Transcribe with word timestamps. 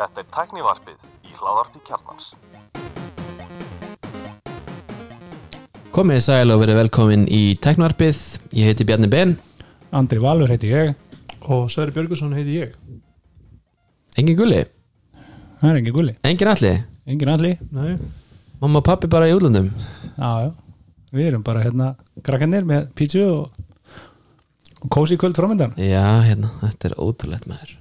Þetta 0.00 0.20
er 0.20 0.26
tæknivarpið 0.34 0.98
í 1.24 1.30
hláðarpi 1.38 1.80
kjarnans. 1.88 2.26
Komið 5.94 6.20
sæl 6.22 6.52
og 6.54 6.60
verið 6.62 6.80
velkomin 6.84 7.24
í 7.26 7.56
Teknvarpið 7.64 8.18
Ég 8.54 8.68
heiti 8.70 8.86
Bjarni 8.88 9.08
Ben. 9.10 9.32
Andri 9.96 10.20
Valur 10.22 10.50
heiti 10.52 10.68
ég. 10.70 10.92
Og 11.48 11.70
Sverri 11.72 11.94
Björgusson 11.96 12.36
heiti 12.36 12.60
ég. 12.60 12.76
Engin 14.20 14.36
gulli, 14.36 14.60
Það 15.60 15.70
er 15.70 15.76
engin 15.76 15.94
gulli, 15.94 16.14
engin 16.24 16.48
alli? 16.48 16.72
Engin 17.08 17.28
alli. 17.32 17.50
Nei, 17.76 17.96
Mamma 18.60 18.80
og 18.80 18.84
pappi 18.84 19.08
bara 19.12 19.28
í 19.28 19.34
útlöndum? 19.36 19.68
Já, 20.16 20.30
já, 20.44 20.50
við 21.16 21.26
erum 21.30 21.44
bara 21.44 21.64
hérna 21.64 21.94
krakkanir 22.24 22.64
með 22.68 22.86
pítsu 22.96 23.24
og 23.24 23.59
kósi 24.88 25.16
kvöld 25.20 25.36
framöndan? 25.36 25.74
Já, 25.80 26.04
hérna, 26.24 26.50
þetta 26.64 26.88
er 26.90 26.94
ótrúlegt 27.02 27.46
með 27.50 27.62
þér 27.64 27.76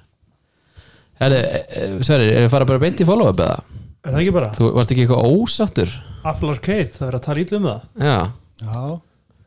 Herri, 1.19 1.39
e, 1.43 1.59
e, 1.67 1.87
Sverri, 2.07 2.29
er 2.31 2.45
það 2.45 2.53
fara 2.53 2.65
bara 2.69 2.79
beint 2.83 3.01
í 3.03 3.07
follow-up 3.07 3.41
eða? 3.43 3.63
er 4.05 4.13
það 4.13 4.21
ekki 4.23 4.35
bara? 4.35 4.51
Þú 4.55 4.69
varst 4.77 4.93
ekki 4.93 5.03
eitthvað 5.05 5.33
ósáttur? 5.35 5.95
Apple 6.29 6.53
Arcade, 6.53 6.91
það 6.95 7.05
verður 7.05 7.19
að 7.19 7.25
tala 7.25 7.43
ítlu 7.43 7.57
um 7.59 7.67
það. 7.67 7.81
Já. 8.03 8.17
Já, 8.63 8.79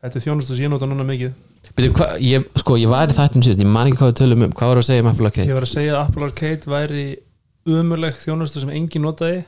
Þetta 0.03 0.19
er 0.19 0.23
þjónustu 0.25 0.55
sem 0.57 0.63
ég 0.65 0.71
nota 0.73 0.87
núna 0.89 1.05
mikið. 1.07 1.33
Byrju, 1.77 1.91
hva, 1.97 2.07
ég, 2.19 2.45
sko, 2.59 2.75
ég 2.77 2.89
var 2.91 3.09
í 3.09 3.15
þættum 3.17 3.43
síðust, 3.45 3.61
ég 3.63 3.69
man 3.71 3.87
ekki 3.89 3.97
hvað 4.01 4.09
við 4.11 4.17
tölum 4.19 4.45
um. 4.45 4.53
Hvað 4.59 4.71
var 4.73 4.81
að 4.81 4.87
segja 4.89 5.03
um 5.05 5.09
Apple 5.13 5.23
Ég 5.23 5.31
Arcade? 5.31 5.55
var 5.57 5.65
að 5.67 5.71
segja 5.73 5.93
að 5.95 6.01
Apple 6.03 6.27
Arcade 6.27 6.71
væri 6.73 7.05
umurleg 7.73 8.17
þjónustu 8.19 8.61
sem 8.63 8.73
engin 8.75 9.05
notaði. 9.07 9.43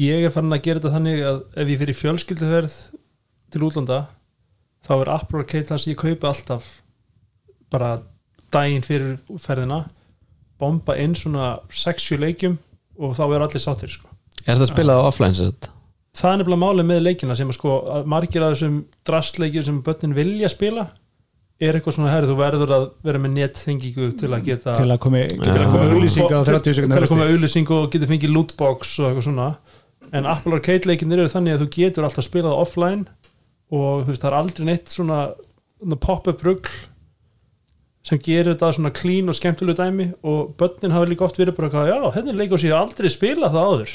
Ég 0.00 0.24
er 0.28 0.32
farin 0.32 0.54
að 0.56 0.62
gera 0.64 0.80
þetta 0.80 0.94
þannig 0.94 1.24
að 1.28 1.40
ef 1.64 1.72
ég 1.74 1.80
fyrir 1.82 1.98
fjölskylduferð 1.98 2.76
til 3.52 3.64
útlanda 3.66 3.98
þá 4.86 4.92
er 5.00 5.10
Apple 5.18 5.42
Arcade 5.42 5.68
það 5.68 5.82
sem 5.82 5.92
ég 5.92 6.00
kaupi 6.00 6.28
alltaf 6.30 6.70
bara 7.72 7.92
daginn 8.52 8.84
fyrir 8.86 9.18
ferðina 9.40 9.82
bomba 10.62 10.96
inn 11.00 11.16
svona 11.18 11.56
60 11.72 12.20
leikjum 12.22 12.58
og 13.02 13.14
þá 13.18 13.24
er 13.28 13.46
allir 13.46 13.64
sáttir 13.64 13.92
sko 13.92 14.08
Er 14.42 14.56
þetta 14.58 14.72
spilað 14.72 15.00
á 15.00 15.06
offline 15.06 15.36
sem 15.38 15.50
sagt? 15.52 15.70
það 16.18 16.32
er 16.32 16.40
nefnilega 16.42 16.60
málið 16.60 16.88
með 16.88 17.04
leikina 17.06 17.36
sem 17.38 17.48
að 17.48 17.56
sko 17.56 17.76
að 17.96 18.08
margir 18.12 18.44
af 18.44 18.52
þessum 18.54 18.74
drastleikir 19.08 19.64
sem 19.64 19.78
börnin 19.84 20.16
vilja 20.16 20.50
spila 20.52 20.88
er 21.62 21.78
eitthvað 21.78 21.94
svona 21.96 22.10
herri, 22.12 22.26
þú 22.28 22.36
verður 22.40 22.72
að 22.74 22.84
vera 23.06 23.20
með 23.22 23.36
netþengingu 23.38 24.08
til 24.18 24.28
að 24.34 24.44
geta 24.48 24.74
til 24.76 24.88
að 24.90 24.98
komi, 25.04 25.22
Já. 25.22 25.46
til 25.46 25.62
að 25.62 25.70
komi 25.70 25.86
auðlýsinga 25.94 26.40
á 26.42 26.42
30 26.48 26.64
til 26.66 26.74
sekundar 26.78 27.06
að 27.06 27.12
koma 27.14 27.28
auðlýsingu 27.30 27.76
og 27.78 27.88
geta 27.94 28.08
fengið 28.10 28.34
lootbox 28.34 28.92
og 29.00 29.08
eitthvað 29.08 29.26
svona 29.28 29.48
en 30.12 30.28
Apple 30.28 30.58
Arcade 30.58 30.90
leikinir 30.90 31.22
eru 31.22 31.32
þannig 31.32 31.56
að 31.56 31.64
þú 31.64 31.68
getur 31.78 32.08
alltaf 32.08 32.26
spilað 32.26 32.58
offline 32.60 33.06
og 33.72 34.02
þú 34.02 34.10
veist 34.10 34.24
það 34.26 34.30
er 34.32 34.38
aldrei 34.42 34.68
neitt 34.68 34.92
svona, 34.92 35.20
pop-up 36.02 36.42
rugl 36.44 36.74
sem 38.02 38.18
gerir 38.18 38.52
þetta 38.54 38.72
svona 38.74 38.90
clean 38.94 39.28
og 39.30 39.36
skemmtilegu 39.38 39.76
dæmi 39.78 40.06
og 40.26 40.54
börnin 40.58 40.90
hafa 40.94 41.06
líka 41.06 41.24
oft 41.26 41.36
verið 41.38 41.54
bara 41.56 41.68
eitthvað, 41.68 41.90
já, 41.92 42.14
henni 42.16 42.32
leikur 42.38 42.58
sér 42.58 42.74
aldrei 42.78 43.08
spilað 43.12 43.54
það 43.54 43.68
áður 43.72 43.92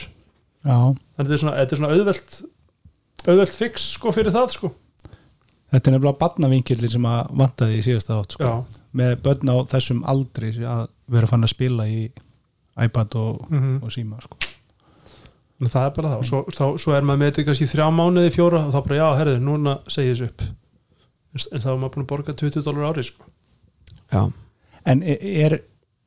Já, 0.68 0.78
þannig 1.18 1.18
þetta 1.18 1.34
er 1.38 1.42
svona, 1.42 1.56
þetta 1.60 1.76
er 1.76 1.82
svona 1.82 1.94
auðvelt 1.96 2.38
auðvelt 3.28 3.56
fix 3.58 3.88
sko 3.98 4.12
fyrir 4.16 4.32
það 4.36 4.54
sko 4.56 4.70
þetta 5.68 5.90
er 5.92 5.96
nefnilega 5.98 6.20
barnavinkilin 6.22 6.94
sem 6.94 7.08
að 7.10 7.34
vantaði 7.42 7.78
í 7.80 7.84
síðasta 7.84 8.18
átt 8.22 8.38
sko. 8.38 8.44
já, 8.48 8.82
með 8.96 9.16
börn 9.26 9.52
á 9.52 9.56
þessum 9.76 10.04
aldri 10.08 10.54
að 10.64 10.86
vera 11.12 11.28
fann 11.28 11.44
að 11.44 11.52
spila 11.56 11.88
í 11.92 12.08
iPad 12.78 13.16
og, 13.20 13.48
Mhm. 13.52 13.80
og 13.84 13.92
síma 13.92 14.22
sko. 14.24 14.38
en 15.60 15.68
það 15.68 15.86
er 15.86 15.94
bara 15.98 16.10
það 16.14 16.18
og 16.18 16.26
svo, 16.26 16.44
þá, 16.54 16.66
svo 16.80 16.94
er 16.96 17.02
maður 17.02 17.20
með 17.20 17.32
þetta 17.32 17.46
kannski 17.50 17.68
þrjá 17.74 17.88
mánuði 17.92 18.32
fjóra 18.36 18.64
og 18.68 18.72
þá 18.74 18.84
bara, 18.88 18.96
já, 19.02 19.08
herðu, 19.20 19.40
núna 19.44 19.80
segi 19.90 20.14
þessu 20.14 20.30
upp 20.32 20.42
en 21.54 21.62
þá 21.62 21.68
er 21.74 21.78
maður 21.82 21.94
búin 21.98 22.06
að 22.06 22.12
borga 22.14 22.34
20 22.34 22.64
dólar 22.64 22.94
ári 22.94 23.04
sko. 23.04 23.26
Já, 24.12 24.22
En 24.88 25.02
er, 25.04 25.58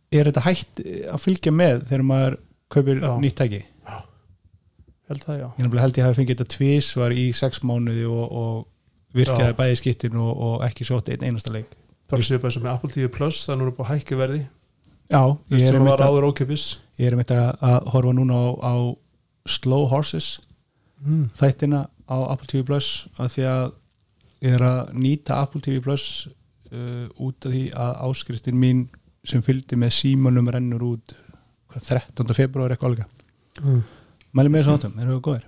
er 0.08 0.28
þetta 0.30 0.42
hægt 0.46 0.78
að 0.80 1.20
fylgja 1.20 1.52
með 1.52 1.82
þegar 1.90 2.04
maður 2.08 2.36
kaupir 2.72 3.02
Já. 3.02 3.10
nýtt 3.20 3.36
tæki? 3.36 3.64
held 5.10 5.25
það, 5.26 5.41
já 5.41 5.48
Ég 5.58 5.80
held 5.82 5.98
ég 5.98 6.06
hafi 6.06 6.19
fengið 6.20 6.38
þetta 6.38 6.54
tvísvar 6.54 7.14
í 7.14 7.26
sex 7.36 7.62
mánuði 7.66 8.06
og, 8.08 8.25
og 8.30 9.16
virkaði 9.16 9.50
Já. 9.50 9.58
bæði 9.58 9.78
skiptin 9.80 10.19
og, 10.22 10.30
og 10.30 10.64
ekki 10.66 10.86
sótt 10.86 11.10
einn 11.10 11.26
einasta 11.26 11.54
leik 11.54 11.76
séu 12.10 12.41
bara 12.42 12.50
eins 12.50 12.58
og 12.58 12.64
með 12.64 12.72
Apple 12.72 12.91
TV 12.94 13.10
Plus 13.14 13.44
það 13.44 13.54
er 13.54 13.60
núna 13.60 13.75
búin 13.76 13.86
að 13.86 13.92
hækka 13.94 14.19
verði 14.20 14.41
Já, 15.10 15.22
ég 15.50 15.58
er 15.58 15.66
sem 15.66 15.80
einmitt 15.80 15.91
var 15.91 16.04
að, 16.06 16.66
er 17.02 17.16
að, 17.19 17.62
að 17.66 17.91
horfa 17.94 18.14
núna 18.14 18.38
á, 18.38 18.46
á 18.62 18.75
Slow 19.50 19.88
Horses 19.91 20.28
mm. 21.02 21.25
þættina 21.38 21.84
á 22.06 22.19
Apple 22.30 22.50
TV 22.50 22.66
Plus 22.66 22.91
af 23.19 23.34
því 23.34 23.46
að 23.50 23.64
ég 24.46 24.56
er 24.56 24.66
að 24.66 24.92
nýta 24.94 25.41
Apple 25.42 25.62
TV 25.64 25.82
Plus 25.82 26.06
uh, 26.72 27.06
út 27.26 27.47
af 27.47 27.53
því 27.54 27.62
að 27.75 27.97
áskriftin 28.08 28.58
mín 28.60 28.84
sem 29.25 29.42
fylgdi 29.44 29.76
með 29.76 29.91
símanum 29.98 30.48
rennur 30.53 30.82
út 30.94 31.14
hvað, 31.70 31.82
13. 32.16 32.34
februar 32.34 32.70
eitthvað 32.75 32.92
alveg 32.94 33.16
Mm. 33.60 33.81
Mæli 34.32 34.48
með 34.48 34.62
þessu 34.62 34.75
átum, 34.78 34.92
þeir 34.97 35.08
eru 35.10 35.20
góðir 35.20 35.42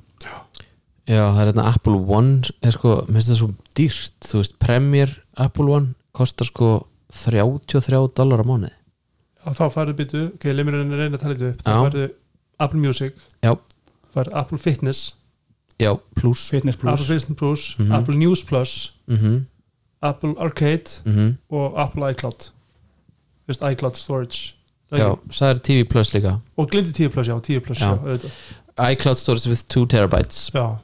Já, 1.07 1.23
það 1.33 1.39
er 1.41 1.49
hérna 1.53 1.65
Apple 1.71 1.99
One 2.13 2.51
er 2.67 2.75
sko, 2.75 2.91
minnst 3.09 3.31
það 3.31 3.39
svo 3.39 3.49
dýrt 3.79 4.27
þú 4.27 4.41
veist, 4.43 4.57
Premier 4.61 5.13
Apple 5.41 5.71
One 5.71 5.95
kostar 6.13 6.47
sko 6.51 6.69
33 7.15 8.01
dólar 8.19 8.43
á 8.43 8.47
mánuði 8.47 8.75
og 9.47 9.57
þá 9.59 9.65
færðu 9.75 9.95
byttu, 9.99 10.21
ok, 10.37 10.45
lemur 10.55 10.77
henni 10.79 10.99
reyna 10.99 11.17
að 11.19 11.23
tala 11.25 11.35
þetta 11.39 11.49
upp 11.55 11.63
þá 11.63 11.71
Já. 11.73 11.79
færðu 11.87 12.05
Apple 12.67 12.81
Music 12.85 13.15
Já. 13.47 13.53
færðu 14.15 14.37
Apple 14.43 14.59
Fitness 14.67 15.01
Já, 15.83 15.91
pluss 16.19 16.45
Fitness 16.53 16.77
Plus 16.79 16.93
Apple 17.01 17.09
Fitness 17.15 17.39
Plus, 17.39 17.65
Mhm. 17.79 17.93
Apple 17.97 18.17
News 18.21 18.43
Plus 18.47 18.75
mm 19.09 19.41
Apple 20.03 20.35
Arcade 20.39 20.85
-hmm. 21.07 21.35
og 21.51 21.81
Apple 21.83 22.11
iCloud. 22.11 22.41
Þú 22.43 23.47
veist, 23.49 23.63
iCloud 23.73 23.95
Storage. 23.97 24.55
Já, 24.93 25.15
það 25.31 25.49
er 25.49 25.59
TV 25.59 25.85
Plus 25.89 26.13
líka. 26.15 26.37
Og 26.57 26.69
glindi 26.71 26.93
10 26.93 27.09
Plus, 27.09 27.29
já, 27.29 27.39
10 27.41 27.61
Plus 27.61 27.81
Já. 27.81 27.97
já, 28.79 28.91
iCloud 28.91 29.17
storage 29.17 29.49
with 29.49 29.63
2 29.69 29.87
terabytes. 29.87 30.51
Já, 30.55 30.77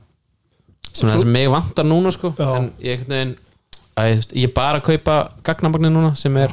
sem 0.93 1.09
það 1.09 1.19
sem 1.19 1.29
mig 1.29 1.51
vantar 1.51 1.85
núna 1.85 2.11
sko. 2.11 2.33
Já. 2.39 2.57
en 2.57 2.73
ég 2.81 4.45
er 4.45 4.53
bara 4.55 4.79
að 4.79 4.83
kaupa 4.83 5.29
gagnamagnin 5.43 5.93
núna 5.93 6.15
sem 6.15 6.37
er, 6.37 6.49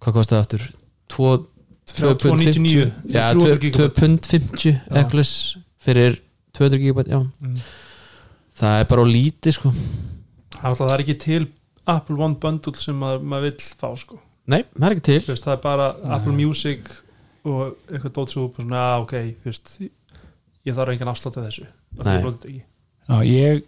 hvað 0.00 0.12
kostar 0.12 0.36
það 0.36 0.40
aftur? 0.40 0.70
2 1.08 1.46
299 1.86 2.92
Já, 3.08 3.32
300 3.32 3.54
2 3.54 3.58
gigabit. 3.58 3.94
pund 4.00 4.26
50 4.26 4.80
eitthvað 4.90 5.56
fyrir 5.82 6.18
200 6.54 6.78
gigabæt 6.78 7.08
já, 7.08 7.18
Mm. 7.40 7.56
það 8.60 8.80
er 8.80 8.84
bara 8.84 9.02
á 9.02 9.06
líti 9.06 9.52
sko 9.52 9.72
Það 10.62 10.68
er 10.68 10.70
alltaf- 10.74 10.88
það 10.88 10.94
er 10.94 11.02
ekki 11.04 11.18
til 11.18 11.46
Apple 11.92 12.16
One 12.22 12.36
Bundle 12.38 12.74
sem 12.78 12.94
maður, 13.02 13.24
maður 13.26 13.42
vill 13.48 13.64
fá 13.82 13.88
sko. 13.98 14.20
nei, 14.46 14.62
það 14.76 14.86
er 14.88 14.94
ekki 14.96 15.02
til. 15.08 15.20
Veist, 15.26 15.44
það 15.46 15.56
er 15.56 15.62
bara 15.64 15.88
Apple 16.16 16.32
Music 16.38 16.90
og 17.44 17.76
eitthvað 17.90 18.12
dót 18.18 18.30
svo 18.30 18.44
upp 18.46 18.58
og 18.60 18.64
svona, 18.66 18.82
já, 18.86 19.02
ok, 19.02 19.14
þú 19.42 19.50
veist 19.50 19.72
ég 20.66 20.76
þarf 20.76 20.92
engin 20.94 21.10
afslátt 21.10 21.36
af 21.40 21.48
þessu. 21.48 21.66
Nei. 21.98 22.62
ég 23.10 23.26
ég, 23.26 23.64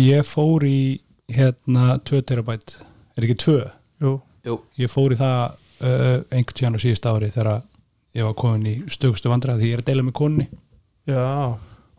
ég 0.00 0.24
fór 0.24 0.64
í 0.64 1.00
hérna 1.30 1.98
2 2.08 2.22
terabæt 2.26 2.78
er 3.16 3.26
ekki 3.28 3.36
2? 3.44 3.58
Jú, 4.00 4.14
Ég 4.80 4.88
fór 4.88 5.12
í 5.12 5.18
það 5.20 5.52
uh, 5.84 6.22
einhvern 6.32 6.56
tíðan 6.56 6.78
á 6.80 6.80
síðust 6.80 7.06
ári 7.06 7.28
þegar 7.30 7.60
ég 8.16 8.24
var 8.24 8.34
komin 8.40 8.64
í 8.66 8.76
stökustu 8.88 9.28
vandræð 9.28 9.60
því 9.60 9.68
ég 9.68 9.76
er 9.76 9.82
að 9.84 9.90
deila 9.90 10.02
með 10.08 10.16
konni 10.16 10.46
já, 11.06 11.26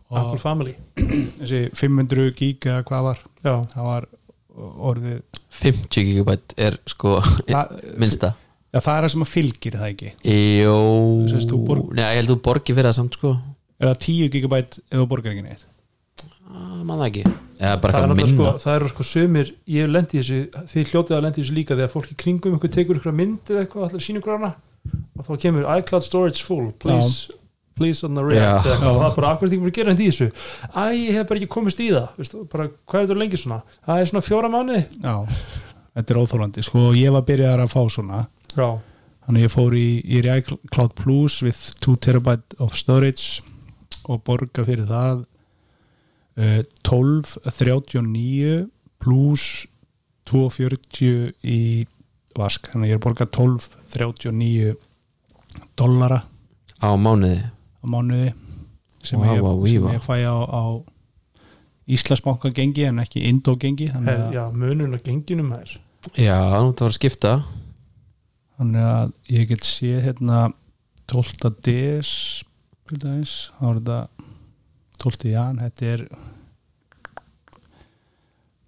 og 0.09 0.18
Apple 0.18 0.41
Family. 0.41 0.73
þessi 1.40 1.62
500 1.78 2.34
giga 2.35 2.81
hvað 2.84 3.06
var 3.12 3.22
Já, 3.46 3.53
það 3.75 3.85
var 3.85 4.08
orðið 4.59 5.22
50 5.62 6.06
gigabæt 6.09 6.56
er 6.57 6.78
sko 6.91 7.17
það, 7.47 7.75
minnsta. 8.01 8.34
Já, 8.72 8.79
það 8.79 8.94
er 8.97 9.03
það 9.06 9.12
sem 9.16 9.25
að 9.25 9.31
fylgir 9.34 9.75
það 9.79 9.89
ekki? 9.91 10.12
Jó, 10.62 10.75
þú 11.51 11.59
borg- 11.67 11.91
Nei, 11.97 12.06
ég 12.07 12.22
held 12.22 12.31
þú 12.31 12.38
borgi 12.47 12.75
fyrir 12.75 12.88
það 12.91 12.97
samt 13.01 13.17
sko. 13.19 13.34
Er 13.81 13.90
það 13.91 14.00
10 14.06 14.29
gigabæt 14.35 14.79
ef 14.79 14.97
þú 15.01 15.07
borgar 15.11 15.34
ekki 15.34 15.44
neitt? 15.47 15.66
Ah, 16.51 16.84
man 16.84 17.00
það 17.00 17.07
ekki. 17.09 17.23
Eða 17.61 17.75
bara 17.81 17.94
það 17.94 18.13
er 18.23 18.31
sko, 18.31 18.47
það 18.63 18.75
eru 18.79 18.90
sko 18.91 19.03
sömur 19.07 19.51
ég 19.72 19.91
lendi 19.91 20.17
í 20.17 20.22
þessu, 20.22 20.40
þið 20.72 20.90
hljótið 20.91 21.16
að 21.17 21.23
lendi 21.28 21.40
í 21.40 21.44
þessu 21.45 21.56
líka 21.56 21.75
þegar 21.78 21.91
fólk 21.94 22.09
í 22.11 22.17
kringum 22.23 22.56
ykkur 22.57 22.72
tekur 22.75 23.00
ykkur 23.00 23.16
mynd 23.16 23.52
eða 23.53 23.61
eitthvað 23.66 23.85
allir 23.87 24.03
sínum 24.08 24.23
grána 24.25 24.49
og 25.20 25.28
þá 25.28 25.31
kemur 25.46 25.67
iCloud 25.78 26.03
storage 26.03 26.41
full 26.43 26.72
please, 26.81 27.29
please 27.78 28.06
on 28.06 28.14
the 28.18 28.23
react. 28.26 28.68
Og 28.68 29.00
það 29.00 29.08
er 29.08 29.16
bara 29.18 29.32
akkur 29.35 29.52
því 29.52 29.59
ekki 29.62 29.73
gera 29.79 29.94
henni 29.94 30.08
í 30.08 30.12
þessu? 30.12 30.29
Æ, 30.76 30.84
ég 30.97 31.18
hef 31.18 31.28
bara 31.29 31.41
ekki 31.41 31.52
komist 31.56 31.82
í 31.82 31.90
það. 31.94 32.08
Vistu, 32.20 32.44
bara, 32.52 32.68
hvað 32.90 33.02
er 33.02 33.09
þetta 33.09 33.20
lengi 33.22 33.41
svona? 33.41 33.59
það 33.88 34.02
er 34.02 34.12
svona 34.12 34.26
fjóra 34.26 34.52
mánuði. 34.52 34.84
Já, 35.02 35.16
þetta 35.97 36.14
er 36.14 36.22
óþólandi 36.22 36.66
sko, 36.68 36.85
ég 36.97 37.16
var 37.16 37.26
byrjaðar 37.28 37.66
að 37.66 37.73
fá 37.73 37.82
svona. 37.96 38.22
Já, 38.56 38.68
þannig 39.28 39.47
ég 39.47 39.53
fór 39.56 39.78
í, 39.79 39.88
er 40.20 40.28
í 40.28 40.35
iCloud 40.41 40.96
Plus 41.00 41.40
with 41.46 41.62
2 41.85 41.97
terabyte 42.03 42.59
of 42.64 42.76
storage 42.79 43.46
og 44.09 44.23
borga 44.28 44.66
fyrir 44.68 44.88
það 44.90 45.23
uh, 46.41 46.62
12.39 46.88 48.68
plus 49.02 49.47
2.40 50.29 51.32
í 51.47 51.62
vask. 52.38 52.70
Þannig 52.72 52.85
að 52.85 52.91
ég 52.91 52.96
er 52.96 53.02
að 53.02 53.06
borga 53.08 53.28
12.39 53.38 54.76
dollara. 55.79 56.22
Á 56.82 56.90
mánuði 56.97 57.41
á 57.81 57.85
mánuði 57.89 58.31
sem, 59.01 59.19
Vá, 59.19 59.31
ég, 59.33 59.41
vá, 59.41 59.51
sem 59.51 59.63
víva. 59.66 59.93
ég 59.97 60.03
fæ 60.05 60.17
á, 60.29 60.37
á 60.45 60.63
Íslandsbanka 61.91 62.51
gengi 62.55 62.85
en 62.87 63.01
ekki 63.03 63.23
Indó 63.28 63.55
gengi 63.59 63.89
þannig 63.91 64.11
Hef, 64.13 64.28
að 64.29 64.35
já 64.37 64.43
munurinn 64.53 64.95
á 64.95 64.99
genginum 65.01 65.51
er 65.57 65.73
Já, 66.17 66.37
það 66.37 66.69
var 66.81 66.87
að 66.91 66.97
skipta 66.97 67.33
þannig 68.61 68.85
að 68.91 69.11
ég 69.35 69.47
get 69.49 69.66
séð 69.67 69.99
hérna 70.05 70.43
12. 71.11 71.51
DS 71.66 72.11
þá 72.91 73.66
er 73.72 73.79
þetta 73.79 73.99
12. 75.01 75.31
jan, 75.31 75.59
þetta 75.63 75.85
er 75.95 76.03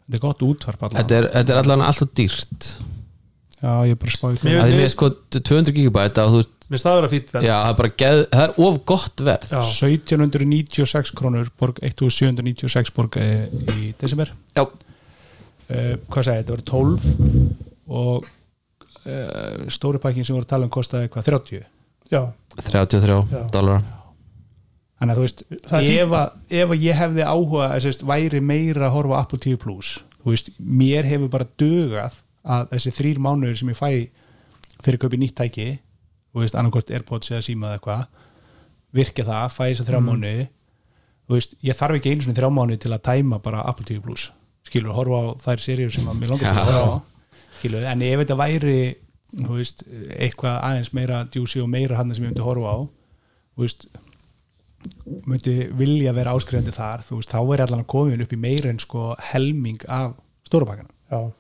þetta 0.04 0.18
er 0.18 0.24
gott 0.24 0.44
útvarp 0.46 0.86
allavega. 0.88 1.04
þetta 1.04 1.18
er, 1.20 1.28
þetta 1.38 1.54
er 1.56 1.62
allan 1.64 1.86
alltaf 1.86 2.14
dýrt 2.18 2.70
já, 3.64 3.72
ég 3.88 3.96
er 3.96 4.00
bara 4.04 4.16
spáði 4.18 4.44
Mér- 4.44 4.60
að 4.62 4.70
því 4.74 4.82
með 4.82 4.92
sko 4.94 5.10
200 5.40 5.76
gigabyte 5.80 6.26
og 6.26 6.34
þú 6.36 6.42
veist, 6.44 6.52
Mér 6.74 6.80
staður 6.80 7.06
að 7.06 7.12
fýtt 7.12 7.34
verð. 7.34 7.46
Já, 7.46 7.56
það 7.60 7.72
er 7.72 7.80
bara 7.80 7.90
geð, 8.02 8.22
það 8.32 8.44
er 8.44 8.54
of 8.66 8.78
gott 8.90 9.24
verð. 9.28 9.50
Já. 9.52 9.60
1796 9.92 11.12
krónur 11.20 11.50
borg 11.60 11.82
1796 11.84 12.94
borg 12.96 13.18
e, 13.20 13.26
í 13.74 13.92
desember. 14.00 14.32
Já, 14.56 14.64
uh, 14.64 15.92
hvað 16.08 16.30
sagði, 16.30 16.40
þetta 16.40 16.56
var 16.56 16.64
12 16.72 17.10
og 17.94 18.32
uh, 19.06 19.68
stóri 19.74 20.02
pakkin 20.02 20.26
sem 20.26 20.36
voru 20.36 20.48
að 20.48 20.54
tala 20.56 20.68
um 20.70 20.74
kostaði 20.74 21.12
hvað? 21.14 21.30
30 21.30 21.68
Já, 22.14 22.22
33 22.62 23.20
Já. 23.32 23.44
dólar 23.54 23.84
þannig 25.00 25.14
að 25.14 25.20
þú 25.20 25.26
veist, 25.26 25.46
Það 25.68 25.88
er 25.88 26.02
ef, 26.04 26.18
að, 26.20 26.34
ef 26.62 26.74
að 26.74 26.84
ég 26.86 27.00
hefði 27.00 27.28
áhuga 27.28 27.70
að 27.76 28.04
væri 28.08 28.42
meira 28.44 28.88
að 28.88 28.96
horfa 28.98 29.22
Apple 29.24 29.42
TV 29.44 29.60
Plus 29.60 29.96
þú 30.24 30.36
veist, 30.36 30.52
mér 30.60 31.10
hefur 31.10 31.32
bara 31.34 31.50
dugað 31.60 32.20
að 32.44 32.68
þessi 32.74 32.94
þrýr 32.98 33.22
mánuður 33.24 33.60
sem 33.62 33.72
ég 33.72 33.80
fæ 33.80 33.90
fyrir 34.84 34.98
að 34.98 35.04
kaupi 35.06 35.20
nýtt 35.22 35.38
tæki 35.40 35.68
þú 36.34 36.44
veist, 36.44 36.58
annarkort 36.60 36.92
Airpods 36.92 37.32
eða 37.32 37.46
síma 37.46 37.70
eða 37.70 37.80
eitthvað 37.80 38.06
virkja 38.94 39.26
það, 39.28 39.46
fæ 39.54 39.64
þess 39.64 39.84
að 39.84 39.90
þrjá 39.90 40.02
mánuði 40.08 40.48
þú 41.24 41.38
veist, 41.38 41.56
ég 41.64 41.80
þarf 41.80 42.00
ekki 42.00 42.14
einu 42.14 42.26
svona 42.26 42.40
þrjá 42.40 42.52
mánuði 42.58 42.82
til 42.84 42.94
að 42.94 43.06
tæma 43.08 43.40
bara 43.44 43.64
Apple 43.70 43.88
TV 43.88 44.04
Plus. 44.04 44.28
Skilur, 44.68 44.96
horfa 44.96 45.20
á 45.20 45.26
þær 45.44 45.64
seríur 45.64 45.94
sem 45.94 46.08
að 46.08 46.20
mér 46.20 46.34
langar 46.34 46.52
að 46.52 46.70
horfa 46.70 46.84
á. 46.84 46.98
Skilur, 47.60 47.88
en 47.88 48.04
ef 48.06 48.24
þetta 48.24 48.40
væri 48.40 48.78
þú 49.34 49.58
veist, 49.58 49.84
eitthvað 50.18 50.58
aðeins 50.68 50.92
meira 50.96 51.22
djúsi 51.32 51.62
og 51.64 51.70
meira 51.72 52.00
hann 52.00 52.12
sem 52.14 52.26
ég 52.26 52.34
myndi 52.34 52.46
horfa 52.46 52.76
á 52.76 52.78
þú 52.84 53.64
veist 53.66 53.88
myndi 55.30 55.56
vilja 55.80 56.14
vera 56.16 56.34
áskrifandi 56.36 56.74
þar 56.76 57.06
þú 57.08 57.22
veist, 57.22 57.32
þá 57.32 57.40
er 57.56 57.64
allan 57.66 57.86
að 57.86 57.92
komin 57.94 58.26
upp 58.26 58.36
í 58.36 58.40
meira 58.40 58.72
en 58.74 58.82
sko 58.84 59.14
helming 59.32 59.86
af 59.88 60.18
stórabakana 60.50 60.92
já 61.10 61.32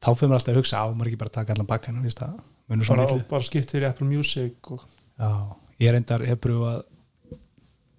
þá 0.00 0.08
fyrir 0.16 0.30
maður 0.30 0.38
alltaf 0.40 0.54
að 0.54 0.60
hugsa 0.60 0.80
á, 0.80 0.84
maður 0.94 1.10
ekki 1.10 1.20
bara 1.20 1.36
taka 1.36 1.54
allan 1.56 1.66
svo 2.84 2.96
bara, 2.96 3.06
og 3.10 3.26
bara 3.28 3.42
skipt 3.46 3.72
fyrir 3.74 3.88
Apple 3.90 4.06
Music 4.06 4.70
og 4.70 4.82
já, 5.18 5.30
ég 5.82 5.94
reyndar, 5.94 6.24
hef 6.26 6.40
pröfað 6.40 6.82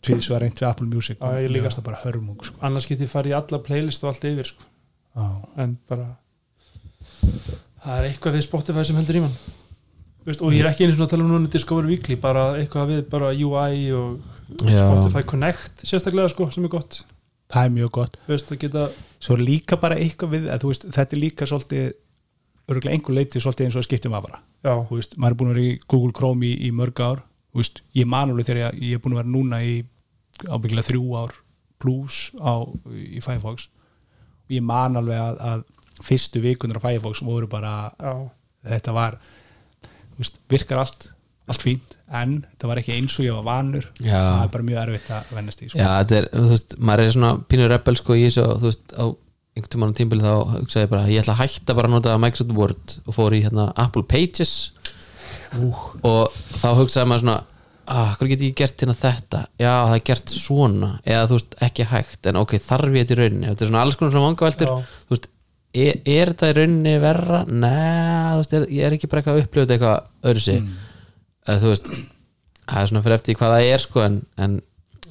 tvísvað 0.01 0.43
reynd 0.45 0.57
við 0.61 0.67
Apple 0.69 0.87
Music 0.87 1.17
Já, 1.19 1.41
ég 1.41 1.49
og 1.49 1.55
líka. 1.55 1.71
það 1.75 1.87
bara 1.89 2.01
hörmung 2.05 2.43
sko. 2.45 2.57
annars 2.61 2.87
get 2.89 3.01
ég 3.03 3.11
farið 3.11 3.33
í 3.33 3.37
alla 3.37 3.59
playlist 3.61 4.03
og 4.05 4.13
allt 4.13 4.27
yfir 4.31 4.49
sko. 4.49 4.63
já, 5.15 5.25
en 5.61 5.77
bara 5.89 6.07
það 7.81 7.97
er 7.97 8.07
eitthvað 8.09 8.37
við 8.37 8.45
Spotify 8.47 8.85
sem 8.87 9.01
heldur 9.01 9.19
í 9.19 9.25
mann 9.25 9.37
Veist, 10.21 10.41
og 10.45 10.53
ég 10.53 10.61
er 10.61 10.69
ekki 10.69 10.85
einu 10.85 10.93
svona 10.93 11.07
að 11.07 11.13
tala 11.15 11.25
um 11.25 11.31
núna 11.33 11.49
Discover 11.49 11.87
Weekly, 11.89 12.15
bara 12.21 12.51
eitthvað 12.59 12.91
við 12.93 12.99
bara 13.09 13.31
UI 13.33 13.87
og 13.97 14.19
Já. 14.67 14.77
Spotify 14.83 15.23
Connect 15.25 15.81
sérstaklega 15.87 16.29
sko, 16.29 16.49
sem 16.53 16.65
er 16.67 16.73
gott 16.73 16.99
það 17.51 17.67
er 17.67 17.73
mjög 17.75 17.91
gott. 17.97 18.17
Veist, 18.29 18.53
geta, 18.61 18.85
svo 19.21 19.37
líka 19.39 19.77
bara 19.81 19.97
eitthvað 19.99 20.35
við 20.35 20.47
veist, 20.63 20.87
þetta 20.87 21.17
er 21.17 21.21
líka 21.21 21.47
svolítið 21.49 21.91
örgulega 22.71 22.95
einhver 22.95 23.17
leiti 23.17 23.41
svolítið 23.41 23.67
eins 23.67 23.77
og 23.79 23.85
skiptum 23.87 24.15
þú 24.87 24.99
veist, 24.99 25.17
maður 25.17 25.35
er 25.35 25.39
búin 25.39 25.51
að 25.51 25.55
vera 25.57 25.67
í 25.67 25.77
Google 25.87 26.15
Chrome 26.17 26.47
í, 26.47 26.53
í 26.67 26.71
mörg 26.75 27.03
ár. 27.03 27.23
Ég 27.97 28.07
man 28.07 28.31
alveg 28.31 28.47
þegar 28.47 28.61
ég, 28.61 28.81
ég 28.91 28.97
er 28.97 29.03
búin 29.03 29.17
að 29.17 29.23
vera 29.23 29.33
núna 29.33 29.61
í 29.65 29.77
ábyggilega 30.47 30.87
þrjú 30.87 31.15
ár 31.19 31.35
plus 31.81 32.19
á, 32.39 32.63
í 32.87 33.19
Firefox. 33.23 33.67
Og 34.47 34.55
ég 34.55 34.63
man 34.65 34.99
alveg 34.99 35.19
að, 35.19 35.41
að 35.51 36.05
fyrstu 36.05 36.41
vikunar 36.43 36.79
á 36.79 36.85
Firefox 36.85 37.23
voru 37.25 37.49
bara 37.51 37.73
já, 37.97 38.13
þetta 38.71 38.95
var 38.95 39.17
veist, 40.17 40.39
virkar 40.51 40.83
allt, 40.83 41.09
allt 41.49 41.63
fínt 41.65 41.97
en 42.11 42.37
þetta 42.45 42.69
var 42.69 42.81
ekki 42.81 42.95
eins 42.97 43.17
og 43.17 43.25
ég 43.25 43.35
var 43.39 43.47
vanur 43.47 43.87
Já. 43.97 44.19
það 44.19 44.43
er 44.43 44.53
bara 44.53 44.67
mjög 44.67 44.81
erfitt 44.83 45.11
að 45.15 45.33
vennast 45.37 45.63
í 45.63 45.69
sko. 45.69 45.79
Já, 45.79 45.89
þetta 46.01 46.17
er, 46.19 46.29
þú 46.35 46.47
veist, 46.51 46.75
maður 46.77 47.03
er 47.03 47.13
svona 47.15 47.31
pínur 47.51 47.71
rebel 47.71 47.97
sko 47.99 48.17
í 48.17 48.25
þessu, 48.27 48.47
þú 48.61 48.69
veist, 48.69 48.95
á 48.95 49.05
einhvern 49.51 49.71
tímann 49.73 49.95
tímbili 49.95 50.23
þá 50.23 50.33
hugsaði 50.55 50.85
ég 50.85 50.91
bara, 50.91 51.07
ég 51.11 51.23
ætla 51.23 51.35
að 51.35 51.41
hætta 51.43 51.75
bara 51.75 51.89
að 51.89 51.95
nota 51.97 52.17
Microsoft 52.21 52.53
Word 52.55 52.97
og 53.03 53.15
fór 53.17 53.35
í 53.35 53.41
hérna 53.43 53.71
Apple 53.83 54.05
Pages 54.07 54.53
og 56.07 56.37
þá 56.61 56.69
hugsaði 56.79 57.09
maður 57.11 57.25
svona 57.25 57.39
ah, 57.91 58.13
hvað 58.15 58.31
get 58.31 58.45
ég 58.45 58.55
gert 58.61 58.83
hérna 58.83 58.95
þetta 58.95 59.41
já, 59.59 59.73
það 59.73 59.95
er 59.97 60.05
gert 60.11 60.33
svona, 60.35 60.91
eða 61.03 61.27
þú 61.27 61.39
veist, 61.39 61.57
ekki 61.67 61.87
hægt 61.91 62.31
en 62.31 62.39
ok, 62.41 62.55
þarf 62.63 62.95
ég 62.95 63.03
þetta 63.03 63.17
í 63.17 63.19
rauninni 63.19 63.49
þetta 63.49 63.65
er 63.65 63.71
svona 63.73 63.83
alls 63.85 63.99
konar 63.99 64.15
svona 64.15 64.29
vangaveltur 64.29 64.71
Já. 64.71 64.93
þú 65.03 65.15
veist, 65.15 65.27
er, 65.83 65.99
er 66.15 66.31
þetta 66.31 66.51
í 66.51 66.55
rauninni 66.59 66.95
verra? 67.03 67.41
Nei, 67.49 68.31
þú 68.31 68.39
veist, 68.39 68.55
er, 68.55 68.69
ég 68.77 68.87
er 68.87 68.95
ekki 68.97 69.11
bara 69.11 69.23
eitthvað 69.23 69.41
að 69.41 69.45
upplifa 69.45 69.67
þetta 69.67 69.77
eitthvað 69.77 70.31
öðru 70.31 70.45
sig 70.47 70.61
mm. 70.61 70.79
Þú 71.47 71.71
veist, 71.71 71.91
það 72.67 72.81
er 72.83 72.91
svona 72.91 73.03
fyrir 73.05 73.17
eftir 73.17 73.37
hvað 73.39 73.55
það 73.55 73.69
er 73.71 73.83
sko, 73.85 74.03
en, 74.05 74.19
en 74.37 74.59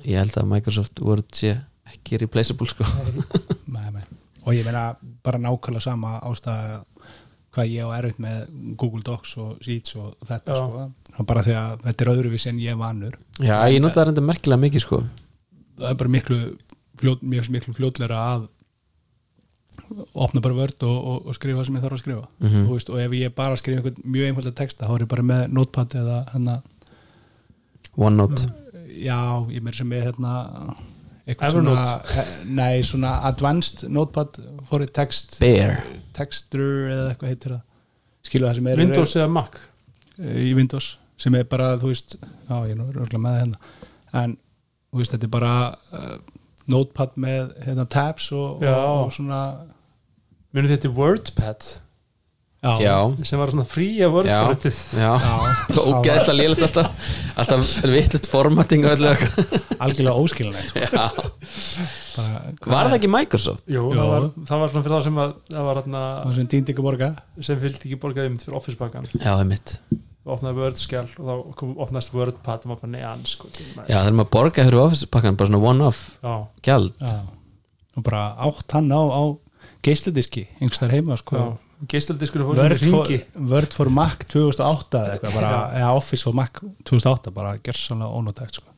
ég 0.05 0.21
held 0.23 0.39
að 0.41 0.51
Microsoft 0.53 1.03
Word 1.05 1.27
sé 1.37 1.57
ekki 1.91 2.21
replaceable 2.23 2.71
sko 2.71 2.87
Nei, 3.75 3.89
nei. 3.95 4.05
og 4.47 4.55
ég 4.55 4.65
meina 4.67 4.85
bara 5.27 5.41
nákvæmlega 5.43 5.85
sama 5.85 6.19
ástæða 6.23 6.81
hvað 7.51 7.73
ég 7.75 7.83
á 7.83 7.91
erfitt 7.99 8.21
með 8.23 8.45
Google 8.79 9.03
Docs 9.03 9.33
og 9.43 9.57
Sheets 9.65 9.97
og 9.99 10.13
þetta 10.29 10.55
Já. 10.55 10.61
sko. 10.63 11.25
Bara 11.27 11.43
því 11.43 11.55
að 11.59 11.73
þetta 11.89 12.05
er 12.05 12.11
öðruvísi 12.13 12.49
en 12.53 12.61
ég 12.63 12.77
er 12.77 12.79
vanur 12.79 13.17
Já, 13.43 13.57
ég 13.67 13.83
nota 13.83 13.99
það 13.99 14.07
reynda 14.13 14.23
merkilega 14.29 14.63
mikið 14.63 14.85
sko 14.85 15.01
það 15.81 15.89
er 15.91 15.99
bara 15.99 16.13
miklu, 16.15 16.39
fljót, 17.01 17.25
miklu, 17.27 17.55
miklu 17.57 17.75
fljótleira 17.75 18.21
að 18.37 18.47
opna 20.15 20.41
bara 20.45 20.55
vörd 20.55 20.83
og, 20.87 20.99
og, 21.13 21.27
og 21.31 21.35
skrifa 21.37 21.61
það 21.61 21.67
sem 21.71 21.77
ég 21.79 21.85
þarf 21.85 21.97
að 21.99 22.03
skrifa. 22.05 22.27
Mhm. 22.45 22.63
og, 22.67 22.73
veist, 22.77 22.91
og 22.95 23.01
ef 23.03 23.17
ég 23.19 23.35
bara 23.35 23.57
skrifa 23.61 23.81
einhvern 23.81 24.05
mjög 24.17 24.29
einfalda 24.31 24.53
texta 24.61 24.87
þá 24.89 24.95
er 24.97 25.05
ég 25.07 25.11
bara 25.15 25.27
með 25.33 25.43
notepad 25.57 25.97
eða 26.01 26.19
hérna, 26.35 26.57
OneNote. 27.97 28.49
Já, 29.01 29.19
ég 29.51 29.63
meir 29.65 29.77
sem 29.77 29.93
er 29.97 30.09
hérna 30.11 30.35
eitthvað 31.31 31.55
svona, 31.55 31.75
Evernote. 31.75 32.19
eh, 32.19 32.31
nei, 32.59 32.81
svona 32.87 33.11
advanced 33.29 33.85
notepad 33.93 34.39
for 34.67 34.85
text 34.87 35.39
Bear 35.43 35.77
texture 36.17 36.91
eða 36.91 37.11
eitthvað 37.13 37.33
heitir 37.35 37.55
það. 37.55 37.61
Skilu 38.27 38.47
það 38.49 38.55
sem 38.59 38.67
er 38.73 38.83
Windows 38.83 39.15
eða 39.17 39.31
Mac? 39.33 39.61
Í 40.21 40.51
Windows 40.59 40.91
sem 41.21 41.35
er 41.37 41.45
bara, 41.45 41.75
þú 41.81 41.91
veist 41.93 42.17
já, 42.17 42.55
ég 42.67 42.73
er 42.73 42.79
nú 42.81 42.89
örgulega 42.91 43.21
með 43.23 43.35
það 43.37 43.41
hérna. 43.45 43.59
En, 44.21 44.37
þú 44.91 44.99
veist, 45.03 45.13
þetta 45.15 45.29
er 45.29 45.33
bara 45.35 45.53
uh, 45.95 46.17
notepad 46.71 47.17
með 47.21 47.53
hérna, 47.67 47.87
tabs 47.91 48.31
og, 48.33 48.63
Já. 48.65 48.75
og, 48.75 49.05
og 49.07 49.13
svona 49.15 49.41
munið 50.57 50.75
þetta 50.77 50.91
er 50.91 50.97
WordPad? 50.99 51.71
Já, 52.61 52.97
sem 53.25 53.41
var 53.41 53.49
svona 53.49 53.65
fría 53.65 54.11
WordPad 54.13 54.67
já. 55.01 55.13
og 55.81 56.03
gæðslega 56.05 56.35
lélegt 56.37 56.65
alltaf 56.67 57.07
alltaf 57.41 57.71
vittlust 57.89 58.29
formatting 58.29 58.85
algjörlega 58.85 60.13
óskilinætt 60.13 60.69
sko. 60.69 60.83
Já. 60.85 61.07
bara, 62.19 62.43
Var 62.67 62.91
það 62.91 62.99
ekki 62.99 63.11
Microsoft? 63.15 63.65
Jú, 63.65 63.87
Jú. 63.89 63.97
það 63.97 64.13
var, 64.13 64.29
það 64.51 64.63
var 64.63 64.75
svona 64.75 64.85
fyrir 64.85 64.97
það 64.99 65.07
sem 65.09 65.23
að, 65.25 65.35
það 65.57 65.67
var 65.71 65.83
það 65.87 66.37
sem 66.37 66.53
dýndi 66.53 66.75
ekki 66.75 66.85
að 66.85 66.89
borga. 66.91 67.11
sem 67.49 67.65
fylgdi 67.65 67.89
ekki 67.89 68.01
borgaði 68.05 68.35
um 68.35 68.39
fyrir 68.45 68.61
Office 68.61 68.81
bakkan 68.83 69.09
Já, 69.15 69.25
það 69.31 69.41
er 69.47 69.51
mitt 69.55 69.77
og 70.21 70.35
opnaði 70.37 70.61
Word-skjál 70.61 71.07
og 71.17 71.29
þá 71.31 71.35
kom, 71.57 71.71
opnaðist 71.81 72.13
WordPad 72.13 72.65
og 72.67 72.69
maður 72.75 72.83
bara 72.85 72.93
neðan 72.93 73.23
sko, 73.25 73.49
Já, 73.57 73.63
það 73.89 74.11
er 74.11 74.19
maður. 74.19 74.27
Að 74.27 74.33
borga 74.37 74.67
fyrir 74.69 74.83
office 74.85 75.09
pakkan 75.17 75.39
bara 75.41 75.49
svona 75.49 75.63
one-off 75.73 76.03
já, 76.21 76.35
já. 76.69 77.15
og 77.97 78.05
bara 78.05 78.27
átt 78.37 78.77
hann 78.77 78.93
á, 78.93 79.01
á 79.01 79.23
geisladiski, 79.85 80.47
einhvers 80.61 80.83
þar 80.83 80.95
heima 80.97 81.19
sko. 81.21 81.37
já. 81.41 81.87
geistaldiskur 81.91 82.45
fór 82.45 82.59
Word, 82.61 82.83
for, 82.83 83.07
ringi 83.09 83.49
Word 83.53 83.77
for 83.77 83.93
Mac 83.93 84.27
2008 84.29 85.01
eða 85.01 85.15
eitthvað 85.15 85.39
bara, 85.39 85.53
eða 85.79 85.93
Office 85.97 86.27
for 86.27 86.37
Mac 86.37 86.61
2008 86.89 87.33
bara 87.37 87.55
gersanlega 87.65 88.21
ónótægt 88.21 88.61
sko. 88.61 88.69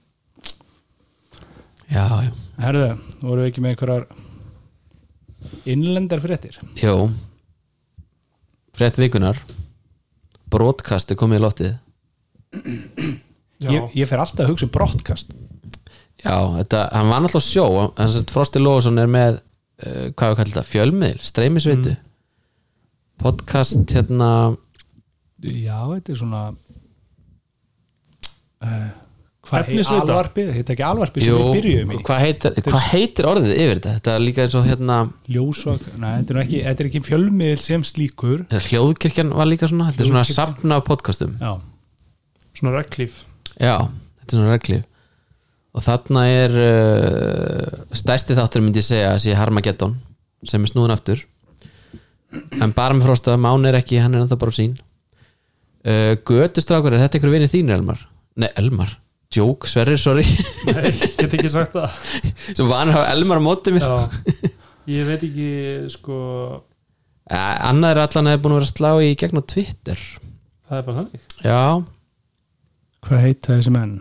Já, 1.92 2.06
já, 2.24 2.30
Herðu, 2.62 2.86
voru 3.20 3.42
við 3.42 3.50
ekki 3.50 3.64
með 3.64 3.74
einhverjar 3.74 4.06
innlendar 5.68 6.22
fréttir? 6.24 6.56
Jó. 6.80 7.10
Frétt 8.72 8.96
vikunar 8.96 9.42
Broadcast 10.52 11.10
er 11.12 11.18
komið 11.20 11.40
í 11.40 11.42
loftið. 11.42 11.74
Já, 13.62 13.70
ég, 13.70 13.94
ég 13.96 14.08
fer 14.10 14.20
alltaf 14.22 14.44
að 14.44 14.52
hugsa 14.52 14.66
um 14.68 14.72
brottkast 14.74 15.32
Já, 16.22 16.36
þetta, 16.58 16.84
hann 16.92 17.10
var 17.10 17.22
náttúrulega 17.24 17.46
sjó 17.48 18.26
Frosti 18.30 18.62
Lóðsson 18.62 19.00
er 19.00 19.10
með 19.10 19.40
hvað 19.80 20.32
við 20.32 20.40
kallum 20.40 20.52
þetta, 20.52 20.64
fjölmiðl, 20.68 21.22
streymisveitu 21.26 21.94
podcast 23.22 23.94
hérna 23.94 24.28
já, 25.42 25.78
þetta 25.94 26.12
er 26.12 26.20
svona 26.20 26.42
uh, 28.62 28.90
hvað 29.42 29.58
heit 29.58 29.72
Efnisveita? 29.72 30.04
alvarpið, 30.06 30.52
þetta 30.58 30.74
ekki 30.76 30.86
alvarpið 30.86 31.26
sem 31.26 31.40
við 31.40 31.56
byrjuðum 31.56 31.94
í. 31.96 31.98
hvað 32.06 32.22
heitir, 32.26 32.60
hvað 32.68 32.86
heitir 32.92 33.28
orðið 33.32 33.52
yfir 33.56 33.80
þetta? 33.80 33.96
Þetta 33.98 34.14
er 34.14 34.24
líka 34.26 34.46
eins 34.46 34.56
og 34.58 34.68
hérna 34.68 35.00
ljósvak, 35.34 35.88
nei, 35.96 36.12
þetta 36.20 36.34
er, 36.34 36.38
nú 36.38 36.44
ekki, 36.44 36.62
þetta 36.68 36.84
er 36.84 36.90
ekki 36.92 37.04
fjölmiðl 37.08 37.60
sem 37.64 37.84
slíkur. 37.86 38.46
Hljóðkirkjan 38.68 39.34
var 39.34 39.50
líka 39.50 39.70
svona, 39.70 39.90
þetta 39.90 40.06
er 40.06 40.12
svona 40.30 40.78
af 40.78 40.86
podcastum. 40.86 41.34
Já, 41.42 41.52
svona 42.58 42.76
reglíf 42.78 43.22
Já, 43.58 43.76
þetta 44.22 44.30
er 44.30 44.36
svona 44.38 44.54
reglif 44.54 44.88
og 45.72 45.84
þarna 45.86 46.22
er 46.28 46.54
uh, 46.60 47.84
stærsti 47.96 48.36
þáttur 48.36 48.64
myndi 48.64 48.82
ég 48.82 48.86
segja 48.88 49.12
að 49.14 49.22
sé 49.24 49.36
Harmageddon 49.38 49.94
sem 50.48 50.62
er 50.66 50.72
snúðun 50.72 50.92
aftur. 50.94 51.20
En 52.62 52.72
bara 52.76 52.96
með 52.96 53.06
frosta, 53.10 53.36
Mán 53.40 53.64
er 53.68 53.76
ekki 53.78 54.00
hann 54.02 54.14
er 54.16 54.24
ennþá 54.24 54.38
bara 54.40 54.52
á 54.52 54.58
sín. 54.58 54.74
Uh, 55.82 56.14
Götustrákur, 56.28 56.94
er 56.94 57.02
þetta 57.04 57.18
einhverju 57.18 57.36
vinið 57.38 57.54
þínir 57.54 57.76
Elmar? 57.78 58.02
Nei, 58.40 58.48
Elmar, 58.60 58.92
Jók, 59.32 59.66
Sverrir, 59.68 59.98
sorry. 60.00 60.24
Nei, 60.68 60.90
ég 60.92 61.16
get 61.18 61.32
ekki 61.38 61.50
sagt 61.52 61.72
það. 61.76 61.96
Sem 62.58 62.68
vanur 62.70 62.96
hafa 62.98 63.12
Elmar 63.16 63.40
á 63.40 63.44
móti 63.44 63.72
mér. 63.74 63.84
Já, 63.84 64.52
ég 64.92 65.08
veit 65.08 65.24
ekki 65.28 65.48
sko, 65.94 66.18
uh, 67.32 67.54
Annar 67.68 67.96
er 67.96 68.04
allan 68.06 68.30
að 68.32 68.40
búin 68.44 68.56
að 68.56 68.60
vera 68.62 68.68
að 68.68 68.74
slá 68.76 68.90
í 69.08 69.12
gegn 69.24 69.40
á 69.40 69.44
Twitter. 69.54 70.04
það 70.68 70.78
er 70.82 70.86
bara 70.88 70.98
þannig. 71.02 71.26
Já, 71.48 71.62
Hvað 73.02 73.18
heita 73.26 73.56
þessi 73.56 73.70
menn? 73.74 73.96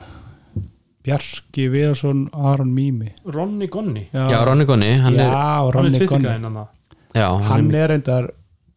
Bjarki 1.05 1.63
Viðarsson, 1.73 2.27
Aron 2.33 2.69
Mými 2.75 3.09
Ronni 3.25 3.67
Gonni, 3.67 4.03
já, 4.13 4.43
Ronny 4.45 4.65
Gonni 4.69 4.91
hann 5.01 5.15
Já, 5.17 5.23
er, 5.25 5.33
hann 5.33 5.71
Ronni 5.73 6.05
Gonni. 6.05 6.27
hann 6.29 6.67
já, 7.15 7.27
hann, 7.27 7.43
Hann 7.49 7.71
er, 7.75 7.87
reyndar 7.89 8.27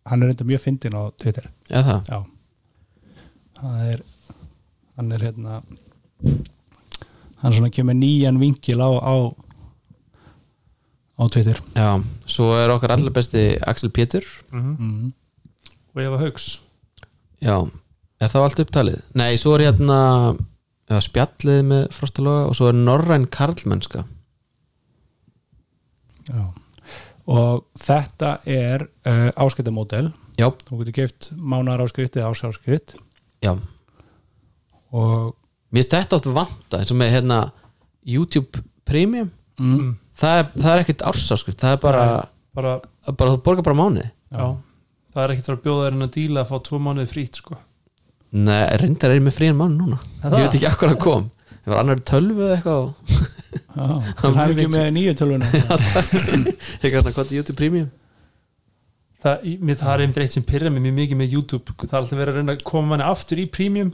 hann 0.06 0.22
er 0.22 0.30
reyndar 0.32 0.46
mjög 0.48 0.60
fyndin 0.64 0.96
á 0.96 1.02
Twitter. 1.20 1.50
Já, 1.68 1.82
það? 1.84 2.08
Já. 2.08 2.18
Það 3.60 3.90
er 3.92 4.00
hann 4.96 5.12
er 5.12 5.24
hérna 5.28 5.60
hann 7.42 7.52
svona 7.52 7.70
kemur 7.74 7.94
nýjan 7.98 8.40
vinkil 8.40 8.80
á 8.80 8.88
á, 9.04 9.14
á 11.20 11.22
Twitter. 11.28 11.60
Já, 11.76 12.00
svo 12.26 12.54
er 12.56 12.72
okkar 12.74 12.96
allar 12.96 13.12
besti 13.12 13.44
Axel 13.66 13.90
Pétur. 13.90 14.24
Mm. 14.52 15.12
og 15.94 16.00
Eva 16.02 16.18
Haugs 16.18 16.58
Já, 17.44 17.60
er 18.20 18.28
þá 18.32 18.38
allt 18.40 18.60
upptalið? 18.64 19.00
Nei, 19.14 19.36
svo 19.36 19.54
er 19.58 19.68
hérna 19.68 19.98
já, 20.94 21.00
spjallið 21.04 21.62
með 21.70 21.86
frostaloga 21.94 22.48
og 22.48 22.58
svo 22.58 22.70
er 22.70 22.78
Norræn 22.78 23.26
Karlmennska. 23.34 24.04
Já. 26.30 26.44
Og 27.24 27.64
þetta 27.80 28.36
er 28.48 28.84
uh, 29.08 29.30
áskiptamódel 29.40 30.10
Já, 30.36 30.48
þú 30.66 30.80
getur 30.80 30.96
keft 30.96 31.30
mánar 31.38 31.80
áskrift 31.84 32.16
eða 32.18 32.32
ásáskrift 32.34 32.96
já. 33.44 33.54
Og 34.94 35.34
Mér 35.74 35.82
finnst 35.82 35.94
þetta 35.94 36.18
oft 36.18 36.28
vanta 36.30 36.80
eins 36.80 36.92
og 36.92 36.98
með 37.00 37.12
hérna 37.16 37.38
YouTube 38.06 38.62
Premium. 38.86 39.30
Mm. 39.58 39.94
það 40.18 40.40
er, 40.40 40.48
það 40.54 40.70
er 40.72 40.82
ekkert 40.82 41.04
ársáskrift 41.08 41.62
það 41.62 41.76
er 41.76 41.80
bara, 41.82 42.06
bara, 42.54 42.72
bara 43.06 43.34
þú 43.34 43.40
borgar 43.46 43.66
bara 43.68 43.78
mánuði. 43.78 44.08
Já. 44.34 44.46
það 45.14 45.22
er 45.24 45.34
ekkert 45.34 45.52
að 45.54 45.62
bjóða 45.64 45.86
þér 45.86 45.96
en 45.96 46.06
að 46.06 46.14
díla 46.18 46.42
að 46.42 46.50
fá 46.50 46.56
tvo 46.68 46.80
mánuði 46.82 47.10
frýtt 47.12 47.40
sko. 47.40 47.58
Nei, 48.34 48.62
reyndar 48.80 49.12
er 49.14 49.18
ég 49.20 49.24
með 49.28 49.36
frían 49.36 49.58
mánu 49.58 49.76
núna. 49.78 49.98
Það? 50.22 50.32
Ég 50.40 50.46
veit 50.48 50.56
ekki 50.58 50.68
akkur 50.70 50.92
að 50.94 51.00
kom. 51.04 51.26
Ég 51.64 51.70
var 51.70 51.80
annar 51.84 52.00
tölvu 52.10 52.42
eða 52.48 52.56
eitthvað 52.56 52.80
og 52.80 52.94
Já, 53.74 53.84
til 54.18 54.30
mjög 54.30 54.38
hæfingi 54.40 54.64
fínt. 54.64 54.74
með 54.74 54.88
nýju 54.96 55.12
tölvuna. 55.20 55.50
Ég 56.84 56.88
gæti 56.90 56.98
að 57.04 57.12
kvota 57.14 57.36
YouTube 57.36 57.58
Premium. 57.60 57.90
Það, 59.24 59.44
í- 59.48 59.54
mér, 59.64 59.78
það 59.80 59.92
er 59.94 60.02
einmitt 60.04 60.18
eitt 60.24 60.34
sem 60.34 60.44
pyrra 60.44 60.72
mig 60.74 60.82
mjög 60.84 60.96
mikið 60.98 61.20
með 61.22 61.36
YouTube. 61.38 61.76
Það 61.80 61.94
er 61.94 62.00
alltaf 62.02 62.18
verið 62.18 62.32
að 62.34 62.40
reyna 62.40 62.56
að 62.58 62.64
koma 62.68 62.90
manni 62.92 63.06
aftur 63.06 63.40
í 63.40 63.46
premium. 63.54 63.92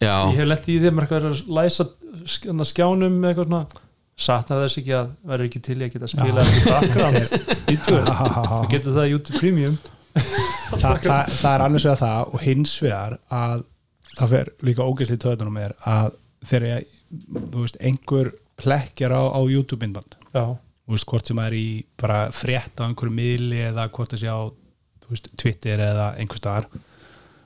Já, 0.00 0.14
ég 0.32 0.38
hef 0.40 0.48
lett 0.48 0.68
í 0.72 0.78
þeim 0.82 1.02
að 1.04 1.12
vera 1.12 1.30
að 1.34 1.42
læsa 1.58 1.86
sk- 2.24 2.48
þarna 2.48 2.66
skjánum 2.72 3.18
með 3.20 3.30
eitthvað 3.34 3.50
svona. 3.50 3.82
Satna 4.24 4.58
þess 4.62 4.78
ekki 4.80 4.92
að 4.96 5.12
verður 5.28 5.48
ekki 5.50 5.60
til 5.66 5.76
í 5.76 5.84
að 5.86 5.92
geta 5.94 6.08
spila 6.10 6.42
eftir 6.46 6.72
background. 6.72 7.36
Vídeóið. 7.68 8.10
þú 8.48 8.58
getur 8.72 8.96
það 8.96 9.06
í 9.10 9.12
YouTube 9.14 9.40
Premium. 9.44 9.76
Þa, 10.14 10.90
það, 11.04 11.32
það 11.36 11.48
er 11.52 11.64
annars 11.68 11.86
vegar 11.86 12.00
það 12.02 12.34
og 12.34 12.44
hins 12.48 12.74
vegar 12.82 13.16
að 13.34 13.64
það 14.18 14.32
fer 14.34 14.50
líka 14.68 14.86
ógeðsli 14.88 15.18
töðunum 15.22 15.58
er 15.62 15.74
að 15.90 16.12
þegar 16.44 16.66
ég, 16.68 16.88
þú 17.50 17.62
veist, 17.64 17.78
einhver 17.80 18.32
plekkjar 18.60 19.14
á, 19.16 19.22
á 19.34 19.40
YouTube 19.50 19.84
innband 19.86 20.16
já, 20.34 20.44
þú 20.86 20.94
veist, 20.96 21.08
hvort 21.10 21.30
sem 21.30 21.40
er 21.44 21.56
í 21.58 21.66
bara 22.00 22.18
frétt 22.36 22.80
á 22.80 22.86
einhverju 22.88 23.14
miðli 23.16 23.62
eða 23.70 23.88
hvort 23.90 24.12
það 24.14 24.22
sé 24.24 24.30
á 24.34 24.40
þú 25.04 25.14
veist, 25.14 25.30
Twitter 25.40 25.82
eða 25.88 26.10
einhver 26.20 26.40
staðar 26.42 26.68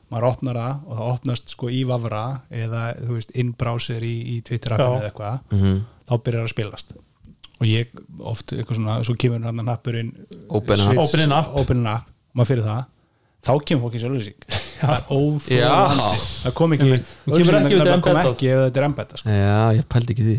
maður 0.09 0.27
opnar 0.31 0.57
það 0.57 0.85
og 0.89 0.97
það 0.99 1.13
opnast 1.13 1.51
sko 1.53 1.69
í 1.69 1.83
vafra 1.89 2.23
eða 2.49 2.83
þú 3.03 3.17
veist, 3.19 3.35
innbrásir 3.37 4.05
í, 4.09 4.15
í 4.33 4.41
Twitter 4.47 4.77
appinu 4.77 4.95
Já. 4.97 5.01
eða 5.03 5.11
eitthvað 5.13 5.57
mm 5.59 5.79
þá 6.09 6.13
byrjar 6.25 6.47
að 6.47 6.53
spilast. 6.55 6.93
Og 7.61 7.67
ég 7.69 7.91
oft 8.31 8.53
eitthvað 8.55 8.79
svona, 8.79 8.93
svo 9.05 9.13
kemur 9.21 9.43
hann 9.45 9.61
að 9.61 9.67
nappurinn 9.69 10.13
Open 10.57 10.79
switch- 10.81 11.03
Open 11.03 11.35
app, 11.37 11.51
og 11.53 12.39
maður 12.39 12.49
fyrir 12.49 12.65
það 12.65 12.87
þá 13.45 13.51
kemur 13.69 13.83
fólki 13.85 14.01
sjálfsík 14.01 14.47
það 14.49 14.55
er 14.55 14.57
Já. 14.57 14.58
Óþólandi 14.79 16.21
það 16.45 16.55
kom 16.59 16.75
ekki. 16.77 16.89
Hún 17.27 17.43
kemur 17.43 17.59
ekki 17.59 17.75
ef 17.79 17.83
þetta 17.83 18.69
er 18.69 18.79
það 18.79 18.87
embedda 18.89 19.21
sko. 19.21 19.35
Já, 19.39 19.59
ég 19.79 19.89
pældi 19.93 20.15
ekki 20.15 20.27
því 20.29 20.37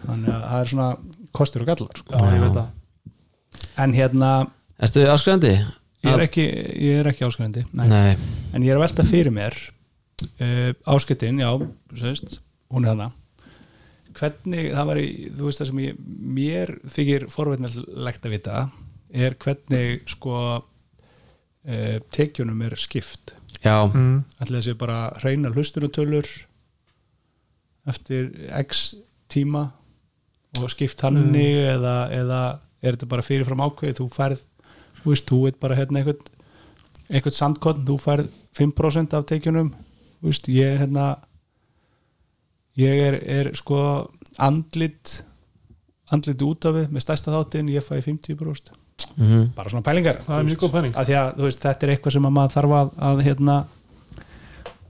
þannig 0.00 0.32
að 0.34 0.44
það 0.50 0.60
er 0.64 0.70
svona 0.72 0.88
kostur 1.36 1.64
og 1.64 1.70
gallar 1.70 2.00
sko. 2.00 2.14
já, 2.14 2.20
ég 2.24 2.40
Já. 2.40 2.42
veit 2.44 2.58
það 2.60 3.84
en 3.84 3.94
hérna, 3.96 4.30
Ertu 4.80 5.04
áskrifandi? 5.12 5.52
ég 6.04 6.12
er 6.14 6.24
ekki 6.24 6.44
ég 6.46 7.00
er 7.02 7.10
ekki 7.12 7.26
áskrifandi, 7.28 7.64
nei. 7.76 7.86
Nei, 7.90 8.16
en 8.54 8.64
ég 8.64 8.72
er 8.72 8.80
að 8.80 8.86
velta 8.86 9.04
fyrir 9.08 9.32
mér 9.34 9.56
uh, 10.40 10.70
áskiptin, 10.94 11.40
já 11.40 11.50
sést, 12.00 12.40
hún 12.72 12.84
er 12.86 12.94
þarna 12.94 13.10
hvernig, 14.16 14.70
það 14.74 14.88
var 14.90 15.00
í, 15.00 15.08
þú 15.36 15.46
veist 15.46 15.60
það 15.62 15.68
sem 15.70 15.82
ég, 15.84 15.98
mér 16.40 16.72
þykir 16.96 17.28
forveitnilegt 17.32 18.26
að 18.26 18.34
vita 18.34 18.64
er 19.10 19.36
hvernig 19.42 20.02
sko 20.10 20.34
uh, 21.68 21.98
tekjunum 22.14 22.62
er 22.66 22.76
skipt. 22.80 23.34
Já, 23.60 23.84
mm. 23.86 24.22
ætli 24.40 24.60
þessi 24.60 24.76
bara 24.80 25.10
hreina 25.20 25.50
hlustunutölur 25.52 26.28
eftir 27.90 28.30
x 28.60 28.94
tíma 29.30 29.66
og 30.58 30.70
skipt 30.72 31.02
hanni 31.04 31.48
eða, 31.68 31.96
eða 32.14 32.40
er 32.80 32.96
þetta 32.96 33.08
bara 33.10 33.24
fyrirfram 33.24 33.62
ákveð 33.66 33.98
þú 34.00 34.06
færð, 34.14 34.44
þú 35.00 35.12
veist, 35.12 35.28
þú 35.28 35.40
veit 35.44 35.58
bara 35.60 35.76
hérna 35.78 36.00
einhvern, 36.00 36.30
einhvern 37.10 37.36
sandkotn 37.36 37.86
þú 37.88 37.98
færð 38.00 38.30
5% 38.56 39.14
af 39.14 39.26
tekjunum. 39.30 39.74
Þú 40.20 40.32
veist, 40.32 40.48
ég 40.50 40.74
er 40.74 40.80
hérna 40.84 41.10
ég 42.80 43.02
er, 43.08 43.18
er 43.20 43.50
sko 43.58 43.80
andlit 44.38 45.20
andlit 46.10 46.42
út 46.42 46.66
af 46.68 46.76
við 46.76 46.92
með 46.94 47.04
stærsta 47.04 47.34
þáttin 47.34 47.70
ég 47.72 47.84
fæ 47.84 47.98
50% 48.02 48.72
mm 49.16 49.50
bara 49.56 49.72
svona 49.72 49.84
pælingar. 49.86 50.20
Pæling. 50.26 50.94
Að 50.94 51.12
þú 51.36 51.46
veist, 51.46 51.60
þetta 51.64 51.86
er 51.86 51.92
eitthvað 51.94 52.16
sem 52.16 52.28
að 52.28 52.34
maður 52.36 52.56
þarf 52.56 52.76
að, 52.78 52.94
að 53.08 53.22
hérna 53.26 53.56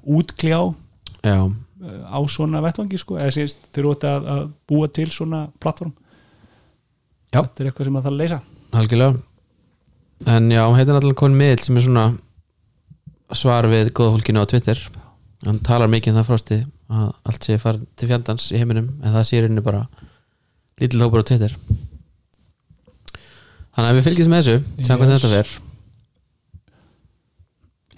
útkljá 0.05 0.61
já. 1.23 1.39
uh, 1.41 2.05
á 2.11 2.19
svona 2.29 2.63
vettvangi 2.65 3.01
sko, 3.01 3.19
eða 3.21 3.35
sést 3.37 3.71
þurfa 3.75 3.95
þetta 3.95 4.13
að, 4.15 4.31
að 4.35 4.47
búa 4.71 4.89
til 4.89 5.09
svona 5.13 5.43
plattform 5.61 5.93
Já. 7.31 7.43
þetta 7.45 7.63
er 7.63 7.71
eitthvað 7.71 7.87
sem 7.87 7.95
maður 7.95 8.09
þarf 8.09 8.15
að 8.15 8.23
leysa. 8.23 8.41
Algjörlega. 8.81 9.21
En 10.31 10.51
já, 10.53 10.65
heitir 10.77 10.95
náttúrulega 10.97 11.21
konin 11.21 11.39
miðl 11.41 11.63
sem 11.65 11.79
er 11.79 11.87
svona 11.87 12.07
svar 13.39 13.69
við 13.71 13.93
góða 13.95 14.17
fólkinu 14.17 14.43
á 14.43 14.51
Twitter. 14.51 14.81
Hann 15.47 15.61
talar 15.65 15.89
mikið 15.89 16.13
um 16.13 16.19
það 16.19 16.29
frosti 16.29 16.59
að 16.91 17.13
allt 17.31 17.47
sé 17.47 17.59
farið 17.63 17.87
til 17.97 18.09
fjandans 18.11 18.49
í 18.51 18.59
heiminum 18.61 18.91
en 19.01 19.15
það 19.15 19.29
sé 19.29 19.41
reynu 19.45 19.63
bara 19.65 19.85
lítill 20.81 21.05
hópur 21.05 21.23
á 21.23 21.29
Twitter 21.29 21.55
þannig 23.81 23.91
að 23.91 23.99
við 23.99 24.07
fylgjum 24.11 24.31
með 24.35 24.41
þessu 24.45 24.87
sjá 24.87 24.95
hvernig 24.95 25.11
Yes. 25.15 25.23
þetta 25.25 25.33
fer. 25.35 25.51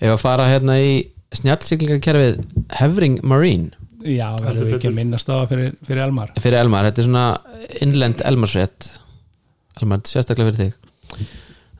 Ef 0.02 0.10
að 0.16 0.20
fara 0.22 0.46
hérna 0.50 0.76
í 0.82 0.90
snjallsiklingakerfið 1.36 2.40
Hefring 2.78 3.20
Marine? 3.26 3.70
Já, 4.02 4.32
verðum 4.42 4.66
við 4.66 4.76
ekki 4.80 4.90
minnast 4.96 5.28
á 5.30 5.34
það 5.42 5.44
fyrir, 5.52 5.74
fyrir 5.86 6.02
Elmar? 6.02 6.32
Fyrir 6.42 6.58
Elmar, 6.58 6.88
þetta 6.88 7.02
er 7.02 7.06
svona 7.06 7.26
innlend 7.84 8.24
Elmarsrétt. 8.26 8.88
Elmar, 9.80 10.00
þetta 10.02 10.10
er 10.10 10.14
sérstaklega 10.16 10.50
fyrir 10.50 10.72
þig. 10.72 11.28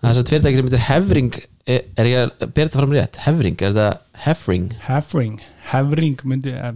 Það 0.03 0.11
er 0.11 0.15
svo 0.19 0.25
fyrirtæki 0.31 0.59
sem 0.61 0.69
heitir 0.69 0.85
Hefring 0.87 1.33
er, 1.67 1.81
er 1.99 2.11
ég 2.11 2.21
að 2.23 2.53
bera 2.55 2.69
þetta 2.69 2.79
fram 2.83 2.95
rétt? 2.95 3.19
Hefring, 3.27 3.59
er 3.63 3.75
þetta 3.75 3.89
Hefring 4.27 4.69
Hefring, 4.87 5.37
Hefring 5.73 6.23
myndi 6.31 6.55
eh, 6.55 6.73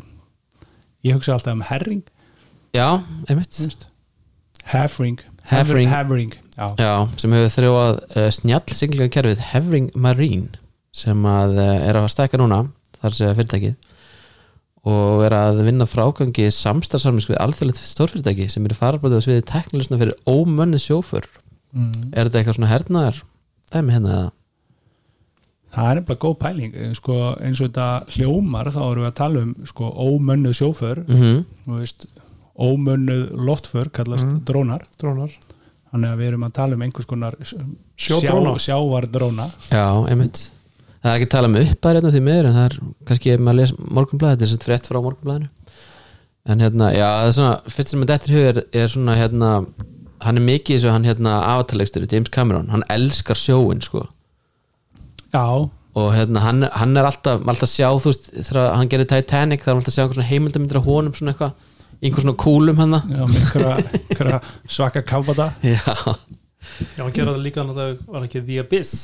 ég 1.07 1.15
hugsa 1.19 1.37
alltaf 1.37 1.55
um 1.55 1.63
Herring. 1.71 2.03
Já, 2.75 2.89
einmitt. 3.31 3.55
Þú 3.55 3.71
veist. 3.71 3.87
Já, 6.57 6.71
já, 6.81 6.93
sem 7.21 7.35
hefur 7.37 7.53
þrjóað 7.53 7.99
uh, 8.17 8.29
snjallsiklingakerfið 8.33 9.43
Hefring 9.51 9.91
Marine 9.95 10.57
sem 10.97 11.27
að 11.29 11.59
uh, 11.61 11.73
er 11.89 11.99
að 12.01 12.09
stækka 12.15 12.41
núna 12.41 12.63
þar 13.03 13.17
sé 13.19 13.33
fyrirtækið 13.37 13.75
og 14.87 15.25
er 15.27 15.35
að 15.35 15.61
vinna 15.67 15.85
frágangi 15.91 16.47
samstarfsamlings 16.55 17.27
við 17.29 17.41
alþjóðlegt 17.43 17.83
stórfyrirtæki 17.83 18.47
sem 18.49 18.65
eru 18.69 18.79
farabótið 18.79 19.21
á 19.21 19.25
sviði 19.27 19.45
teknilisna 19.51 19.99
fyrir 20.01 20.17
ómönni 20.31 20.79
sjófur 20.81 21.27
mm. 21.75 22.13
er 22.15 22.29
þetta 22.29 22.41
eitthvað 22.41 22.59
svona 22.61 22.71
hernaðar 22.73 23.21
dæmi 23.75 23.97
hérna 23.97 24.13
eða? 24.17 24.29
það 25.77 25.91
er 25.91 25.99
nefnilega 25.99 26.23
góð 26.23 26.37
pæling. 26.41 26.77
Eh, 26.77 26.93
sko, 26.97 27.17
eins 27.45 27.61
og 27.61 27.69
þetta 27.69 27.89
hljómar 28.15 28.71
þá 28.73 28.79
erum 28.87 29.03
við 29.03 29.11
að 29.11 29.19
tala 29.19 29.43
um 29.45 29.51
sko, 29.69 29.91
ómönnuð 30.07 30.55
sjóför. 30.61 31.03
Mm 31.05 31.43
þú 31.67 31.81
veist, 31.83 32.07
ómönnuð 32.57 33.25
loftför 33.49 33.91
kallast 33.93 34.27
Mhm. 34.31 34.45
drónar. 34.49 34.87
Drónar 34.97 35.35
þannig 35.93 36.13
að 36.13 36.21
við 36.21 36.31
erum 36.33 36.47
að 36.47 36.55
tala 36.59 36.77
um 36.77 36.85
einhvers 36.87 37.09
konar 37.11 37.37
Sjódróna. 37.43 38.55
sjá, 38.59 38.71
sjávardróna 38.71 39.49
Já, 39.71 39.87
einmitt. 40.11 40.43
Það 41.03 41.11
er 41.13 41.19
ekki 41.21 41.29
að 41.29 41.35
tala 41.37 41.51
um 41.51 41.59
uppæður 41.61 41.99
hérna 42.01 42.15
því 42.15 42.23
miður 42.27 42.49
en 42.51 42.57
það 42.57 42.65
er 42.69 42.79
kannski 43.09 43.33
ef 43.35 43.45
maður 43.47 43.61
les 43.61 43.75
morgunblæði 43.79 44.37
þetta 44.37 44.47
er 44.47 44.53
svona 44.53 44.67
frétt 44.67 44.91
frá 44.91 44.99
morgunblæðinu 45.01 45.53
en 46.47 46.63
hérna, 46.63 46.93
já, 46.95 47.07
það 47.11 47.29
er 47.29 47.37
svona 47.37 47.55
fyrst 47.75 47.93
sem 47.93 48.03
að 48.05 48.13
þetta 48.13 48.35
hug 48.37 48.49
er, 48.51 48.59
er 48.83 48.91
svona 48.93 49.17
hérna 49.19 49.51
hann 50.25 50.39
er 50.41 50.45
mikið 50.47 50.77
eins 50.77 50.87
og 50.87 50.95
hann 50.95 51.07
hérna 51.09 51.33
avatalegstur 51.55 52.07
James 52.11 52.31
Cameron, 52.33 52.71
hann 52.73 52.85
elskar 52.93 53.39
sjóin 53.39 53.83
sko. 53.85 54.07
Já, 55.35 55.45
og 55.97 56.09
hérna, 56.15 56.43
hann, 56.45 56.67
hann 56.73 56.97
er 56.97 57.09
alltaf 57.09 57.43
alltaf 57.49 57.71
sjá, 57.73 57.89
þú 58.01 58.13
veist, 58.13 58.31
þegar 58.37 58.75
hann 58.77 58.91
gerir 58.93 59.09
Titanic 59.11 59.65
það 59.65 59.73
er 59.73 59.81
alltaf 59.81 59.93
að 59.93 59.97
sjá 59.97 60.03
einhver 60.05 60.19
svona 60.19 60.31
heimildamindir 60.31 60.81
af 60.81 60.89
honum 60.89 61.17
svona 61.17 61.35
eitthvað, 61.35 61.55
í 62.01 62.09
einhver 62.09 62.25
svona 62.25 62.37
kúlum 62.41 62.81
hann 62.83 62.97
Já, 62.97 63.23
einhverja 63.27 64.41
svaka 64.69 65.03
káfata 65.07 65.51
já, 65.65 65.81
Já, 66.97 67.03
hann 67.05 67.15
gerði 67.15 67.31
það 67.33 67.45
líka 67.45 67.65
náttúrulega, 67.65 68.09
var 68.11 68.27
ekki 68.27 68.43
The 68.47 68.59
Abyss? 68.65 68.95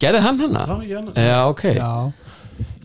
Gerði 0.00 0.20
hann 0.26 0.42
hana? 0.44 0.66
Það 0.66 0.76
var 0.76 0.84
ekki 0.84 0.98
hann 0.98 1.30
já, 1.30 1.38
ok, 1.48 1.64
Já, 1.76 1.90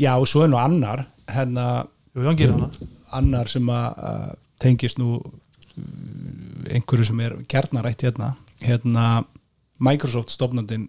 já 0.07 0.11
og 0.15 0.29
svo 0.31 0.45
er 0.45 0.51
nú 0.53 0.61
annar 0.61 1.05
hérna 1.31 1.67
Jú, 2.15 2.23
hann 2.23 2.37
gerir 2.39 2.55
hana. 2.55 2.91
Annar 3.15 3.49
sem 3.51 3.67
að 3.71 3.97
uh, 3.99 4.27
tengist 4.63 4.99
nú 5.01 5.17
uh, 5.19 5.25
einhverju 6.71 7.09
sem 7.09 7.19
er 7.25 7.35
gjarnarætt 7.51 8.05
hérna. 8.07 8.29
Hérna 8.63 9.05
Microsoft 9.83 10.31
stofnandinn 10.31 10.87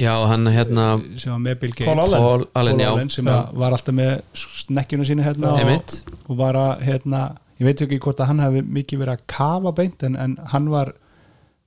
já, 0.00 0.12
hann 0.30 0.50
hérna 0.52 0.86
sem 1.18 1.32
var 1.32 1.42
með 1.42 1.58
Bill 1.62 1.74
Gates. 1.74 1.88
Paul 1.88 2.02
Allen. 2.04 2.22
Paul 2.22 2.46
Allen, 2.60 3.10
sem 3.12 3.28
var 3.28 3.74
alltaf 3.74 3.96
með 3.96 4.14
snekkjuna 4.36 5.08
sína 5.08 5.26
hérna 5.26 5.56
og, 5.56 5.98
og 6.26 6.40
var 6.40 6.58
að 6.60 6.86
hérna, 6.86 7.22
ég 7.60 7.68
veit 7.68 7.84
ekki 7.86 8.00
hvort 8.04 8.22
að 8.22 8.32
hann 8.32 8.42
hefði 8.44 8.64
mikið 8.78 9.02
verið 9.04 9.18
að 9.18 9.26
kafa 9.36 9.74
beint 9.76 10.06
en, 10.06 10.18
en 10.20 10.38
hann 10.52 10.70
var 10.72 10.94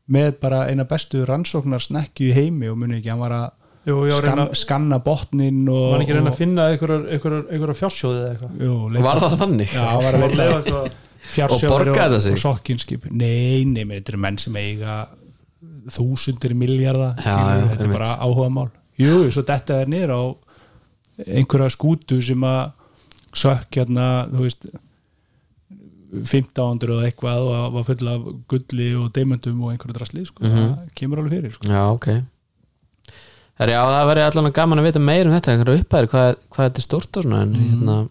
með 0.09 0.33
bara 0.41 0.65
eina 0.69 0.85
bestu 0.89 1.23
rannsóknar 1.27 1.83
snekkju 1.85 2.31
í 2.31 2.35
heimi 2.37 2.69
og 2.71 2.79
muni 2.81 2.99
ekki, 2.99 3.13
hann 3.13 3.23
var 3.23 3.37
að 3.37 3.47
Jú, 3.87 4.01
já, 4.09 4.17
skan, 4.19 4.25
reyna, 4.35 4.45
skanna 4.59 4.97
botnin 5.01 5.61
og, 5.71 5.77
var 5.79 5.93
hann 5.95 6.03
ekki 6.03 6.17
reyna 6.17 6.33
að 6.33 6.39
finna 6.41 6.65
einhverjar 6.73 7.77
fjársjóði 7.79 8.19
eða 8.19 8.33
eitthvað? 8.33 8.57
Jú, 8.65 8.73
var 9.05 9.21
það 9.23 9.37
þannig? 9.39 9.71
Já, 9.71 9.85
hann 9.87 10.03
var 10.03 10.17
að 10.17 10.35
leita 10.35 10.81
fjársjóður 11.29 11.91
Og 11.93 12.17
og 12.33 12.41
sokkinskip 12.43 13.07
nei, 13.09 13.63
nei, 13.69 13.85
þetta 13.87 14.13
eru 14.13 14.21
menn 14.25 14.39
sem 14.41 14.59
eiga 14.59 14.97
þúsundir 15.93 16.53
miljardar 16.55 17.15
þetta 17.21 17.83
er 17.87 17.93
bara 17.93 18.11
áhuga 18.23 18.49
mál 18.53 18.69
jú, 18.99 19.29
svo 19.31 19.43
þetta 19.47 19.81
er 19.83 19.87
niður 19.91 20.11
á 20.15 20.21
einhverja 21.27 21.69
skútu 21.75 22.21
sem 22.23 22.43
að 22.47 22.71
sökk 23.35 23.75
hérna, 23.81 24.05
þú 24.31 24.45
veist 24.47 24.65
1500 26.09 26.95
og 26.95 27.03
eitthvað 27.05 27.43
og 27.45 27.73
var 27.75 27.83
full 27.85 28.07
af 28.09 28.23
gulli 28.49 28.87
og 28.97 29.11
deimöndum 29.13 29.59
og 29.63 29.73
einhverju 29.75 29.93
drasli, 29.93 30.23
sko, 30.25 30.41
Mhm. 30.43 30.57
það 30.57 30.93
kemur 30.95 31.19
alveg 31.21 31.31
fyrir 31.37 31.51
sko. 31.53 31.67
já, 31.67 31.83
ok. 31.93 32.07
Herri, 33.59 33.73
já, 33.75 33.83
það 33.85 34.07
verði 34.09 34.23
allan 34.31 34.51
gaman 34.55 34.79
að 34.79 34.87
vita 34.87 34.99
meir 34.99 35.27
um 35.27 35.33
þetta 35.35 35.51
einhverja 35.53 35.83
uppæður, 35.83 36.07
hvað, 36.09 36.35
hvað 36.49 36.65
þetta 36.69 36.79
er 36.79 36.87
stórt 36.87 37.17
og 37.17 37.23
svona 37.23 37.41
en, 37.43 37.53
hérna, 37.53 38.09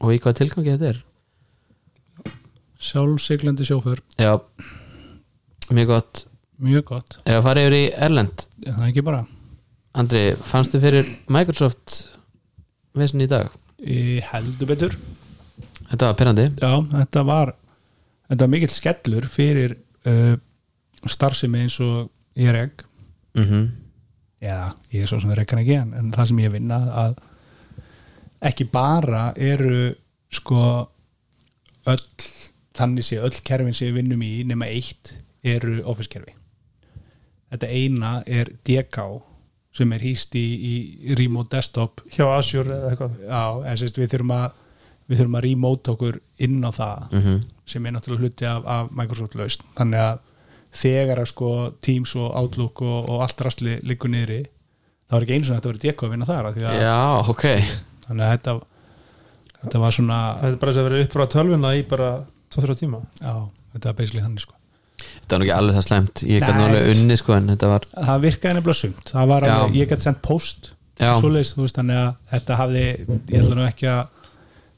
og 0.00 0.08
í 0.10 0.18
hvað 0.18 0.34
tilgangi 0.40 0.72
þetta 0.74 0.88
er. 0.88 1.02
Sjálfsiglandi 2.84 3.64
sjófur, 3.64 4.00
já, 4.18 4.40
mjög 5.70 5.86
gott 5.86 6.24
mjög 6.62 6.84
gott. 6.92 7.18
Ef 7.24 7.38
að 7.40 7.44
fara 7.48 7.64
yfir 7.64 7.76
í 7.78 7.82
Erlend. 8.06 8.46
Það 8.62 8.80
er 8.84 8.88
ekki 8.92 9.04
bara, 9.06 9.24
Andri, 9.94 10.22
fannstu 10.46 10.80
fyrir 10.82 11.10
Microsoft 11.32 12.00
vesin 12.98 13.24
í 13.24 13.30
dag? 13.30 13.52
ég 13.84 14.24
heldur 14.30 14.70
betur. 14.70 14.94
Þetta 15.90 16.08
var 16.08 16.16
pyrrandi 16.18 16.44
Já, 16.56 16.72
þetta 16.94 17.22
var 17.28 17.52
þetta 18.30 18.46
var 18.46 18.52
mikill 18.54 18.72
skellur 18.72 19.26
fyrir 19.30 19.74
uh, 20.08 20.36
starfsemi 21.10 21.64
eins 21.64 21.76
og 21.84 22.08
ég 22.40 22.50
er 22.52 22.60
egg 22.66 22.84
mm 23.38 23.64
eða 24.44 24.74
ég 24.92 25.00
er 25.00 25.08
svo 25.08 25.16
sem 25.22 25.30
er 25.32 25.40
ekkan 25.40 25.62
ekki 25.62 25.76
en, 25.78 26.10
það 26.12 26.26
sem 26.28 26.40
ég 26.42 26.50
vinna 26.52 26.76
að 27.00 27.14
ekki 28.44 28.66
bara 28.68 29.30
eru 29.40 29.94
sko 30.28 30.58
öll 31.88 32.02
þannig 32.76 33.06
sé 33.06 33.16
öll 33.24 33.38
kerfin 33.46 33.72
sem 33.72 33.88
við 33.88 34.02
vinnum 34.02 34.24
í 34.26 34.32
nema 34.44 34.68
eitt 34.68 35.14
eru 35.40 35.78
office 35.88 36.12
kerfi 36.12 36.34
þetta 37.54 37.70
eina 37.70 38.16
er 38.26 38.50
DK 38.66 39.06
sem 39.74 39.94
er 39.96 40.04
hýst 40.06 40.36
í, 40.38 40.44
í 40.44 41.16
remote 41.18 41.56
desktop. 41.56 42.04
Hjá 42.14 42.28
Azure 42.28 42.76
eða 42.76 42.92
eitthvað. 42.92 43.16
Já, 43.26 43.42
en 43.70 43.80
sérst 43.80 43.98
við 43.98 44.12
þurfum 44.12 44.36
að 44.36 44.52
við 45.04 45.20
þurfum 45.20 45.38
að 45.38 45.44
remote 45.44 45.92
okkur 45.92 46.20
inn 46.46 46.60
á 46.64 46.70
það 46.72 47.00
-hmm. 47.12 47.40
sem 47.68 47.86
er 47.86 47.92
náttúrulega 47.92 48.24
hluti 48.24 48.46
af, 48.48 48.62
af 48.64 48.92
Microsoft 48.96 49.34
laust 49.36 49.64
þannig 49.76 50.00
að 50.00 50.22
þegar 50.74 51.20
að 51.20 51.30
sko 51.30 51.50
Teams 51.84 52.14
og 52.16 52.30
Outlook 52.40 52.82
og, 52.82 53.08
og 53.08 53.24
allt 53.26 53.44
rastli 53.44 53.76
liggur 53.82 54.10
niðri 54.10 54.40
þá 55.10 55.16
er 55.16 55.26
ekki 55.26 55.36
eins 55.36 55.50
og 55.50 55.58
þetta 55.58 55.72
verið 55.72 55.86
dekku 55.88 56.06
að 56.06 56.14
vinna 56.14 56.30
þar 56.30 56.48
af 56.48 56.56
því 56.56 56.64
að, 56.64 56.80
Já, 56.80 56.98
ok. 57.34 57.44
Þannig 58.06 58.24
að 58.24 58.32
þetta 58.34 58.56
þetta 59.60 59.84
var 59.84 59.96
svona 59.98 60.18
það 60.40 60.50
er 60.50 60.60
bara 60.64 60.74
að 60.74 60.88
vera 60.88 61.04
upp 61.04 61.16
frá 61.18 61.26
tölvuna 61.36 61.76
í 61.76 61.86
bara 61.88 62.10
2-3 62.54 62.80
tíma. 62.80 63.04
Já, 63.20 63.34
þetta 63.74 63.90
var 63.90 63.98
basically 64.00 64.24
þannig 64.24 64.46
sko 64.46 64.63
Þetta 64.94 65.36
var 65.36 65.44
ekki 65.44 65.54
alveg 65.56 65.76
það 65.78 65.86
slæmt. 65.88 66.22
Ég 66.28 66.40
gæti 66.42 66.56
nálega 66.58 66.94
unni 66.94 67.16
sko 67.18 67.34
en 67.36 67.50
þetta 67.52 67.70
var 67.72 67.86
það 67.92 68.24
virkaði 68.24 68.58
nefnilega 68.58 68.80
sumt. 68.80 69.10
Það 69.10 69.30
var 69.32 69.46
alveg, 69.48 69.78
ég 69.80 69.90
gæti 69.90 70.06
sendt 70.06 70.20
post 70.24 70.70
Já. 71.00 71.14
svoleiðis, 71.18 71.54
þú 71.56 71.64
veist, 71.64 71.78
þannig 71.80 72.00
að 72.00 72.10
þetta 72.30 72.58
hafði 72.60 72.82
ég 72.84 73.38
ætla 73.40 73.58
nú 73.58 73.64
ekki 73.66 73.88
að 73.90 74.02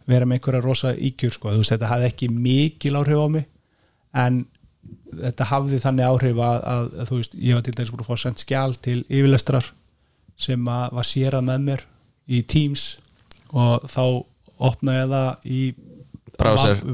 vera 0.07 0.29
með 0.29 0.39
einhverja 0.39 0.63
rosa 0.65 0.93
ígjur 0.95 1.35
sko, 1.35 1.53
þú 1.53 1.63
veist, 1.63 1.73
þetta 1.75 1.91
hafði 1.91 2.11
ekki 2.11 2.29
mikil 2.33 2.95
áhrif 3.01 3.21
á 3.21 3.29
mig 3.35 3.49
en 4.17 4.39
þetta 5.17 5.49
hafði 5.51 5.81
þannig 5.83 6.09
áhrif 6.09 6.41
að, 6.47 6.61
að, 6.73 6.87
að 7.03 7.11
þú 7.11 7.19
veist, 7.21 7.37
ég 7.49 7.59
var 7.59 7.67
til 7.67 7.75
dæmis 7.77 7.93
búin 7.93 8.05
að 8.05 8.09
fá 8.11 8.23
sendt 8.23 8.45
skjál 8.45 8.79
til 8.87 8.99
yfirlestrar 9.03 9.69
sem 10.47 10.71
að 10.71 10.97
var 10.97 11.09
sérað 11.09 11.47
með 11.49 11.67
mér 11.67 11.85
í 12.27 12.41
Teams 12.49 12.87
og 13.53 13.85
þá 13.91 14.03
opnaði 14.57 15.03
ég 15.03 15.13
það 15.13 15.51
í 15.57 15.61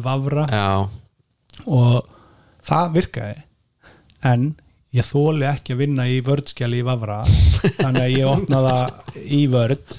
Vavra 0.03 0.47
og 1.67 2.11
það 2.69 2.93
virkaði. 2.99 3.43
En 4.33 4.45
ég 4.95 5.07
þóli 5.09 5.47
ekki 5.49 5.75
að 5.75 5.81
vinna 5.83 6.05
í 6.13 6.19
vördskjali 6.27 6.83
í 6.83 6.87
Vavra. 6.87 7.23
Þannig 7.79 8.03
að 8.05 8.13
ég 8.17 8.29
opnaði 8.29 8.75
það 8.77 9.23
í 9.39 9.41
vörd 9.53 9.97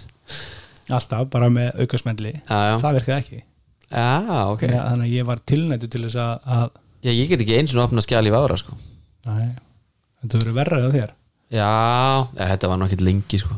alltaf 0.94 1.28
bara 1.34 1.48
með 1.50 1.80
aukasmendli 1.82 2.32
það 2.48 2.96
virkaði 3.00 3.18
ekki. 3.24 3.42
Já, 3.94 4.50
ok. 4.52 4.64
Þannig 4.64 4.80
að- 4.80 4.88
þannig 4.92 5.08
að 5.08 5.14
ég 5.18 5.26
var 5.30 5.42
tilnættu 5.52 5.90
til 5.94 6.02
þess 6.08 6.16
að, 6.16 6.40
að 6.58 6.70
Já, 7.04 7.12
ég 7.12 7.28
get 7.30 7.42
ekki 7.44 7.58
eins 7.60 7.74
og 7.76 7.84
opna 7.84 8.02
skjál 8.02 8.24
í 8.28 8.32
vára 8.32 8.56
sko. 8.58 8.78
Næ, 9.28 9.56
þetta 10.24 10.40
verður 10.40 10.56
verraðið 10.60 10.88
á 10.88 10.96
þér. 10.96 11.12
Já, 11.54 11.72
ja, 12.40 12.46
þetta 12.54 12.70
var 12.72 12.78
nokkið 12.80 13.02
lengi 13.04 13.40
sko. 13.42 13.58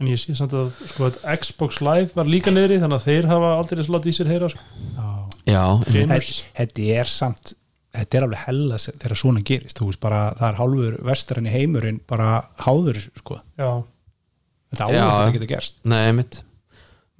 En 0.00 0.08
ég 0.08 0.16
sé 0.22 0.32
samt 0.34 0.54
að 0.56 0.70
sko, 0.88 1.10
að 1.10 1.18
Xbox 1.42 1.80
Live 1.84 2.14
var 2.16 2.24
líka 2.24 2.50
niðri 2.54 2.78
þannig 2.80 3.02
að 3.02 3.04
þeir 3.10 3.28
hafa 3.28 3.50
aldrei 3.58 3.84
slát 3.84 4.08
í 4.08 4.14
sér 4.16 4.30
heyra 4.32 4.48
sko. 4.48 4.64
Já. 4.96 5.08
Já, 5.50 5.62
Gamers. 5.92 6.30
þetta 6.56 6.62
þetta 6.62 6.88
er 7.02 7.10
samt 7.12 7.52
þetta 7.96 8.18
er 8.18 8.26
alveg 8.26 8.44
hella 8.46 8.78
þegar 8.84 9.16
svona 9.22 9.42
gerist. 9.46 9.78
Þú 9.78 9.88
veist 9.90 10.02
bara, 10.02 10.20
það 10.38 10.46
er 10.50 10.60
hálfur 10.60 11.00
vestarinn 11.10 11.48
í 11.50 11.54
heimurinn 11.54 12.02
bara 12.10 12.30
háður 12.66 13.02
sko. 13.08 13.40
Já, 13.58 13.72
þetta 14.72 14.88
áður 14.90 15.10
að 15.10 15.34
geta 15.38 15.50
gerst. 15.54 15.82
Nei, 15.90 16.06
mitt 16.20 16.44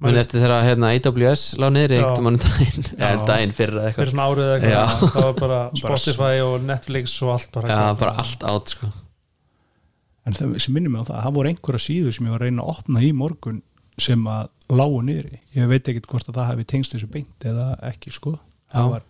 Muni 0.01 0.17
eftir 0.17 0.41
þegar 0.41 0.63
hérna, 0.65 0.89
AWS 0.97 1.41
lá 1.61 1.67
niður 1.69 1.91
einhvern 1.99 2.25
mann 2.25 2.39
daginn. 2.41 2.87
Eða 2.97 3.35
fyrir 3.53 3.75
eitthvað. 3.83 4.07
Svona 4.09 4.23
árið 4.31 4.47
eitthvað. 4.55 4.93
Það 5.03 5.25
var 5.27 5.35
bara 5.37 5.59
Spotify 5.81 6.39
og 6.41 6.65
Netflix 6.65 7.13
og 7.21 7.33
allt 7.35 7.51
bara, 7.53 7.69
Já, 7.69 7.81
bara 7.99 8.15
allt 8.23 8.45
átt 8.49 8.73
sko. 8.73 8.89
En 10.25 10.37
það 10.37 10.55
sem 10.65 10.73
minnum 10.73 10.95
mig 10.95 11.05
á 11.05 11.09
það, 11.11 11.19
það 11.27 11.35
voru 11.37 11.51
einhverja 11.51 11.83
síður 11.85 12.17
sem 12.17 12.25
ég 12.25 12.33
var 12.33 12.41
að 12.41 12.49
reyna 12.49 12.65
að 12.65 12.73
opna 12.73 13.03
í 13.05 13.11
morgun 13.17 13.61
sem 14.01 14.25
að 14.33 14.49
lágu 14.73 15.03
niðri. 15.05 15.41
Ég 15.53 15.69
veit 15.69 15.93
ekkit 15.93 16.09
hvort 16.09 16.29
að 16.31 16.39
það 16.39 16.49
hefði 16.49 16.67
tengst 16.73 16.95
þessu 16.95 17.11
beint 17.13 17.47
eða 17.51 17.67
ekki 17.91 18.13
sko. 18.17 18.35
Það 18.73 18.87
Já. 18.87 18.91
var 18.95 19.05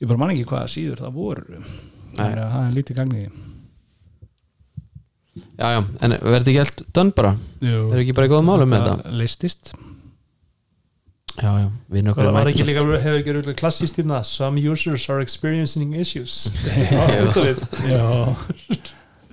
ég 0.00 0.08
bara 0.10 0.20
man 0.22 0.34
ekki 0.34 0.48
hvaða 0.48 0.72
síður 0.72 1.04
það 1.04 1.16
voru. 1.20 1.62
Þannig 2.16 2.42
að 2.42 2.52
það 2.54 2.66
er 2.66 2.76
lítið 2.78 3.00
gagnið 3.00 3.30
Já, 5.60 5.66
já, 5.76 5.80
en 6.02 6.14
verði 6.24 6.52
ekki 6.52 6.60
allt 6.64 6.82
dönn 6.96 7.12
bara? 7.16 7.34
Erum 7.62 7.92
við 7.92 8.02
ekki 8.02 8.16
bara 8.16 8.26
í 8.26 8.32
góðum 8.32 8.48
málum 8.50 8.70
með 8.72 8.86
þetta? 8.86 9.12
leistist 9.20 9.72
Já, 11.40 11.50
já, 11.62 11.66
við 11.86 12.00
erum 12.00 12.10
okkur 12.12 12.24
Það 12.24 12.30
að 12.30 12.36
var 12.38 12.50
ekki 12.50 12.66
líka, 12.66 12.84
hefur 13.04 13.18
ekki 13.20 13.34
rúglega 13.36 13.60
klassíst 13.60 14.00
í 14.00 14.04
það 14.08 14.24
Some 14.28 14.64
users 14.64 15.04
are 15.12 15.22
experiencing 15.24 15.94
issues. 15.96 16.48
Já, 16.90 17.04
út 17.22 17.38
af 17.38 17.46
við. 17.46 17.62
Já. 17.86 18.08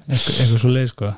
Eitthvað, 0.08 0.54
svo 0.62 0.72
leið 0.72 0.92
sko. 0.94 1.10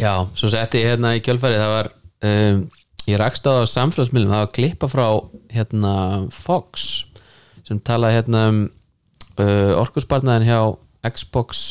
Já, 0.00 0.12
svo 0.38 0.52
setti 0.54 0.80
ég 0.80 0.92
hérna 0.94 1.16
í 1.18 1.24
kjölfæri 1.26 1.58
það 1.60 1.74
var, 1.74 1.90
um, 2.30 2.62
ég 3.10 3.20
rakst 3.20 3.50
á 3.50 3.52
samfélagsmiðlum, 3.68 4.32
það 4.32 4.44
var 4.46 4.54
klippa 4.56 4.88
frá 4.88 5.06
hérna 5.52 5.96
Fox 6.32 6.86
sem 7.66 7.80
talaði 7.80 8.18
hérna 8.18 8.44
um 8.50 8.60
uh, 9.38 9.72
orkusbarnaðin 9.80 10.48
hjá 10.48 10.60
Xbox 11.12 11.62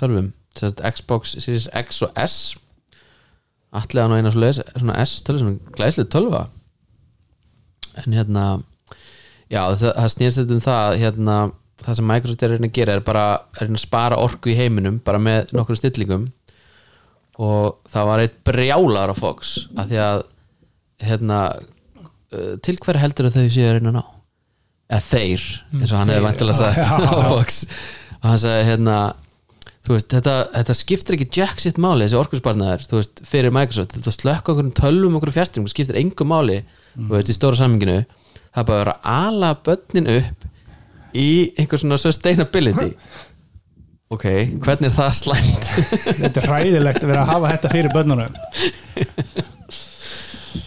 12 0.00 0.30
sem 0.56 0.70
sagt 0.70 0.84
Xbox 0.96 1.36
Series 1.36 1.68
X 1.76 2.02
og 2.06 2.16
S. 2.20 2.36
Allega 3.76 4.08
nú 4.08 4.16
eina 4.16 4.32
svona 4.32 4.96
S 5.02 5.20
tölvu 5.24 5.42
sem 5.42 5.58
glæslega 5.76 6.08
tölva. 6.12 6.46
En 8.00 8.16
hérna 8.16 8.46
já 9.52 9.60
það, 9.76 9.92
það 9.92 10.10
snýrst 10.14 10.40
þetta 10.40 10.56
um 10.56 10.64
það 10.64 10.96
hérna, 11.02 11.36
það 11.84 11.98
sem 11.98 12.10
Microsoft 12.10 12.42
er 12.42 12.56
að 12.56 12.66
að 12.66 12.74
gera 12.78 12.96
er 12.96 13.04
bara 13.06 13.26
að 13.36 13.62
reyna 13.62 13.78
að 13.80 13.84
spara 13.84 14.20
orku 14.20 14.52
í 14.52 14.58
heiminum 14.58 14.98
bara 15.04 15.20
með 15.22 15.54
nokkur 15.56 15.78
stillingum 15.78 16.26
og 17.36 17.76
það 17.92 18.10
var 18.10 18.24
eitt 18.24 18.36
brjálar 18.48 19.12
á 19.12 19.14
Fox 19.16 19.56
af 19.76 19.90
því 19.90 20.00
að 20.02 20.22
hérna, 21.04 21.40
uh, 22.32 22.54
til 22.64 22.78
hver 22.80 23.00
heldur 23.02 23.28
þau 23.30 23.44
séu 23.44 23.68
að 23.68 23.76
reyna 23.76 23.92
að 23.92 23.98
ná 24.00 24.15
eða 24.86 25.02
þeir, 25.10 25.46
eins 25.76 25.92
og 25.92 26.00
hann 26.00 26.12
hefði 26.12 26.26
vantilega 26.26 26.58
sagt. 26.60 26.82
Á 26.86 27.14
Fox. 27.32 27.62
Og 28.20 28.28
hann 28.30 28.42
sagði 28.42 28.66
hérna 28.70 28.98
veist, 29.86 30.10
þetta, 30.10 30.36
þetta 30.54 30.76
skiptir 30.76 31.16
ekki 31.16 31.28
jack 31.40 31.62
sitt 31.62 31.80
máli 31.82 32.08
þessi 32.08 32.92
veist, 32.94 33.22
fyrir 33.26 33.54
Microsoft. 33.54 33.94
Þetta 33.96 34.14
slökka 34.14 34.54
okkur 34.54 34.72
tölvum 34.78 35.18
okkur 35.20 35.34
fjárstyrning 35.36 35.70
skiptir 35.70 35.98
engu 36.00 36.26
máli, 36.26 36.60
þú 36.96 37.12
veist, 37.14 37.30
í 37.30 37.36
stóra 37.36 37.60
samminginu 37.60 38.00
það 38.56 38.62
er 38.62 38.68
bara 38.68 38.76
að 38.76 38.82
vera 38.82 38.96
að 38.96 39.24
ala 39.28 39.54
börnin 39.66 40.10
upp 40.16 40.46
í 41.16 41.30
einhver 41.60 41.80
svona 41.80 41.98
sustainability. 42.00 42.94
Ok, 44.12 44.24
hvernig 44.62 44.86
er 44.86 44.94
það 44.94 45.14
slæmt? 45.18 45.68
Þetta 46.22 46.42
er 46.42 46.46
hræðilegt 46.46 47.02
að 47.02 47.10
vera 47.10 47.24
að 47.24 47.30
hafa 47.32 47.48
þetta 47.56 47.70
fyrir 47.72 47.90
börnunum 47.90 48.36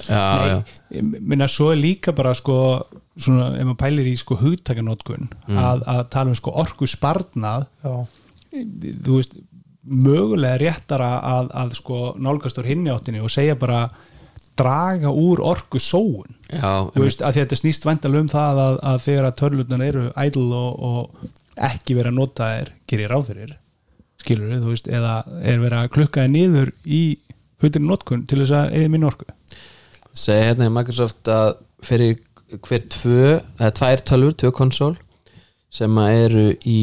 já, 0.10 0.26
já, 0.50 1.02
minna 1.02 1.48
svo 1.48 1.72
er 1.74 1.80
líka 1.82 2.14
bara 2.18 2.34
sko 2.38 2.58
svona, 3.20 3.52
ef 3.60 3.68
maður 3.68 3.80
pælir 3.84 4.10
í 4.10 4.16
sko 4.20 4.38
hugtakanótkun 4.42 5.30
að, 5.48 5.86
að 5.86 6.04
tala 6.14 6.34
um 6.34 6.40
sko 6.40 6.54
orku 6.64 6.90
sparnað 6.90 7.68
þú 8.52 9.20
veist, 9.20 9.38
mögulega 9.90 10.60
réttara 10.62 11.16
að, 11.24 11.50
að 11.64 11.76
sko 11.80 12.00
nálgast 12.22 12.60
úr 12.62 12.68
hinni 12.70 12.92
áttinni 12.94 13.22
og 13.24 13.32
segja 13.34 13.56
bara 13.60 13.88
draga 14.60 15.12
úr 15.14 15.40
orku 15.46 15.80
sóun 15.80 16.36
já 16.52 16.90
þú 16.94 17.06
veist, 17.06 17.24
að 17.24 17.40
þetta 17.40 17.60
snýst 17.62 17.88
væntalega 17.88 18.26
um 18.26 18.32
það 18.34 18.62
að, 18.66 18.80
að 18.92 19.02
þegar 19.08 19.30
að 19.30 19.40
törlunar 19.44 19.86
eru 19.86 20.06
idle 20.26 20.60
og, 20.60 20.84
og 20.90 21.30
ekki 21.70 21.98
vera 21.98 22.12
notaðir 22.16 22.74
gerir 22.90 23.12
ráð 23.14 23.32
fyrir 23.32 23.58
skilur 24.20 24.60
þú 24.60 24.74
veist, 24.74 24.88
eða 24.92 25.22
er 25.40 25.62
verið 25.62 25.80
að 25.80 25.92
klukka 25.96 26.26
þér 26.26 26.34
niður 26.36 26.72
í 26.86 27.04
hutinu 27.64 27.92
notkun 27.92 28.26
til 28.28 28.42
þess 28.42 28.56
að 28.56 28.76
eða 28.80 28.92
minn 28.94 29.08
orku 29.08 29.28
segi 30.20 30.48
hérna 30.50 30.70
í 30.70 30.74
Microsoft 30.74 31.32
að 31.32 31.54
fyrir 31.86 32.18
hver 32.66 32.84
tvö, 32.90 33.38
eða 33.60 33.76
tvær 33.78 34.04
tölfur, 34.10 34.36
tvö 34.42 34.52
konsól 34.58 34.96
sem 35.74 36.02
eru 36.02 36.50
í, 36.66 36.82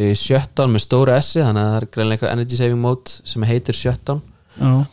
í 0.00 0.08
shutdown 0.16 0.72
með 0.72 0.86
stóra 0.86 1.18
S 1.20 1.36
þannig 1.36 1.62
að 1.62 1.70
það 1.70 1.78
er 1.78 1.88
greinlega 1.94 2.16
eitthvað 2.16 2.34
energy 2.36 2.58
saving 2.58 2.80
mode 2.80 3.16
sem 3.28 3.44
heitir 3.48 3.76
shutdown 3.76 4.22
uh, 4.56 4.84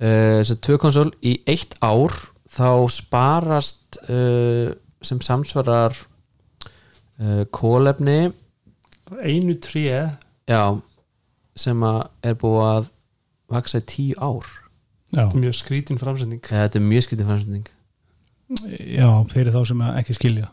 þess 0.00 0.54
að 0.54 0.60
tvö 0.66 0.78
konsól 0.80 1.08
í 1.20 1.34
eitt 1.48 1.76
ár 1.84 2.16
þá 2.48 2.70
sparast 2.92 4.00
uh, 4.08 4.72
sem 5.04 5.20
samsvarar 5.22 5.96
uh, 7.20 7.44
kólefni 7.54 8.30
einu 9.22 9.56
tré. 9.60 10.16
Já, 10.48 10.80
sem 11.56 11.84
að 11.84 12.00
er 12.24 12.38
búið 12.40 12.64
að 12.68 12.88
vaksa 13.52 13.80
í 13.82 13.86
tíu 13.88 14.16
ár 14.20 14.48
já, 15.14 15.24
mjög 15.34 15.56
skrítin 15.62 15.98
framsending 16.00 16.44
Eða, 16.44 16.66
þetta 16.68 16.80
er 16.80 16.86
mjög 16.92 17.06
skiptið 17.08 17.32
fannstending 17.32 17.74
já, 18.98 19.10
fyrir 19.32 19.52
þá 19.54 19.60
sem 19.68 19.84
ekki 19.94 20.16
skilja 20.16 20.48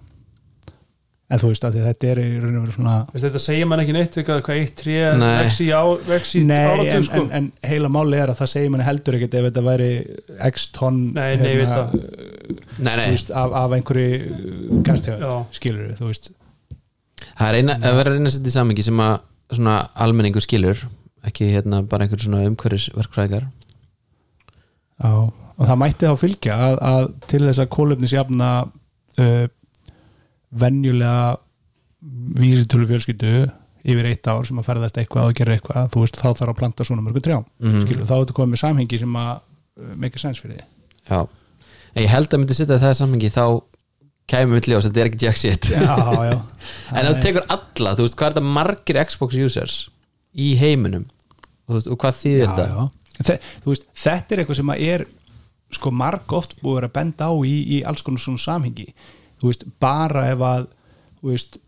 en 1.25 1.41
þú 1.41 1.49
veist 1.49 1.63
að 1.65 1.77
þetta 1.81 2.09
er 2.11 2.19
í 2.21 2.25
raun 2.37 2.57
og 2.59 2.65
veru 2.67 2.73
svona 2.75 2.95
Veist, 3.09 3.23
þetta 3.25 3.39
segir 3.41 3.65
mann 3.69 3.81
ekki 3.81 3.95
neitt 3.95 4.17
eitthvað 4.19 4.41
hvað 4.45 4.59
eitt 4.61 4.73
tré 4.77 4.97
Nei. 5.17 5.29
vex 5.41 5.55
í, 5.63 5.69
á, 5.73 5.83
vex 6.05 6.33
í 6.37 6.41
Nei, 6.45 6.57
en, 6.59 6.73
áratug 6.75 7.07
sko. 7.07 7.21
en, 7.23 7.31
en 7.39 7.69
heila 7.71 7.89
máli 7.95 8.19
er 8.21 8.29
að 8.33 8.41
það 8.43 8.51
segir 8.51 8.73
manni 8.73 8.85
heldur 8.85 9.17
ekkert 9.17 9.37
ef 9.39 9.47
þetta 9.47 9.63
væri 9.65 9.89
x 10.51 10.67
tonn 10.75 10.99
Nei, 11.15 11.31
nei, 11.41 11.47
ég 11.49 11.63
veit 11.63 11.71
það. 11.73 11.95
nei, 12.77 12.91
nei, 12.91 13.07
þú 13.07 13.15
veist, 13.15 13.33
af, 13.41 13.55
af 13.63 13.75
einhverju 13.79 14.83
Já. 15.25 15.33
skilur 15.57 15.95
þú 15.97 16.11
veist 16.11 16.29
það 17.33 17.47
er 17.49 17.57
eina, 17.61 17.79
að 17.81 17.97
vera 18.03 18.11
að 18.13 18.19
reyna 18.19 18.29
að 18.29 18.37
setja 18.37 18.53
í 18.53 18.57
samingi 18.59 18.85
sem 18.85 19.01
að 19.07 19.15
svona 19.55 19.75
almenningur 20.05 20.45
skilur 20.45 20.85
ekki 21.25 21.49
hérna 21.55 21.81
bara 21.89 22.05
einhver 22.05 22.21
svona 22.21 22.45
umhverfisverkfræðingar 22.51 23.49
Já, 25.03 25.11
og 25.55 25.63
það 25.67 25.79
mætti 25.81 26.07
þá 26.07 26.15
fylgja 26.21 26.55
að, 26.69 26.75
að 26.91 27.05
til 27.31 27.41
þess 27.47 27.59
að 27.63 27.69
kólefnisjafna 27.75 28.49
uh, 29.19 29.45
venjulega 30.55 31.35
vísitölu 32.39 32.87
fjölskyldu 32.89 33.31
yfir 33.85 34.07
eitt 34.09 34.27
ár 34.31 34.45
sem 34.47 34.57
að 34.61 34.67
ferðast 34.69 34.97
eitthvað 35.01 35.29
og 35.29 35.35
gera 35.37 35.55
eitthvað, 35.57 35.89
þú 35.93 36.03
veist, 36.05 36.17
þá 36.17 36.27
þarf 36.39 36.51
að 36.53 36.59
planta 36.61 36.85
svona 36.87 37.03
mörgum 37.05 37.21
trjám, 37.25 37.43
Mhm. 37.61 37.81
skilur, 37.85 38.05
þá 38.09 38.13
er 38.15 38.21
þetta 38.23 38.37
komið 38.39 38.53
með 38.55 38.61
samhengi 38.63 38.99
sem 38.99 39.13
að 39.21 39.39
make 40.01 40.15
a 40.15 40.19
sense 40.23 40.41
fyrir 40.41 40.57
því 40.57 40.65
já, 41.11 41.19
en 41.95 42.03
ég 42.03 42.09
held 42.09 42.29
að 42.29 42.39
myndi 42.41 42.55
setja 42.57 42.79
það 42.81 42.93
í 42.95 42.99
samingi 43.01 43.29
þá 43.35 43.45
kæmi 44.27 44.51
mitt 44.55 44.65
ljós, 44.71 44.87
þetta 44.87 45.01
er 45.03 45.09
ekki 45.11 45.21
jack 45.21 45.37
shit. 45.37 45.65
Já, 45.69 45.95
já. 46.25 46.41
En 46.97 47.05
þú 47.05 47.21
tekur 47.21 47.43
alla, 47.47 47.91
þú 47.95 48.05
veist, 48.07 48.15
hvað 48.17 48.25
er 48.31 48.33
þetta 48.33 48.53
margir 48.57 48.99
Xbox 49.05 49.35
users 49.37 49.75
í 50.33 50.55
heiminum? 50.57 51.05
Og, 51.69 51.75
veist, 51.77 51.87
og 51.93 51.97
hvað 52.01 52.17
þýðir 52.23 52.47
þetta 52.55 52.89
veist, 53.19 53.87
þetta 53.95 54.35
er 54.35 54.41
eitthvað 54.43 54.59
sem 54.61 54.73
er 54.75 55.05
sko 55.75 55.91
marg 55.91 56.33
oft 56.35 56.57
búið 56.61 56.71
að 56.71 56.79
vera 56.79 56.89
að 56.91 56.95
benda 56.99 57.29
á 57.31 57.33
í, 57.47 57.55
í 57.77 57.81
alls 57.87 58.03
konar 58.05 58.23
svona 58.23 58.41
samhengi. 58.41 58.87
Þú 59.41 59.51
veist, 59.51 59.65
bara 59.81 60.27
ef 60.31 60.45
að 60.45 60.67
veist, 61.25 61.59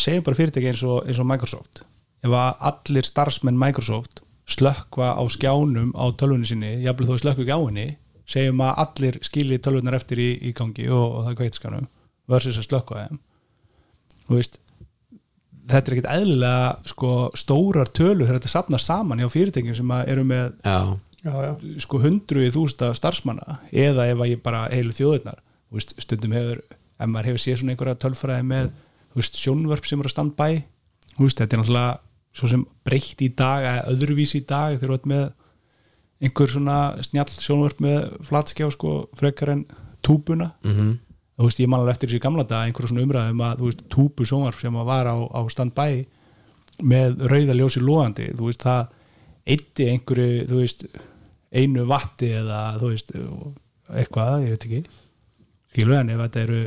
segjum 0.00 0.26
bara 0.26 0.38
fyrirtæki 0.38 0.72
eins 0.72 0.84
og, 0.86 1.02
eins 1.06 1.20
og 1.20 1.28
Microsoft. 1.28 1.84
Ef 2.24 2.34
að 2.36 2.64
allir 2.70 3.08
starfsmenn 3.08 3.60
Microsoft 3.60 4.22
slökkva 4.50 5.14
á 5.14 5.22
skjánum 5.30 5.92
á 5.94 6.04
tölvunni 6.18 6.48
sinni, 6.48 6.80
jafnvel 6.84 7.12
þó 7.12 7.20
slökkva 7.22 7.44
ekki 7.44 7.54
á 7.54 7.60
henni 7.60 7.88
segjum 8.30 8.62
að 8.62 8.80
allir 8.84 9.18
skilji 9.26 9.58
tölvunar 9.62 9.96
eftir 9.98 10.20
í, 10.22 10.30
í 10.46 10.52
gangi 10.56 10.86
og, 10.90 11.06
og 11.06 11.24
það 11.24 11.32
er 11.32 11.38
kveitskjánum 11.40 11.86
versus 12.30 12.58
að 12.60 12.66
slökkva 12.68 13.04
þeim. 13.04 13.20
Þú 14.26 14.38
veist 14.38 14.60
þetta 15.70 15.90
er 15.90 15.96
ekkert 15.96 16.10
eðlilega 16.14 16.90
sko, 16.92 17.12
stórar 17.38 17.90
tölur 17.94 18.26
þegar 18.26 18.40
þetta 18.40 18.52
safnar 18.52 18.82
saman 18.82 19.22
hjá 19.22 19.30
fyrirtækjum 19.32 19.78
sem 19.78 19.94
að 19.94 20.12
eru 20.14 20.26
með 20.28 20.52
já, 20.66 20.78
sko 21.84 22.00
hundruði 22.02 22.52
þústa 22.54 22.92
starfsmanna 22.96 23.58
eða 23.70 24.08
ef 24.10 24.22
að 24.22 24.32
ég 24.32 24.44
bara 24.44 24.66
heilu 24.72 24.94
veist, 25.70 25.94
stundum 26.02 26.34
hefur, 26.34 26.62
ef 26.98 27.10
maður 27.10 27.30
hefur 27.30 27.42
séð 27.44 27.60
svona 27.60 27.74
einhverja 27.74 27.98
tölfræði 28.02 28.46
með 28.50 28.70
veist, 29.14 29.36
sjónvörp 29.38 29.86
sem 29.86 30.00
eru 30.00 30.10
að 30.10 30.14
standa 30.16 30.34
bæ 30.38 30.62
veist, 31.20 31.38
þetta 31.38 31.56
er 31.56 31.62
náttúrulega 31.62 31.92
svo 32.40 32.50
sem 32.50 32.64
breytt 32.86 33.22
í 33.22 33.28
dag 33.38 33.66
eða 33.66 33.92
öðruvísi 33.92 34.40
í 34.40 34.46
dag 34.46 34.78
þegar 34.78 34.90
þú 34.90 34.98
ert 34.98 35.12
með 35.12 35.28
einhver 36.20 36.50
svona 36.52 36.80
snjall 37.06 37.30
sjónvörp 37.36 37.84
með 37.84 38.10
flatskjá 38.26 38.68
sko 38.74 38.96
frekar 39.18 39.54
en 39.54 39.62
túbuna. 40.04 40.52
Mhm 40.66 40.98
þú 41.40 41.48
veist, 41.48 41.60
ég 41.64 41.68
man 41.72 41.80
alveg 41.80 41.94
eftir 41.96 42.10
þessi 42.10 42.22
gamla 42.22 42.44
dag 42.48 42.66
einhverjum 42.68 42.92
svona 42.92 43.04
umræðum 43.06 43.44
að, 43.46 43.58
þú 43.60 43.68
veist, 43.70 43.84
túbu 43.92 44.26
sjónvarp 44.28 44.60
sem 44.60 44.76
að 44.80 44.88
var 44.90 45.08
á, 45.08 45.16
á 45.16 45.40
standbæ 45.50 45.86
með 46.90 47.22
rauða 47.30 47.56
ljósi 47.58 47.80
lóandi 47.84 48.28
þú 48.36 48.48
veist, 48.50 48.64
það 48.64 48.96
eitti 49.50 49.86
einhverju, 49.94 50.44
þú 50.50 50.60
veist 50.60 50.84
einu 51.50 51.86
vatti 51.90 52.28
eða, 52.40 52.60
þú 52.80 52.92
veist 52.92 53.12
eitthvað, 53.90 54.44
ég 54.46 54.52
veit 54.54 54.66
ekki. 54.68 54.82
Skilu 55.72 55.96
en 55.98 56.12
ef 56.14 56.20
þetta 56.22 56.42
eru 56.44 56.60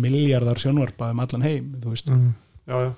miljardar 0.00 0.58
sjónvarpa 0.62 1.10
um 1.12 1.20
allan 1.24 1.44
heim 1.44 1.72
þú 1.82 1.92
veist, 1.92 2.08
Mm. 2.08 2.32
já, 2.66 2.76
já, 2.86 2.92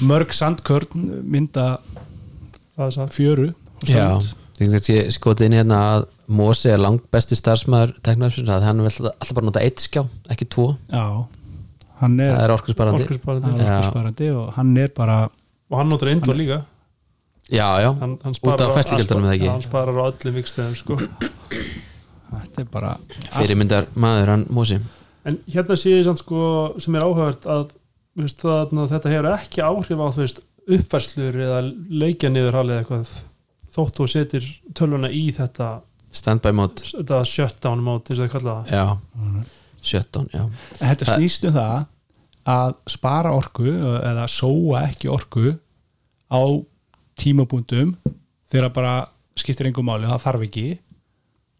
mörg 0.00 0.32
sandkörn 0.32 1.22
mynda 1.24 1.78
er 2.78 3.12
fjöru 3.12 3.52
og 3.52 3.84
Já, 3.88 4.20
strand. 4.20 4.36
Ég 4.70 5.10
skotið 5.14 5.46
inn 5.48 5.56
hérna 5.58 5.78
að 5.96 6.04
Mósi 6.32 6.70
er 6.72 6.80
langt 6.80 7.04
besti 7.12 7.36
starfsmæður 7.36 7.94
teknarfsins 8.06 8.48
að 8.48 8.66
hann 8.68 8.82
vil 8.84 8.90
alltaf 9.10 9.32
bara 9.34 9.46
nota 9.48 9.60
eitt 9.60 9.82
skjá, 9.82 10.04
ekki 10.32 10.46
tvo. 10.48 10.76
Já, 10.92 11.24
hann 12.00 12.18
er, 12.20 12.34
það 12.36 12.44
er 12.44 12.54
orkusparandi. 12.56 13.06
orkusparandi. 13.08 13.50
Hann 13.50 13.60
Já. 13.66 13.74
orkusparandi 13.80 14.30
og 14.36 14.52
hann 14.56 14.76
er 14.78 14.92
bara 14.96 15.16
og 15.72 15.78
hann 15.78 15.88
notar 15.92 16.12
Indoor 16.12 16.36
líka. 16.38 16.62
Já, 17.52 17.66
já, 17.82 17.90
hann, 18.00 18.18
hann 18.22 18.34
Út 18.42 18.60
af 18.60 18.74
færslugjöldunum, 18.78 19.24
eða 19.28 19.34
ekki? 19.36 19.48
hann 19.50 19.62
sparar 19.66 19.98
á 19.98 20.04
öllum 20.08 20.36
vikstöðum 20.38 20.76
sko. 20.78 20.96
þetta 22.32 22.62
er 22.62 22.68
bara 22.72 22.94
fyrirmyndar 23.34 23.88
maður 23.94 24.32
hann 24.36 24.46
Mósi. 24.50 24.78
En 25.24 25.38
hérna 25.50 25.76
sé 25.78 25.92
ég 25.98 26.06
samt 26.06 26.22
sko 26.22 26.72
sem 26.80 26.94
er 26.96 27.04
áhugavert 27.04 27.44
að 27.46 27.68
þú 28.16 28.24
veist, 28.24 28.40
það, 28.40 28.72
þetta 28.94 29.12
hefur 29.12 29.28
ekki 29.34 29.62
áhrif 29.64 30.00
á 30.00 30.06
þú 30.12 30.22
veist, 30.24 30.40
uppfærslur 30.62 31.38
eða 31.42 31.60
leikja 31.90 32.30
niður 32.30 32.58
halið 32.60 32.80
eitthvað 32.80 33.12
þótt 33.72 33.98
þú 34.00 34.06
setir 34.12 34.46
tölvuna 34.76 35.08
í 35.12 35.24
þetta, 35.36 35.68
standby 36.12 36.52
mode, 36.52 36.84
þetta 36.92 37.22
shutdown 37.28 37.80
mót 37.86 38.10
eins 38.10 38.18
og 38.20 38.26
það 38.26 38.32
kalla 38.36 38.54
það. 38.58 38.72
Já. 38.76 39.46
Shutdown, 39.82 40.28
já. 40.32 40.42
Þetta 40.78 41.06
Það- 41.08 41.16
snýst 41.18 41.46
um 41.48 41.54
það 41.56 41.86
að 42.52 42.74
spara 42.90 43.32
orku 43.38 43.64
eða 44.02 44.26
sóa 44.28 44.82
ekki 44.90 45.08
orku 45.10 45.54
á 46.32 46.42
tímabúndum 47.18 47.96
þegar 48.52 48.72
bara 48.74 48.94
skiptir 49.38 49.66
engum 49.70 49.86
máli 49.86 50.06
það 50.10 50.22
þarf 50.26 50.44
ekki 50.48 50.66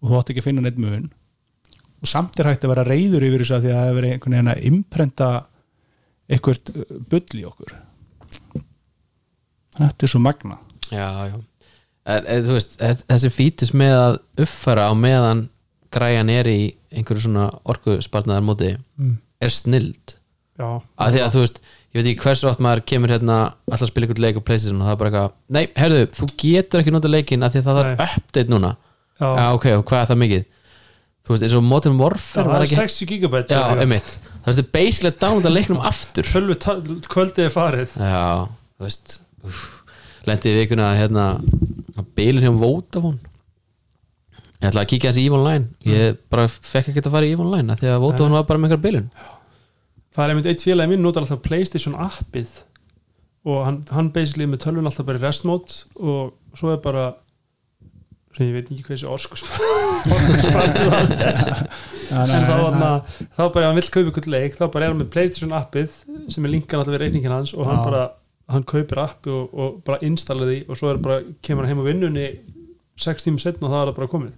og 0.02 0.10
þú 0.10 0.18
átt 0.18 0.30
ekki 0.32 0.42
að 0.42 0.48
finna 0.50 0.64
neitt 0.66 0.78
mun. 0.82 1.10
Og 2.02 2.08
samt 2.10 2.38
er 2.42 2.48
hægt 2.50 2.64
að 2.66 2.72
vera 2.74 2.84
reyður 2.88 3.22
yfir 3.28 3.44
þess 3.44 3.54
að 3.56 3.62
því 3.62 3.70
að 3.70 3.76
það 3.78 3.86
hefur 3.86 3.98
verið 4.00 4.12
einhvern 4.16 4.34
veginn 4.36 4.52
að 4.52 4.64
imprenta 4.72 5.28
eitthvað 6.32 6.58
bull 7.12 7.38
í 7.38 7.44
okkur. 7.46 7.74
Þetta 9.78 10.04
er 10.06 10.10
svo 10.12 10.20
magna 10.20 10.58
já, 10.92 11.06
já 11.30 11.36
en, 12.06 12.24
en, 12.26 12.46
þú 12.46 12.56
veist, 12.56 12.78
þe- 12.80 13.04
þessi 13.12 13.32
fítis 13.32 13.74
með 13.76 13.96
að 13.98 14.16
uppfæra 14.44 14.88
á 14.90 14.92
meðan 14.98 15.46
græjan 15.92 16.32
er 16.32 16.48
í 16.50 16.60
einhverju 16.92 17.26
svona 17.26 17.48
orkuspartnaðar 17.68 18.46
móti 18.46 18.72
mm. 18.76 19.14
er 19.42 19.52
snild. 19.52 20.16
Já, 20.60 20.68
að 21.00 21.14
því 21.14 21.22
að 21.24 21.34
þú 21.34 21.44
veist, 21.44 21.60
ég 21.92 21.98
veit 21.98 22.08
ekki 22.12 22.24
hversu 22.26 22.48
oft 22.50 22.62
maður 22.64 22.84
kemur 22.92 23.12
hérna 23.12 23.36
alltaf 23.68 23.86
að 23.86 23.92
spila 23.92 24.08
ykkur 24.08 24.22
leik 24.24 24.40
á 24.40 24.46
Playstation 24.46 24.80
og 24.80 24.88
það 24.88 24.94
er 24.94 25.00
bara 25.02 25.12
eitthvað, 25.12 25.36
nei, 25.56 25.62
herðu, 25.78 26.02
þú 26.16 26.28
getur 26.42 26.82
ekki 26.82 26.94
nota 26.94 27.12
leikin 27.12 27.46
að 27.46 27.54
því 27.54 27.62
að 27.62 27.70
það 27.70 27.80
Nei. 27.88 28.08
update 28.08 28.52
núna. 28.52 28.74
Já, 29.22 29.28
já, 29.28 29.46
ok, 29.56 29.66
og 29.78 29.86
hvað 29.88 30.02
er 30.04 30.10
það 30.10 30.20
mikið? 30.24 30.46
Þú 31.22 31.34
veist, 31.34 31.44
eins 31.46 31.54
og 31.54 31.66
Modern 31.66 31.98
Warfare 32.00 32.42
það 32.42 32.52
var 32.52 32.64
er 32.64 32.66
ekki, 32.66 32.78
60 32.80 33.10
gigabæt 33.12 33.52
já, 33.54 33.60
einmitt. 33.78 34.14
Það 34.42 34.48
veist, 34.50 34.70
basically 34.74 35.12
að 35.12 35.20
downloada 35.22 35.52
leiknum 35.54 35.84
aftur. 35.86 36.30
Kvöldið 37.12 37.44
er 37.44 37.52
farið. 37.54 37.94
Já, 37.94 38.24
þú 38.74 38.88
veist 38.88 39.20
úff. 39.46 39.60
Lendi 40.28 40.52
í 40.52 40.56
vikuna 40.60 40.88
að 40.92 40.98
hérna 41.02 41.26
að 41.98 42.08
bilin 42.16 42.46
hjá 42.46 42.52
Vodafone. 42.62 43.20
Ég 44.62 44.68
ætla 44.70 44.84
að 44.84 44.90
kíkja 44.92 45.10
þessi 45.10 45.26
í 45.26 45.30
online 45.34 45.70
ég 45.88 46.18
bara 46.30 46.46
fekk 46.48 46.92
ekki 46.92 47.02
að 47.02 47.14
fara 47.16 47.26
í 47.28 47.34
online 47.34 47.74
af 47.74 47.80
því 47.82 47.88
að 47.90 48.02
Vodafone 48.04 48.38
var 48.38 48.46
bara 48.50 48.62
með 48.62 48.70
einhver 48.70 48.84
bilun 48.84 49.08
það 50.12 50.24
er 50.24 50.34
einmitt 50.34 50.50
eitt 50.52 50.64
félagi 50.66 50.92
minn 50.92 51.02
notar 51.04 51.24
alltaf 51.24 51.42
Playstation 51.44 51.96
appið. 51.98 52.52
Og 53.48 53.64
hann, 53.66 53.80
hann 53.90 54.12
basically 54.14 54.46
er 54.46 54.52
með 54.52 54.62
tölvun 54.66 54.86
alltaf 54.86 55.08
bara 55.08 55.18
í 55.18 55.24
rest 55.24 55.46
mode 55.48 55.82
og 55.98 56.58
svo 56.58 56.74
er 56.74 56.82
bara 56.84 57.08
sem 58.36 58.46
ég 58.46 58.54
veit 58.54 58.68
ekki 58.70 58.84
hvað 58.86 58.94
þessi 58.96 59.08
orkus 59.16 59.42
en 62.12 62.30
þá, 62.46 62.54
hana, 62.54 62.90
þá 63.36 63.42
bara 63.42 63.64
ef 63.64 63.66
hann 63.66 63.78
vill 63.80 63.90
kaupa 63.92 64.12
ykkur 64.12 64.28
leik 64.32 64.56
þá 64.56 64.64
bara 64.68 64.86
er 64.86 64.92
hann 64.92 65.00
með 65.02 65.10
Playstation 65.12 65.52
appið 65.56 65.98
sem 66.32 66.46
er 66.46 66.54
linkan 66.54 66.80
alltaf 66.80 66.94
við 66.94 67.02
reikningin 67.06 67.34
hans 67.34 67.52
og 67.56 67.68
hann 67.68 67.82
bara 67.82 68.06
hann 68.54 68.66
kaupir 68.68 69.00
appi 69.02 69.32
og, 69.32 69.52
og 69.52 69.78
bara 69.86 70.00
installa 70.06 70.48
því 70.48 70.58
og 70.68 70.78
svo 70.78 70.92
er 70.92 71.00
bara, 71.02 71.20
kemur 71.44 71.66
hann 71.66 71.74
heim 71.74 71.84
á 71.84 71.88
vinnunni 71.88 72.26
sex 73.00 73.24
tímum 73.26 73.40
setna 73.42 73.68
og 73.68 73.74
það 73.74 73.92
er 73.92 73.96
bara 73.98 74.12
komið 74.12 74.32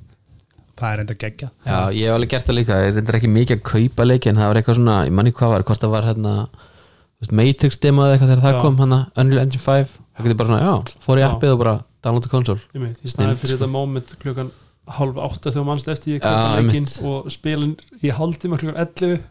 það 0.79 0.92
er 0.92 1.03
enda 1.05 1.16
geggja 1.18 1.48
Já, 1.64 1.79
ég 1.94 2.09
hef 2.09 2.16
alveg 2.18 2.33
gert 2.35 2.48
það 2.48 2.59
líka, 2.59 2.79
ég 2.83 2.94
reyndar 2.98 3.18
ekki 3.20 3.33
mikið 3.33 3.59
að 3.59 3.66
kaupa 3.70 4.07
leiki 4.09 4.31
en 4.31 4.40
það 4.40 4.50
var 4.50 4.61
eitthvað 4.61 4.79
svona, 4.81 4.96
ég 5.09 5.16
manni 5.18 5.35
hvað 5.35 5.55
var 5.55 5.66
hvort 5.68 5.85
það 5.85 5.94
var 5.94 6.09
hérna, 6.11 6.35
Matrix 7.33 7.79
demo 7.81 8.05
eða 8.05 8.16
eitthvað 8.16 8.33
þegar 8.33 8.44
það 8.44 8.57
Já. 8.57 8.61
kom, 8.64 8.79
hérna, 8.83 8.98
Unreal 9.20 9.44
Engine 9.44 9.64
5 9.64 9.94
það 9.94 10.27
getur 10.27 10.40
bara 10.40 10.50
svona, 10.50 10.64
já, 10.66 10.98
fór 11.07 11.20
í 11.20 11.24
Já. 11.24 11.29
appið 11.31 11.55
og 11.55 11.62
bara 11.62 11.74
downloada 12.05 12.33
konsól 12.33 12.59
ég 12.61 12.83
veit, 12.83 12.98
í 13.00 13.09
staðin 13.09 13.14
Snilld, 13.14 13.40
fyrir 13.40 13.55
sko. 13.55 13.61
þetta 13.62 13.70
moment 13.72 14.14
klukkan 14.20 14.50
hálf 14.98 15.20
átta 15.24 15.53
þegar 15.55 15.68
mannst 15.70 15.88
eftir 15.88 16.18
ég 16.18 16.24
kaupa 16.24 16.59
leikinn 16.59 16.85
einmitt. 16.85 16.98
og 17.09 17.31
spila 17.33 17.70
í 18.05 18.12
hálftíma 18.18 18.59
klukkan 18.61 18.83
11 18.83 19.22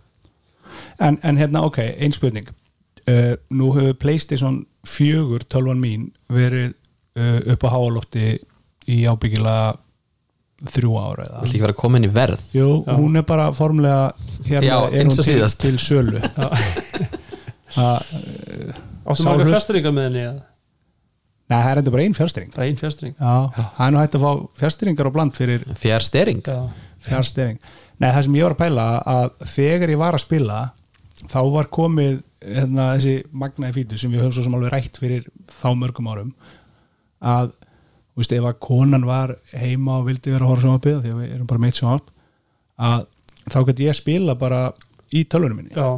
en, 1.03 1.19
en 1.21 1.37
hérna, 1.37 1.61
ok, 1.67 1.79
ein 2.01 2.15
spurning 2.15 2.49
uh, 2.49 3.35
nú 3.53 3.69
hefur 3.77 3.99
Playstation 4.01 4.63
4 4.87 5.45
tölvan 5.51 5.79
mín 5.81 6.09
verið 6.29 6.73
uh, 7.17 7.39
upp 7.53 7.63
á 7.63 7.69
háalofti 7.73 8.25
í 8.91 8.97
ábyggilega 9.07 9.75
þrjú 10.73 10.93
ára 10.99 11.25
eða. 11.27 11.41
Vill 11.43 11.51
ekki 11.53 11.63
vera 11.65 11.75
komin 11.75 12.07
í 12.07 12.11
verð? 12.13 12.43
Jú, 12.55 12.67
Já. 12.87 12.93
hún 12.99 13.19
er 13.19 13.25
bara 13.27 13.49
formulega 13.55 14.13
hérna 14.47 14.67
Já, 14.67 14.77
er 14.89 15.01
eins 15.03 15.17
hún 15.17 15.23
og 15.23 15.27
til, 15.27 15.35
síðast. 15.37 15.59
til 15.63 15.77
sölu. 15.81 16.21
Að 17.73 18.03
áttu 19.09 19.25
marga 19.25 19.43
hlust- 19.47 19.53
fjastringar 19.55 19.95
með 19.95 20.05
henni 20.09 20.23
eða? 20.27 20.41
Nei, 21.51 21.57
það 21.59 21.69
er 21.73 21.79
enda 21.81 21.91
bara 21.93 22.03
ein 22.07 22.13
fjárstyrring 22.17 22.51
bara 22.53 22.65
ein 22.69 22.77
fjastring 22.79 23.15
Já, 23.17 23.33
það 23.57 23.81
er 23.87 23.91
nú 23.93 23.99
hægt 23.99 24.15
að 24.17 24.23
fá 24.23 24.31
fjárstyrringar 24.61 25.09
og 25.09 25.15
bland 25.17 25.33
fyrir 25.35 25.65
fjær 25.81 26.05
stering 26.05 26.39
já, 26.47 26.55
fjárstyrring 27.03 27.57
Nei, 27.99 28.07
það 28.15 28.21
sem 28.27 28.37
ég 28.39 28.45
var 28.47 28.55
að 28.55 28.61
pæla 28.61 28.85
að 29.13 29.27
þegar 29.51 29.91
ég 29.93 29.99
var 30.01 30.17
að 30.17 30.23
spila 30.23 30.59
þá 31.33 31.39
var 31.53 31.67
komið 31.75 32.15
hérna, 32.43 32.87
þessi 32.97 33.15
magnaði 33.43 33.77
fítu 33.79 33.99
sem 34.01 34.13
við 34.13 34.23
höfum 34.23 34.35
svo 34.37 34.45
sem 34.47 34.57
alveg 34.57 34.73
rætt 34.73 34.99
fyrir 35.01 35.27
þá 35.61 35.67
mörgum 35.79 36.09
árum 36.11 36.33
að, 37.23 37.53
þú 38.13 38.23
veist, 38.23 38.35
ef 38.37 38.47
að 38.49 38.59
konan 38.67 39.07
var 39.07 39.35
heima 39.55 39.99
og 40.01 40.09
vildi 40.09 40.33
vera 40.33 40.45
að 40.47 40.53
horfa 40.53 40.65
sjónvarpið 40.67 40.99
því 41.03 41.13
að 41.13 41.21
við 41.21 41.35
erum 41.37 41.49
bara 41.49 41.63
meitt 41.63 41.79
sjónvarp 41.79 42.11
að 42.89 43.05
þá 43.53 43.59
gæti 43.69 43.87
ég 43.87 43.97
spila 43.97 44.35
bara 44.39 44.61
í 45.13 45.23
tölvunum 45.29 45.59
minni. 45.61 45.75
Já, 45.77 45.89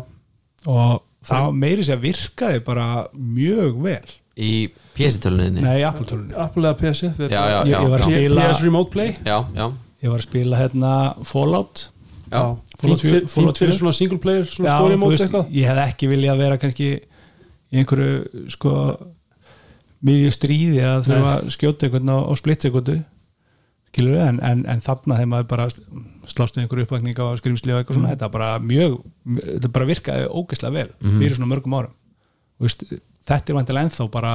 og 0.69 0.95
það 1.25 1.58
meiri 1.62 1.86
sér 1.88 2.01
virkaði 2.03 2.62
bara 2.65 2.88
mjög 3.15 3.81
vel. 3.86 4.13
Í 4.36 4.51
PS-tölunniðinni 4.97 5.63
Nei, 5.63 5.77
í 5.79 5.84
Apple 5.88 6.05
tölunni 6.10 6.36
Apple 6.36 6.67
eða 6.67 6.75
PS 6.81 7.05
Já, 7.05 7.12
já, 7.31 7.60
ég, 7.63 7.69
ég 7.71 7.91
var 7.93 8.01
að 8.03 8.10
já. 8.10 8.17
spila 8.19 8.47
PS 8.49 8.63
Remote 8.65 8.91
Play? 8.91 9.13
Já, 9.23 9.38
já, 9.55 9.65
ég 10.03 10.12
var 10.12 10.19
að 10.19 10.25
spila 10.25 10.60
hérna 10.60 10.91
Fallout. 11.23 11.84
Já. 12.27 12.41
Fínt 12.89 13.04
fyrir, 13.04 13.26
4, 13.26 13.34
Fallout 13.34 13.58
fínt 13.58 13.63
fyrir 13.63 13.76
4. 13.76 13.80
svona 13.82 13.95
single 13.98 14.21
player 14.24 14.48
svona 14.50 14.69
Já, 14.71 14.78
story 14.78 15.00
mode 15.02 15.19
eitthvað. 15.19 15.52
ég 15.56 15.69
hef 15.71 15.82
ekki 15.86 16.10
viljað 16.12 16.41
vera 16.43 16.60
kannski 16.62 16.88
í 16.95 17.82
einhverju 17.82 18.45
sko 18.54 18.76
miðju 20.06 20.32
stríði 20.36 20.86
að 20.86 21.10
þurfa 21.10 21.34
að 21.36 21.52
skjóta 21.56 21.88
einhvern 21.88 22.13
á, 22.13 22.17
á 22.21 22.34
við, 24.12 24.21
en, 24.26 24.39
en, 24.43 24.63
en 24.67 24.82
þarna 24.84 25.17
þegar 25.21 25.32
maður 25.32 25.50
bara 25.54 25.67
slást 26.28 26.58
við 26.58 26.65
einhverju 26.65 26.86
uppvakning 26.88 27.19
á 27.21 27.26
skrimsli 27.39 27.71
og 27.71 27.80
eitthvað 27.80 28.00
svona, 28.00 28.12
þetta 28.12 28.30
bara 28.34 28.50
mjög 28.60 28.98
þetta 29.39 29.71
bara 29.78 29.88
virkaði 29.88 30.26
ógeðslega 30.36 30.76
vel 30.76 30.89
fyrir 31.15 31.38
svona 31.38 31.52
mörgum 31.54 31.78
árum. 31.78 31.93
Þú 32.60 32.67
veist, 32.67 32.84
þetta 33.30 33.54
er 33.54 33.58
vantilega 33.60 33.88
ennþá 33.88 34.08
bara 34.12 34.34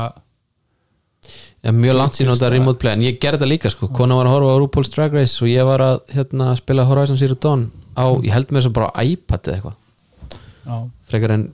Já, 1.61 1.70
mjög 1.76 1.94
langt 1.98 2.16
síðan 2.16 2.33
á 2.33 2.37
þetta 2.40 2.50
remote 2.54 2.80
play 2.80 2.92
en 2.96 3.02
ég 3.04 3.18
gerði 3.20 3.42
það 3.44 3.50
líka 3.52 3.70
sko, 3.74 3.88
kona 3.92 4.16
var 4.16 4.26
að 4.30 4.35
horfa 4.38 4.54
á 4.56 4.61
RuPaul's 4.62 4.90
Drag 4.94 5.12
Race 5.18 5.42
og 5.44 5.50
ég 5.50 5.66
var 5.68 5.83
að 5.85 5.98
hérna, 6.16 6.46
spila 6.56 6.87
Horizon 6.88 7.18
Zero 7.20 7.37
Dawn 7.37 7.66
á, 7.92 8.04
ég 8.24 8.33
held 8.33 8.48
þess 8.48 8.70
að 8.70 8.76
bara 8.78 8.88
á 8.96 9.00
iPad 9.04 9.50
eða 9.50 9.56
eitthvað. 9.59 9.76
Já, 10.64 10.76
frekar 11.11 11.35
en, 11.37 11.44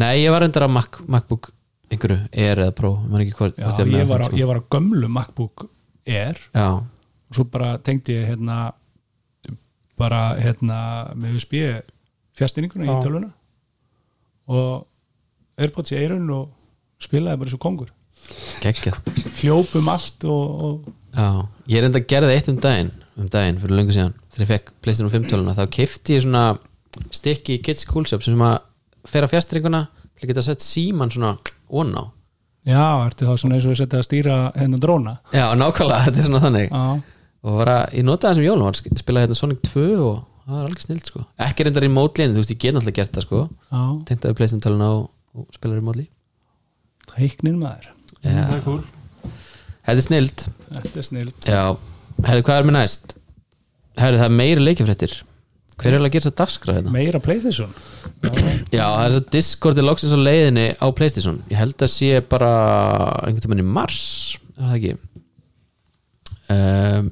nei 0.00 0.14
ég 0.22 0.32
var 0.32 0.46
endar 0.46 0.64
á 0.64 0.70
Mac, 0.72 1.00
MacBook 1.06 1.50
einhverju, 1.92 2.18
Air 2.32 2.62
eða 2.64 2.74
Pro 2.78 2.94
ég 3.02 3.10
man 3.12 3.24
ekki 3.26 3.36
hvort 3.36 3.58
já, 3.60 3.66
hvort 3.68 3.82
ég, 3.84 3.92
með 3.92 4.08
var, 4.14 4.24
á- 4.24 4.32
ég 4.40 4.48
var 4.48 4.60
á 4.62 4.64
gömlu 4.72 5.08
MacBook 5.12 5.66
Air. 6.06 6.40
Já, 6.56 6.68
og 6.80 7.36
svo 7.36 7.44
bara 7.52 7.74
tengdi 7.84 8.16
ég 8.16 8.30
hérna 8.32 8.72
bara 10.00 10.22
hérna 10.40 10.80
með 11.12 11.36
USB 11.36 11.60
fjastýringuna 12.40 12.88
í 12.88 12.94
tölvuna. 13.04 13.32
Og 14.48 14.86
Airpods 15.60 15.92
í 15.92 15.98
eirun 16.00 16.30
og 16.32 16.48
spilaði 17.04 17.42
bara 17.42 17.52
svo 17.52 17.60
kongur 17.60 17.90
hljópum 19.40 19.88
allt 19.92 20.26
og, 20.28 20.64
og 20.64 21.16
já, 21.16 21.28
ég 21.70 21.80
er 21.80 21.86
enda 21.88 22.00
að 22.00 22.08
gera 22.12 22.28
það 22.28 22.36
eitt 22.38 22.50
um 22.52 22.60
daginn 22.64 22.90
um 23.20 23.28
daginn 23.32 23.58
fyrir 23.60 23.76
löngu 23.76 23.94
síðan, 23.94 24.14
þegar 24.32 24.44
ég 24.44 24.50
fekk 24.54 24.72
Playstation 24.84 25.12
5 25.12 25.26
töluna, 25.30 25.56
þá 25.58 25.64
kefti 25.76 26.16
ég 26.16 26.24
svona 26.24 26.44
stykki 27.14 27.58
í 27.58 27.62
Kids 27.64 27.84
Cool 27.88 28.06
Shop 28.08 28.24
sem 28.24 28.40
að 28.44 28.56
fer 29.10 29.26
á 29.26 29.28
fjastringuna 29.32 29.82
til 30.14 30.24
að 30.24 30.32
geta 30.32 30.44
sett 30.46 30.64
síman 30.64 31.12
svona 31.12 31.34
on 31.68 31.92
á. 31.96 32.04
Já, 32.68 32.84
ertu 33.06 33.28
þá 33.28 33.34
svona 33.40 33.56
eins 33.56 33.66
og 33.68 33.74
að 33.74 33.80
setja 33.82 34.00
að 34.00 34.06
stýra 34.06 34.38
hérna 34.56 34.80
dróna? 34.80 35.14
Já, 35.36 35.46
nákvæmlega, 35.56 36.00
þetta 36.06 36.22
er 36.22 36.28
svona 36.28 36.42
þannig. 36.46 36.72
Já, 36.72 37.20
og 37.40 37.60
var 37.60 37.72
að, 37.74 37.84
ég 37.96 38.06
notaði 38.08 38.30
það 38.30 38.40
sem 38.40 38.48
jólum 38.48 38.66
var 38.68 38.80
að 38.80 39.02
spila 39.04 39.24
hérna 39.24 39.38
Sonic 39.38 39.62
2 39.68 39.84
og 39.96 40.16
það 40.44 40.56
var 40.56 40.66
alveg 40.68 40.84
snilt 40.84 41.12
sko. 41.12 41.24
Ekki 41.46 41.66
reyndar 41.66 41.86
í 41.86 41.92
mótlinni, 41.92 42.36
þú 42.36 42.44
veist 42.44 42.54
ég 42.54 42.60
get 42.64 42.76
náttúrulega 42.76 43.00
gert 43.00 43.16
það 43.16 43.26
sko. 43.28 43.44
Tengtaði 44.08 44.36
Playstation 44.40 44.64
töluna 44.64 44.90
og, 44.98 45.06
og 45.36 45.48
spilaði 45.56 45.84
í 45.84 45.88
mótli 45.88 46.08
teiknin 47.10 47.58
maður 47.60 47.90
það 48.24 48.36
Já, 48.36 48.44
er 48.56 48.62
cool. 48.66 48.82
Þetta 49.86 49.96
er 49.96 50.06
snilt 50.06 50.46
þetta 50.70 51.00
er 51.00 51.06
snild. 51.06 51.48
Herri, 52.26 52.44
hvað 52.46 52.60
er 52.60 52.68
mér 52.68 52.76
næst? 52.76 53.16
Herri, 54.00 54.20
það 54.20 54.26
er 54.28 54.34
meiri 54.38 54.64
leikjafréttir. 54.64 55.14
Hver 55.80 55.94
er 55.96 56.02
að 56.04 56.12
gera 56.12 56.26
þess 56.26 56.30
að 56.34 56.38
dagskrá 56.42 56.74
hérna? 56.76 56.92
meira 56.92 57.20
Playstation? 57.24 57.70
Já, 58.76 58.84
það 58.84 59.04
er 59.06 59.14
að 59.16 59.30
Discord 59.32 59.80
er 59.80 59.86
loksins 59.88 60.12
á 60.12 60.20
leiðinni 60.20 60.66
á 60.76 60.86
Playstation. 60.92 61.38
Ég 61.48 61.56
held 61.62 61.80
að 61.86 61.92
sé 61.94 62.10
bara 62.28 62.50
einhvern 63.24 63.46
tímann 63.46 63.62
í 63.64 63.68
mars 63.78 64.02
er 64.60 64.66
það 64.68 64.76
ekki? 64.76 64.92
Um, 66.50 67.10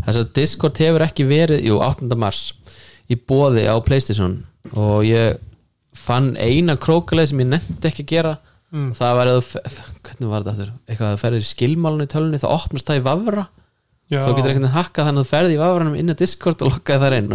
Þess 0.00 0.16
að 0.16 0.30
Discord 0.38 0.78
hefur 0.80 1.04
ekki 1.04 1.26
verið 1.28 1.66
jú, 1.68 1.76
8. 1.84 2.08
mars 2.18 2.42
í 3.12 3.18
bóði 3.18 3.66
á 3.68 3.76
Playstation. 3.84 4.40
Og 4.72 5.04
ég 5.06 5.38
fann 5.96 6.32
eina 6.40 6.76
krókaleið 6.80 7.30
sem 7.32 7.42
ég 7.44 7.50
nefndi 7.52 7.90
ekki 7.90 8.06
að 8.06 8.12
gera 8.14 8.32
Mm. 8.70 8.90
það 8.94 9.16
var 9.18 9.30
fe- 9.42 9.62
hvernig 10.06 10.28
var 10.30 10.42
þetta 10.44 10.52
aftur? 10.54 10.68
eitthvað 10.86 11.08
að 11.08 11.14
þú 11.16 11.22
ferðir 11.24 11.42
í 11.42 11.48
skilmálunni 11.50 12.06
í 12.06 12.10
tölunni 12.12 12.38
þá 12.42 12.48
opnast 12.54 12.86
það 12.90 13.00
í 13.00 13.04
vafra. 13.08 13.44
Já. 14.10 14.20
þá 14.22 14.30
getur 14.30 14.50
einhvern 14.50 14.64
veginn 14.64 14.74
hakkað 14.74 15.06
þannig 15.08 15.20
að 15.20 15.26
þú 15.26 15.30
ferði 15.30 15.54
í 15.54 15.60
vafranum 15.60 15.96
inn 16.00 16.10
á 16.10 16.20
Discord 16.20 16.62
og 16.66 16.70
lokkaði 16.74 17.02
þar 17.04 17.16
inn 17.20 17.34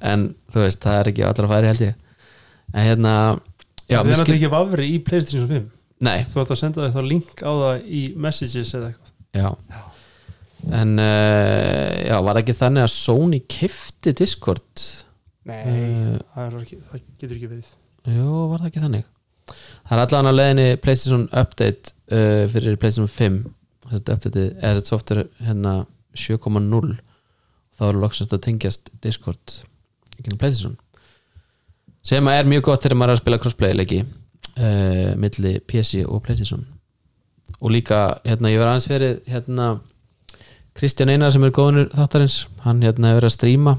en 0.00 0.22
þú 0.50 0.62
veist, 0.64 0.80
það 0.82 0.96
er 1.00 1.10
ekki 1.10 1.24
allar 1.28 1.46
að 1.46 1.52
færi 1.54 1.68
held 1.70 1.82
ég. 1.84 1.94
En 2.72 2.86
hérna 2.86 3.12
já, 3.90 3.98
það 3.98 4.00
er 4.00 4.06
náttúrulega 4.06 4.24
skil... 4.24 4.34
ekki 4.38 4.50
vafri 4.54 4.86
í 4.90 4.98
Playstation 5.04 5.48
5 5.50 5.68
nei, 6.06 6.18
þú 6.32 6.40
ætti 6.40 6.54
að 6.56 6.60
senda 6.62 6.86
þig 6.86 6.94
þá 6.96 7.02
link 7.10 7.42
á 7.44 7.50
það 7.60 7.84
í 8.00 8.02
messages 8.16 8.74
eða 8.78 8.88
eitthvað? 8.90 9.12
Já. 9.36 9.50
En 10.80 10.94
uh, 11.00 11.94
já, 12.06 12.16
var 12.20 12.34
það 12.36 12.42
ekki 12.44 12.56
þannig 12.60 12.86
að 12.86 12.92
Sony 12.94 13.40
kifti 13.50 14.12
Discord? 14.16 14.84
Nei, 15.50 15.60
Eh. 15.66 16.18
það, 16.34 16.56
ekki, 16.62 16.78
það 16.90 17.04
getur 17.20 17.36
ekki 17.38 17.50
verið. 17.50 17.70
Jú, 18.14 18.26
var 18.50 18.60
það 18.64 18.68
ekki 18.70 18.82
þannig 18.84 19.06
það 19.88 19.96
er 19.96 20.02
allan 20.04 20.30
að 20.30 20.38
leiðinni 20.38 20.68
PlayStation 20.84 21.26
Update 21.30 21.94
uh, 22.12 22.44
fyrir 22.52 22.78
PlayStation 22.80 23.10
5 23.10 23.40
þetta 23.90 24.16
update, 24.16 24.46
eða 24.60 24.76
þetta 24.78 24.92
software 24.92 25.26
hérna 25.42 25.74
7.0 26.14 26.96
þá 27.80 27.84
er 27.88 28.00
loksast 28.04 28.34
að 28.36 28.44
tengjast 28.46 28.90
Discord 29.02 29.60
í 30.18 30.24
gennum 30.24 30.40
PlayStation. 30.40 30.76
Sem 32.06 32.26
er 32.32 32.48
mjög 32.48 32.68
gott 32.70 32.84
þegar 32.84 32.98
maður 33.00 33.12
er 33.12 33.18
að 33.18 33.22
spila 33.22 33.40
crossplay 33.42 33.76
leiki 33.76 34.00
uh, 34.04 35.12
milli 35.20 35.58
PC 35.68 36.04
og 36.06 36.22
PlayStation. 36.24 36.64
Og 37.60 37.72
líka, 37.74 38.20
hérna, 38.24 38.52
ég 38.52 38.60
var 38.60 38.70
aðeins 38.70 38.88
fyrir 38.88 39.18
hérna 39.28 39.74
Kristján 40.76 41.10
Einar 41.10 41.32
sem 41.34 41.44
er 41.44 41.54
góðunur 41.54 41.90
þáttarins 41.92 42.44
hann 42.64 42.82
hérna 42.84 43.10
hefur 43.10 43.20
verið 43.20 43.30
að 43.30 43.34
stríma 43.34 43.72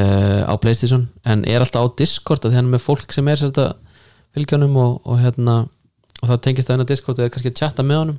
uh, 0.00 0.42
á 0.48 0.54
Playstation 0.60 1.08
en 1.28 1.44
er 1.48 1.62
alltaf 1.62 1.84
á 1.84 1.96
Discord 2.00 2.46
að 2.48 2.56
er 2.56 2.70
með 2.70 2.84
fólk 2.86 3.12
sem 3.14 3.28
er 3.28 3.40
sérsta 3.40 3.66
fylgjónum 4.36 4.76
og, 4.80 4.96
og 5.08 5.20
hérna 5.22 5.60
og 6.18 6.32
það 6.32 6.40
tengist 6.46 6.68
það 6.68 6.78
inn 6.78 6.86
á 6.86 6.90
Discord 6.90 7.20
er 7.22 7.30
kannski 7.32 7.52
að 7.52 7.60
chatta 7.60 7.84
með 7.86 8.02
honum. 8.02 8.18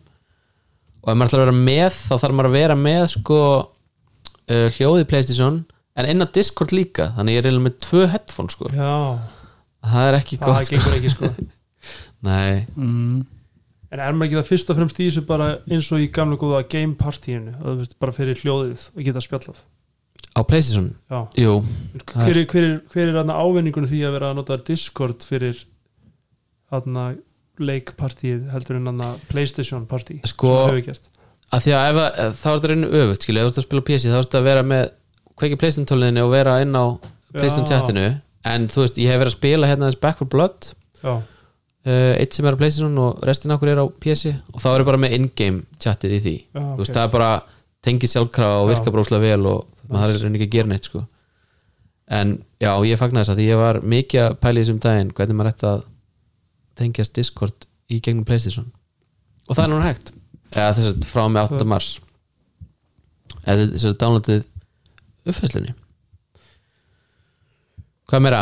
Og 1.00 1.12
ef 1.12 1.17
maður 1.17 1.30
ætlar 1.30 1.41
að 1.41 1.50
vera 1.50 1.65
með 1.67 1.89
þá 1.98 2.13
þarf 2.15 2.36
maður 2.38 2.50
að 2.50 2.58
vera 2.58 2.78
með 2.80 3.04
sko 3.13 3.41
uh, 4.50 4.67
hljóði 4.76 5.08
Playstation 5.10 5.63
en 6.00 6.24
á 6.24 6.28
Discord 6.32 6.74
líka 6.76 7.10
þannig 7.17 7.36
ég 7.36 7.41
er 7.41 7.50
eiginlega 7.50 7.67
með 7.67 7.80
tvö 7.86 8.06
headphone 8.13 8.54
sko. 8.54 8.69
Já, 8.76 8.93
það 9.88 10.12
er 10.12 10.17
ekki 10.19 10.39
það 10.39 10.52
gott 10.52 10.67
sko. 10.67 10.78
gengur 10.78 11.00
ekki 11.00 11.12
sko. 11.15 11.32
Nei, 12.30 12.67
mm. 12.76 13.17
en 13.89 14.04
er 14.04 14.15
maður 14.15 14.30
ekki 14.30 14.39
það 14.39 14.48
fyrst 14.52 14.72
og 14.72 14.80
fremst 14.80 15.00
í 15.00 15.10
þessu 15.10 15.26
bara 15.28 15.50
eins 15.72 15.89
og 15.95 16.04
í 16.04 16.08
gamla 16.15 16.39
góða 16.39 16.63
game 16.72 16.95
partíinu 17.00 17.56
að 17.58 17.67
þú 17.67 17.76
veist 17.82 18.00
bara 18.04 18.15
fyrir 18.15 18.41
hljóðið 18.43 18.88
og 18.93 19.04
geta 19.08 19.24
spjallað? 19.24 19.62
Á 20.36 20.41
Playstation, 20.45 20.91
já, 21.10 21.19
jú. 21.41 21.54
Hver 22.13 22.38
er, 22.38 22.45
hver 22.52 22.65
er, 22.65 22.76
hver 22.91 23.10
er 23.10 23.19
aðna 23.24 23.39
ávinningunum 23.39 23.89
því 23.89 24.04
að 24.06 24.15
vera 24.15 24.32
að 24.32 24.39
nota 24.39 24.60
Discord 24.67 25.26
fyrir 25.26 25.63
aðna 26.76 27.06
leikpartíið 27.60 28.50
heldur 28.54 28.78
en 28.80 28.92
aðna 28.94 29.10
Playstation 29.30 29.86
partí 29.90 30.20
Sko- 30.28 30.68
að 31.50 31.66
því 31.66 31.74
að 31.76 31.90
ef, 31.90 32.00
þá 32.40 32.48
er 32.52 32.60
þetta 32.60 32.72
reynu 32.72 32.90
öfugt 33.02 33.26
skilja, 33.26 33.42
ef 33.44 33.50
þú 33.50 33.52
ert 33.52 33.62
að 33.64 33.68
spila 33.68 33.86
PC 33.90 34.06
þá 34.12 34.18
er 34.20 34.26
þetta 34.28 34.40
að 34.42 34.48
vera 34.50 34.64
með 34.70 34.84
kveiki 35.40 35.60
Playstation 35.60 35.90
tólinni 35.90 36.24
og 36.24 36.32
vera 36.34 36.60
inn 36.64 36.76
á 36.78 36.86
Playstation 37.34 37.68
chatinu. 37.70 38.08
En 38.50 38.68
þú 38.72 38.84
veist, 38.86 38.98
ég 39.02 39.12
hef 39.12 39.20
verið 39.22 39.34
að 39.34 39.38
spila 39.38 39.68
hérna 39.70 39.90
þess 39.90 40.00
Back 40.02 40.18
for 40.22 40.30
Blood 40.32 40.70
já, 41.04 41.12
uh, 41.20 42.14
eitt 42.22 42.34
sem 42.38 42.48
er 42.48 42.56
á 42.56 42.60
Playstation 42.62 42.98
og 43.04 43.20
restin 43.28 43.54
okkur 43.56 43.74
er 43.74 43.82
á 43.84 43.86
PC 44.02 44.34
og 44.54 44.62
þá 44.64 44.70
er 44.72 44.86
bara 44.88 45.02
með 45.02 45.16
in-game 45.20 45.66
chatið 45.82 46.16
í 46.16 46.22
því. 46.26 46.36
Já 46.56 46.64
þú 46.64 46.80
veist, 46.84 46.94
það 46.96 47.04
er 47.04 47.14
bara 47.18 47.32
tengið 47.86 48.14
sjálfkrafa 48.14 48.62
og 48.64 48.70
virka 48.72 48.94
bróslega 48.96 49.26
vel 49.26 49.46
og 49.52 49.90
maður 49.90 50.16
er 50.16 50.24
reyni 50.26 50.40
ekki 50.40 50.50
að 50.50 50.56
gera 50.58 50.72
neitt 50.74 50.90
sko. 50.90 51.06
en 52.10 52.40
já, 52.60 52.72
ég 52.90 52.98
fagna 52.98 53.22
þess 53.22 53.36
að 53.36 53.40
því 53.40 53.46
ég 53.50 53.60
var 53.62 53.80
mikið 53.86 54.24
að 54.24 54.38
pæla 54.42 54.58
í 54.60 54.64
þessum 54.64 54.80
daginn 54.82 55.12
hvernig 55.14 55.38
maður 55.38 55.52
ætti 55.54 55.68
að 55.70 55.84
tengjast 56.80 57.15
Discord 57.18 57.68
í 57.92 58.00
gegnum 58.04 58.26
Playstation 58.28 58.70
og 59.50 59.56
það 59.58 59.63
er 59.65 59.74
núna 59.74 59.89
hægt 59.89 60.13
eða 60.56 60.72
þess 60.78 60.94
að 60.94 61.08
frá 61.10 61.24
með 61.30 61.54
8. 61.60 61.68
mars 61.74 61.89
eða 63.46 63.68
þess 63.74 63.88
að 63.92 63.98
downloadið 64.04 64.48
uppfæslunni 65.30 65.76
hvað 68.10 68.24
meira? 68.26 68.42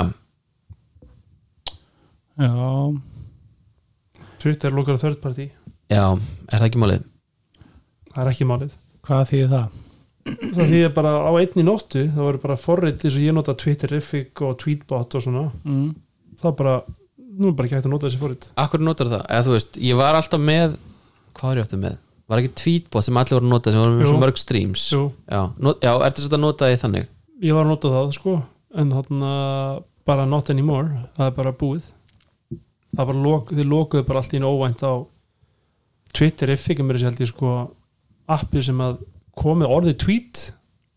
Já, 2.37 2.53
Twitter 4.39 4.71
lókar 4.77 4.99
third 5.01 5.19
party 5.23 5.47
já, 5.89 6.03
er 6.13 6.59
það 6.61 6.67
ekki 6.69 6.81
málið? 6.83 7.03
það 8.13 8.21
er 8.23 8.31
ekki 8.33 8.47
málið 8.51 8.75
hvað 9.07 9.23
þýðir 9.31 9.51
það? 9.55 9.67
það 10.27 10.73
að 10.85 10.93
bara 10.97 11.13
á 11.23 11.31
einni 11.39 11.63
nóttu 11.65 12.03
það 12.11 12.25
voru 12.27 12.41
bara 12.43 12.57
forrið 12.59 13.03
eins 13.07 13.15
og 13.17 13.23
ég 13.25 13.35
nota 13.37 13.55
Twitterific 13.57 14.41
og 14.45 14.57
Tweetbot 14.61 15.15
og 15.17 15.23
svona 15.25 15.45
Mm. 15.63 15.89
það 16.41 16.55
bara, 16.61 16.73
nú 17.37 17.51
er 17.51 17.55
bara 17.57 17.67
ekki 17.69 17.77
hægt 17.77 17.87
að 17.87 17.93
nota 17.93 18.07
þessi 18.09 18.19
forrið 18.21 18.45
Akkur 18.63 18.83
notar 18.85 19.09
það? 19.11 19.23
Eða 19.29 19.45
þú 19.47 19.55
veist, 19.57 19.79
ég 19.87 19.97
var 19.99 20.17
alltaf 20.17 20.41
með 20.41 20.77
hvað 21.37 21.49
var 21.51 21.59
ég 21.61 21.67
aftur 21.67 21.81
með? 21.83 21.97
Var 22.27 22.41
ekki 22.43 22.53
tweetbot 22.59 23.05
sem 23.07 23.17
allir 23.21 23.37
voru 23.37 23.45
að 23.47 23.51
nota 23.53 23.71
sem 23.71 23.79
voru 23.83 23.93
með 23.97 24.03
Jú. 24.03 24.09
svo 24.11 24.21
mörg 24.23 24.39
streams 24.41 24.85
Jú, 24.91 25.03
Já, 25.31 25.41
not, 25.63 25.77
já 25.85 25.91
er 25.95 26.15
þetta 26.17 26.35
að 26.39 26.43
nota 26.43 26.71
því 26.71 26.79
þannig? 26.83 27.05
ég 27.47 27.53
var 27.53 27.67
að 27.67 27.71
nota 27.75 27.91
það 27.93 28.09
sko 28.17 28.33
en 28.81 28.89
þarna 28.95 29.31
bara 30.09 30.25
not 30.25 30.49
anymore 30.49 31.03
það 31.19 31.29
er 31.29 31.35
bara 31.37 31.53
búið 31.61 31.85
það 32.97 33.03
er 33.03 33.09
bara 33.11 33.21
lok, 33.27 33.51
þið 33.53 33.69
lokuðu 33.71 34.07
bara 34.09 34.23
allt 34.23 34.33
í 34.33 34.39
einu 34.41 34.49
óvænt 34.57 34.81
á 34.83 34.93
Twitterific 36.17 36.79
er 36.81 36.87
mér 36.87 36.97
þessi 36.97 37.09
held 37.11 37.21
ég 37.21 37.29
sko 37.31 37.51
appi 38.37 38.63
sem 38.65 38.79
að 38.83 39.01
komið 39.37 39.73
orðið 39.77 39.97
tweet 40.03 40.43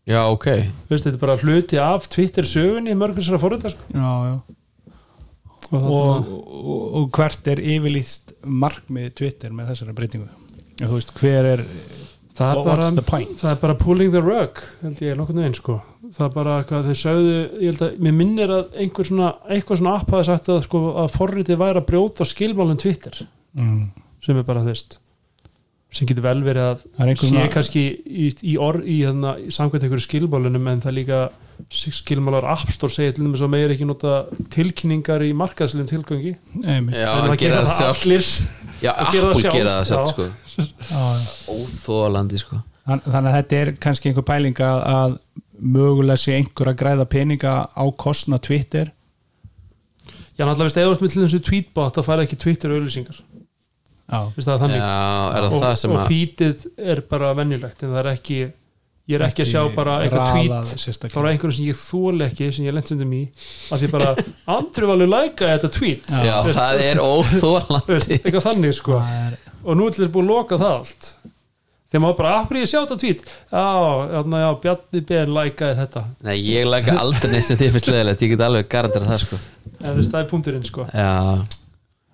Já, 0.09 0.23
ok 0.33 0.47
Veist, 0.89 1.05
þetta 1.05 1.13
er 1.13 1.21
bara 1.21 1.37
hluti 1.43 1.77
af 1.79 2.07
Twitter 2.11 2.47
sögunni 2.47 2.95
mörgur 2.97 3.21
sér 3.23 3.37
að 3.37 3.43
forrita 3.45 3.69
sko. 3.69 3.85
Já, 3.93 4.11
já 4.31 4.35
og, 5.69 5.83
og, 5.85 6.29
og, 6.49 6.83
og, 6.99 7.09
hvert 7.15 7.47
er 7.51 7.61
yfirlýst 7.61 8.35
markmið 8.43 9.11
Twitter 9.21 9.53
með 9.55 9.71
þessari 9.71 9.97
breytingu? 9.97 10.29
Þú 10.81 10.93
veist, 10.95 11.13
hver 11.19 11.47
er 11.51 11.65
það, 12.37 12.51
er 12.51 12.65
bara, 12.65 12.89
það 13.37 13.49
er 13.51 13.59
bara 13.61 13.77
pulling 13.79 14.13
the 14.13 14.21
rug 14.23 14.61
held 14.81 15.01
ég 15.03 15.17
nokkurnu 15.19 15.45
einn 15.45 15.57
sko 15.57 15.77
það 16.11 16.25
er 16.27 16.33
bara 16.35 16.55
hvað 16.67 16.89
þau 16.89 16.97
sögðu 17.01 17.35
ég 17.37 17.67
held 17.69 17.83
að, 17.85 17.99
mér 18.05 18.17
minnir 18.17 18.53
að 18.55 18.79
einhver 18.83 19.07
svona 19.07 19.29
eitthvað 19.51 19.81
svona 19.81 19.93
app 19.99 20.13
hafi 20.15 20.27
sagt 20.27 20.51
að, 20.51 20.59
sko, 20.65 20.81
að 21.03 21.13
forritið 21.15 21.61
væri 21.61 21.81
að 21.81 21.87
brjóta 21.91 22.27
skilmálum 22.27 22.79
Twitter 22.81 23.21
mm. 23.57 23.81
sem 24.25 24.41
er 24.41 24.47
bara 24.47 24.63
þú 24.65 24.73
veist 24.73 24.97
sem 25.91 26.07
getur 26.07 26.23
vel 26.23 26.39
verið 26.45 26.67
að 26.71 26.83
sé 26.87 27.15
svona- 27.27 27.49
kannski 27.51 27.81
í, 28.07 28.27
í, 28.47 28.57
or, 28.57 28.77
í, 28.81 29.01
hérna, 29.03 29.33
í 29.43 29.49
samkvæmt 29.51 29.83
einhverju 29.83 30.05
skilmálunum 30.07 30.69
en 30.71 30.81
það 30.85 30.95
líka 31.01 31.17
skilmálar 31.69 32.45
App 32.47 32.71
Store 32.71 32.89
segir 32.93 33.13
til 33.13 33.25
dæmis 33.27 33.41
að 33.43 33.51
meir 33.53 33.69
ekki 33.75 33.85
nota 33.85 34.13
tilkynningar 34.55 35.21
í 35.27 35.33
markaðslegum 35.37 35.89
tilgangi. 35.91 36.31
Já, 36.95 37.11
að 37.27 37.35
gera 37.43 37.59
það 37.61 37.75
sjálf 37.77 38.05
allir. 38.05 38.31
Já, 38.81 38.91
að 38.95 39.11
gera 39.51 39.75
það 39.83 39.85
sjálf. 39.91 40.09
sko. 40.15 40.29
Óþólandi 41.51 42.39
sko. 42.41 42.61
Þann- 42.87 43.03
Þannig 43.05 43.29
að 43.29 43.37
þetta 43.37 43.59
er 43.61 43.71
kannski 43.83 44.09
einhver 44.09 44.25
pæling 44.25 44.57
að, 44.65 44.79
að 44.95 45.17
mögulega 45.61 46.17
sé 46.17 46.33
einhver 46.39 46.71
að 46.71 46.79
græða 46.81 47.05
peninga 47.11 47.53
á 47.77 47.83
kostna 47.97 48.39
Twitter. 48.41 48.91
Já, 50.39 50.45
náttúrulega 50.47 50.65
veist, 50.71 50.77
eða 50.81 50.87
þú 50.89 50.95
ert 50.95 51.03
með 51.05 51.13
til 51.13 51.23
þessu 51.27 51.41
tweetbot 51.45 51.93
þá 51.99 52.01
færði 52.07 52.25
ekki 52.25 52.39
Twitter 52.41 52.73
auðlýsingar 52.73 53.19
það 54.09 54.63
þannig? 54.65 54.81
Já, 54.81 54.95
er 55.35 55.45
það 55.45 55.51
og, 55.51 55.61
það 55.65 55.77
sem 55.83 55.93
og 55.93 56.01
að 56.01 56.09
feedið 56.11 56.65
er 56.95 57.03
bara 57.13 57.35
venjulegt 57.37 57.85
en 57.85 57.93
það 57.93 58.01
er 58.03 58.11
ekki 58.15 58.41
ég 59.11 59.17
er 59.17 59.25
ekki 59.25 59.43
að 59.43 59.49
sjá 59.51 59.61
bara 59.75 59.97
raðað 60.11 60.69
tweet 60.71 61.07
frá 61.11 61.27
einhverjum 61.31 61.55
sem 61.57 61.67
ég 61.67 61.79
þól 61.79 62.25
ekki 62.27 62.49
sem 62.53 62.67
ég 62.67 62.75
lendstundum 62.75 63.15
í 63.17 63.21
að 63.73 63.83
því 63.83 63.89
bara 63.95 64.11
andri 64.57 64.87
var 64.87 64.97
alveg 64.97 65.11
læka 65.11 65.49
þetta 65.55 65.71
tweet. 65.77 66.11
Já, 66.11 66.35
Veist, 66.45 66.59
það 66.59 66.83
er 66.85 67.01
veist, 67.01 67.41
óþólandi 67.41 68.19
eitthvað 68.19 68.45
þannig 68.47 68.77
sko. 68.77 68.99
Er, 69.01 69.37
og 69.65 69.79
nú 69.79 69.89
er 69.89 69.97
þess 69.97 70.13
búið 70.13 70.27
að 70.27 70.33
loka 70.35 70.61
það 70.61 70.75
allt. 70.77 71.09
Þegar 71.91 72.03
maður 72.05 72.19
bara, 72.21 72.33
af 72.39 72.45
hverju 72.47 72.63
ég 72.63 72.69
sjá 72.71 72.77
þetta 72.77 72.97
tweet? 73.01 73.23
Já, 73.51 73.63
já, 74.13 74.19
já 74.39 74.49
Bjarni 74.63 75.01
Ben 75.09 75.33
lækaði 75.35 75.79
þetta. 75.81 76.03
Nei, 76.23 76.35
ég 76.39 76.69
læka 76.69 76.93
aldrei 77.01 77.33
neitt 77.33 77.47
sem 77.49 77.59
þið 77.59 77.73
finnst 77.75 77.89
leðilegt 77.91 78.23
Ég 78.23 78.31
get 78.31 78.43
alveg 78.45 78.69
garantera 78.71 79.09
það 79.09 79.25
sko. 79.25 79.39
En 79.81 79.97
þess, 79.97 80.11
það 80.13 80.21
er 80.21 80.29
punkturinn 80.29 80.63
sko. 80.69 80.85
Já, 80.95 81.09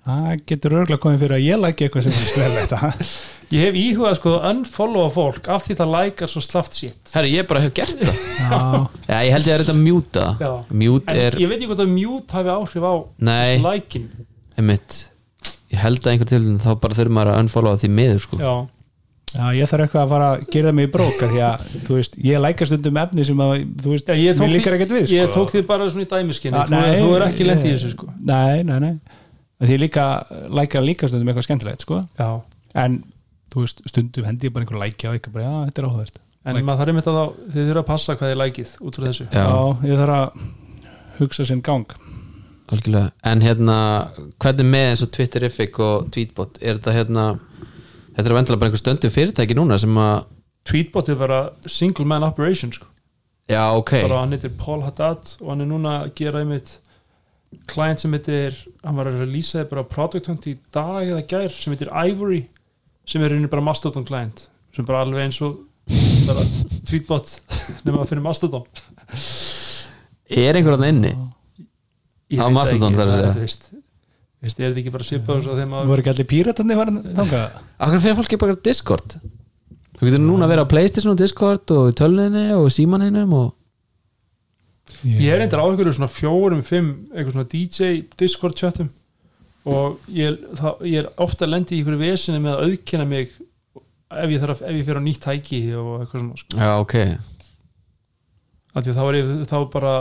það 0.07 0.45
getur 0.47 0.77
örgulega 0.81 1.03
komið 1.03 1.25
fyrir 1.25 1.37
að 1.37 1.47
ég 1.47 1.59
læki 1.63 1.87
eitthvað 1.87 2.07
sem 2.07 2.15
er 2.15 2.31
sleðilegt 2.31 3.17
ég 3.47 3.63
hef 3.63 3.77
íhugað 3.79 4.15
sko 4.19 4.33
að 4.35 4.45
unfollowa 4.51 5.11
fólk 5.15 5.49
af 5.55 5.65
því 5.67 5.75
það 5.79 5.91
lækar 5.93 6.31
svo 6.31 6.43
slaft 6.43 6.77
shit 6.77 7.11
herru, 7.15 7.31
ég 7.31 7.47
bara 7.47 7.63
hef 7.63 7.73
gert 7.75 8.01
það. 8.01 8.23
Já, 8.37 8.61
Já, 9.07 9.17
ég 9.23 9.35
held 9.35 9.47
ég 9.47 9.53
að 9.53 9.61
þetta 9.63 9.75
mjúta. 9.81 10.25
En 10.43 11.19
er, 11.21 11.37
ég 11.39 11.51
veit 11.51 11.59
ekki 11.59 11.69
hvort 11.71 11.83
að 11.83 11.93
mute 11.93 12.37
hafi 12.37 12.55
áhrif 12.55 12.87
á 12.87 12.93
nei, 13.29 13.59
lækin 13.63 14.09
einmitt. 14.57 15.03
Ég 15.71 15.83
held 15.83 16.01
að 16.01 16.13
einhver 16.13 16.31
til 16.31 16.41
þá 16.63 16.71
bara 16.81 16.97
þurfum 16.97 17.17
maður 17.19 17.33
að 17.33 17.45
unfollowa 17.45 17.79
því 17.81 17.91
miður 17.99 18.23
sko. 18.23 18.39
Já, 18.41 18.53
já, 19.35 19.45
ég 19.59 19.71
þarf 19.71 19.85
eitthvað 19.85 20.03
að 20.03 20.11
fara 20.15 20.29
að 20.33 20.43
gera 20.55 20.73
mig 20.75 20.87
í 20.87 20.91
bróka 20.91 21.29
því 21.31 21.43
að, 21.47 21.67
þú 21.87 21.99
veist, 21.99 22.17
ég 22.23 22.43
læka 22.43 22.67
stundum 22.67 22.99
efni 23.03 23.27
sem 23.27 23.43
að, 23.47 23.53
þú 23.83 23.93
veist, 23.93 24.11
Já, 24.11 24.23
ég 24.23 24.43
líkar 24.55 24.77
ekkert 24.77 24.95
við, 24.95 25.07
sko. 25.07 25.19
ég 25.19 25.35
tók 25.35 25.53
því 25.53 25.63
bara 25.67 25.89
svona 25.91 26.07
í 26.07 26.11
dæmiskinni. 26.13 26.63
Þú, 26.67 26.75
nei, 26.75 26.99
þú 27.01 27.13
er 27.17 27.25
ekki 27.27 27.47
lent 27.47 27.67
í 27.67 27.73
þessu 27.75 27.93
sko. 27.93 28.09
Nei, 28.31 28.63
nei, 28.67 28.77
nei 28.87 28.93
Því 29.57 29.73
ég 29.73 29.81
líka 29.81 30.05
læka 30.53 30.81
líka 30.83 31.09
stundum 31.09 31.31
eitthvað 31.31 31.47
skemmtilegt, 31.47 31.85
sko. 31.85 32.03
Já. 32.19 32.29
En, 32.77 32.99
þú 33.53 33.63
veist, 33.63 33.81
stundum 33.89 34.27
hendi 34.27 34.49
ég 34.49 34.53
bara 34.53 34.67
einhver 34.67 34.81
lækja 34.83 35.09
og 35.11 35.17
eitthvað 35.17 35.37
bara, 35.39 35.47
já, 35.47 35.69
þetta 35.69 35.81
er 35.81 35.87
áhugavert. 35.89 36.19
En 36.47 36.59
maður 36.63 36.79
þarf 36.83 36.91
einmitt 36.93 37.09
að 37.11 37.17
þá 37.17 37.23
þið 37.55 37.65
þurfa 37.71 37.81
að 37.81 37.89
passa 37.89 38.15
hvað 38.19 38.31
þið 38.31 38.39
lækið 38.43 38.75
út 38.87 38.99
frá 38.99 39.07
þessu. 39.07 39.25
Já, 39.33 39.41
Já, 39.41 39.89
ég 39.89 40.01
þarf 40.03 40.17
að 40.17 40.45
hugsa 41.17 41.47
sinn 41.49 41.63
gang. 41.65 41.97
Algjörlega. 42.67 43.11
En 43.31 43.41
hérna, 43.43 43.77
hvernig 44.43 44.67
með 44.67 44.87
eins 44.91 45.03
og 45.05 45.11
Twitterific 45.15 45.79
og 45.83 46.09
Tweetbot? 46.13 46.59
Er 46.61 46.77
þetta 46.79 46.95
hérna 46.95 47.25
Þetta 48.17 48.31
er 48.31 48.33
vendilega 48.33 48.57
bara 48.57 48.71
einhver 48.71 48.81
stöndum 48.81 49.13
fyrirtæki 49.13 49.55
núna 49.57 49.75
sem 49.77 49.97
að 50.01 50.23
Tweetbot 50.67 51.09
er 51.13 51.17
bara 51.19 51.41
single 51.69 52.05
man 52.09 52.25
operation 52.25 52.71
sko. 52.73 52.87
Já, 53.47 53.61
ok. 53.77 53.93
Bara 54.03 54.23
hann 54.23 54.33
heitir 54.35 54.51
Paul 54.57 54.81
Haddad 54.83 55.35
og 55.39 55.51
hann 55.53 55.61
er 55.63 55.69
núna 55.69 55.93
að 56.01 56.15
gera 56.17 56.41
einmitt 56.41 56.73
client 57.69 58.01
sem 58.01 58.13
heitir 58.15 58.55
hann 58.83 58.97
var 58.99 59.09
að 59.09 59.21
releasaði 59.23 59.69
bara 59.71 59.85
product 59.87 60.29
hunt 60.31 60.47
í 60.49 60.57
dag 60.75 61.07
eða 61.07 61.23
gær 61.29 61.53
sem 61.53 61.73
heitir 61.75 61.91
Ivory 61.91 62.43
sem 63.07 63.23
er 63.23 63.31
rauninni 63.33 63.51
bara 63.51 63.63
Mastodon 63.65 64.05
client 64.07 64.47
sem 64.75 64.85
bara 64.87 65.05
alveg 65.05 65.27
eins 65.27 65.39
og 65.45 65.61
bara 66.27 66.43
tweetbot 66.89 67.37
nema 67.87 68.03
að 68.03 68.11
finna 68.11 68.25
Mastodon. 68.25 68.65
Er 70.27 70.59
einhver 70.59 70.75
hann 70.75 70.89
inni? 70.89 71.13
Ég 72.33 72.43
Á 72.43 72.51
Mastodon, 72.51 72.91
ekki, 72.91 72.99
þarf 72.99 73.13
að 73.13 73.17
er, 73.17 73.23
segja. 73.23 73.33
þú 73.37 73.45
veist, 73.45 73.67
þú 73.71 74.47
veist, 74.47 74.59
er 74.59 74.67
þetta 74.67 74.81
ekki 74.83 74.95
bara 74.97 75.07
svipað 75.07 75.37
og 75.37 75.45
svo 75.45 75.55
þegar 75.55 75.69
Nú 75.69 75.73
maður 75.77 75.91
voru 75.93 76.03
ekki 76.03 76.13
allir 76.13 76.29
píratandi 76.33 76.77
Akkur 76.77 78.01
fyrir 78.03 78.17
fólki 78.19 78.39
bara 78.41 78.57
Discord? 78.67 79.15
Þú 79.97 80.09
getur 80.09 80.21
núna 80.21 80.45
að 80.45 80.51
vera 80.53 80.65
á 80.67 80.71
Playstation 80.73 81.13
og 81.15 81.21
Discord 81.21 81.71
og 81.73 81.87
í 81.89 81.95
tölunni 81.97 82.43
og 82.53 82.67
símaneinum 82.75 83.31
og 83.33 83.47
ég 85.03 85.33
er 85.33 85.43
endur 85.43 85.63
á 85.63 85.67
einhverju 85.67 85.97
svona 85.97 86.11
fjórum, 86.11 86.63
fimm 86.65 86.93
eitthvað 87.11 87.35
svona 87.35 87.49
DJ 87.51 87.91
Discord 88.19 88.57
chatum 88.59 88.91
og 89.67 89.97
ég, 90.13 90.37
það, 90.55 90.83
ég 90.87 91.01
er 91.03 91.09
ofta 91.23 91.45
að 91.45 91.53
lendi 91.53 91.75
í 91.75 91.81
einhverju 91.81 92.01
vesinu 92.01 92.43
með 92.43 92.53
að 92.53 92.67
auðkenna 92.67 93.07
mig 93.09 93.33
ef 94.07 94.31
ég, 94.31 94.39
þarf, 94.43 94.61
ef 94.63 94.77
ég 94.77 94.87
fer 94.87 94.99
á 94.99 95.03
nýtt 95.03 95.23
tæki 95.25 95.59
og 95.75 95.91
eitthvað 96.01 96.23
svona 96.23 96.39
sko. 96.41 96.61
Já, 96.61 96.71
ok 96.83 96.95
Af 98.77 98.85
því 98.85 98.91
að 98.93 98.97
þá 98.97 99.03
er 99.07 99.17
ég 99.17 99.29
þá 99.49 99.57
bara 99.73 99.93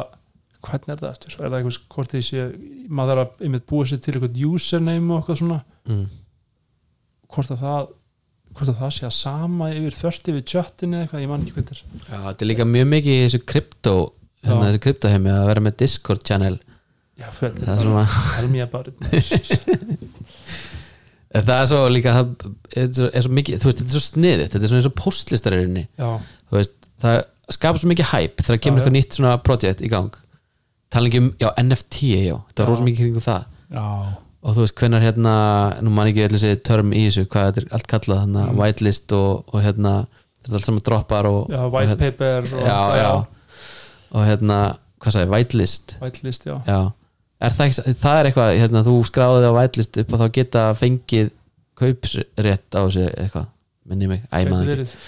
hvernig 0.67 0.93
er 0.93 1.01
það 1.01 1.13
eftir, 1.13 1.37
er 1.37 1.51
það 1.51 1.59
eitthvað 1.59 1.79
hvort 1.95 2.13
því 2.13 2.23
sé, 2.27 2.47
maður 2.89 3.13
þarf 3.13 3.25
að 3.25 3.47
einmitt 3.47 3.69
búa 3.71 3.87
sér 3.89 4.03
til 4.03 4.15
eitthvað 4.15 4.41
username 4.51 5.13
og 5.13 5.21
eitthvað 5.21 5.41
svona 5.43 5.61
mm. 5.87 6.03
hvort 7.35 7.55
að 7.55 7.63
það 7.63 7.95
hvort 8.57 8.73
að 8.73 8.79
það 8.81 8.93
sé 8.97 9.07
að 9.07 9.15
sama 9.17 9.71
yfir 9.75 9.97
þörti 9.97 10.35
við 10.37 10.47
chatin 10.53 10.95
eða 10.97 11.07
eitthvað, 11.07 11.23
ég 11.25 11.33
man 11.33 11.43
ekki 11.45 11.57
hvað 11.57 11.67
þetta 11.71 11.77
er 11.77 12.07
Já, 12.07 12.19
þetta 12.27 12.45
er 12.47 12.51
líka 12.51 12.69
mjög 12.71 12.89
mikið 12.93 13.17
í 13.17 13.25
þessu 13.25 13.41
krypto 13.53 13.97
hérna 14.47 14.63
Já. 14.63 14.69
þessu 14.71 14.83
kryptoheimi 14.87 15.31
að 15.35 15.47
vera 15.51 15.65
með 15.67 15.77
Discord 15.83 16.25
channel. 16.27 16.57
Já, 17.17 17.29
þetta 17.41 17.63
það 17.65 17.69
er 17.69 17.77
er 17.77 17.85
svona 17.87 18.03
bara 18.07 18.35
helmía 18.37 18.67
bara 18.73 18.93
En 21.37 21.43
það 21.45 21.57
er 21.61 21.67
svo 21.69 21.81
líka 21.93 22.13
það 22.15 22.29
er 22.81 22.91
svo, 22.97 23.09
er 23.11 23.25
svo 23.27 23.33
mikið, 23.37 23.57
þú 23.61 23.69
veist, 23.69 23.81
þetta 23.81 23.91
er 23.91 23.95
svo 23.97 24.03
sniðið 24.07 24.45
þetta 24.47 24.61
er 24.63 24.71
svona 24.71 24.81
eins 24.81 24.89
og 24.89 24.95
postlistarinni 25.01 25.83
já, 25.99 26.11
þú 26.49 26.57
veist, 26.57 26.77
það 27.03 27.17
skapar 27.57 27.83
svo 27.83 27.91
mikið 27.91 28.09
hæp 28.13 28.45
þegar 28.47 28.61
kemur 28.65 28.81
eitthvað 28.83 28.95
nýtt 28.97 29.17
svona 29.19 29.33
projekt 29.45 29.83
í 29.85 29.91
gang. 29.93 30.15
Talingi 30.95 31.21
um, 31.25 31.29
já, 31.43 31.49
NFT 31.61 32.01
já, 32.25 32.37
það 32.55 32.63
er 32.65 32.71
rosa 32.71 32.87
mikið 32.87 33.03
kringum 33.05 33.25
það. 33.27 33.45
Já, 33.75 33.85
og 34.47 34.57
þú 34.57 34.65
veist, 34.65 34.77
hvenær 34.81 35.03
hérna, 35.05 35.35
nú 35.85 35.93
man 35.97 36.09
ekki 36.13 36.25
allir 36.29 36.41
þessi 36.41 36.63
törm 36.71 36.95
í 36.97 37.05
þessu, 37.09 37.27
hvað 37.33 37.49
þetta 37.51 37.65
er 37.65 37.69
allt 37.79 37.89
kallað 37.91 38.23
hérna, 38.23 38.47
Mm. 38.47 38.61
whitelist 38.63 39.17
og, 39.19 39.43
og 39.53 39.65
hérna 39.67 39.95
þetta 40.07 40.53
er 40.53 40.59
allt 40.61 40.69
saman 40.71 40.85
droppar 40.89 41.29
og, 41.33 41.41
já, 41.53 41.61
og, 41.67 41.73
white 41.75 41.91
hérna, 41.91 42.01
paper 42.07 42.49
og, 42.55 42.63
já, 42.71 42.81
já, 43.03 43.11
og 44.13 44.27
hérna, 44.27 44.59
hvað 45.03 45.17
sagði, 45.17 45.31
whitelist? 45.33 45.97
White 46.03 46.25
list, 46.27 46.47
já, 46.49 46.57
já, 46.67 46.79
er 47.47 47.57
það, 47.57 47.81
það 48.01 48.21
er 48.21 48.31
eitthvað 48.31 48.53
hérna, 48.63 48.83
þú 48.87 48.97
skráði 49.09 49.43
þig 49.45 49.51
á 49.53 49.59
whitelist 49.59 50.01
upp 50.03 50.15
og 50.15 50.23
þá 50.23 50.27
geta 50.39 50.65
fengið 50.79 51.31
kaupsrétt 51.77 52.79
á 52.79 52.81
þessu 52.81 53.07
eitthvað, 53.13 53.49
minni 53.91 54.11
mig, 54.11 54.25
æ, 54.31 54.37
gæti 54.41 54.53
maður 54.53 54.63
ekki. 54.63 54.77
verið. 54.77 54.99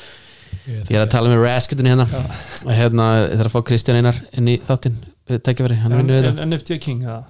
Ég 0.68 0.94
er 0.96 1.02
að 1.02 1.10
tala 1.12 1.30
með 1.32 1.42
Rasketinu 1.44 1.90
hérna. 1.92 2.06
Já. 2.08 2.20
og 2.64 2.70
hérna, 2.76 3.08
ég 3.22 3.40
þarf 3.40 3.50
að 3.50 3.54
fá 3.56 3.66
Kristján 3.70 3.98
Einar 4.00 4.20
inn 4.36 4.50
í 4.52 4.56
þáttinn, 4.64 4.98
tækifæri, 5.28 5.76
hann 5.82 5.96
vinnur 5.96 6.18
við 6.18 6.30
en 6.30 6.42
NFT 6.48 6.78
King, 6.84 7.04
eða? 7.04 7.22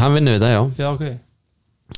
hann 0.00 0.16
vinnur 0.16 0.36
við 0.36 0.42
þetta, 0.42 0.52
já, 0.52 0.62
já, 0.80 0.88
ok, 0.92 1.06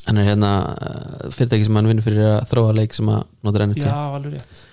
hann 0.05 0.21
er 0.21 0.29
hérna 0.29 0.51
uh, 0.75 1.27
fyrirtæki 1.35 1.67
sem 1.67 1.79
hann 1.79 1.91
vinnur 1.91 2.05
fyrir 2.05 2.29
að 2.33 2.47
þróa 2.51 2.75
leik 2.79 2.95
sem 2.95 3.11
að 3.11 3.21
notar 3.47 3.67
NFT 3.67 3.87
já, 3.87 3.95
alveg 3.95 4.37
rétt 4.37 4.63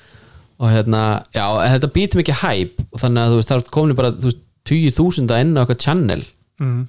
og 0.63 0.71
hérna, 0.71 1.03
já, 1.35 1.45
þetta 1.75 1.91
býtum 1.97 2.23
ekki 2.23 2.39
hæp 2.39 2.83
og 2.93 3.01
þannig 3.03 3.23
að 3.23 3.33
þú 3.33 3.39
veist, 3.41 3.53
það 3.53 3.71
komin 3.75 3.99
bara 3.99 4.13
þú 4.15 4.29
veist, 4.31 4.43
20.000 4.69 5.41
inn 5.43 5.57
á 5.59 5.63
eitthvað 5.63 5.81
channel 5.83 6.21
mm. 6.63 6.83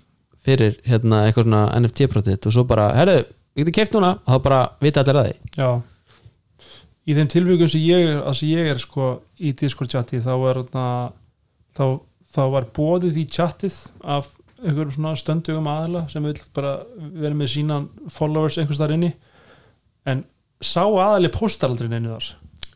fyrir 0.46 0.76
hérna 0.86 1.24
eitthvað 1.26 1.48
svona 1.48 1.64
NFT-prótitt 1.80 2.46
og 2.50 2.54
svo 2.54 2.66
bara, 2.70 2.92
herru, 3.00 3.24
ég 3.58 3.66
geti 3.66 3.76
keft 3.80 3.98
núna. 3.98 4.14
Og 4.22 4.36
þá 4.36 4.46
bara 4.46 4.62
vita 4.84 5.02
allir 5.02 5.20
að 5.20 5.30
því. 5.30 5.58
Já. 5.58 5.72
Í 7.04 7.18
þeim 7.18 7.32
tilvíkum 7.34 7.72
sem 7.72 7.84
ég 7.84 8.06
er, 8.12 8.22
að 8.22 8.38
sem 8.40 8.54
ég 8.54 8.70
er 8.72 8.80
sko 8.80 9.10
í 9.42 9.56
Discord 9.60 9.92
chati 9.92 10.22
þá 10.24 10.32
er 10.36 10.62
þarna 10.62 10.86
þá, 11.76 11.86
þá 12.38 12.44
var 12.54 12.70
bóðið 12.78 13.20
í 13.20 13.26
chatið 13.34 13.80
af 14.06 14.30
einhverjum 14.64 14.94
svona 14.96 15.18
stöndugum 15.20 15.68
aðila 15.68 16.06
sem 16.14 16.24
vil 16.24 16.38
bara 16.56 16.78
vera 16.96 17.36
með 17.36 17.52
sínan 17.58 17.90
followers 18.14 18.62
einhvers 18.62 18.80
þar 18.80 18.96
inni. 18.96 19.12
En 20.08 20.24
sá 20.64 20.86
aðali 20.86 21.34
postar 21.34 21.74
aldrei 21.74 21.90
neinu 21.92 22.14
þar 22.14 22.32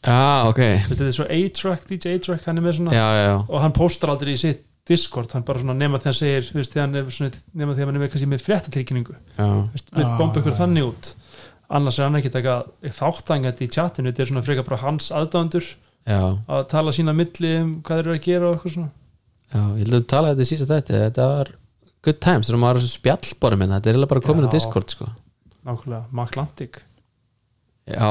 Já, 0.07 0.47
ok, 0.47 0.59
þetta 0.87 1.03
er 1.09 1.15
svo 1.17 1.25
A-Track, 1.35 1.85
DJ 1.89 2.15
A-Track 2.17 2.45
hann 2.47 2.61
er 2.61 2.63
með 2.63 2.77
svona 2.79 2.93
já, 2.95 3.03
já, 3.17 3.23
já. 3.27 3.35
Og 3.51 3.59
hann 3.65 3.73
postar 3.75 4.13
aldrei 4.13 4.33
í 4.37 4.39
sitt 4.39 4.63
Discord 4.87 5.33
hann 5.35 5.43
bara 5.43 5.59
svona 5.59 5.75
nema 5.75 5.99
þegar 5.99 6.13
hann 6.13 6.15
segir 6.21 6.45
þú 6.47 6.59
veist, 6.61 6.71
þegar 6.71 6.85
hann 6.87 6.95
er 7.01 7.09
svona, 7.11 7.39
nema 7.59 7.73
þegar 7.75 7.89
hann 7.89 7.97
er 7.99 8.03
með, 8.05 8.11
kannski 8.13 8.29
með 8.31 8.45
fréttatilkynningu. 8.45 9.15
Við 9.35 9.81
Ah, 9.99 10.13
bomba 10.21 10.39
ykkur 10.39 10.55
þannig 10.55 10.85
út. 10.87 11.09
Annars 11.67 11.97
er 11.99 12.07
hann 12.07 12.15
ekki 12.21 12.31
eitthvað 12.31 12.95
þáttangandi 13.01 13.67
í 13.67 13.71
chatinu, 13.75 14.13
þetta 14.13 14.23
er 14.23 14.29
svona 14.31 14.45
frekar 14.47 14.67
bara 14.69 14.79
hans 14.85 15.09
aðdándur 15.11 15.67
já, 16.07 16.21
að 16.47 16.63
tala 16.71 16.93
sína 16.95 17.11
milli 17.17 17.51
um 17.59 17.73
hvað 17.83 17.99
þeir 17.99 18.05
eru 18.07 18.15
að 18.15 18.23
gera 18.29 18.47
og 18.47 18.55
eitthvað 18.55 18.75
svona. 18.77 18.91
Já, 19.51 19.61
ég 19.75 19.83
held 19.83 19.97
að 19.99 20.05
tala 20.15 20.31
þetta 20.31 20.45
í 20.47 20.51
sísta 20.53 20.69
þetta, 20.71 21.01
þetta 21.03 21.27
var 21.33 21.51
good 22.07 22.21
times, 22.23 22.47
þegar 22.47 22.63
maður 22.63 22.79
var 22.79 22.91
spjallborið 22.95 23.59
minna, 23.65 23.81
þetta 23.83 23.99
er 24.07 24.11
bara 24.15 24.23
komin 24.23 24.47
á. 24.47 24.51
Discord 24.55 24.95
sko. 24.95 25.09
Nákvæmlega, 25.67 26.05
Maklantik 26.15 26.79
Já, 27.87 28.07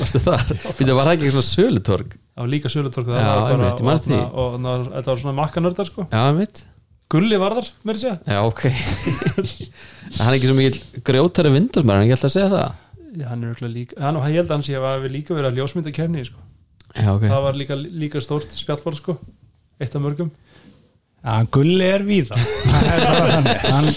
varstu 0.00 0.18
þar? 0.24 0.48
Fyrir 0.74 0.96
var 0.98 1.06
það 1.06 1.14
ekki 1.14 1.30
svona 1.30 1.46
sölutorg? 1.46 2.14
Á 2.34 2.42
líka 2.48 2.70
sölutorku 2.72 3.14
Já, 3.14 3.28
einmitt, 3.52 3.78
ég 3.78 3.86
man 3.86 3.98
og, 4.00 4.06
því. 4.08 4.18
og, 4.18 4.54
og, 4.56 4.68
og 4.72 4.86
þetta 4.96 5.12
var 5.12 5.20
svona 5.22 5.34
makkanördar 5.38 5.90
sko. 5.90 6.06
Já, 6.10 6.22
mitt 6.34 6.64
Gulli 7.12 7.36
var 7.36 7.52
þar, 7.58 7.68
að 7.92 7.98
segja. 8.00 8.14
Já, 8.24 8.38
ok. 8.48 8.62
Hann 10.16 10.30
er 10.30 10.36
ekki 10.38 10.48
svo 10.48 10.56
mikil 10.56 11.02
grjótari 11.04 11.52
vindusmæður, 11.52 11.98
hann 11.98 12.06
ekki 12.06 12.16
alltaf 12.16 12.30
að 12.30 12.34
segja 12.34 12.50
það? 12.52 12.78
Já, 13.12 13.26
hann 13.28 13.42
er 13.44 13.50
örugglega 13.50 13.72
líka, 13.74 13.98
hann 14.00 14.16
hann 14.16 14.32
held 14.32 14.46
að 14.46 14.54
hann 14.54 14.64
sé 14.64 14.78
að 14.80 15.02
við 15.04 15.14
líka 15.18 15.36
verið 15.36 15.50
að 15.50 15.58
ljósmynda 15.60 15.92
kefni 15.92 16.24
sko. 16.24 16.40
Já, 16.96 17.08
ok. 17.12 17.26
Það 17.28 17.44
var 17.46 17.58
líka, 17.60 17.76
líka 17.76 18.22
stórt 18.24 18.56
spjallborð 18.56 19.00
sko. 19.02 19.16
Eitt 19.82 19.96
af 19.96 20.04
mörgum. 20.04 20.30
Já, 21.22 21.34
Gulli 21.52 21.84
er 21.86 22.04
víða. 22.08 22.40
Það 22.40 22.88
er 22.88 23.04
bara 23.06 23.36
þannig. 23.36 23.66
hann, 23.76 23.90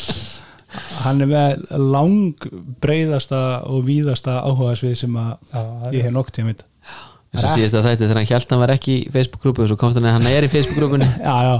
hann 1.03 1.21
er 1.23 1.29
með 1.31 1.65
lang 1.79 2.47
breyðasta 2.83 3.41
og 3.71 3.83
víðasta 3.87 4.39
áhugasvið 4.45 4.95
sem 5.03 5.19
að 5.19 5.35
Já, 5.51 5.61
ég 5.95 6.07
hef 6.07 6.15
nokk 6.15 6.33
tíma 6.35 6.51
mitt 6.51 6.65
eins 7.35 7.45
og 7.45 7.55
síðast 7.57 7.77
að 7.77 7.87
þetta 7.89 8.03
þegar 8.05 8.19
hann 8.19 8.29
held 8.29 8.45
að 8.45 8.53
hann 8.53 8.63
var 8.63 8.73
ekki 8.75 8.95
í 8.95 9.07
Facebook-grúpu 9.13 9.63
og 9.63 9.71
svo 9.71 9.77
komst 9.79 9.99
hann 9.99 10.07
að 10.09 10.15
hann 10.17 10.29
er 10.29 10.47
í 10.47 10.51
Facebook-grúpunni. 10.51 11.07
Já, 11.25 11.35
já. 11.49 11.55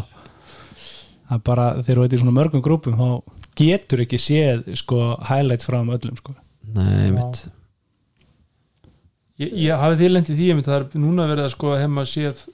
Það 1.26 1.38
er 1.38 1.44
bara, 1.50 1.68
þegar 1.82 1.98
þú 1.98 2.04
veit 2.06 2.16
í 2.16 2.22
svona 2.22 2.36
mörgum 2.38 2.64
grúpum 2.66 2.98
þá 3.00 3.08
getur 3.58 4.04
ekki 4.04 4.20
séð 4.22 4.68
sko 4.78 5.00
highlights 5.26 5.68
frá 5.68 5.80
um 5.82 5.94
öllum 5.96 6.20
sko. 6.20 6.36
Nei, 6.76 7.12
mitt 7.16 7.46
Ég, 9.36 9.50
ég 9.66 9.82
hafi 9.82 9.98
því 10.00 10.12
lendið 10.14 10.38
því 10.40 10.52
einmitt, 10.54 10.68
það 10.70 10.78
er 10.78 11.02
núna 11.04 11.26
verið 11.28 11.48
að 11.50 11.56
sko 11.58 11.72
að 11.74 11.82
hefma 11.82 12.06
séð 12.08 12.46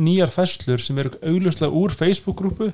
nýjar 0.00 0.32
fæslur 0.34 0.82
sem 0.82 0.98
eru 0.98 1.12
augljóslega 1.20 1.76
úr 1.82 1.94
Facebook-grúpu 1.94 2.70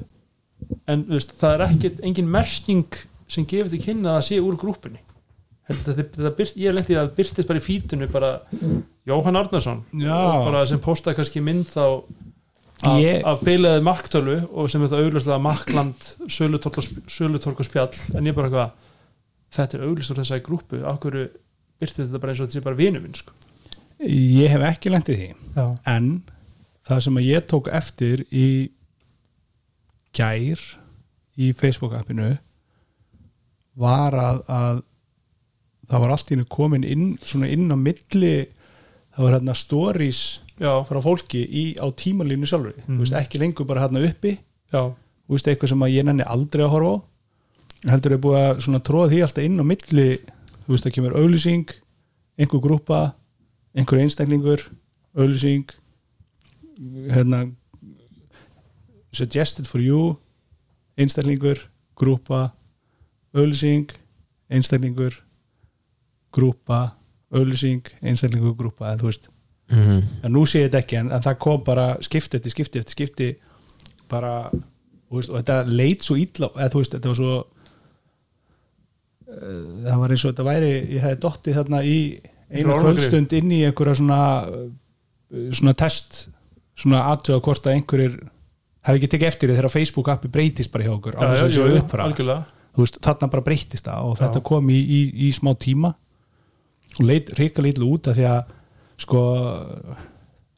en 0.88 1.04
veist, 1.10 1.32
það 1.40 1.54
er 1.56 1.64
ekkit 1.70 2.00
engin 2.06 2.28
merking 2.30 2.84
sem 3.28 3.46
gefur 3.48 3.72
til 3.72 3.82
kynna 3.82 4.14
að 4.14 4.20
það 4.20 4.26
sé 4.28 4.40
úr 4.46 4.56
grúpunni. 4.60 5.00
Þetta, 5.66 5.94
þetta 5.98 6.30
byrt, 6.38 6.56
ég 6.62 6.76
því 6.86 6.94
að 6.94 7.00
það 7.08 7.14
byrtist 7.16 7.48
bara 7.48 7.58
í 7.58 7.64
fítunu 7.64 8.06
bara 8.12 8.28
Jóhann 9.10 9.38
Arnarsson. 9.40 9.80
Bara 9.98 10.60
sem 10.70 10.78
postaði 10.82 11.18
kannski 11.18 11.42
mynd 11.42 11.66
þá 11.72 11.82
af, 12.86 13.00
Ég- 13.02 13.24
af 13.26 13.40
beilaði 13.42 13.82
marktölvu 13.82 14.36
og 14.52 14.70
sem 14.70 14.82
er 14.84 14.92
það 14.92 15.02
augljóslega 15.06 15.40
markland 15.42 16.06
sölutork 16.30 17.58
og 17.60 17.66
spjall 17.66 17.96
en 18.14 18.26
ég 18.30 18.36
bara 18.36 18.46
eitthvað 18.50 18.70
þetta 19.56 19.78
er 19.80 19.84
augljóslega 19.88 20.22
þessari 20.22 20.44
grúpu. 20.46 20.84
Af 20.86 21.00
hverju 21.02 21.26
byrtist 21.80 21.98
þetta 22.04 22.20
bara 22.22 22.32
eins 22.32 22.40
og 22.44 22.46
þetta 22.46 22.60
sé 22.60 22.64
bara 22.68 22.78
vinu 22.78 23.00
minn 23.02 23.14
sko. 23.18 23.32
Ég 24.06 24.52
hef 24.52 24.62
ekki 24.70 24.92
lendið 24.92 25.18
því. 25.22 25.28
Já. 25.56 25.66
en 25.96 26.22
það 26.86 27.00
sem 27.08 27.16
að 27.18 27.26
ég 27.26 27.46
tók 27.50 27.68
eftir 27.74 28.22
í 28.30 28.46
gær 30.16 30.66
í 31.36 31.52
Facebook 31.56 31.94
appinu 31.96 32.32
var 33.76 34.16
að, 34.16 34.42
að 34.48 34.82
það 35.90 36.02
var 36.02 36.14
allt 36.14 36.30
í 36.30 36.34
hennu 36.34 36.48
komin 36.50 36.86
inn 36.86 37.08
svona 37.22 37.50
inn 37.52 37.68
á 37.68 37.76
milli 37.76 38.34
það 39.16 39.22
var 39.26 39.36
hérna 39.36 39.56
stories 39.56 40.22
Já, 40.56 40.70
frá 40.88 41.02
fólki 41.04 41.42
í, 41.44 41.64
á 41.76 41.84
tímalínu 41.92 42.48
sjálfur 42.48 42.78
mm. 42.86 43.00
Veist, 43.02 43.16
ekki 43.18 43.40
lengur 43.42 43.68
bara 43.68 43.84
hérna 43.84 44.00
uppi. 44.06 44.38
Veist, 44.72 45.48
eitthvað 45.50 45.74
sem 45.74 45.84
ég 45.92 46.06
nenni 46.06 46.24
aldrei 46.24 46.64
að 46.64 46.72
horfa 46.72 46.92
á. 46.96 46.96
Heldur 47.92 48.14
er 48.16 48.22
búið 48.24 48.38
að 48.40 48.78
tróða 48.86 49.10
því 49.12 49.18
alltaf 49.26 49.44
inn 49.44 49.60
á 49.60 49.64
milli 49.68 50.06
þú 50.64 50.72
veist, 50.72 50.86
það 50.86 50.94
kemur 50.96 51.18
auðlýsing 51.20 51.74
einhver 52.40 52.62
grúpa, 52.64 53.00
einhver 53.76 54.00
einstaklingur 54.00 54.64
auðlýsing 55.16 55.68
hérna 57.12 57.42
suggested 59.16 59.68
for 59.68 59.82
you 59.82 60.16
einstaklingur, 60.96 61.60
grúpa 61.96 62.50
auðlýsing 63.36 63.90
einstaklingur 64.52 65.22
grúpa, 66.36 66.96
auðlýsing 67.32 67.88
einstaklingur, 68.04 68.54
grúpa, 68.58 68.92
en 68.92 69.00
þú 69.00 69.10
veist 69.10 69.28
mm. 69.72 70.00
en 70.24 70.32
nú 70.34 70.44
sé 70.48 70.64
ég 70.64 70.70
þetta 70.70 70.82
ekki 70.84 71.00
en, 71.00 71.10
en 71.14 71.24
það 71.24 71.42
kom 71.46 71.64
bara 71.66 71.88
skipti 72.04 72.38
eftir 72.38 72.54
skipti 72.54 72.82
eftir 72.82 72.96
skipti 72.96 73.28
bara 74.10 74.34
veist, 75.10 75.30
og 75.30 75.40
þetta 75.40 75.58
leit 75.68 76.06
svo 76.06 76.18
illa 76.20 76.50
eða 76.54 76.72
þú 76.72 76.82
veist 76.82 76.96
þetta 76.96 77.12
var 77.12 77.20
svo 77.20 77.34
uh, 79.32 79.66
það 79.88 80.00
var 80.02 80.14
eins 80.14 80.24
og 80.24 80.32
þetta 80.32 80.48
væri 80.50 80.72
ég 80.76 81.04
hefði 81.04 81.22
dottið 81.26 81.60
þarna 81.60 81.82
í 81.82 81.98
einu 82.46 82.78
kvöldstund 82.78 83.36
inn 83.36 83.52
í 83.52 83.64
einhverja 83.66 83.98
svona 84.00 84.22
uh, 84.46 84.66
svona 85.50 85.76
test 85.78 86.26
svona 86.76 87.06
aðtöða 87.12 87.42
hvort 87.42 87.66
að 87.66 87.78
einhverjir 87.78 88.16
hefði 88.86 89.00
ekki 89.00 89.10
tekið 89.14 89.28
eftir 89.28 89.50
því 89.50 89.56
þegar 89.58 89.72
Facebook 89.74 90.08
appi 90.12 90.30
breytist 90.32 90.72
bara 90.74 90.86
hjá 90.86 90.92
okkur 90.94 91.16
já, 91.16 91.20
að 91.26 91.56
jú, 91.56 92.82
veist, 92.82 92.98
þarna 93.02 93.30
bara 93.32 93.42
breytist 93.46 93.86
það 93.88 94.10
og 94.10 94.18
þetta 94.20 94.42
kom 94.46 94.68
í, 94.70 94.76
í, 94.78 95.00
í 95.26 95.30
smá 95.34 95.52
tíma. 95.58 95.94
Og 97.00 97.02
leit 97.08 97.32
reyka 97.38 97.64
litlu 97.64 97.88
út 97.96 98.08
af 98.12 98.16
því 98.18 98.26
að 98.30 98.52
sko 99.02 99.22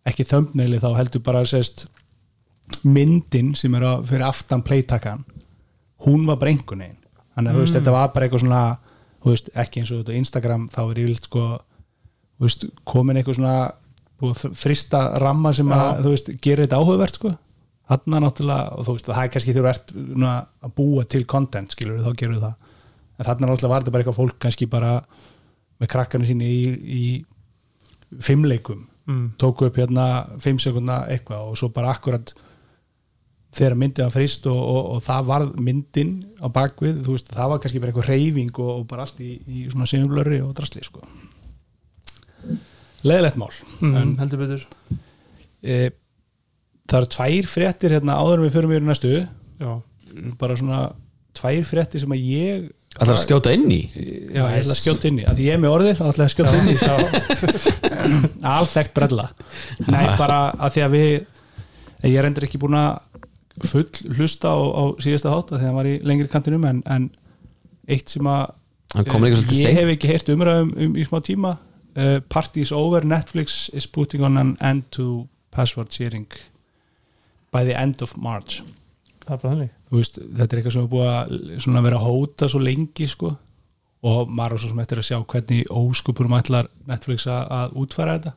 ekki 0.08 0.26
þömbneili 0.28 0.80
þá 0.82 0.90
heldur 0.98 1.22
bara 1.26 1.44
sést 1.48 1.86
myndin 2.84 3.54
sem 3.56 3.74
er 3.78 3.86
að 3.88 4.04
fyrir 4.10 4.26
aftan 4.28 4.62
playtakan 4.66 5.24
hún 6.04 6.26
var 6.28 6.36
bara 6.38 6.52
einhvern 6.52 6.84
veginn. 6.84 7.00
Þannig 7.34 7.50
að 7.50 7.56
þú 7.56 7.62
veist, 7.64 7.72
Mm. 7.74 7.78
þetta 7.80 7.92
var 7.96 8.08
bara 8.14 8.26
eitthvað 8.28 8.44
svona 8.44 8.62
veist, 9.24 9.50
ekki 9.54 9.80
eins 9.80 9.90
og 9.92 9.98
þetta 10.04 10.18
Instagram 10.18 10.68
þá 10.68 10.80
er 10.90 11.00
yfirleitt 11.02 11.26
sko 11.28 11.44
komin 12.84 13.16
eitthvað 13.16 13.38
svona 13.38 14.54
frista 14.54 15.18
ramma 15.18 15.52
sem 15.54 15.68
að, 15.68 15.86
Já. 15.96 16.02
þú 16.02 16.12
veist, 16.14 16.30
gerir 16.42 16.66
þetta 16.66 16.78
áhugavert 16.82 17.14
sko 17.18 17.32
þarna 17.88 18.20
náttúrulega, 18.24 18.74
og 18.76 18.86
þú 18.86 18.96
veist, 18.96 19.08
það 19.08 19.22
er 19.22 19.32
kannski 19.34 19.54
þegar 19.54 19.66
þú 19.66 19.72
ert 19.72 20.36
að 20.66 20.74
búa 20.76 21.06
til 21.08 21.24
content 21.28 21.72
skilur 21.72 22.04
þá 22.04 22.10
gerur 22.20 22.42
það, 22.42 22.74
en 23.16 23.28
þarna 23.30 23.50
náttúrulega 23.50 23.72
var 23.72 23.84
þetta 23.84 23.94
bara 23.94 24.04
eitthvað 24.04 24.20
fólk 24.20 24.38
kannski 24.44 24.68
bara 24.70 24.92
með 25.78 25.92
krakkarnir 25.94 26.28
síni 26.28 26.50
í, 26.50 26.60
í 26.98 28.20
fimmleikum, 28.24 28.84
mm. 29.08 29.24
tóku 29.40 29.68
upp 29.68 29.80
hérna 29.80 30.04
fimm 30.42 30.60
sekundna 30.62 31.04
eitthvað 31.12 31.52
og 31.52 31.58
svo 31.60 31.70
bara 31.74 31.94
akkurat 31.94 32.34
þegar 33.56 33.78
myndið 33.80 34.04
var 34.04 34.12
frist 34.12 34.46
og, 34.50 34.58
og, 34.58 34.80
og 34.94 35.04
það 35.06 35.30
var 35.30 35.46
myndin 35.56 36.12
á 36.38 36.46
bakvið, 36.52 37.00
þú 37.06 37.14
veist, 37.16 37.30
það 37.32 37.52
var 37.52 37.62
kannski 37.62 37.80
bara 37.82 37.94
eitthvað 37.94 38.10
reyfing 38.12 38.60
og, 38.60 38.72
og 38.74 38.84
bara 38.90 39.06
allt 39.06 39.22
í, 39.24 39.38
í 39.48 39.64
svona 39.72 39.88
sinumblöri 39.88 40.42
og 40.44 40.52
drasli, 40.58 40.84
sko. 40.84 41.04
Leðilegt 43.06 43.38
mál 43.40 43.50
mm, 43.54 43.96
en 43.98 44.12
heldur 44.20 44.42
betur. 44.42 44.66
E, 45.62 45.78
það 46.88 46.98
eru 47.00 47.10
tvær 47.14 47.50
fréttir 47.52 47.94
hérna 47.96 48.16
áður 48.18 48.40
en 48.40 48.46
við 48.46 48.56
förum 48.56 48.74
yfir 48.74 48.84
í 48.84 48.88
næstu. 48.88 49.14
Já, 49.58 49.70
bara 50.40 50.58
svona 50.58 50.82
tvær 51.38 51.64
fréttir 51.68 52.04
sem 52.04 52.14
að 52.16 52.28
ég 52.32 52.68
Það 52.98 53.10
er 53.12 53.14
að 53.14 53.20
skjóta 53.22 53.50
inn 53.54 53.66
í? 53.70 53.80
Já, 53.94 54.40
ég 54.40 54.54
ætla 54.58 54.74
að 54.74 54.78
skjóta 54.80 55.06
inn 55.10 55.18
í, 55.20 55.24
að 55.28 55.38
því 55.38 55.44
ég 55.44 55.54
er 55.54 55.60
með 55.62 55.74
orðið 55.76 56.00
ætla 56.02 56.24
ég 56.24 56.30
að 56.30 56.32
skjóta 56.32 56.54
inn 56.58 56.70
í. 56.72 56.76
Alþekkt 58.56 58.94
brella. 58.96 59.26
Nei, 59.84 60.04
bara 60.18 60.38
að 60.56 60.72
því 60.74 60.82
að 60.86 60.96
við 60.96 62.08
ég 62.08 62.16
er 62.18 62.28
endur 62.28 62.46
ekki 62.48 62.60
búin 62.62 62.78
að 62.78 63.68
full 63.68 64.16
hlusta 64.16 64.50
á, 64.50 64.58
á 64.58 64.82
síðasta 65.02 65.34
hátt 65.34 65.52
þegar 65.52 65.64
hann 65.66 65.78
var 65.78 65.90
í 65.90 65.94
lengri 66.06 66.30
kantinum 66.32 66.66
en, 66.66 66.82
en 66.90 67.08
eitt 67.90 68.10
sem 68.14 68.26
að 68.30 68.54
Hann 68.94 69.04
kom 69.04 69.24
líka 69.26 69.36
svolítið 69.36 69.64
ég 69.66 69.74
hef 69.76 69.90
ekki 69.92 70.08
heyrt 70.08 70.30
umræðum 70.32 70.70
um, 70.72 70.92
í 70.96 71.02
smá 71.04 71.18
tíma. 71.20 71.56
Uh, 71.92 72.18
Parties 72.32 72.70
over, 72.72 73.04
Netflix 73.04 73.66
is 73.76 73.86
putting 73.86 74.24
on 74.24 74.40
an 74.40 74.54
end 74.64 74.86
to 74.96 75.26
password 75.52 75.92
sharing 75.92 76.24
by 77.54 77.64
the 77.68 77.76
end 77.78 78.02
of 78.04 78.14
March. 78.16 78.60
Það 79.24 79.34
er 79.34 79.40
bara 79.42 79.52
þannig. 79.54 79.70
Þú 79.88 80.00
veist, 80.00 80.18
þetta 80.20 80.48
er 80.54 80.60
eitthvað 80.60 80.74
sem 80.76 80.84
er 80.86 80.92
búið 80.92 81.08
að 81.12 81.62
svona 81.64 81.82
vera 81.84 81.98
að 82.00 82.06
hóta 82.08 82.48
svo 82.52 82.60
lengi 82.64 83.08
sko. 83.08 83.34
Og 84.08 84.28
maður 84.30 84.54
er 84.58 84.62
svo 84.62 84.68
sem 84.70 84.82
eftir 84.84 85.00
að 85.02 85.06
sjá 85.08 85.16
hvernig 85.32 85.72
óskupurum 85.74 86.36
ætlar 86.38 86.68
Netflix 86.86 87.26
að, 87.26 87.48
að 87.58 87.72
útfæra 87.82 88.14
þetta. 88.18 88.32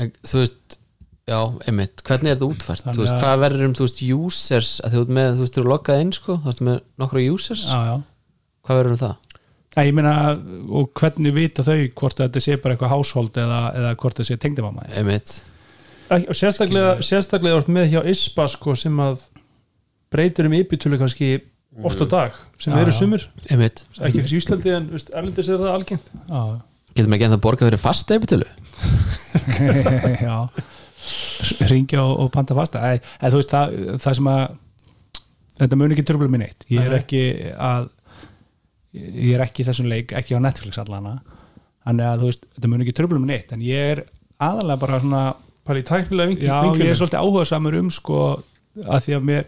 En, 0.00 0.12
Þú 0.24 0.38
veist, 0.40 0.78
já, 1.28 1.38
einmitt. 1.68 2.02
Hvernig 2.08 2.30
er 2.32 2.38
þetta 2.38 2.48
útfært? 2.54 2.84
Þannig 2.86 2.96
Þú 2.98 3.04
veist, 3.04 3.14
að- 3.18 3.24
hvað 3.26 3.42
verður 3.44 3.66
um, 3.68 3.74
þú 3.78 3.84
veist, 3.88 4.00
users? 4.16 4.72
Að 4.86 4.94
þú 4.96 5.02
veist 5.04 5.12
með, 5.18 5.28
þú 5.36 5.44
veist, 5.44 5.54
þú 5.58 5.62
eru 5.64 5.72
loggað 5.74 6.02
inn, 6.06 6.12
sko? 6.16 6.38
Þú 6.40 6.50
veist, 6.50 6.64
með 6.70 6.80
nokkra 7.04 7.24
users? 7.34 7.66
Já, 7.68 7.78
já. 7.90 7.94
Hvað 8.64 8.80
verður 8.80 8.96
um 8.96 9.02
það? 9.04 9.14
Æ, 9.74 9.80
ég 9.88 9.94
meina, 9.98 10.10
og 10.70 10.90
hvernig 11.00 11.34
vita 11.34 11.64
þau 11.66 11.76
hvort 11.98 12.20
að 12.22 12.28
þetta 12.30 12.42
sé 12.44 12.56
bara 12.62 12.76
eitthvað 12.76 12.92
household 12.94 13.38
eða, 13.42 13.60
eða 13.74 13.88
hvort 13.98 14.14
þetta 14.20 14.28
sé 14.30 14.36
tengdamama 14.40 14.84
Einmitt. 14.94 15.32
Ekki- 15.34 15.53
og 16.22 16.38
sérstaklega, 16.38 16.92
sérstaklega 17.04 17.58
vart 17.58 17.72
með 17.72 17.90
hjá 17.94 18.00
ISPA 18.12 18.46
sko, 18.52 18.76
sem 18.78 19.00
að 19.02 19.26
breytir 20.14 20.48
um 20.48 20.56
ypitölu 20.56 21.00
kannski 21.00 21.32
oft 21.82 22.02
á 22.02 22.06
dag 22.06 22.36
sem 22.62 22.74
Já, 22.74 22.80
eru 22.84 22.94
sumur, 22.94 23.24
ekki 23.50 24.22
í 24.22 24.38
Íslandi 24.38 24.74
en 24.76 24.90
veist, 24.92 25.10
erlendis 25.10 25.50
er 25.50 25.58
það 25.62 25.74
algengt. 25.74 26.12
Já, 26.28 26.42
Getum 26.94 27.16
ekki 27.16 27.26
ennþá 27.26 27.40
borgað 27.42 27.72
fyrir 27.72 27.82
fast 27.82 28.12
epitölu? 28.14 28.46
já. 30.28 30.36
Ringja 31.66 32.04
og, 32.04 32.12
og 32.22 32.28
panta 32.32 32.54
fasta. 32.54 32.78
Æ, 32.86 33.02
þú 33.26 33.40
veist, 33.40 33.50
það, 33.50 33.74
það 34.04 34.20
sem 34.20 34.28
að 34.30 34.44
þetta 35.60 35.78
mun 35.78 35.94
ekki 35.94 36.04
tröfla 36.06 36.30
minn 36.30 36.44
eitt 36.46 36.66
ég 36.72 36.82
er 36.82 36.96
ekki 36.98 37.22
að 37.52 37.88
ég 38.94 39.34
er 39.36 39.44
ekki 39.44 39.62
í 39.62 39.68
þessum 39.68 39.88
leik, 39.90 40.14
ekki 40.16 40.36
á 40.38 40.42
Netflix 40.42 40.80
allana 40.82 41.18
þannig 41.84 42.08
að 42.08 42.22
þú 42.22 42.30
veist, 42.30 42.46
þetta 42.56 42.70
mun 42.70 42.84
ekki 42.84 42.96
tröfla 42.98 43.20
minn 43.20 43.34
eitt 43.36 43.54
en 43.54 43.64
ég 43.64 43.90
er 43.94 44.04
aðalega 44.42 44.82
bara 44.82 45.00
svona 45.02 45.24
bara 45.64 45.80
í 45.80 45.86
tæknilega 45.86 46.30
vingli 46.32 46.48
já, 46.48 46.58
ég 46.80 46.90
er 46.92 46.98
svolítið 46.98 47.22
áhuga 47.22 47.44
samur 47.48 47.78
um 47.78 47.90
sko, 47.92 48.18
að 48.84 49.06
því 49.06 49.16
að 49.18 49.28
mér 49.30 49.46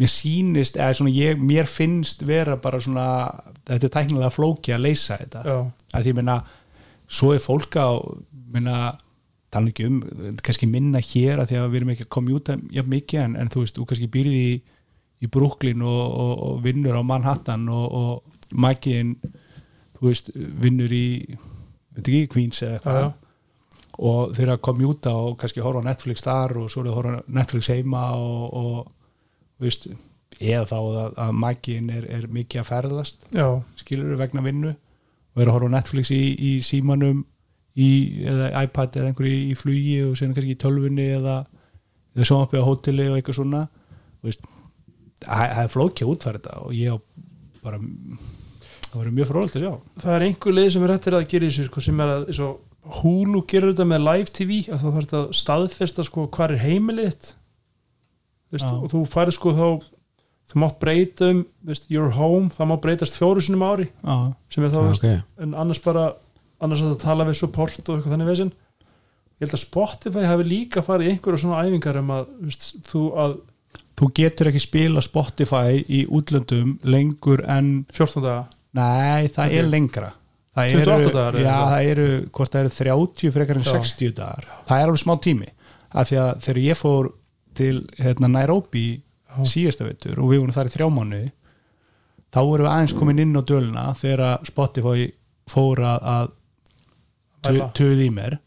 mér 0.00 0.10
sýnist, 0.10 0.78
eða 0.80 0.98
svona 0.98 1.14
ég, 1.14 1.38
mér 1.38 1.68
finnst 1.70 2.24
vera 2.26 2.56
bara 2.60 2.80
svona 2.82 3.06
þetta 3.62 3.86
er 3.86 3.94
tæknilega 3.94 4.34
flóki 4.34 4.74
að 4.74 4.86
leysa 4.88 5.18
þetta. 5.20 5.42
Já, 5.46 5.56
að 5.94 6.06
því 6.06 6.14
meina 6.18 6.38
svo 7.06 7.32
er 7.34 7.42
fólk 7.44 7.78
á 7.78 7.88
meina, 8.54 8.78
tala 9.54 9.70
ekki 9.70 9.86
um, 9.86 10.00
kannski 10.42 10.66
minna 10.70 11.02
hér 11.04 11.42
að 11.42 11.52
því 11.52 11.60
að 11.60 11.68
við 11.70 11.80
erum 11.80 11.94
ekki 11.94 12.06
að 12.08 12.14
komjúta 12.16 12.58
jafn 12.74 12.90
mikið 12.90 13.22
en, 13.22 13.36
en 13.38 13.50
þú 13.54 13.64
veist, 13.64 13.78
þú 13.78 13.88
kannski 13.90 14.10
býrði 14.16 14.44
í, 14.48 14.54
í 15.22 15.30
Brooklyn 15.30 15.84
og, 15.86 16.04
og, 16.24 16.32
og 16.48 16.62
vinnur 16.64 16.98
á 16.98 17.02
Manhattan 17.06 17.68
og, 17.70 17.86
og 17.94 18.56
mækiðin 18.64 19.14
þú 19.98 20.08
veist, 20.08 20.32
vinnur 20.34 20.94
í 20.94 21.06
veit 21.94 22.08
ekki, 22.08 22.26
Queens 22.34 22.64
eða 22.66 22.80
eitthvað 22.80 23.12
og 23.98 24.34
þeir 24.34 24.54
að 24.54 24.64
komjúta 24.66 25.12
og 25.14 25.36
kannski 25.40 25.62
horfa 25.62 25.84
á 25.84 25.88
Netflix 25.90 26.24
þar 26.24 26.56
og 26.62 26.70
svo 26.72 26.82
eru 26.82 26.92
að 26.92 26.98
horfa 26.98 27.14
á 27.20 27.34
Netflix 27.38 27.70
heima 27.70 28.04
og, 28.18 28.56
og 28.58 29.62
veist, 29.62 29.86
eða 30.40 30.64
þá 30.70 30.78
að, 30.78 31.18
að 31.26 31.36
mækiðin 31.44 31.92
er, 31.94 32.08
er 32.18 32.26
mikið 32.32 32.62
að 32.62 32.70
ferðast 32.72 33.28
já, 33.30 33.46
skilur 33.78 34.18
vegna 34.18 34.42
vinnu 34.44 34.72
og 34.74 35.42
er 35.42 35.50
að 35.50 35.56
horfa 35.58 35.70
á 35.70 35.76
Netflix 35.76 36.10
í, 36.14 36.22
í 36.34 36.52
símanum 36.66 37.22
í, 37.78 37.90
eða 38.26 38.64
iPad 38.64 38.98
eða 38.98 39.12
einhverju 39.12 39.34
í, 39.34 39.44
í 39.52 39.58
flugi 39.58 39.96
og 40.08 40.18
síðan 40.18 40.34
kannski 40.38 40.56
í 40.56 40.62
tölvunni 40.64 41.08
eða, 41.20 41.40
eða 42.16 42.28
sjónvarpi 42.30 42.62
á 42.62 42.66
hóteli 42.66 43.08
og 43.10 43.18
eitthvað 43.18 43.40
svona 43.40 43.66
það 45.24 45.54
það 45.54 45.60
er 45.62 45.72
flókja 45.72 46.16
þetta 46.26 46.58
og 46.64 46.74
ég 46.76 46.94
á 46.94 46.98
bara 47.64 47.80
það 47.80 49.00
verður 49.00 49.16
mjög 49.16 49.30
frólægt 49.30 49.58
að 49.58 49.64
sjá. 49.64 49.72
Það 50.02 50.16
er 50.16 50.24
einhver 50.28 50.54
leið 50.54 50.70
sem 50.74 50.84
er 50.84 50.92
hættir 50.94 51.16
að 51.18 51.26
gera 51.32 51.48
þessu 51.48 51.66
sko, 51.68 51.82
sem 51.84 52.02
er 52.04 52.12
að 52.12 52.26
svo, 52.36 52.48
Hulu 52.84 53.40
gerur 53.48 53.72
þetta 53.72 53.86
með 53.88 54.02
live 54.04 54.32
tv 54.36 54.60
að 54.68 54.82
þá 54.82 54.86
þarf 54.86 55.04
þetta 55.04 55.20
að 55.22 55.34
staðfesta 55.38 56.04
sko, 56.06 56.26
hvað 56.34 56.54
er 56.54 56.64
heimilið 56.66 57.30
Veist, 58.54 58.68
Já. 58.68 58.74
og 58.76 58.90
þú 58.92 59.00
færið 59.10 59.36
sko 59.38 59.52
þá 59.56 59.68
þú 60.52 60.60
mátt 60.60 60.76
breyta 60.82 61.30
um 61.32 61.40
veist, 61.66 61.88
your 61.90 62.12
home, 62.14 62.50
það 62.54 62.68
má 62.70 62.74
breytast 62.84 63.16
fjóru 63.18 63.42
sinum 63.42 63.64
ári 63.66 63.88
Já, 63.88 64.16
sem 64.52 64.66
er 64.66 64.74
þá, 64.74 64.80
veist, 64.90 65.02
okay. 65.02 65.22
en 65.42 65.56
annars 65.58 65.80
bara 65.82 66.04
annars 66.62 66.84
að 66.84 66.92
það 66.92 67.00
tala 67.06 67.26
við 67.30 67.40
support 67.40 67.88
og 67.88 67.96
eitthvað 67.96 68.14
þannig 68.14 68.30
vesinn 68.30 68.52
ég 68.54 69.46
held 69.46 69.56
að 69.56 69.64
Spotify 69.64 70.26
hafi 70.28 70.46
líka 70.46 70.84
farið 70.86 71.08
í 71.08 71.14
einhverju 71.14 71.42
svona 71.42 71.64
æfingar 71.64 71.98
um 72.02 72.12
að 72.14 72.28
veist, 72.44 72.68
þú 72.86 73.02
að 73.24 73.34
þú 73.98 74.10
getur 74.20 74.50
ekki 74.50 74.62
spila 74.62 75.02
Spotify 75.04 75.80
í 75.82 76.04
útlöndum 76.06 76.76
lengur 76.86 77.42
en 77.50 77.72
14 77.94 78.22
daga 78.22 78.44
nei, 78.76 79.26
það 79.32 79.48
Ok. 79.48 79.56
er 79.58 79.68
lengra 79.70 80.12
það 80.54 80.74
28 80.74 80.94
eru, 80.94 81.12
dagar 81.14 81.38
eða 81.38 81.44
já, 81.48 81.56
það 81.72 81.90
eru, 81.92 82.08
hvort 82.36 82.54
það 82.54 82.64
eru 82.64 82.74
30 82.78 83.34
frekar 83.34 83.60
en 83.60 83.66
Já. 83.66 83.72
60 83.74 84.14
dagar. 84.18 84.50
Það 84.68 84.82
er 84.82 84.90
alveg 84.90 85.02
smá 85.02 85.14
tími 85.24 85.50
af 85.94 86.10
því 86.10 86.20
að 86.24 86.30
þegar 86.46 86.60
ég 86.64 86.78
fór 86.80 87.10
til 87.54 87.74
hérna, 88.02 88.30
Nairobi 88.30 88.86
síðasta 89.46 89.86
veitur 89.86 90.20
og 90.22 90.30
við 90.30 90.42
vorum 90.42 90.54
þar 90.54 90.70
í 90.70 90.74
þrjá 90.74 90.86
mánuði 90.94 91.28
þá 92.34 92.40
vorum 92.42 92.66
við 92.66 92.72
aðeins 92.72 92.94
komin 92.98 93.22
inn 93.22 93.38
á 93.38 93.42
döluna 93.46 93.84
þegar 93.98 94.46
Spotify 94.46 95.08
fór 95.50 95.82
að, 95.86 96.32
tuð 97.76 98.02
í 98.06 98.10
mér 98.14 98.38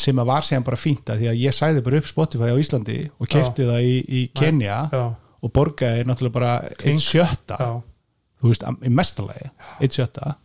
sem 0.00 0.20
að 0.20 0.30
var 0.30 0.46
séðan 0.46 0.64
bara 0.68 0.80
fínt 0.80 1.10
að 1.12 1.22
því 1.22 1.30
að 1.32 1.40
ég 1.42 1.56
sæði 1.56 1.82
bara 1.84 2.00
upp 2.00 2.08
Spotify 2.08 2.52
á 2.52 2.60
Íslandi 2.60 2.98
og 3.18 3.28
kefti 3.28 3.66
það 3.68 3.88
í, 3.88 3.96
í 4.00 4.20
Kenya 4.36 4.78
já, 4.92 5.02
og 5.40 5.52
borgaði 5.56 6.06
náttúrulega 6.08 6.36
bara 6.36 6.52
eitt 6.78 7.02
sjötta. 7.02 7.58
Þú 8.40 8.52
veist, 8.52 8.64
í 8.64 8.92
mestalagi 8.92 9.50
eitt 9.80 9.96
sjötta 9.96 10.36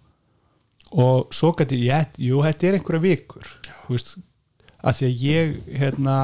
og 0.96 1.36
svo 1.36 1.52
gæti 1.58 1.82
ég, 1.84 2.16
jú, 2.24 2.40
þetta 2.46 2.70
er 2.70 2.78
einhverja 2.80 3.04
vikur 3.04 3.52
þú 3.86 3.96
veist, 3.98 4.16
að 4.86 5.00
því 5.00 5.08
að 5.08 5.24
ég 5.26 5.56
hérna, 5.82 6.18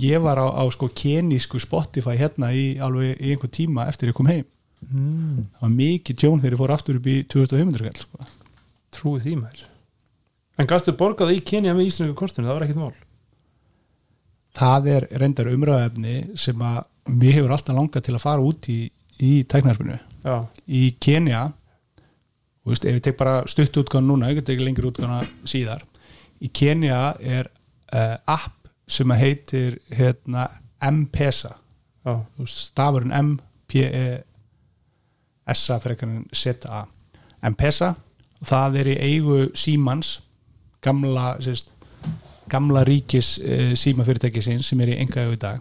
ég 0.00 0.22
var 0.24 0.40
á, 0.40 0.46
á 0.50 0.64
sko 0.72 0.88
kenísku 0.96 1.60
Spotify 1.62 2.16
hérna 2.20 2.52
í 2.56 2.64
alveg 2.82 3.20
í 3.20 3.34
einhver 3.34 3.52
tíma 3.52 3.86
eftir 3.90 4.10
ég 4.10 4.16
kom 4.16 4.30
heim. 4.30 4.46
Mm, 4.80 5.50
það 5.56 5.66
var 5.66 5.74
mikið 5.76 6.20
tjón 6.22 6.40
þegar 6.40 6.56
ég 6.56 6.62
fór 6.62 6.72
aftur 6.72 7.00
upp 7.00 7.10
í 7.12 7.16
2500 7.28 7.84
kall 7.84 8.00
sko. 8.06 8.30
trúið 8.96 9.26
því 9.26 9.34
mér 9.42 9.66
en 10.60 10.68
gastu 10.68 10.94
borgað 10.96 11.34
í 11.36 11.42
Kenya 11.46 11.74
með 11.76 11.90
íslensku 11.90 12.16
kortinu, 12.18 12.48
það 12.48 12.56
var 12.56 12.66
ekkert 12.66 12.80
mál. 12.80 12.96
Það 14.60 14.88
er 14.94 15.06
reyndar 15.22 15.50
umræðefni 15.52 16.16
sem 16.40 16.64
að 16.66 16.80
mér 17.20 17.36
hefur 17.38 17.54
alltaf 17.54 17.76
langað 17.76 18.06
til 18.06 18.16
að 18.16 18.24
fara 18.24 18.44
út 18.44 18.68
í, 18.72 18.80
í 19.22 19.32
tæknarspinu 19.48 19.96
já, 19.96 20.36
í 20.66 20.82
Kenya 21.00 21.46
þú 22.62 22.68
veist, 22.72 22.84
ef 22.84 22.94
ég 22.98 23.04
tek 23.04 23.16
bara 23.20 23.46
stutt 23.48 23.76
útgáðan 23.80 24.08
núna, 24.10 24.30
ég 24.30 24.36
get 24.40 24.50
ekki 24.54 24.64
lengur 24.66 24.90
útgáðan 24.90 25.28
síðar. 25.48 25.82
Í 26.40 26.48
Kenya 26.52 27.00
er 27.20 27.46
uh, 27.92 28.16
app 28.30 28.56
sem 28.90 29.10
að 29.12 29.20
heitir 29.24 29.78
hérna, 29.94 30.42
M-Pesa 30.80 31.52
veist, 32.04 32.58
stafurinn 32.70 33.12
M-P-E-S-A 33.12 34.24
frekar 35.82 36.08
en 36.08 36.24
Z-A 36.32 36.86
M-Pesa, 37.50 37.94
það 38.44 38.76
er 38.80 38.86
í 38.92 38.96
eigu 39.10 39.38
Símans 39.56 40.20
gamla, 40.84 41.36
sérst, 41.44 41.72
gamla 42.50 42.84
ríkis 42.88 43.38
uh, 43.40 43.72
símafyrirtæki 43.78 44.42
sín 44.44 44.62
sem 44.64 44.80
er 44.84 44.88
í 44.94 44.98
enga 45.00 45.20
í 45.30 45.36
dag. 45.40 45.60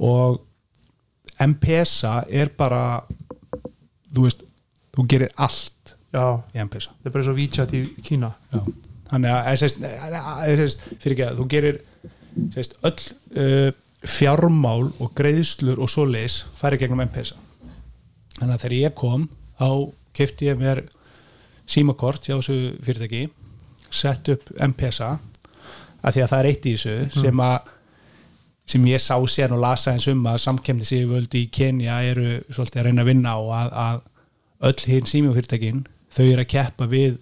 Og 0.00 0.40
M-Pesa 1.40 2.24
er 2.28 2.48
bara 2.56 3.02
þú 4.10 4.20
veist, 4.26 4.40
þú 4.94 5.00
gerir 5.10 5.30
allt 5.40 5.79
í 6.10 6.62
M-Pesa 6.64 6.94
það 6.96 7.10
er 7.10 7.14
bara 7.14 7.26
svo 7.26 7.36
WeChat 7.36 7.74
í 7.76 7.82
Kína. 8.06 8.32
Já. 8.50 8.60
þannig 9.12 9.34
að 9.34 9.40
eh, 9.40 9.52
eh, 9.52 10.56
sérst, 10.58 10.84
fyrir 11.02 11.16
ekki 11.16 11.26
að 11.28 11.40
þú 11.40 11.46
gerir 11.54 11.80
sérst, 12.54 12.76
öll 12.86 13.04
uh, 13.42 13.70
fjármál 14.06 14.90
og 14.98 15.12
greiðslur 15.18 15.80
og 15.82 15.90
svoleiðis 15.92 16.44
færi 16.58 16.80
gegnum 16.80 17.04
M-Pesa 17.06 17.38
þannig 18.38 18.54
að 18.54 18.62
þegar 18.64 18.76
ég 18.78 18.96
kom 18.98 19.28
þá 19.60 19.70
kefti 20.16 20.48
ég 20.48 20.60
mér 20.60 20.84
símakort 21.70 22.26
hjá 22.26 22.36
þessu 22.38 22.78
fyrirtæki 22.82 23.26
sett 23.90 24.30
upp 24.32 24.50
M-Pesa 24.70 25.18
að 26.00 26.16
því 26.16 26.24
að 26.24 26.32
það 26.32 26.40
er 26.40 26.48
eitt 26.50 26.66
í 26.66 26.74
þessu 26.74 27.22
sem 27.26 27.44
að 27.44 27.76
sem 28.70 28.84
ég 28.86 29.02
sá 29.02 29.16
sér 29.26 29.54
og 29.54 29.62
lasa 29.64 29.94
eins 29.94 30.06
um 30.10 30.20
að 30.30 30.42
samkemni 30.44 30.86
sig 30.86 31.06
völdi 31.10 31.44
í 31.44 31.50
Kenya 31.52 32.00
eru 32.06 32.38
svolítið 32.52 32.80
að 32.80 32.86
reyna 32.86 33.02
að 33.02 33.10
vinna 33.10 33.32
á 33.34 33.40
að, 33.40 33.72
að 33.84 34.02
öll 34.70 34.92
hinn 34.92 35.08
símjófyrirtækin 35.10 35.80
þau 36.10 36.26
eru 36.26 36.44
að 36.44 36.50
keppa 36.54 36.88
við 36.90 37.18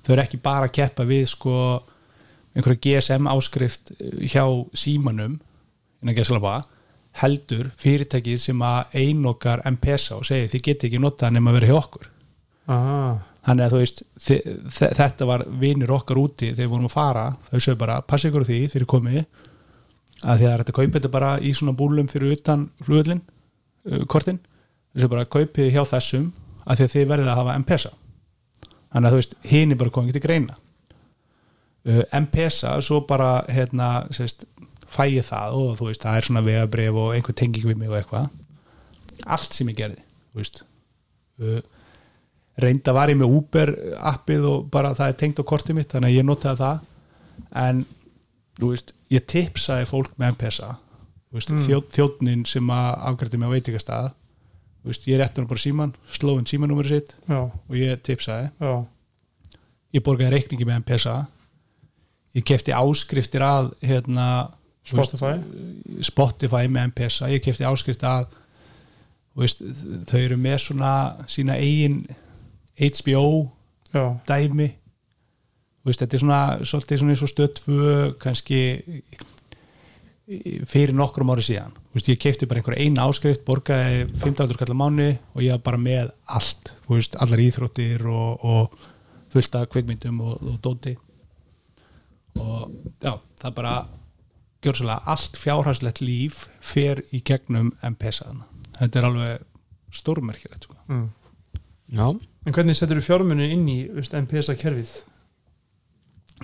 þau 0.00 0.12
eru 0.14 0.24
ekki 0.24 0.42
bara 0.42 0.68
að 0.68 0.76
keppa 0.80 1.06
við 1.08 1.24
sko 1.30 1.54
einhverja 2.56 2.82
GSM 2.86 3.30
áskrift 3.30 3.94
eh, 3.96 4.26
hjá 4.30 4.44
símanum 4.74 5.38
innan 6.00 6.16
GSLA 6.16 6.60
heldur 7.20 7.70
fyrirtækið 7.80 8.38
sem 8.40 8.62
að 8.62 8.94
einokar 9.02 9.62
M-Pesa 9.68 10.20
og 10.20 10.26
segir 10.28 10.50
þið 10.52 10.64
geti 10.68 10.88
ekki 10.88 11.00
notað 11.02 11.34
nema 11.34 11.50
að 11.50 11.58
vera 11.58 11.70
hjá 11.70 11.78
okkur. 11.80 12.10
Ah, 12.70 13.18
þannig 13.46 13.64
að 13.64 13.72
þú 13.72 13.80
veist 13.80 14.02
þetta 15.00 15.26
var 15.28 15.44
vinir 15.60 15.92
okkar 15.94 16.20
úti 16.20 16.52
þegar 16.52 16.60
við 16.66 16.72
vorum 16.74 16.90
að 16.90 16.94
fara 16.94 17.24
þau 17.48 17.56
sögðu 17.56 17.80
bara, 17.80 17.96
passa 18.06 18.28
ykkur 18.28 18.44
á 18.46 18.50
því 18.50 18.60
fyrir 18.74 18.90
komið 18.90 19.20
að 20.20 20.42
því 20.42 20.48
að 20.50 20.54
að 20.54 20.72
kaupa 20.76 20.98
þetta 20.98 21.12
bara 21.16 21.30
í 21.40 21.54
svona 21.56 21.76
búlum 21.76 22.10
fyrir 22.10 22.36
utan 22.36 22.66
flugullin 22.84 23.22
uh, 23.24 24.04
kortin, 24.04 24.38
þau 24.92 25.00
sögðu 25.00 25.12
bara 25.16 25.30
kaupið 25.34 25.72
hjá 25.74 25.82
þessum 25.96 26.28
að 26.66 26.82
því 26.82 26.86
að 26.86 26.94
þið 26.94 27.10
verðið 27.14 27.32
að 27.32 27.40
hafa 27.40 27.56
M-Pesa 27.62 27.92
þannig 28.92 29.06
að 29.08 29.14
þú 29.14 29.20
veist, 29.20 29.34
hini 29.52 29.78
bara 29.80 29.90
komið 29.94 30.16
til 30.18 30.24
greina. 30.24 30.56
Uh, 31.86 32.02
M-Pesa 32.20 32.74
svo 32.84 33.00
bara 33.08 33.44
hérna, 33.48 34.06
sérst, 34.12 34.44
fæ 34.90 35.06
ég 35.08 35.24
það 35.24 35.54
og 35.56 35.78
þú 35.78 35.86
veist, 35.88 36.02
það 36.04 36.16
er 36.18 36.26
svona 36.28 36.42
vegabrif 36.44 36.98
og 37.00 37.14
einhver 37.16 37.36
tenging 37.38 37.64
við 37.70 37.78
mig 37.80 37.88
og 37.92 37.96
eitthvað. 38.00 38.28
Allt 39.26 39.54
sem 39.56 39.68
ég 39.72 39.78
gerði 39.78 40.02
þú 40.32 40.42
veist. 40.42 40.62
Uh, 41.40 41.60
reynda 42.60 42.92
var 42.92 43.08
ég 43.08 43.16
með 43.16 43.32
Uber 43.38 43.72
appið 44.12 44.44
og 44.50 44.68
bara 44.74 44.92
það 44.98 45.08
er 45.14 45.18
tengt 45.22 45.40
á 45.40 45.44
kortið 45.48 45.78
mitt 45.78 45.92
þannig 45.94 46.10
að 46.12 46.18
ég 46.18 46.28
notaði 46.28 46.60
það. 46.60 46.86
En 47.64 47.84
þú 48.60 48.72
veist, 48.74 48.92
ég 49.10 49.24
tipsaði 49.30 49.88
fólk 49.88 50.12
með 50.20 50.36
veist, 51.38 51.50
Mm. 51.50 51.62
þjó, 51.64 51.78
þjóðnin 51.94 52.46
sem 52.46 52.66
að 52.74 52.88
afgrætti 53.08 53.38
mig 53.38 53.48
á 53.48 53.54
veitingastað. 53.54 54.10
þú 54.10 54.19
veist, 54.88 55.04
ég 55.10 55.20
rétti 55.20 55.40
hann 55.40 55.50
bara 55.50 55.60
síman 55.60 55.92
slóin 56.08 56.46
símanúmeri 56.48 56.88
sitt 56.88 57.12
já, 57.28 57.40
og 57.50 57.76
ég 57.76 58.00
tipsaði. 58.06 58.48
Já, 58.60 58.72
ég 59.96 60.04
borgaði 60.06 60.36
reikningi 60.36 60.68
með 60.68 60.80
M-Pesa 60.80 61.16
ég 62.36 62.46
kefti 62.46 62.74
áskriftir 62.74 63.44
að 63.44 63.72
hérna 63.84 64.26
þú 64.86 65.00
veist, 65.00 65.16
Spotify? 65.16 66.02
Spotify 66.06 66.70
með 66.70 66.90
M-Pesa 66.90 67.30
ég 67.32 67.42
kefti 67.44 67.66
áskrift 67.68 68.04
að 68.06 68.28
þú 69.34 69.44
veist, 69.44 69.64
þau 70.10 70.20
eru 70.20 70.38
með 70.40 70.58
svona 70.66 70.92
sína 71.30 71.58
eigin 71.60 72.02
HBO 72.80 73.50
já, 73.92 74.04
dæmi. 74.28 74.70
Þú 75.80 75.90
veist, 75.90 76.02
þetta 76.02 76.16
er 76.16 76.22
svona 76.22 76.40
svona 76.70 77.22
og 77.24 77.30
stöðfu 77.30 77.92
kannski 78.20 78.62
fyrir 80.70 80.94
nokkrum 80.94 81.32
ári 81.34 81.44
síðan 81.44 81.74
veist, 81.96 82.10
ég 82.12 82.20
kefti 82.22 82.48
bara 82.50 82.62
einhver 82.62 82.78
eina 82.78 83.06
áskrift 83.08 83.44
borgaði 83.46 84.06
15 84.22 84.56
kallar 84.58 84.78
mánu 84.78 85.10
og 85.34 85.44
ég 85.44 85.56
var 85.56 85.64
bara 85.66 85.80
með 85.82 86.12
allt, 86.26 86.74
þú 86.86 86.98
veist, 86.98 87.16
allar 87.22 87.44
íþróttir 87.44 88.04
og, 88.10 88.44
og 88.44 88.76
fullt 89.30 89.56
af 89.58 89.70
kvikmyndum 89.72 90.20
og, 90.26 90.36
og 90.42 90.60
dóti. 90.64 90.96
Og 92.38 92.70
já, 93.02 93.16
það 93.42 93.56
bara 93.56 93.74
gjörsalega 94.62 95.10
allt 95.10 95.38
fjárhagslegt 95.40 96.02
líf 96.04 96.44
fer 96.60 97.02
í 97.16 97.22
gegnum 97.26 97.72
M-Pesa 97.86 98.28
þetta 98.80 99.00
er 99.00 99.08
alveg 99.08 99.46
stórmerkilegt 99.94 100.66
sko. 100.66 100.76
mm. 100.88 101.06
já, 101.96 102.06
en 102.46 102.56
hvernig 102.56 102.78
setur 102.78 103.00
þú 103.00 103.06
fjármunni 103.08 103.50
inn 103.54 103.66
í 103.68 103.78
MPSA 103.90 104.56
kerfið 104.60 104.92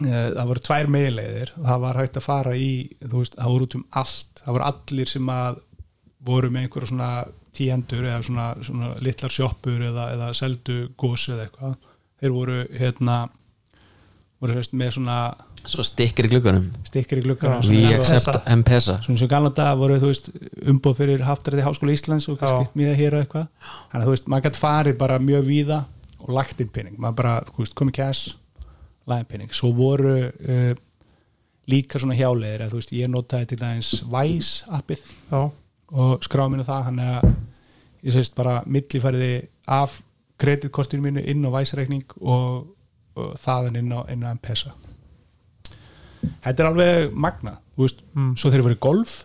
það 0.03 0.51
voru 0.51 0.63
tvær 0.67 0.91
meðleiðir 0.93 1.53
það 1.57 1.81
var 1.87 1.99
hægt 2.03 2.19
að 2.21 2.27
fara 2.27 2.53
í 2.59 2.71
veist, 3.01 3.39
það 3.39 3.53
voru 3.55 3.67
út 3.69 3.79
um 3.79 3.87
allt. 4.03 4.43
Það 4.43 4.57
voru 4.57 4.69
allir 4.69 5.11
sem 5.13 5.33
að 5.33 5.61
voru 6.27 6.53
með 6.53 6.67
einhverja 6.67 6.91
svona 6.91 7.11
tíendur 7.57 8.05
eða 8.05 8.23
svona, 8.27 8.47
svona 8.67 8.93
litlar 9.01 9.33
sjoppur 9.33 9.89
eða, 9.89 10.11
eða 10.17 10.31
seldu 10.37 10.79
gos 11.01 11.29
eða 11.33 11.47
eitthvað. 11.47 11.77
Þeir 12.21 12.35
voru 12.35 12.63
hérna 12.77 13.19
voru 14.43 14.57
sérst, 14.59 14.77
með 14.77 14.97
svona 14.99 15.19
svo 15.67 15.83
stikkir 15.87 16.29
í 16.29 16.33
glugganum. 16.35 16.71
Stikkir 16.87 17.21
í 17.23 17.25
svona 19.09 19.21
sem 19.23 19.31
gamla 19.33 19.53
dag 19.57 19.75
voru 19.81 19.97
veist 20.03 20.29
umbóð 20.69 21.01
fyrir 21.01 21.25
haftarætti 21.27 21.65
Háskóla 21.67 21.97
Íslands 21.97 22.29
og 22.31 22.39
kannski 22.43 22.79
miða 22.79 22.95
hér 23.01 23.17
og 23.17 23.25
eitthvað. 23.25 23.49
Þannig 23.91 24.03
að 24.03 24.09
þú 24.11 24.15
veist, 24.15 24.29
maður 24.31 24.47
gætt 24.47 24.61
farið 24.61 24.99
bara 25.01 25.19
mjög 25.23 25.49
víða 25.49 25.85
og 26.21 26.35
lagt 26.37 26.61
inn 26.61 26.73
pening, 26.73 26.99
maður 27.01 27.19
bara, 27.23 27.39
veist, 27.57 27.75
komið 27.79 27.99
cash 27.99 28.37
lagin 29.07 29.29
pening, 29.31 29.55
svo 29.55 29.73
voru 29.77 30.17
uh, 30.27 30.73
líka 31.71 32.01
svona 32.01 32.17
hjáleiðir 32.19 32.65
að 32.65 32.73
þú 32.73 32.81
veist, 32.81 32.95
ég 32.95 33.11
notaði 33.11 33.51
til 33.51 33.61
dæmis 33.61 33.93
Vice 34.11 34.67
appið 34.79 35.03
já, 35.31 35.41
og 35.93 36.27
skráði 36.27 36.55
mínu 36.55 36.67
það, 36.67 36.89
hann 36.89 37.05
að 37.05 37.29
ég 38.07 38.15
sést 38.15 38.37
bara 38.39 38.61
millifæriði 38.67 39.47
af 39.77 40.01
kreditkortinu 40.41 41.09
mínu 41.09 41.25
inn 41.27 41.47
á 41.47 41.51
Vice 41.59 41.79
reikning 41.79 42.19
og, 42.21 42.67
og 43.19 43.39
þaðan 43.43 43.81
inn 43.83 43.95
á, 43.95 44.07
á 44.07 44.35
M-Pesa 44.35 44.75
þetta 46.45 46.57
er 46.63 46.69
alveg 46.71 47.15
magna, 47.15 47.57
þú 47.75 47.87
veist. 47.87 48.05
Mm. 48.15 48.35
svo 48.39 48.53
þeir 48.53 48.67
voru 48.67 48.79
í 48.79 48.85
golf 48.87 49.17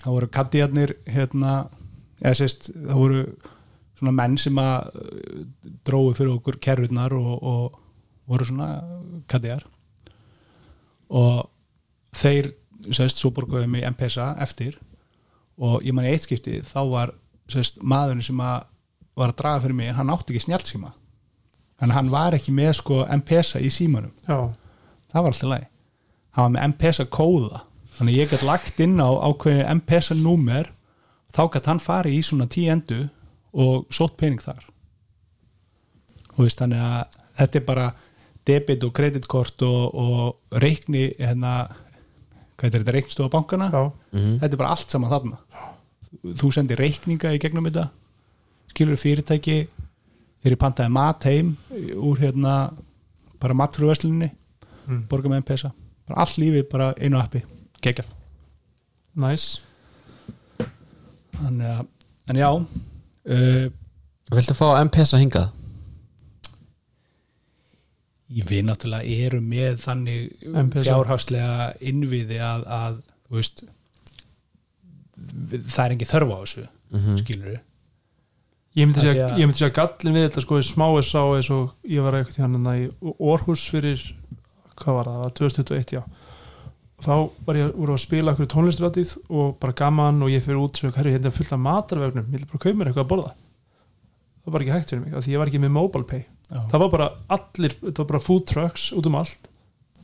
það 0.00 0.12
voru 0.14 0.30
kaddiarnir 0.34 0.94
hérna, 1.10 1.54
eða 2.22 2.36
sést, 2.42 2.70
það 2.74 3.00
voru 3.02 3.22
svona 4.00 4.16
menn 4.16 4.36
sem 4.40 4.58
að 4.60 4.90
uh, 4.96 5.46
dróðu 5.86 6.16
fyrir 6.18 6.34
okkur 6.38 6.60
kerfurnar 6.62 7.14
og, 7.16 7.32
og 7.42 7.80
voru 8.28 8.46
svona 8.46 8.68
kaddiar 9.30 9.64
og 11.10 11.48
þeir 12.16 12.52
sést, 12.92 13.18
svo 13.18 13.32
borguðum 13.34 13.78
í 13.80 13.84
M-Pesa 13.88 14.34
eftir. 14.40 14.78
Og 15.60 15.82
ég 15.84 15.92
man 15.92 16.06
í 16.06 16.12
eitt 16.14 16.24
skipti 16.24 16.60
þá 16.64 16.80
var 16.88 17.14
sést, 17.50 17.80
maðurinn 17.82 18.24
sem 18.24 18.40
að 18.40 18.64
var 19.18 19.32
að 19.32 19.40
draga 19.40 19.64
fyrir 19.64 19.76
mig, 19.76 19.90
hann 19.92 20.12
átti 20.12 20.32
ekki 20.32 20.46
snjálfsíma 20.46 20.94
að 21.80 21.92
hann 21.96 22.10
var 22.12 22.36
ekki 22.36 22.52
með 22.52 22.74
sko 22.78 23.02
M-Pesa 23.08 23.60
í 23.60 23.68
símanum. 23.72 24.12
Já, 24.28 24.52
það 25.12 25.22
var 25.24 25.32
alltaf 25.32 25.50
læg 25.50 25.70
hann 26.30 26.44
var 26.44 26.54
með 26.54 26.66
M-Pesa 26.68 27.06
kóða. 27.10 27.64
Þannig 27.96 28.18
ég 28.18 28.30
gætt 28.30 28.44
lagt 28.46 28.80
inn 28.82 29.00
á 29.02 29.10
ákveðin 29.10 29.80
M-Pesa 29.80 30.16
númer. 30.16 30.70
Þá 31.34 31.42
gætt 31.54 31.70
hann 31.70 31.82
farið 31.82 32.18
í 32.18 32.22
svona 32.26 32.46
tíendu 32.50 33.00
og 33.50 33.90
sótt 33.94 34.16
pening 34.20 34.42
þar. 34.42 34.62
Og 36.36 36.46
veist 36.46 36.62
þannig 36.62 36.82
að 36.84 37.18
þetta 37.40 37.60
er 37.60 37.66
bara 37.66 37.88
debit 38.50 38.84
og 38.86 38.92
kreditkort 38.98 39.62
og, 39.66 39.94
og 39.94 40.60
reikni 40.62 41.06
hérna 41.18 41.54
hvað 42.60 42.66
er 42.68 42.74
þetta, 42.80 42.92
reiknstofa 42.98 43.30
bankana? 43.32 43.70
Já, 43.72 43.84
Mhm. 44.12 44.38
þetta 44.42 44.52
er 44.52 44.60
bara 44.60 44.70
allt 44.74 44.90
saman 44.90 45.10
þarna. 45.10 45.38
Þú 46.40 46.50
sendir 46.52 46.76
reikninga 46.82 47.30
í 47.32 47.38
gegnum 47.40 47.64
þetta 47.70 47.88
skilur 48.72 48.98
fyrirtæki 49.00 49.56
þegar 50.42 50.54
ég 50.56 50.60
pantaði 50.60 50.90
mat 50.92 51.24
heim 51.24 51.56
úr 51.96 52.18
hérna 52.18 52.54
bara 53.40 53.54
matfrúversluninni 53.54 54.30
Mm. 54.88 55.04
borga 55.08 55.28
með 55.30 55.42
M-Pesa 55.44 55.70
bara 56.08 56.20
allt 56.24 56.36
lífið 56.40 56.64
bara 56.72 56.92
einu 56.98 57.18
appi. 57.20 57.42
Geggjað. 57.84 58.08
Næs 59.16 59.60
þannig 61.36 61.68
að 61.70 61.86
en 62.30 62.36
já 62.40 62.48
uh, 62.50 63.70
Viltu 64.30 64.54
fá 64.54 64.66
M-Pesa 64.84 65.18
hingað? 65.18 65.48
Við 68.30 68.62
náttúrulega 68.68 69.16
erum 69.26 69.48
með 69.50 69.80
þannig 69.82 70.44
M-Pesa. 70.46 70.84
fjárhagslega 70.86 71.72
innviði 71.90 72.38
að, 72.46 72.66
að 72.70 73.00
þú 73.26 73.38
veist 73.40 73.64
það 75.70 75.82
er 75.86 75.94
ekki 75.96 76.08
þörf 76.10 76.30
á 76.32 76.38
þessu 76.44 76.68
Mhm. 76.90 77.18
skilur 77.20 77.50
við 77.50 77.60
ég 78.80 78.86
myndi 78.86 79.00
segja, 79.02 79.26
að- 79.30 79.38
myndi 79.46 79.58
segja 79.60 79.74
gallin 79.74 80.14
við 80.16 80.24
þetta 80.28 80.40
sko 80.44 80.58
í 80.58 80.64
smáið 80.66 81.04
sá 81.10 81.22
eins 81.36 81.50
og 81.50 81.74
ég 81.84 82.02
var 82.02 82.12
eitthvað 82.18 82.40
hérna 82.42 82.72
í 82.78 82.90
Orhus 83.18 83.68
fyrir 83.70 84.00
hvað 84.76 84.94
var 84.96 85.04
það, 85.04 85.14
það 85.14 85.22
var 85.22 85.30
2021 85.30 85.92
já 85.96 86.02
þá 87.00 87.30
var 87.46 87.54
ég 87.56 87.74
úr 87.74 87.88
að 87.94 87.98
spila 88.00 88.32
okkur 88.34 88.46
tónlistrætið 88.46 89.16
og 89.30 89.58
bara 89.60 89.72
gaman 89.72 90.22
og 90.22 90.28
ég 90.30 90.42
fyrir 90.42 90.58
út 90.60 90.82
og 90.84 90.94
hérna 90.94 91.26
er 91.26 91.30
fullt 91.30 91.52
af 91.52 91.58
matarvögnum 91.58 92.26
ég 92.30 92.38
vil 92.40 92.46
bara 92.46 92.58
kaupa 92.58 92.76
mér 92.78 92.86
eitthvað 92.90 93.04
að 93.06 93.12
borða 93.12 93.32
það 93.32 94.44
var 94.46 94.52
bara 94.52 94.64
ekki 94.64 94.72
hægt 94.78 94.90
fyrir 94.90 95.04
mig 95.04 95.14
af 95.14 95.24
því 95.24 95.32
ég 95.34 95.38
var 95.38 95.46
ekki 95.46 95.60
með 95.64 95.70
mobile 95.70 96.04
pay 96.04 96.24
Já. 96.50 96.60
það 96.72 96.82
var 96.82 96.92
bara 96.96 97.08
allir, 97.36 97.76
þetta 97.80 98.02
var 98.02 98.10
bara 98.12 98.22
food 98.24 98.46
trucks 98.50 98.90
út 98.96 99.06
um 99.06 99.16
allt. 99.20 99.48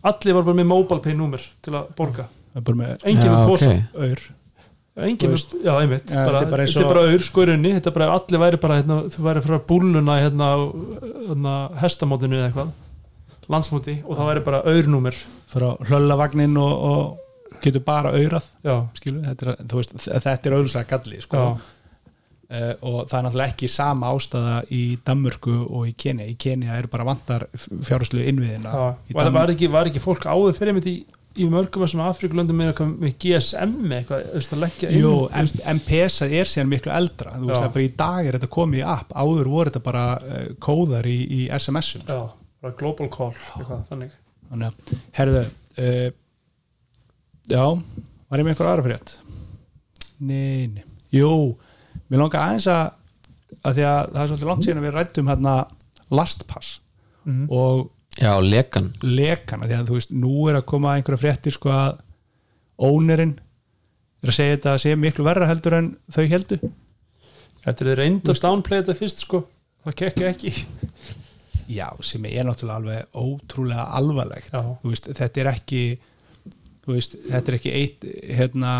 Allir 0.07 0.38
var 0.38 0.47
bara 0.47 0.59
með 0.61 0.68
mobile 0.70 1.03
pay 1.03 1.16
númer 1.18 1.44
til 1.64 1.74
að 1.74 1.92
borga. 1.99 2.28
Er 2.57 2.64
bara 2.66 2.80
með 2.80 3.07
engin 3.11 3.32
með 3.32 3.51
posa. 3.51 3.72
auður 3.97 4.26
engin 4.97 5.28
Þú 5.28 5.32
með, 5.34 5.55
já 5.66 5.72
einmitt. 5.74 6.12
Ja, 6.14 6.22
bara, 6.24 6.40
þetta 6.47 6.80
er 6.80 6.88
bara 6.88 7.05
auður 7.05 7.24
sko 7.26 7.42
í 7.42 7.49
rauninni. 7.51 7.74
Þetta 7.76 7.90
er 7.90 7.97
bara, 7.99 8.09
allir 8.16 8.40
væri 8.40 8.61
bara, 8.62 8.78
hérna, 8.80 8.97
þú 9.12 9.24
væri 9.26 9.42
frá 9.44 9.57
búluna 9.68 10.18
hérna, 10.22 10.51
hérna 11.26 11.57
hestamótinu 11.82 12.38
eða 12.38 12.47
eitthvað. 12.49 12.74
Landsmóti 13.53 14.01
og 14.03 14.16
það 14.18 14.30
væri 14.30 14.42
bara 14.47 14.62
auðnúmer 14.66 15.18
frá 15.51 15.68
hlöllavagnin 15.86 16.57
og, 16.59 16.72
og 16.90 17.61
getur 17.62 17.84
bara 17.86 18.12
auðrað 18.14 18.49
já, 18.66 18.74
er, 19.07 19.53
þetta 20.16 20.51
er 20.51 20.57
auðvitað 20.57 20.88
galli 20.90 21.20
sko. 21.22 21.42
já, 21.42 21.76
uh, 22.51 22.72
og 22.86 22.97
það 23.11 23.18
er 23.18 23.26
náttúrulega 23.26 23.53
ekki 23.55 23.68
sama 23.72 24.12
ástæða 24.14 24.55
í 24.74 24.82
Danmörku 25.07 25.57
og 25.66 25.90
í 25.90 25.94
Kenya 25.99 26.28
í 26.30 26.36
Kenya 26.40 26.78
er 26.78 26.88
bara 26.92 27.07
vantar 27.09 27.47
fjárhæslu 27.57 28.22
innviðina 28.22 28.72
í 28.72 29.14
Var, 29.16 29.28
Danmörku. 29.28 29.36
var, 29.38 29.55
ekki, 29.57 29.70
var 29.74 29.90
ekki 29.90 30.03
fólk 30.05 30.26
áður 30.30 30.57
fyrir 30.59 30.76
mitt 30.76 30.88
í, 30.90 30.97
í 31.36 31.49
mörgum 31.53 31.84
þessum 31.84 32.05
Afrikulöndum 32.07 32.61
með, 32.62 32.72
GSM 33.22 33.74
eitthvað, 33.99 34.28
að 34.57 34.97
Jú, 34.97 35.12
M-Pesa 35.74 36.28
er 36.30 36.49
síðan 36.49 36.70
miklu 36.72 36.94
eldra. 36.97 37.34
Þú 37.36 37.51
veist, 37.51 37.59
það 37.61 37.68
er 37.68 37.74
bara 37.74 37.86
í 37.86 37.92
dag 38.01 38.30
er 38.30 38.38
þetta 38.38 38.53
komið 38.57 38.80
í 38.80 38.86
app. 38.94 39.12
Áður 39.12 39.53
voru 39.53 39.72
þetta 39.72 39.84
bara 39.84 40.07
uh, 40.22 40.47
kóðar 40.64 41.11
í, 41.11 41.18
í 41.26 41.40
SMS-um 41.59 42.07
já, 42.09 42.22
bara 42.64 42.78
global 42.80 43.11
call 43.12 43.34
eitthvað, 43.34 43.84
þannig. 43.90 44.16
Þannig 44.47 44.70
að, 44.70 44.97
herðu 45.18 45.44
uh, 45.44 46.09
já, 47.53 47.64
var 48.30 48.40
ég 48.40 48.47
með 48.47 48.55
eitthvað 48.55 48.72
aðra 48.72 48.86
frétt? 48.86 49.16
Nei, 50.16 50.66
nei, 50.72 50.84
jú 51.12 51.30
mér 52.09 52.23
langar 52.23 52.47
aðeins 52.47 52.69
að, 52.71 52.87
að 53.63 53.79
því 53.79 53.87
að 53.91 54.01
það 54.13 54.23
er 54.23 54.31
svolítið 54.31 54.51
langt 54.51 54.67
síðan 54.67 54.81
að 54.81 54.87
við 54.87 54.97
rættum 54.97 55.31
hérna 55.33 55.55
lastpass 56.17 56.73
mm. 57.27 57.45
og 57.51 57.85
já, 58.21 58.33
lekan. 58.43 58.91
lekana, 59.03 59.67
því 59.67 59.79
að 59.81 59.91
þú 59.91 60.01
veist, 60.01 60.17
nú 60.25 60.35
er 60.51 60.61
að 60.61 60.69
koma 60.73 60.97
einhverja 60.97 61.23
fréttir 61.25 61.57
sko 61.57 61.73
að 61.75 62.03
ónerinn 62.77 63.37
er 64.23 64.33
að 64.33 64.39
segja 64.39 64.57
þetta 64.57 64.75
að 64.75 64.83
segja 64.85 65.01
miklu 65.01 65.27
verra 65.27 65.49
heldur 65.51 65.79
en 65.79 65.95
þau 66.13 66.25
heldur 66.31 66.67
Þetta 67.67 67.87
er 67.91 67.99
reynda 67.99 68.31
að 68.31 68.43
downplay 68.45 68.79
þetta 68.79 68.95
fyrst 68.95 69.23
sko. 69.25 69.41
Það 69.83 69.95
kekki 70.01 70.27
ekki. 70.29 70.53
Já, 71.67 71.89
sem 72.07 72.27
er 72.31 72.47
náttúrulega 72.47 72.77
alveg 72.79 73.17
ótrúlega 73.19 73.87
alvarlegt. 73.99 74.53
Já. 74.55 74.61
þú 74.83 74.93
veist, 74.93 75.09
þetta 75.19 75.43
er 75.43 75.49
ekki 75.51 75.81
þú 76.85 76.95
veist, 76.95 77.17
þetta 77.27 77.51
er 77.51 77.57
ekki 77.59 77.73
eitt 77.75 78.07
hérna, 78.39 78.75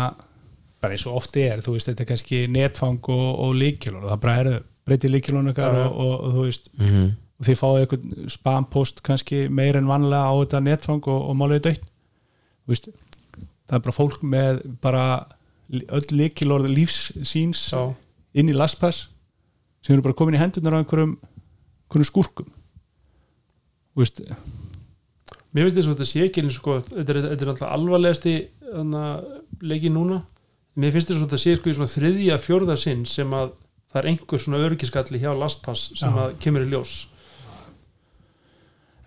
bara 0.81 0.93
eins 0.93 1.05
og 1.09 1.19
ofti 1.19 1.45
er 1.47 1.63
þú 1.65 1.75
veist, 1.75 1.89
þetta 1.89 2.03
er 2.03 2.11
kannski 2.11 2.41
netfang 2.53 2.99
og, 3.13 3.29
og 3.45 3.55
líkilun 3.57 4.03
og 4.03 4.11
það 4.13 4.19
bara 4.25 4.41
er 4.41 4.51
breytið 4.87 5.17
Já, 5.17 5.31
já. 5.57 5.87
og, 5.87 5.95
og, 5.97 6.13
og 6.19 6.35
þú 6.35 6.43
veist 6.47 6.69
mm 6.77 7.07
og 7.37 7.45
þið 7.45 7.59
fáið 7.59 7.83
eitthvað 7.83 8.29
spampost 8.33 9.01
kannski 9.05 9.43
meir 9.53 9.77
en 9.77 9.89
vanlega 9.89 10.25
á 10.25 10.33
þetta 10.41 10.61
netfang 10.65 11.09
og, 11.11 11.25
og 11.29 11.37
málið 11.37 11.63
dött 11.67 11.83
þú 11.85 12.73
veist, 12.73 12.89
það 13.69 13.77
er 13.77 13.83
bara 13.85 13.97
fólk 13.97 14.23
með 14.25 14.61
bara 14.81 15.03
öll 15.69 16.07
líkilorð 16.15 16.69
lífs 16.71 17.11
síns 17.27 17.67
Já, 17.75 17.83
inn 18.37 18.49
í 18.49 18.55
lastpass 18.57 19.05
sem 19.85 19.93
eru 19.95 20.05
bara 20.07 20.17
komin 20.17 20.37
í 20.37 20.41
hendurnar 20.41 20.75
á 20.75 20.81
einhverjum, 20.81 21.13
einhverjum 21.87 22.07
skúrkum. 22.09 22.47
Þú 23.93 24.01
veist, 24.01 24.17
mér 25.53 25.67
finnst 25.67 25.77
þess 25.77 25.87
að 25.87 25.93
þetta 25.93 26.07
sé 26.09 26.23
ekki 26.25 26.41
eins 26.43 26.57
og 26.57 26.57
sko, 26.57 26.75
þetta 26.89 27.13
er, 27.13 27.19
þetta 27.29 27.45
er 27.45 27.51
alltaf 27.53 27.75
alvarlegasti 27.77 28.33
leiki 29.63 29.93
núna 29.93 30.19
mér 30.77 30.93
finnst 30.93 31.11
þess 31.11 31.19
að 31.19 31.25
þetta 31.25 31.41
sé 31.41 31.55
sko 31.57 31.71
í 31.71 31.77
svona 31.77 31.93
þriðja 31.93 32.39
fjórða 32.43 32.77
sinn 32.79 33.05
sem 33.09 33.33
að 33.35 33.53
það 33.91 34.01
er 34.01 34.09
einhver 34.11 34.43
svona 34.43 34.63
örgiskalli 34.67 35.21
hjá 35.21 35.31
lastpass 35.37 35.91
sem 35.97 36.11
Já. 36.13 36.25
að 36.25 36.35
kemur 36.43 36.65
í 36.65 36.71
ljós. 36.73 36.95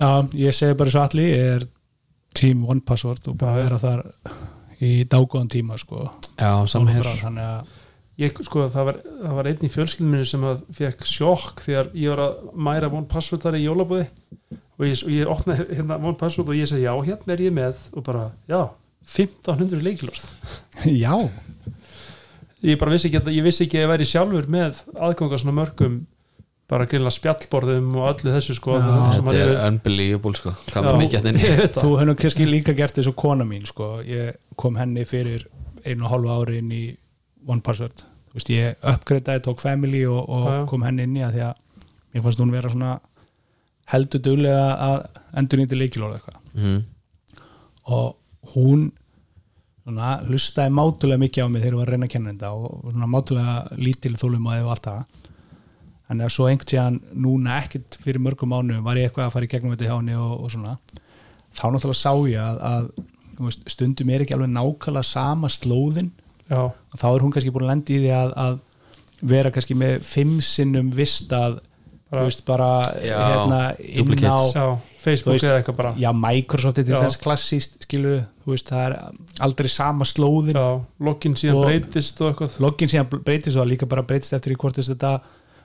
Já, 0.01 0.11
ég 0.41 0.57
segi 0.57 0.79
bara 0.81 0.93
svo 0.95 1.03
allir 1.05 1.35
er 1.37 1.67
team 2.37 2.65
one 2.65 2.81
password 2.87 3.27
og 3.29 3.37
bara 3.41 3.59
vera 3.59 3.79
þar 3.83 4.07
í 4.81 5.05
dágóðan 5.05 5.51
tíma 5.53 5.77
sko. 5.81 6.07
Já, 6.41 6.65
saman 6.71 6.95
hér. 6.95 7.05
Bara 7.05 7.21
þannig 7.21 7.49
að 7.51 7.77
ég, 8.25 8.41
sko, 8.47 8.65
það, 8.73 8.89
var, 8.89 9.01
það 9.21 9.37
var 9.39 9.51
einn 9.51 9.67
í 9.67 9.73
fjölskyldminni 9.75 10.29
sem 10.31 10.47
að 10.49 10.63
fekk 10.77 11.07
sjokk 11.09 11.63
þegar 11.67 11.93
ég 12.01 12.15
var 12.15 12.25
að 12.25 12.51
mæra 12.71 12.91
one 12.91 13.09
password 13.11 13.45
þar 13.45 13.59
í 13.61 13.65
jólabúði. 13.67 14.09
Og 14.81 14.87
ég, 14.89 15.03
og 15.05 15.13
ég 15.13 15.29
opnaði 15.29 15.67
hérna 15.75 16.01
one 16.01 16.17
password 16.21 16.49
og 16.49 16.57
ég 16.57 16.71
segi 16.71 16.87
já, 16.87 16.95
hérna 17.05 17.37
er 17.37 17.45
ég 17.45 17.53
með. 17.61 17.85
Og 17.93 18.07
bara, 18.07 18.31
já, 18.49 18.63
1500 19.05 19.85
leikilorð. 19.85 20.25
Já, 21.05 21.15
ég 22.67 22.81
bara 22.81 22.95
vissi 22.95 23.09
ekki 23.09 23.21
að 23.21 23.35
ég 23.37 23.47
vissi 23.47 23.67
ekki 23.67 23.79
að 23.79 23.85
ég 23.87 23.93
væri 23.93 24.09
sjálfur 24.09 24.49
með 24.53 24.83
aðganga 24.97 25.41
svona 25.41 25.57
mörgum 25.61 26.01
bara 26.71 26.87
greinlega 26.87 27.17
spjallborðum 27.17 27.95
og 27.99 28.09
öllu 28.13 28.35
þessu 28.37 28.55
sko 28.59 28.77
Já. 28.79 28.91
þetta 29.17 29.39
er 29.41 29.53
unbelievable 29.67 30.39
sko 30.39 30.53
þú 30.71 31.95
hefur 31.99 32.15
kannski 32.21 32.47
líka 32.47 32.75
gert 32.79 33.01
þessu 33.01 33.15
kona 33.19 33.47
mín 33.49 33.67
sko, 33.69 33.97
ég 34.07 34.39
kom 34.61 34.79
henni 34.79 35.07
fyrir 35.09 35.49
einu 35.83 36.07
og 36.07 36.13
hálfu 36.15 36.37
ári 36.37 36.61
inn 36.61 36.71
í 36.77 36.85
one 37.49 37.65
password 37.65 38.05
þú 38.31 38.39
veist, 38.39 38.53
ég 38.55 38.87
uppgreitaði, 38.87 39.43
tók 39.49 39.63
family 39.63 40.05
og, 40.07 40.21
og 40.29 40.47
Já, 40.47 40.55
já. 40.61 40.65
kom 40.71 40.87
henni 40.87 41.09
inn 41.09 41.19
í 41.19 41.25
að 41.27 41.37
því 41.37 41.45
að 41.49 41.89
mér 42.13 42.27
fannst 42.27 42.45
hún 42.45 42.55
vera 42.55 42.71
svona 42.71 42.93
heldur 43.91 44.23
duglega 44.23 44.67
að 44.87 44.97
endur 45.41 45.61
nýtti 45.61 45.79
leikilóð 45.79 46.17
eitthvað 46.19 46.39
mm. 46.61 46.81
og 47.97 48.53
hún 48.55 48.91
svona, 49.85 50.11
hlustaði 50.29 50.73
mátulega 50.77 51.23
mikið 51.25 51.45
á 51.45 51.49
mig 51.51 51.63
þegar 51.65 51.75
ég 51.75 51.81
var 51.81 51.89
að 51.89 51.95
reyna 51.95 52.09
að 52.09 52.13
kenna 52.15 52.33
þetta 52.35 52.51
og 52.57 52.91
svona, 52.93 53.09
mátulega 53.15 53.55
lítil 53.81 54.15
þólumæði 54.21 54.65
og 54.67 54.73
allt 54.75 54.89
það. 54.91 55.05
Þannig 56.11 56.27
að 56.27 56.35
svo 56.35 56.49
einhvern 56.51 56.71
tíðan 56.73 56.99
núna 57.27 57.57
ekkert 57.63 57.99
fyrir 58.03 58.23
mörgum 58.25 58.51
mánu 58.51 58.81
var 58.83 58.99
ég 58.99 59.09
eitthvað 59.11 59.29
að 59.29 59.35
fara 59.37 59.47
í 59.47 59.51
gegnum 59.53 59.75
þetta 59.77 59.87
hjá 59.91 59.97
henni 60.01 60.17
og, 60.19 60.33
og 60.43 60.51
svona. 60.55 60.73
Þá 61.55 61.63
náttúrulega 61.71 62.01
sá 62.01 62.13
ég 62.31 62.41
að, 62.43 62.59
að 62.71 62.89
veist, 63.47 63.63
stundum 63.71 64.11
er 64.11 64.25
ekki 64.25 64.35
alveg 64.37 64.51
nákvæmlega 64.57 65.07
sama 65.07 65.51
slóðin. 65.55 66.11
Já, 66.51 66.65
og 66.67 66.99
þá 66.99 67.07
er 67.13 67.23
hún 67.23 67.31
kannski 67.37 67.53
búin 67.55 67.67
að 67.69 67.71
lenda 67.77 67.95
í 67.95 68.01
því 68.03 68.11
að, 68.17 68.33
að 68.43 68.59
vera 69.31 69.53
kannski 69.55 69.77
með 69.79 70.01
fimm 70.09 70.39
sinnum 70.43 70.91
vist 70.97 71.31
að 71.37 71.61
Bara- 72.11 72.25
veist, 72.27 72.41
bara 72.43 72.69
hérna 72.99 73.59
inn 73.79 74.09
á 74.27 74.35
já, 74.51 74.65
Facebook 75.01 75.33
veist, 75.39 75.45
eða 75.49 75.59
eitthvað 75.63 75.77
bara. 75.81 75.93
já, 75.97 76.11
Microsoft 76.13 76.79
er 76.79 76.85
til 76.85 76.95
Já. 76.95 77.01
þess 77.07 77.21
klassíst 77.25 77.79
skilur, 77.87 78.23
þú 78.45 78.53
veist, 78.55 78.69
það 78.69 78.87
er 78.87 78.97
aldrei 79.47 79.69
sama 79.73 80.05
slóðin. 80.05 80.55
Já, 80.59 80.81
login 81.01 81.35
síðan 81.41 81.57
Og- 81.57 81.67
breytist 81.71 82.21
og 82.21 82.35
eitthvað. 82.35 82.59
login 82.61 82.89
síðan 82.93 83.09
breytist 83.25 83.57
og 83.57 83.67
líka 83.71 83.89
bara 83.89 84.03
breytist 84.03 84.33
eftir 84.37 84.53
í 84.53 84.57
hvort 84.61 84.77
þess 84.77 84.93
þetta 84.95 85.21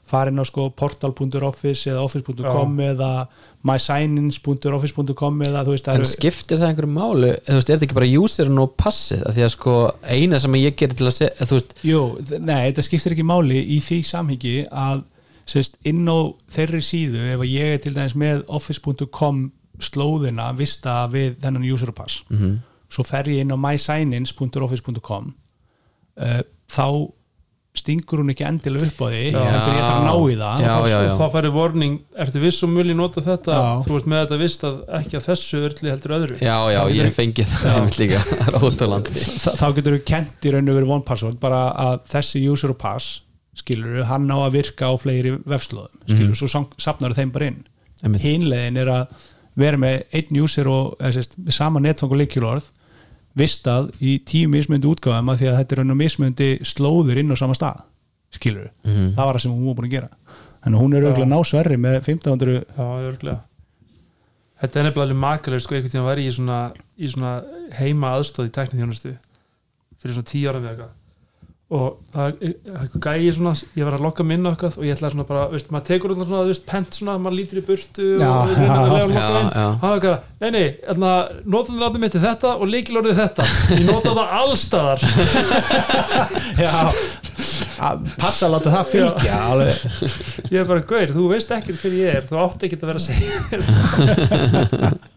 farin 0.05 0.37
á 0.37 0.45
sko 0.45 0.69
portal.office 0.69 1.89
eða 1.89 2.03
office.com 2.05 2.75
eða 2.79 3.27
mysignins.office.com 3.65 5.39
eða 5.47 5.63
þú 5.65 5.73
veist 5.73 5.87
það 5.87 5.99
en 5.99 6.05
skiptir 6.09 6.59
það 6.61 6.69
einhverju 6.71 6.93
máli? 6.93 7.31
Þú 7.47 7.57
veist, 7.57 7.69
er 7.69 7.77
þetta 7.79 7.87
ekki 7.87 7.97
bara 7.97 8.09
userin 8.21 8.61
og 8.61 8.75
passið? 8.79 9.23
Af 9.25 9.35
því 9.35 9.45
að 9.47 9.51
sko, 9.55 9.75
eina 10.15 10.39
sem 10.43 10.57
ég 10.59 10.75
gerir 10.79 10.97
til 10.99 11.07
að 11.09 11.15
segja 11.17 11.47
þú 11.49 11.57
veist, 11.59 11.73
jú, 11.89 12.01
nei, 12.45 12.71
þetta 12.71 12.85
skiptir 12.87 13.15
ekki 13.15 13.27
máli 13.31 13.61
í 13.75 13.79
því 13.85 13.99
samhengi 14.11 14.55
að 14.69 15.03
sérst, 15.45 15.77
inn 15.85 16.05
á 16.09 16.17
þeirri 16.51 16.81
síðu 16.81 17.21
ef 17.33 17.43
að 17.43 17.51
ég 17.53 17.75
er 17.75 17.83
til 17.83 17.93
dæmis 17.95 18.15
með 18.17 18.45
office.com 18.47 19.43
slóðina 19.83 20.49
vista 20.57 21.03
við 21.11 21.35
þennan 21.43 21.67
user 21.73 21.91
pass 21.95 22.23
mm 22.29 22.55
svo 22.95 23.03
fer 23.03 23.27
ég 23.31 23.43
inn 23.43 23.53
á 23.53 23.57
mysignins.office.com 23.59 25.29
uh, 26.21 26.41
þá 26.71 26.87
stingur 27.75 28.21
hún 28.21 28.31
ekki 28.31 28.45
endilega 28.47 28.87
upp 28.87 29.01
á 29.03 29.07
því 29.11 29.21
Já. 29.33 29.39
heldur 29.51 29.73
ég 29.75 29.81
þarf 29.83 29.97
að 29.97 30.05
ná 30.05 30.13
í 30.15 30.35
það. 30.39 30.61
Já, 30.63 30.69
og 30.69 30.85
þá, 30.85 30.87
já, 30.87 30.99
já. 31.03 31.09
þá 31.19 31.25
færi 31.33 31.49
warning, 31.51 31.97
ertu 32.23 32.43
viss 32.45 32.63
og 32.63 32.71
mjöli 32.71 32.95
nota 32.95 33.23
þetta, 33.25 33.57
Já. 33.59 33.73
þú 33.83 33.97
ert 33.97 34.07
með 34.13 34.21
þetta 34.21 34.37
vist 34.39 34.63
að 34.69 34.77
ekki 35.01 35.19
að 35.19 35.25
þessu 35.27 35.59
örli 35.67 35.91
heldur 35.91 36.15
öðru. 36.19 36.37
Já, 36.39 36.55
já, 36.71 36.79
ég 36.79 37.01
getur- 37.01 37.17
fengi 37.17 37.47
það 37.51 37.75
einmitt 37.81 37.99
líka, 37.99 38.21
er 38.47 38.57
Þa, 39.43 39.55
þá 39.59 39.65
getur 39.81 39.97
við 39.97 40.05
kent 40.13 40.47
í 40.47 40.55
raun 40.55 40.71
og 40.71 40.79
verið 40.79 40.95
one 40.95 41.07
password 41.11 41.41
bara 41.43 41.61
að 41.89 41.99
þessi 42.15 42.45
user 42.47 42.71
og 42.71 42.79
pass 42.79 43.11
skilur 43.55 44.03
hann 44.09 44.27
á 44.29 44.37
að 44.45 44.51
virka 44.59 44.89
á 44.91 44.93
fleiri 44.99 45.31
vefslóðum. 45.47 45.95
Skilur, 46.05 46.35
Mhm. 46.35 46.39
svo 46.39 46.67
sapnar 46.77 47.13
þeim 47.15 47.31
bara 47.31 47.45
inn. 47.47 47.63
Hinlegin 48.03 48.77
er 48.77 48.87
að 48.87 49.07
vera 49.55 49.77
með 49.77 50.03
einn 50.13 50.41
user 50.43 50.67
og 50.67 50.97
með 50.99 51.51
sama 51.53 51.79
netfang 51.79 52.11
og 52.11 52.17
leikjulorð 52.17 52.63
vistað 53.37 53.91
í 54.01 54.19
tíu 54.23 54.47
mismöndi 54.51 54.87
útgáðum 54.87 55.31
að 55.31 55.39
því 55.41 55.47
að 55.51 55.57
þetta 55.59 55.71
er 55.71 55.77
raun 55.81 55.91
og 55.91 55.97
mismöndi 55.97 56.49
slóður 56.63 57.17
inn 57.19 57.31
á 57.31 57.35
sama 57.37 57.53
stað. 57.53 57.81
Skilur, 58.31 58.69
Mhm. 58.83 59.15
það 59.15 59.25
var 59.25 59.33
það 59.35 59.41
sem 59.41 59.51
hún 59.51 59.65
var 59.65 59.75
búin 59.75 59.87
að 59.89 59.91
gera. 59.91 60.09
Þannig 60.65 60.75
að 60.75 60.81
hún 60.81 60.93
er 60.95 61.01
Já. 61.01 61.07
auðvitað 61.07 61.27
ná 61.27 61.45
sverri 61.45 61.77
með 61.77 62.01
1500 62.03 62.65
já, 62.77 62.83
örglega 63.11 63.39
þetta 64.61 64.79
er 64.79 64.83
nefnilega 64.87 65.05
alveg 65.05 65.19
makalega 65.19 65.61
sko, 65.61 65.75
einhvern 65.75 65.91
tíðan 65.91 66.05
var 66.05 66.17
ég 66.17 66.27
í 66.27 66.33
svona, 66.33 66.73
í 66.97 67.07
svona 67.11 67.31
heima 67.73 68.07
aðstóð 68.15 68.47
í 68.47 68.53
teknithjónustu 68.55 69.17
fyrir 70.01 70.13
svona 70.15 70.29
tíu 70.31 70.49
ára 70.49 70.61
við 70.63 70.69
eitthvað 70.71 70.89
og 71.73 71.95
það 72.13 72.35
er 72.45 72.89
gæði 73.01 73.29
svona 73.33 73.51
ég 73.73 73.87
var 73.87 73.95
að 73.97 74.03
lokka 74.05 74.21
minna 74.27 74.51
eitthvað 74.53 74.75
og 74.77 74.83
ég 74.85 74.93
ætlaði 74.93 75.15
svona 75.15 75.23
bara 75.31 75.45
veist, 75.49 75.71
maður 75.73 75.87
tekur 75.87 76.11
alltaf 76.13 76.27
svona, 76.29 76.43
þú 76.45 76.51
veist, 76.51 76.65
pent 76.69 76.97
svona 76.99 77.15
maður 77.23 77.37
lítur 77.39 77.57
í 77.57 77.63
burtu 77.65 78.05
Já, 78.21 78.27
og 78.29 78.51
reyna 78.51 78.75
að 78.75 78.85
já. 78.85 78.91
lega 78.91 79.01
að 79.01 79.09
lokka 79.09 79.23
Já, 79.25 79.39
inn 79.39 79.49
já. 79.49 79.63
hann 79.65 79.81
var 79.81 79.95
eitthvað, 79.95 80.19
nei, 80.43 80.49
nei, 80.53 80.67
hérna 80.85 81.13
notandur 81.55 81.97
mitt 82.03 82.17
er 82.19 82.23
þetta 82.27 82.51
og 82.61 82.69
leikilorðið 82.69 83.17
þetta 83.23 83.47
ég 83.79 83.81
nota 83.89 84.13
það 84.19 84.29
allstaðar 84.41 84.99
já, 86.65 86.75
að 87.89 88.05
passa 88.21 88.45
að 88.45 88.53
láta 88.59 88.75
það 88.75 88.91
fylgja 88.93 89.41
alveg 89.49 89.75
ég 90.53 90.59
er 90.61 90.69
bara, 90.69 90.85
gaur, 90.93 91.15
þú 91.17 91.25
veist 91.33 91.55
ekkert 91.57 91.81
hver 91.81 91.97
ég 91.97 92.19
er 92.21 92.29
þú 92.29 92.35
átt 92.45 92.67
ekki 92.69 92.77
að 92.77 92.89
vera 92.93 93.01
að 93.01 93.07
segja 93.09 94.93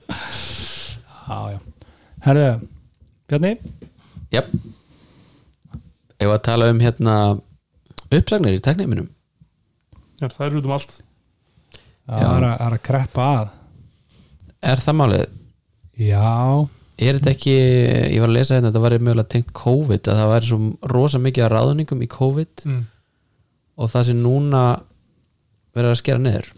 Já, 1.28 1.38
já. 1.52 1.58
Herðu, 2.24 2.48
Bjarni? 3.28 3.52
Jep 6.18 6.26
Ef 6.26 6.32
að 6.34 6.42
tala 6.48 6.70
um 6.72 6.80
hérna 6.82 7.18
uppsagnir 8.08 8.58
í 8.58 8.64
tekniminum 8.64 9.06
Já, 10.18 10.26
það 10.26 10.44
er 10.48 10.56
út 10.58 10.64
um 10.66 10.72
allt. 10.74 10.96
Já, 12.08 12.16
það 12.16 12.32
er 12.32 12.46
að, 12.48 12.54
er 12.64 12.74
að 12.74 12.80
kreppa 12.88 13.26
að. 13.36 13.50
Er 14.66 14.80
það 14.82 14.96
málið? 14.98 15.36
Já, 15.98 16.32
Er 16.98 17.14
þetta 17.14 17.30
ekki, 17.30 17.52
ég 18.10 18.18
var 18.18 18.30
að 18.32 18.34
lesa 18.34 18.56
hérna 18.56 18.72
þetta 18.72 18.80
væri 18.82 18.96
mögulega 19.06 19.30
tengt 19.30 19.50
COVID 19.54 20.08
að 20.10 20.16
það 20.18 20.30
væri 20.32 20.48
svo 20.48 20.56
rosa 20.90 21.20
mikið 21.22 21.44
að 21.44 21.52
ráðningum 21.52 22.00
í 22.02 22.08
COVID 22.10 22.64
mm. 22.66 22.80
og 23.78 23.92
það 23.92 24.08
sem 24.08 24.18
núna 24.24 24.62
verður 25.78 25.94
að 25.94 26.00
skera 26.00 26.22
niður. 26.24 26.48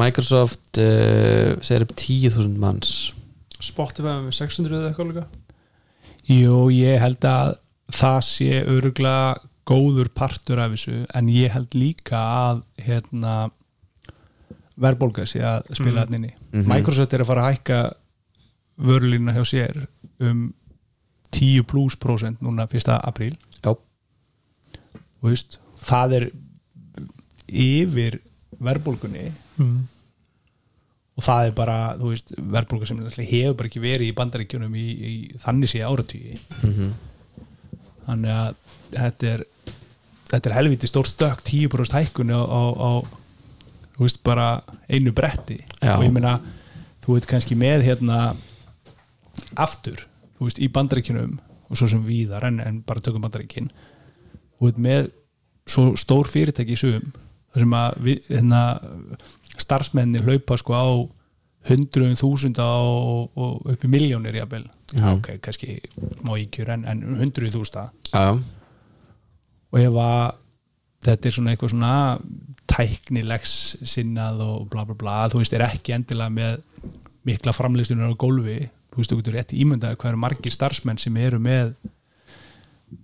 Microsoft 0.00 0.80
uh, 0.82 1.54
segir 1.62 1.86
upp 1.86 1.94
10.000 1.94 2.58
manns. 2.58 2.92
Spotify 3.62 4.16
með 4.24 4.34
600 4.40 4.74
eða 4.74 4.90
eitthvað 4.90 5.12
líka. 5.12 5.24
Jú, 6.26 6.58
ég 6.74 6.98
held 7.04 7.30
að 7.30 7.54
það 7.94 8.20
sé 8.26 8.60
öruglega 8.66 9.36
góður 9.70 10.08
partur 10.14 10.58
af 10.62 10.72
þessu 10.74 11.04
en 11.14 11.28
ég 11.30 11.52
held 11.54 11.74
líka 11.78 12.18
að 12.18 12.62
hérna 12.86 13.34
verðbólga 14.80 15.26
sé 15.28 15.42
að 15.44 15.66
spila 15.76 16.06
mm. 16.06 16.14
inni 16.16 16.32
Mhm. 16.50 16.66
Microsoft 16.66 17.12
er 17.14 17.22
að 17.22 17.28
fara 17.28 17.42
að 17.46 17.52
hækka 17.54 17.76
vörlína 18.80 19.34
hjá 19.36 19.44
sér 19.46 19.76
um 20.18 20.48
10 21.30 21.62
plus 21.70 21.94
prósent 21.94 22.40
núna 22.42 22.64
1. 22.66 22.88
apríl 23.06 23.36
Já. 23.62 23.76
veist, 25.22 25.60
það 25.86 26.14
er 26.16 26.26
yfir 27.46 28.18
verðbólgunni 28.58 29.28
mm. 29.58 29.76
og 31.18 31.22
það 31.22 31.46
er 31.46 31.54
bara, 31.54 31.76
verðbólga 32.00 32.88
sem 32.90 32.98
hefur 32.98 33.54
bara 33.60 33.70
ekki 33.70 33.82
verið 33.84 34.10
í 34.10 34.16
bandaríkjunum 34.18 34.74
í, 34.74 34.88
í 34.90 35.14
þannig 35.44 35.70
sé 35.70 35.84
áratvíi 35.86 36.34
Mhm. 36.64 36.90
Þannig 38.10 38.36
að 38.36 38.60
þetta 38.96 39.32
er 39.34 39.44
þetta 40.30 40.50
er 40.50 40.56
helviti 40.56 40.90
stórt 40.90 41.10
stökk 41.10 41.42
10% 41.46 41.96
hækkun 41.96 42.32
á, 42.34 42.42
á, 42.42 42.62
á 42.74 42.90
þú 43.96 44.06
veist 44.06 44.22
bara 44.26 44.48
einu 44.88 45.12
bretti 45.16 45.58
Já. 45.80 45.96
og 45.96 46.06
ég 46.06 46.14
meina 46.14 46.38
þú 47.04 47.16
veit 47.16 47.28
kannski 47.30 47.56
með 47.58 47.86
hérna 47.88 48.20
aftur, 49.58 50.04
þú 50.38 50.48
veist, 50.48 50.60
í 50.60 50.68
bandaríkinum 50.72 51.38
og 51.70 51.78
svo 51.78 51.88
sem 51.90 52.02
víðar 52.06 52.46
en, 52.48 52.60
en 52.62 52.82
bara 52.86 53.02
tökum 53.04 53.24
bandaríkin 53.24 53.70
veit 54.60 54.78
með 54.80 55.10
svo 55.70 55.94
stór 55.98 56.28
fyrirtæki 56.30 56.76
í 56.76 56.80
sum 56.80 57.12
þar 57.50 57.64
sem 57.64 57.76
að 57.80 58.00
við, 58.06 58.26
hérna, 58.30 58.62
starfsmenni 59.60 60.22
hlaupa 60.24 60.58
sko 60.60 60.76
á 60.76 60.86
hundruðum 61.68 62.16
þúsunda 62.16 62.64
og, 62.64 63.30
og 63.36 63.66
upp 63.74 63.84
í 63.84 63.88
miljónir 63.92 64.38
jafnvel, 64.40 64.64
Mhm. 64.90 65.08
ok, 65.20 65.26
kannski 65.44 65.76
smá 66.18 66.32
íkjur 66.40 66.68
en, 66.74 66.84
en 66.88 67.02
hundruð 67.20 67.52
þústa 67.54 67.90
já, 68.10 68.32
og 69.72 69.78
ef 69.78 69.98
að 70.02 70.34
þetta 71.06 71.28
er 71.28 71.34
svona 71.36 71.52
eitthvað 71.54 71.70
svona 71.70 71.92
tæknilegs 72.70 73.52
sinnað 73.86 74.40
og 74.44 74.66
bla 74.72 74.84
bla 74.88 74.94
bla 74.98 75.18
þú 75.30 75.38
veist, 75.42 75.52
er 75.54 75.64
ekki 75.68 75.94
endilega 75.94 76.32
með 76.34 76.60
mikla 77.28 77.52
framleistunar 77.54 78.10
á 78.10 78.16
gólfi 78.18 78.58
þú 78.90 78.96
veist, 78.98 79.12
þú 79.12 79.20
getur 79.20 79.36
rétt 79.38 79.54
ímyndaði 79.54 79.96
hvað 80.00 80.10
eru 80.14 80.20
margir 80.24 80.52
starfsmenn 80.54 80.98
sem 80.98 81.16
eru 81.22 81.38
með 81.38 81.74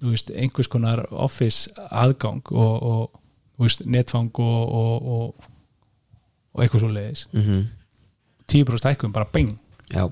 þú 0.03 0.11
veist, 0.15 0.31
einhvers 0.35 0.69
konar 0.73 1.05
office 1.13 1.71
aðgang 1.91 2.43
og, 2.51 2.83
og 2.83 3.21
þú 3.57 3.69
veist, 3.69 3.87
netfang 3.87 4.31
og 4.43 4.75
og, 4.81 5.11
og, 5.17 5.51
og 6.57 6.65
eitthvað 6.65 6.83
svo 6.87 6.93
leiðis 6.99 7.27
mhm 7.33 7.67
10% 8.53 8.89
hækkum, 8.91 9.13
bara 9.15 9.29
bing. 9.33 9.55
Já, 9.93 10.07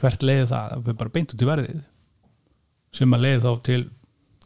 hvert 0.00 0.22
leiði 0.24 0.46
það, 0.50 0.74
það 0.76 0.92
er 0.92 0.98
bara 1.02 1.14
beint 1.14 1.34
út 1.34 1.42
í 1.44 1.48
verðið. 1.48 1.80
Sem 2.96 3.16
að 3.16 3.24
leiði 3.26 3.42
þá 3.44 3.50
til 3.68 3.80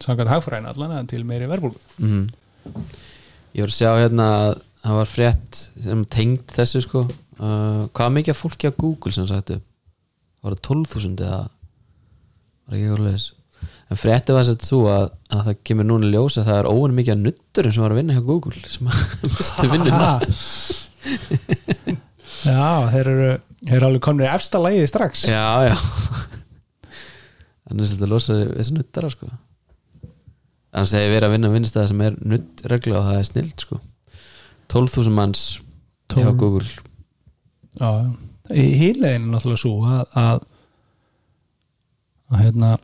samkvæmt 0.04 0.32
hagfræðin 0.32 0.70
allan 0.72 0.96
en 0.98 1.10
til 1.10 1.22
meiri 1.26 1.48
verðbólgu. 1.50 1.82
Mhm. 1.98 2.24
Ég 3.54 3.62
voru 3.62 3.70
að 3.70 3.78
sjá 3.78 3.90
hérna 4.00 4.26
að 4.38 4.54
það 4.84 4.98
var 4.98 5.10
frétt 5.12 5.60
sem 5.84 6.04
tengd 6.10 6.44
þessu 6.56 6.82
sko. 6.82 7.04
Uh, 7.38 7.86
Hvað 7.94 8.12
mikið 8.18 8.36
fólki 8.38 8.68
á 8.70 8.72
Google 8.78 9.12
sem 9.14 9.26
sagt 9.26 9.50
upp? 9.54 9.62
Var 10.44 10.54
það 10.54 10.66
12.000 10.68 11.24
eða? 11.24 11.40
Var 12.64 12.76
ekki 12.76 12.84
eitthvað 12.84 13.08
leis 13.08 13.32
En 13.92 13.98
frétti 14.00 14.34
var 14.34 14.46
sett 14.46 14.64
svo 14.64 14.84
að, 14.90 15.10
að 15.32 15.42
það 15.48 15.58
kemur 15.68 15.86
núna 15.88 16.08
ljós 16.12 16.38
að 16.40 16.48
það 16.48 16.58
er 16.60 16.68
óan 16.70 16.94
mikið 16.96 17.14
að 17.14 17.22
nutturum 17.24 17.74
sem 17.74 17.84
var 17.84 17.94
að 17.94 17.98
vinna 18.00 18.16
hjá 18.16 18.22
Google 18.26 18.72
sem 18.72 18.88
að 18.88 18.96
mistu 19.34 19.70
vinnuna 19.72 20.10
Já, 22.44 22.90
þeir 22.92 23.10
eru, 23.10 23.28
þeir 23.64 23.76
eru 23.78 23.88
alveg 23.88 24.04
komnir 24.04 24.28
í 24.28 24.32
efsta 24.34 24.60
lægið 24.62 24.86
strax. 24.90 25.24
Já, 25.30 25.70
já. 25.70 25.76
Þannig 27.64 27.84
að 27.86 27.92
þetta 27.94 28.10
losa 28.10 28.38
þessi 28.50 28.76
nuttara 28.76 29.10
sko. 29.12 29.30
Þannig 30.74 30.96
að 30.98 31.04
ég 31.04 31.12
verið 31.14 31.28
að 31.28 31.34
vinna 31.36 31.52
vinnstæða 31.54 31.90
sem 31.92 32.02
er 32.04 32.18
nuttregla 32.32 32.98
og 32.98 33.06
það 33.08 33.20
er 33.20 33.28
snilt 33.30 33.64
sko. 33.64 33.78
12.000 34.74 35.14
manns 35.14 35.44
hjá 36.12 36.26
12. 36.26 36.34
Google. 36.40 36.66
Já, 37.78 37.90
hýrlegin 38.50 39.28
er 39.28 39.30
náttúrulega 39.30 39.62
svo 39.62 39.74
að, 39.88 40.18
að, 40.18 40.44
að 42.32 42.44
hérna, 42.44 42.74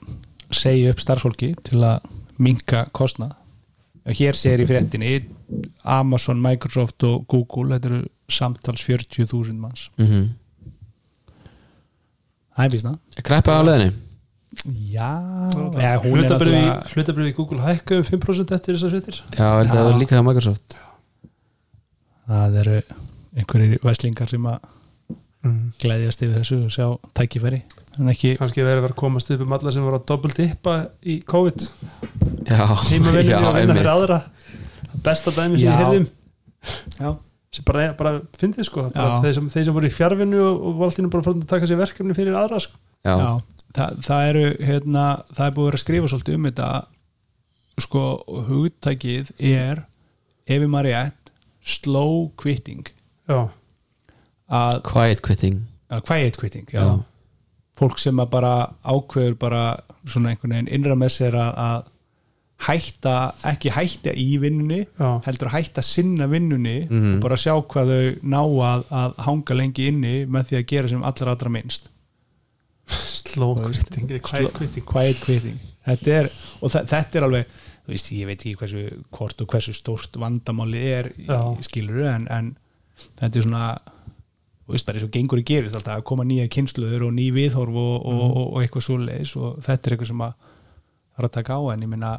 segja 0.55 0.95
upp 0.95 1.03
starfsfólki 1.03 1.53
til 1.67 1.83
að 1.87 2.09
minka 2.41 2.87
kostnað. 2.97 3.35
og 3.35 3.40
hér 4.07 4.39
segir 4.39 4.65
í 4.65 4.69
fréttinni 4.69 5.17
Amazon, 5.85 6.41
Microsoft 6.43 7.05
og 7.09 7.27
Google 7.31 7.77
þetta 7.77 7.91
eru 7.91 8.05
samtals 8.31 8.85
40.000 8.87 9.59
manns. 9.59 9.89
Mm 10.01 10.37
Það 12.51 12.67
er 12.67 12.73
vísna 12.75 12.91
Kreppa 13.25 13.55
á 13.57 13.63
leðinni 13.65 13.93
Já, 14.91 15.13
er 15.79 16.03
hlutabrið 16.03 17.29
í 17.31 17.35
Google 17.37 17.63
hækka 17.63 18.01
um 18.01 18.05
5% 18.05 18.51
eftir 18.57 18.75
þessar 18.75 18.91
fréttir. 18.91 19.21
Já, 19.31 19.47
ég 19.47 19.61
held 19.61 19.71
að 19.71 19.77
það 19.77 19.79
Já. 19.79 19.87
var 19.87 20.01
líka 20.01 20.17
hjá 20.17 20.25
Microsoft. 20.27 20.77
Það 22.27 22.59
eru 22.65 22.75
einhverjir 23.39 23.87
væslingar 23.87 24.33
sem 24.33 24.49
að 24.51 24.59
mm. 25.47 25.63
glæðjast 25.85 26.25
yfir 26.27 26.41
þessu 26.41 26.59
og 26.67 26.75
sjá 26.75 26.87
tækifæri 27.21 27.63
ekki 28.11 28.37
kannski 28.39 28.63
verið 28.63 28.79
að 28.79 28.85
vera 28.87 28.95
að 28.95 29.01
komast 29.01 29.31
upp 29.35 29.43
um 29.45 29.53
alla 29.57 29.73
sem 29.75 29.83
voru 29.85 29.99
að 29.99 30.07
doppelt 30.11 30.39
dippa 30.39 30.77
í 31.03 31.17
COVID. 31.29 31.65
Já, 32.49 32.63
og 32.71 32.87
vinna 32.91 33.15
fyrir 33.17 33.91
aðra. 33.91 34.21
Besta 35.05 35.33
dæmi 35.35 35.59
sem 35.59 35.67
Já. 35.67 35.73
ég 35.73 35.81
heyrðum 35.81 36.07
Já, 37.01 37.11
sem 37.57 37.65
bara, 37.67 37.87
bara 37.99 38.13
fyndið 38.39 38.67
sko. 38.69 38.87
Bara 38.95 39.17
Já. 39.17 39.21
þeir, 39.25 39.35
sem, 39.39 39.49
þeir 39.55 39.65
sem 39.69 39.77
voru 39.77 39.89
í 39.91 39.95
fjárvinnu 39.95 40.41
og, 40.45 40.63
og 40.71 40.79
valdinu 40.85 41.11
bara 41.13 41.25
frá 41.27 41.33
að 41.35 41.45
taka 41.51 41.69
sér 41.71 41.81
verkefni 41.81 42.17
fyrir 42.17 42.37
aðra 42.39 42.61
sko. 42.63 42.77
já, 43.07 43.15
Já, 43.17 43.31
það, 43.79 44.01
það 44.09 44.29
eru 44.31 44.45
hérna, 44.71 45.05
það 45.35 45.47
er 45.47 45.55
búið 45.57 45.65
að 45.65 45.71
vera 45.71 45.81
að 45.81 45.85
skrifa 45.85 46.11
svolítið 46.13 46.39
um 46.39 46.49
þetta. 46.51 46.71
Sko, 47.81 48.03
hugtækið 48.51 49.31
er 49.51 49.85
ef 50.51 50.59
ég 50.61 50.69
maður 50.69 50.91
rétt 50.91 51.33
slow 51.65 52.27
quitting. 52.41 52.89
Já, 53.31 53.41
að, 54.51 54.81
quiet 54.91 55.23
quitting. 55.25 55.63
Að 55.91 56.05
quiet 56.11 56.37
quitting 56.41 56.69
já. 56.75 56.83
Já. 56.83 56.91
Fólk 57.81 57.99
sem 58.03 58.21
að 58.21 58.31
bara 58.35 58.53
ákveður 58.85 59.39
bara 59.41 59.63
svona 60.07 60.35
einhvern 60.35 60.53
veginn 60.55 60.69
innra 60.77 60.95
með 61.01 61.15
sér 61.17 61.37
að, 61.41 61.55
að 61.65 61.89
hætta, 62.67 63.15
ekki 63.49 63.71
hætta 63.73 64.13
í 64.21 64.27
vinnunni 64.43 64.83
já, 64.85 65.09
heldur 65.25 65.49
að 65.49 65.55
hætta 65.57 65.83
sinna 65.87 66.27
vinnunni 66.29 66.75
Mhm. 66.91 67.15
og 67.17 67.23
bara 67.25 67.39
sjá 67.41 67.55
hvað 67.57 67.93
þau 67.95 68.19
ná 68.35 68.41
að, 68.43 68.85
að 69.01 69.15
hanga 69.25 69.57
lengi 69.57 69.87
inni 69.89 70.15
með 70.29 70.51
því 70.51 70.59
að 70.61 70.67
gera 70.75 70.89
sem 70.93 71.03
allra 71.09 71.33
allra 71.33 71.49
minnst. 71.57 71.89
Slow 72.91 73.55
quitting 73.63 74.09
quiet 74.21 74.53
quitting 74.57 74.85
quiet 74.87 75.21
quitting 75.23 75.59
þetta 75.87 76.15
er, 76.21 76.29
og 76.61 76.73
þa 76.75 76.83
þetta 76.91 77.19
er 77.21 77.27
alveg 77.29 77.53
þú 77.87 77.93
veist, 77.95 78.11
ég 78.13 78.27
veit 78.29 78.41
ekki 78.43 78.57
hversu 78.61 78.83
hvort 79.15 79.41
og 79.45 79.53
hversu 79.55 79.75
stórt 79.77 80.19
vandamáli 80.21 80.83
er 80.99 81.09
í, 81.15 81.27
Já. 81.29 81.39
skilur 81.65 82.03
en, 82.11 82.27
en 82.31 82.51
þetta 83.21 83.39
er 83.41 83.47
svona 83.47 83.65
þú 84.71 84.77
veist 84.77 84.87
bara 84.87 85.01
eins 85.01 85.07
og 85.09 85.13
gengur 85.15 85.41
í 85.43 85.47
gerist 85.51 85.75
alltaf 85.75 85.99
að 85.99 86.07
koma 86.07 86.25
nýja 86.29 86.47
kynsluður 86.55 87.09
og 87.09 87.13
ný 87.17 87.27
viðhorf 87.35 87.75
og, 87.83 88.07
og, 88.07 88.23
og, 88.29 88.47
og 88.47 88.63
eitthvað 88.63 88.87
svoleiðis 88.87 89.35
og 89.41 89.59
þetta 89.67 89.89
er 89.89 89.97
eitthvað 89.97 90.11
sem 90.13 90.25
að 90.29 90.35
er 91.19 91.27
að 91.27 91.35
taka 91.35 91.59
á 91.59 91.63
en 91.75 91.85
ég 91.85 91.91
minna 91.91 92.13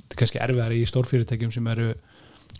þetta 0.00 0.16
er 0.16 0.20
kannski 0.22 0.42
erfiðar 0.46 0.74
í 0.74 0.82
stórfyrirtækjum 0.88 1.52
sem 1.54 1.70
eru 1.74 1.92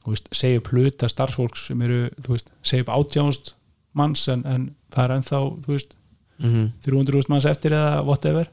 veist, 0.04 0.28
segja 0.36 0.60
upp 0.60 0.70
hluta 0.74 1.08
starfsfólks 1.10 1.68
sem 1.70 1.82
eru, 1.86 2.00
veist, 2.28 2.52
segja 2.66 2.86
upp 2.86 2.92
átjánst 2.98 3.54
manns 3.96 4.26
en, 4.28 4.44
en 4.44 4.68
það 4.92 5.04
er 5.06 5.16
ennþá 5.18 5.42
veist, 5.68 5.96
mm 6.42 6.70
300.000 6.84 7.30
manns 7.30 7.46
eftir 7.48 7.76
eða 7.76 8.02
whatever. 8.04 8.48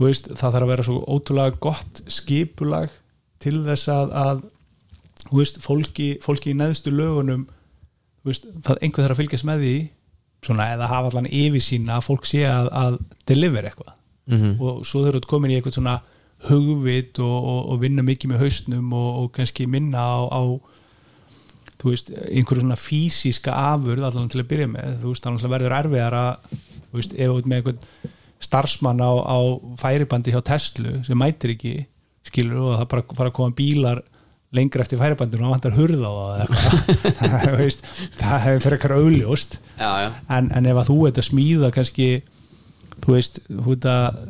Veist, 0.00 0.28
það 0.30 0.54
þarf 0.56 0.64
að 0.64 0.70
vera 0.72 0.84
svo 0.86 1.00
ótrúlega 1.10 1.58
gott 1.62 2.02
skipulag 2.10 2.90
til 3.42 3.60
þess 3.66 3.90
að, 3.92 4.14
að 4.14 4.44
veist, 5.34 5.60
fólki, 5.62 6.14
fólki 6.22 6.52
í 6.54 6.58
neðstu 6.58 6.92
lögunum 6.94 7.44
veist, 8.30 8.48
það 8.64 8.80
einhver 8.80 9.04
þarf 9.06 9.16
að 9.16 9.22
fylgjast 9.22 9.48
með 9.48 9.64
því 9.64 9.74
svona 10.44 10.70
eða 10.74 10.90
hafa 10.90 11.12
allan 11.12 11.30
yfirsýn 11.30 11.88
að 11.92 12.04
fólk 12.04 12.26
sé 12.28 12.44
að, 12.48 12.70
að 12.72 12.98
deliver 13.28 13.68
eitthvað. 13.68 13.94
Mm 14.26 14.60
og 14.60 14.84
svo 14.88 15.02
þau 15.04 15.08
eru 15.10 15.20
komin 15.28 15.52
í 15.52 15.58
eitthvað 15.58 15.76
svona 15.78 15.98
hugvit 16.48 17.18
og, 17.20 17.34
og, 17.44 17.60
og 17.72 17.80
vinna 17.80 18.02
mikið 18.04 18.30
með 18.30 18.40
haustnum 18.44 18.92
og, 18.92 19.10
og 19.22 19.32
kannski 19.36 19.66
minna 19.66 20.00
á, 20.00 20.16
á 20.28 20.42
þú 21.80 21.92
veist, 21.92 22.10
einhverju 22.10 22.64
svona 22.64 22.80
fysíska 22.80 23.52
afurð 23.52 24.04
allan 24.08 24.28
til 24.32 24.40
að 24.40 24.50
byrja 24.52 24.68
með 24.72 24.98
þú 25.02 25.12
veist, 25.12 25.24
þannig 25.24 25.52
verður 25.54 25.76
erfiðar 25.78 26.16
að 26.16 26.32
þú 26.54 27.00
veist, 27.00 27.16
ef 27.16 27.34
ert 27.36 27.48
með 27.50 27.60
einhvern 27.60 28.12
starfsmann 28.44 29.00
á, 29.04 29.12
á 29.20 29.38
færibandi 29.80 30.32
hjá 30.34 30.40
Tesla 30.44 30.96
sem 31.04 31.18
mætir 31.18 31.54
ekki, 31.54 31.74
skilur 32.24 32.62
og 32.64 32.78
það 32.80 32.90
bara 32.92 33.06
fara 33.20 33.32
að 33.32 33.36
koma 33.38 33.56
bílar 33.56 34.02
lengra 34.54 34.84
eftir 34.84 35.00
færibandinu 35.00 35.48
og 35.48 35.54
vantar 35.56 35.74
hurða 35.76 36.10
á 36.10 36.14
það 36.14 37.56
veist, 37.60 37.84
það 38.18 38.44
hefur 38.46 38.64
fyrir 38.64 38.78
eitthvað 38.78 39.58
já. 39.78 40.12
en, 40.36 40.50
en 40.54 40.70
ef 40.70 40.80
að 40.82 40.90
þú 40.90 40.98
ert 41.08 41.20
að 41.20 41.28
smíða 41.28 41.70
kannski 41.74 42.08
þú 43.04 43.16
veist, 43.16 43.40
þú 43.48 43.76
ert 43.76 43.88
að 43.90 44.20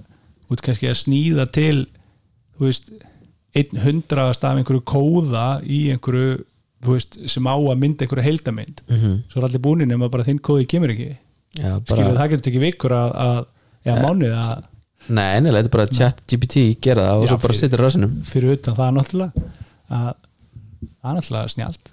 þú 0.44 0.56
ert 0.56 0.64
kannski 0.68 0.90
að 0.90 1.00
sníða 1.02 1.46
til 1.54 1.76
þú 2.56 2.68
veist, 2.68 2.90
einn 3.54 3.84
hundraðast 3.84 4.44
af 4.44 4.58
einhverju 4.58 4.84
kóða 4.88 5.46
í 5.62 5.86
einhverju 5.94 6.42
þú 6.84 6.96
veist, 6.98 7.18
sem 7.30 7.48
á 7.48 7.56
að 7.56 7.80
mynda 7.80 8.04
einhverju 8.04 8.28
heildamynd 8.28 8.84
Mm 8.88 9.22
svo 9.28 9.40
er 9.40 9.48
allir 9.48 9.60
búin 9.60 9.88
nema 9.88 10.08
bara 10.08 10.24
þinn 10.24 10.38
kóði 10.38 10.66
kemur 10.68 10.90
ekki. 10.90 11.16
Já, 11.54 11.80
bara, 11.88 12.14
það 12.14 12.30
getur 12.30 12.50
ekki 12.50 12.60
vikur 12.60 12.92
að, 12.92 13.10
að 13.14 13.44
eða 13.84 14.02
mánuð 14.02 14.32
að 14.34 14.62
nei, 15.08 15.36
ennilega, 15.36 15.62
þetta 15.62 15.70
er 15.70 15.76
bara 15.76 15.92
chat 15.92 16.22
GPT 16.26 16.62
gera 16.80 17.04
það 17.08 17.18
og 17.18 17.24
Já, 17.24 17.28
svo 17.28 17.38
bara 17.44 17.56
sittir 17.58 17.82
rassinum 17.84 18.14
fyrir 18.26 18.56
utan 18.56 18.76
það 18.78 18.94
náttúrulega 18.96 19.63
að 19.94 20.10
það 20.10 21.10
er 21.10 21.18
náttúrulega 21.18 21.52
snjált 21.54 21.92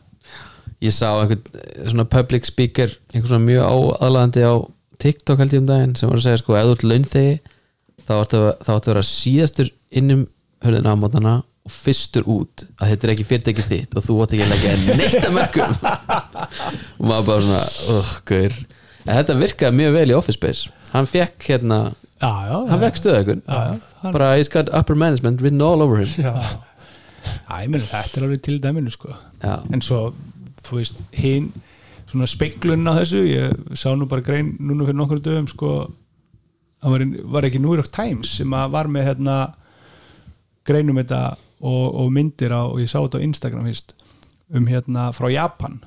ég 0.81 0.95
sá 0.95 1.07
einhvern 1.11 1.91
svona 1.93 2.07
public 2.09 2.49
speaker 2.49 2.95
einhvern 3.11 3.29
svona 3.29 3.47
mjög 3.47 3.67
áaðlaðandi 4.01 4.45
á 4.47 4.53
TikTok 5.01 5.41
held 5.41 5.55
ég 5.55 5.63
um 5.63 5.69
daginn 5.69 5.95
sem 5.97 6.09
var 6.09 6.19
að 6.19 6.27
segja 6.27 6.41
sko 6.41 6.57
ef 6.57 6.67
þú 6.67 6.75
ert 6.75 6.89
launþegi 6.91 7.37
þá 8.01 8.13
áttu 8.17 8.41
að, 8.41 8.51
þá 8.65 8.71
áttu 8.75 8.81
að 8.81 8.91
vera 8.93 9.07
síðastur 9.11 9.71
innum 10.01 10.27
hörðina 10.61 10.93
á 10.93 11.01
mótana 11.01 11.37
og 11.61 11.73
fyrstur 11.73 12.25
út 12.29 12.65
að 12.81 12.93
þetta 12.93 13.07
er 13.07 13.13
ekki 13.15 13.27
fyrirtækið 13.29 13.71
þitt 13.71 13.97
og 13.97 14.05
þú 14.05 14.19
átt 14.23 14.35
ekki 14.35 14.45
að 14.45 14.53
leggja 14.55 14.97
neitt 14.97 15.25
að 15.25 15.35
mörgum 15.37 15.75
og 17.01 17.09
maður 17.09 17.27
bara 17.29 17.43
svona 17.45 17.65
en 19.05 19.17
þetta 19.17 19.37
virkaði 19.39 19.77
mjög 19.79 19.95
vel 19.97 20.07
í 20.11 20.15
Office 20.17 20.37
Space. 20.37 20.71
Hann 20.91 21.07
fekk 21.09 21.47
hérna, 21.47 21.79
já, 22.21 22.31
já, 22.47 22.57
hann 22.69 22.83
já, 22.83 23.21
já, 23.47 23.77
hann, 24.01 24.13
bara 24.13 24.33
he's 24.37 24.51
got 24.51 24.69
upper 24.73 24.95
management 24.95 25.41
written 25.41 25.61
all 25.61 25.81
over 25.81 26.01
him. 26.01 26.09
Já, 26.17 26.33
ég 27.61 27.71
meni 27.71 27.87
þetta 27.87 28.19
er 28.19 28.27
alveg 28.27 28.43
til 28.45 28.59
dæminu 28.63 28.93
sko. 28.93 29.13
Já, 29.41 29.59
en 29.73 29.83
svo, 29.85 30.01
þú 30.65 30.79
veist, 30.79 31.03
hinn 31.15 31.51
svona 32.11 32.27
speiklun 32.27 32.89
á 32.91 32.93
þessu 32.99 33.23
ég 33.27 33.77
sá 33.79 33.93
nú 33.95 34.07
bara 34.11 34.25
grein 34.25 34.55
núna 34.59 34.87
fyrir 34.87 34.99
nokkur 34.99 35.21
dögum 35.23 35.47
sko, 35.47 35.71
það 36.83 36.95
var, 36.95 37.05
var 37.37 37.47
ekki 37.47 37.61
New 37.63 37.77
York 37.77 37.91
Times 37.95 38.35
sem 38.41 38.57
að 38.57 38.73
var 38.75 38.91
með 38.91 39.07
hérna 39.11 39.37
greinum 40.67 40.99
þetta 40.99 41.21
og, 41.61 41.87
og 42.03 42.11
myndir 42.13 42.53
á, 42.53 42.67
og 42.67 42.81
ég 42.81 42.91
sá 42.91 42.99
þetta 42.99 43.21
á 43.21 43.25
Instagram 43.27 43.69
fyrst, 43.69 43.95
um 44.51 44.67
hérna 44.67 45.09
frá 45.15 45.29
Japan. 45.31 45.79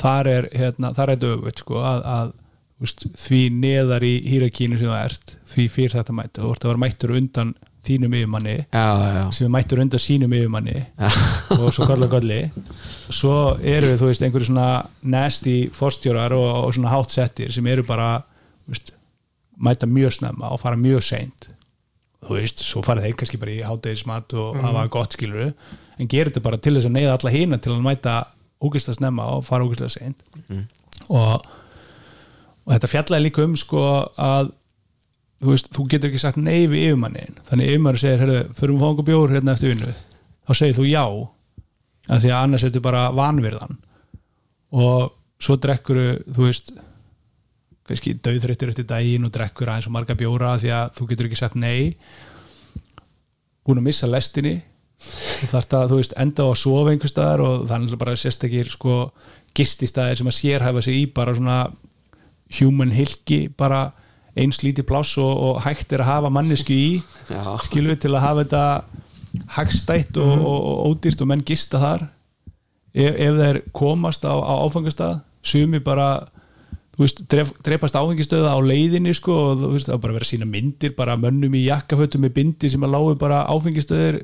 Þar 0.00 0.30
er 0.30 0.46
hérna, 0.54 0.92
þar 0.96 1.14
er 1.14 1.26
öfut 1.34 1.62
sko, 1.62 1.80
að, 1.82 2.04
að 2.06 2.32
veist, 2.80 3.06
því 3.20 3.40
neðar 3.60 4.06
í 4.06 4.14
hýrakínu 4.26 4.78
sem 4.80 4.88
þú 4.88 4.96
ert 4.96 5.34
því 5.52 5.66
fyrir 5.74 5.96
þetta 5.98 6.16
mæta, 6.16 6.42
þú 6.42 6.52
ert 6.54 6.64
að 6.64 6.72
vera 6.72 6.82
mættur 6.84 7.16
undan 7.18 7.54
þínum 7.86 8.14
yfirmanni 8.18 8.56
já, 8.58 8.86
já, 9.16 9.24
sem 9.32 9.46
er 9.46 9.52
mættur 9.54 9.80
undan 9.82 10.02
sínum 10.02 10.32
yfirmanni 10.36 10.78
já. 10.84 11.10
og 11.56 11.70
svo 11.74 11.88
kolla 11.88 12.10
kolli 12.12 12.40
svo 13.08 13.56
eru 13.62 13.94
þú 13.96 14.10
veist 14.10 14.24
einhverju 14.26 14.50
svona 14.50 14.70
nasty 15.02 15.70
forstjórar 15.74 16.34
og, 16.36 16.50
og 16.66 16.74
svona 16.76 16.92
hátsettir 16.92 17.52
sem 17.54 17.66
eru 17.72 17.86
bara 17.88 18.18
veist, 18.68 18.92
mæta 19.60 19.86
mjög 19.86 20.12
snemma 20.12 20.50
og 20.54 20.60
fara 20.60 20.76
mjög 20.76 21.04
seint. 21.04 21.48
Þú 22.24 22.36
veist, 22.36 22.62
svo 22.64 22.82
fara 22.84 23.02
þeir 23.04 23.16
kannski 23.18 23.40
bara 23.40 23.54
í 23.54 23.62
hátæðismat 23.64 24.34
og 24.40 24.58
hafa 24.60 24.86
gott 24.92 25.16
skiluru 25.16 25.50
en 26.00 26.08
gerir 26.08 26.30
þetta 26.30 26.44
bara 26.44 26.60
til 26.60 26.74
þess 26.76 26.88
að 26.88 26.96
neyða 26.96 27.16
alla 27.16 27.32
hína 27.34 27.58
til 27.60 27.74
að 27.74 27.82
mæta 27.84 28.14
ógeðslega 28.60 29.00
snemma 29.00 29.26
og 29.36 29.44
fara 29.44 29.66
ógeðslega 29.66 29.94
seint. 29.94 30.24
Og, 31.08 31.46
og 32.64 32.72
þetta 32.74 32.92
fjallaði 32.92 33.26
líka 33.26 33.44
um 33.44 33.56
sko 33.56 33.84
að 34.20 34.52
þú 35.40 35.54
veist, 35.54 35.70
þú 35.74 35.88
getur 35.90 36.10
ekki 36.10 36.22
sagt 36.22 36.40
nei 36.40 36.68
við 36.68 36.90
yfirmannin 36.90 37.38
þannig 37.48 37.74
yfirmann 37.74 38.00
segir, 38.00 38.24
herru, 38.24 38.40
förum 38.56 38.78
við 38.78 38.86
fanga 38.86 39.06
bjór 39.10 39.36
hérna 39.36 39.56
eftir 39.56 39.74
vinnu, 39.74 39.92
þá 40.46 40.52
segir 40.54 40.78
þú 40.78 40.88
já 40.90 41.04
af 42.10 42.22
því 42.22 42.30
að 42.30 42.44
annars 42.44 42.64
er 42.64 42.72
þetta 42.72 42.84
bara 42.84 43.02
vanvirðan. 43.14 43.76
Og 44.76 45.12
svo 45.40 45.56
drekkur 45.60 46.00
þú 46.30 46.46
veist 46.46 46.72
kannski 47.90 48.14
döðrættur 48.22 48.70
eftir 48.70 48.86
daginn 48.86 49.26
og 49.26 49.32
drekkur 49.34 49.70
aðeins 49.70 49.88
og 49.90 49.94
marga 49.96 50.16
bjóra 50.18 50.56
því 50.62 50.74
að 50.76 50.92
þú 50.98 51.06
getur 51.10 51.28
ekki 51.28 51.40
sagt 51.40 51.58
nei. 51.58 51.94
Búin 53.66 53.80
að 53.82 53.88
missa 53.88 54.10
lestinni. 54.10 54.60
Þú 55.00 55.48
þarft 55.54 55.76
að, 55.76 55.86
þú 55.90 55.98
veist, 55.98 56.16
enda 56.20 56.44
á 56.44 56.48
að 56.50 56.58
sofa 56.60 56.92
einhvers 56.92 57.14
staðar 57.14 57.42
og 57.44 57.62
þannig 57.70 58.00
bara 58.00 58.16
sérstakir 58.20 58.68
sko 58.70 58.96
gististæðir 59.56 60.20
sem 60.20 60.30
að 60.30 60.36
sérhæfa 60.36 60.82
sig 60.84 60.98
í 61.00 61.06
bara 61.14 61.34
svona 61.34 61.60
human 62.58 62.92
hilki 62.94 63.46
bara 63.48 63.88
eins 64.40 64.62
lítið 64.64 64.88
pláss 64.88 65.18
og, 65.20 65.30
og 65.30 65.60
hægt 65.64 65.92
er 65.92 66.04
að 66.04 66.10
hafa 66.14 66.32
mannesku 66.32 66.74
í 66.74 66.90
já. 67.28 67.42
skilur 67.66 67.94
við 67.94 68.02
til 68.06 68.14
að 68.14 68.24
hafa 68.24 68.44
þetta 68.44 68.64
hagstætt 69.56 70.18
og, 70.18 70.32
og, 70.38 70.58
og 70.70 70.82
ódýrt 70.90 71.22
og 71.22 71.30
menn 71.30 71.46
gista 71.46 71.80
þar. 71.82 72.08
Ef, 72.90 73.14
ef 73.14 73.38
þeir 73.38 73.60
komast 73.76 74.24
á, 74.26 74.34
á 74.34 74.54
áfangastað 74.66 75.20
sumi 75.46 75.78
bara 75.84 76.10
veist, 77.00 77.22
dref, 77.30 77.52
drepast 77.64 77.96
áfengistöða 77.98 78.52
á 78.52 78.58
leiðinni 78.60 79.12
sko, 79.16 79.36
og 79.50 79.62
þú 79.62 79.72
veist, 79.74 79.88
það 79.88 80.02
bara 80.04 80.16
verið 80.16 80.26
að 80.26 80.32
sína 80.34 80.48
myndir 80.50 80.94
bara 80.96 81.18
mönnum 81.20 81.56
í 81.56 81.64
jakkafötum 81.66 82.24
með 82.26 82.34
bindi 82.36 82.70
sem 82.72 82.84
að 82.86 82.94
lágu 82.96 83.14
bara 83.20 83.44
áfengistöðir 83.50 84.20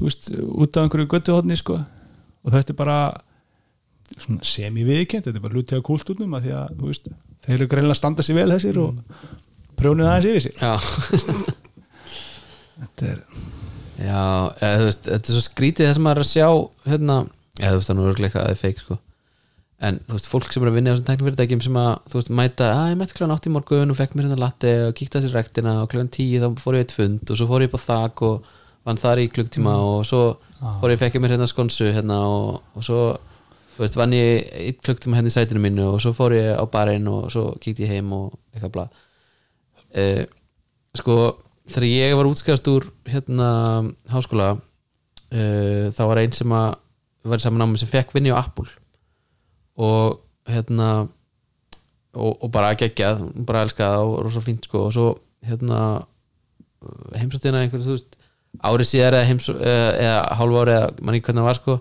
veist, 0.00 0.30
út 0.34 0.76
af 0.76 0.84
einhverju 0.84 1.10
göttuhotni 1.14 1.58
sko. 1.60 1.78
Og 2.44 2.52
þetta 2.52 2.74
er 2.74 2.80
bara 2.80 2.98
svona 4.18 4.44
semi-viðkjönd, 4.46 5.28
þetta 5.28 5.40
er 5.40 5.46
bara 5.46 5.56
hluti 5.56 5.78
af 5.78 5.86
kúltúrnum 5.86 6.36
að 6.36 6.48
því 6.48 6.56
að, 6.58 6.74
þú 6.80 6.90
veist, 6.90 7.08
þeir 7.44 7.56
eru 7.58 7.70
greinlega 7.70 7.96
að 7.96 8.00
standa 8.00 8.26
sér 8.26 8.40
vel 8.40 8.50
þessir 8.54 8.80
og 8.82 8.90
prjónuð 9.78 10.10
aðeins 10.10 10.30
yfir 10.30 10.44
sig 10.46 10.54
já. 10.60 10.72
þetta 12.80 13.12
er, 13.12 13.20
Já, 13.94 14.50
eða, 14.58 14.84
veist, 14.88 15.04
þetta 15.06 15.30
er 15.30 15.36
svo 15.36 15.42
skrítið 15.44 15.86
það 15.86 15.96
sem 15.96 16.04
maður 16.04 16.20
er 16.20 16.24
að 16.24 16.30
sjá 16.32 16.46
hérna, 16.90 17.18
eða 17.60 17.68
þú 17.70 17.76
veist, 17.78 17.88
það 17.88 17.94
er 17.94 17.98
nú 18.00 18.06
eitthvað 18.10 18.48
að 18.48 18.62
feik 18.62 18.80
sko. 18.82 18.96
en 19.84 20.00
þú 20.08 20.16
veist, 20.16 20.28
fólk 20.32 20.54
sem 20.54 20.64
er 20.64 20.70
að 20.70 20.76
vinna 20.78 20.90
á 20.90 20.94
þessum 20.94 21.08
tæknifyrirtækjum 21.10 21.62
sem 21.66 21.78
að, 21.78 21.92
þú 22.10 22.18
veist, 22.18 22.32
mæta 22.40 22.70
að 22.72 22.90
ég 22.90 22.98
mætti 22.98 23.16
kláðan 23.18 23.34
átt 23.36 23.46
í 23.46 23.52
morgun 23.54 23.94
og 23.94 23.98
fekk 24.00 24.16
mér 24.16 24.26
hérna 24.26 24.40
latte 24.40 24.72
og 24.88 24.96
kíkta 24.98 25.20
þessi 25.22 25.34
rektina 25.34 25.74
og 25.82 25.90
kláðan 25.92 26.10
tíu 26.14 26.40
þá 26.42 26.48
fór 26.62 26.78
ég 26.78 26.86
eitt 26.86 26.94
fund 26.96 27.30
og 27.30 27.38
svo 27.38 27.48
fór 27.50 27.64
ég 27.64 27.70
upp 27.70 27.78
á 27.78 27.86
þak 27.86 28.24
og 28.26 28.48
vann 28.88 29.00
þar 29.00 29.22
í 29.22 29.28
klukktíma 29.34 29.74
og 29.84 30.02
svo 30.08 30.22
fór 30.80 30.94
ég 30.94 31.02
fekk 31.02 31.20
mér 31.22 31.36
hérna 31.36 31.48
skonsu 31.50 31.90
hérna 31.94 32.18
og, 32.26 32.62
og 32.74 32.86
svo, 32.86 33.02
þú 33.74 33.82
veist, 33.82 33.98
vann 33.98 34.14
ég 34.16 34.50
eitt 34.60 34.82
klukktíma 34.84 35.18
hérna 35.18 35.32
í 35.32 35.34
sætinu 35.34 35.62
mínu 35.62 35.88
og 35.92 36.02
svo 36.02 36.14
fór 36.16 36.36
ég 36.36 36.54
á 36.54 36.64
barinn 36.70 37.08
og 37.10 37.26
svo 37.34 37.52
kíkti 37.62 37.86
ég 37.86 37.96
heim 37.96 38.12
og 38.14 38.36
eitthvað 38.54 38.74
bla. 38.76 38.86
Eh, 39.94 40.24
sko 40.98 41.16
þegar 41.70 41.88
ég 41.88 42.14
var 42.18 42.28
útskæðast 42.28 42.70
úr 42.70 42.88
hérna 43.08 43.48
háskóla 44.12 44.54
uh, 44.58 45.90
þá 45.94 46.02
var 46.10 46.20
einn 46.20 46.34
sem 46.36 46.54
að 46.54 46.74
var 47.24 47.40
saman 47.40 47.64
á 47.64 47.66
mig 47.70 47.80
sem 47.80 47.88
fekk 47.88 48.12
vinni 48.12 48.34
á 48.34 48.40
Apple. 48.40 48.68
Og 49.80 50.20
hérna 50.50 51.06
og, 52.14 52.32
og 52.44 52.50
bara 52.52 52.74
geggjað, 52.78 53.24
bara 53.48 53.64
elskað 53.64 54.02
og 54.04 54.18
rosa 54.26 54.42
fínt 54.44 54.68
sko. 54.68 54.86
Og 54.88 54.92
svo 54.94 55.06
hérna 55.44 56.04
heimsóttina 57.16 57.64
einhverju 57.64 57.86
þú 57.86 57.96
veist 57.96 58.18
árið 58.60 58.90
síðar 58.90 59.16
eða 59.18 59.28
heims 59.30 59.48
eða, 59.50 59.88
eða 60.04 60.18
hálfa 60.38 60.60
ári 60.62 60.74
eða 60.76 60.90
manni 61.00 61.22
hvernig 61.24 61.40
það 61.40 61.48
var 61.48 61.58
sko 61.58 61.78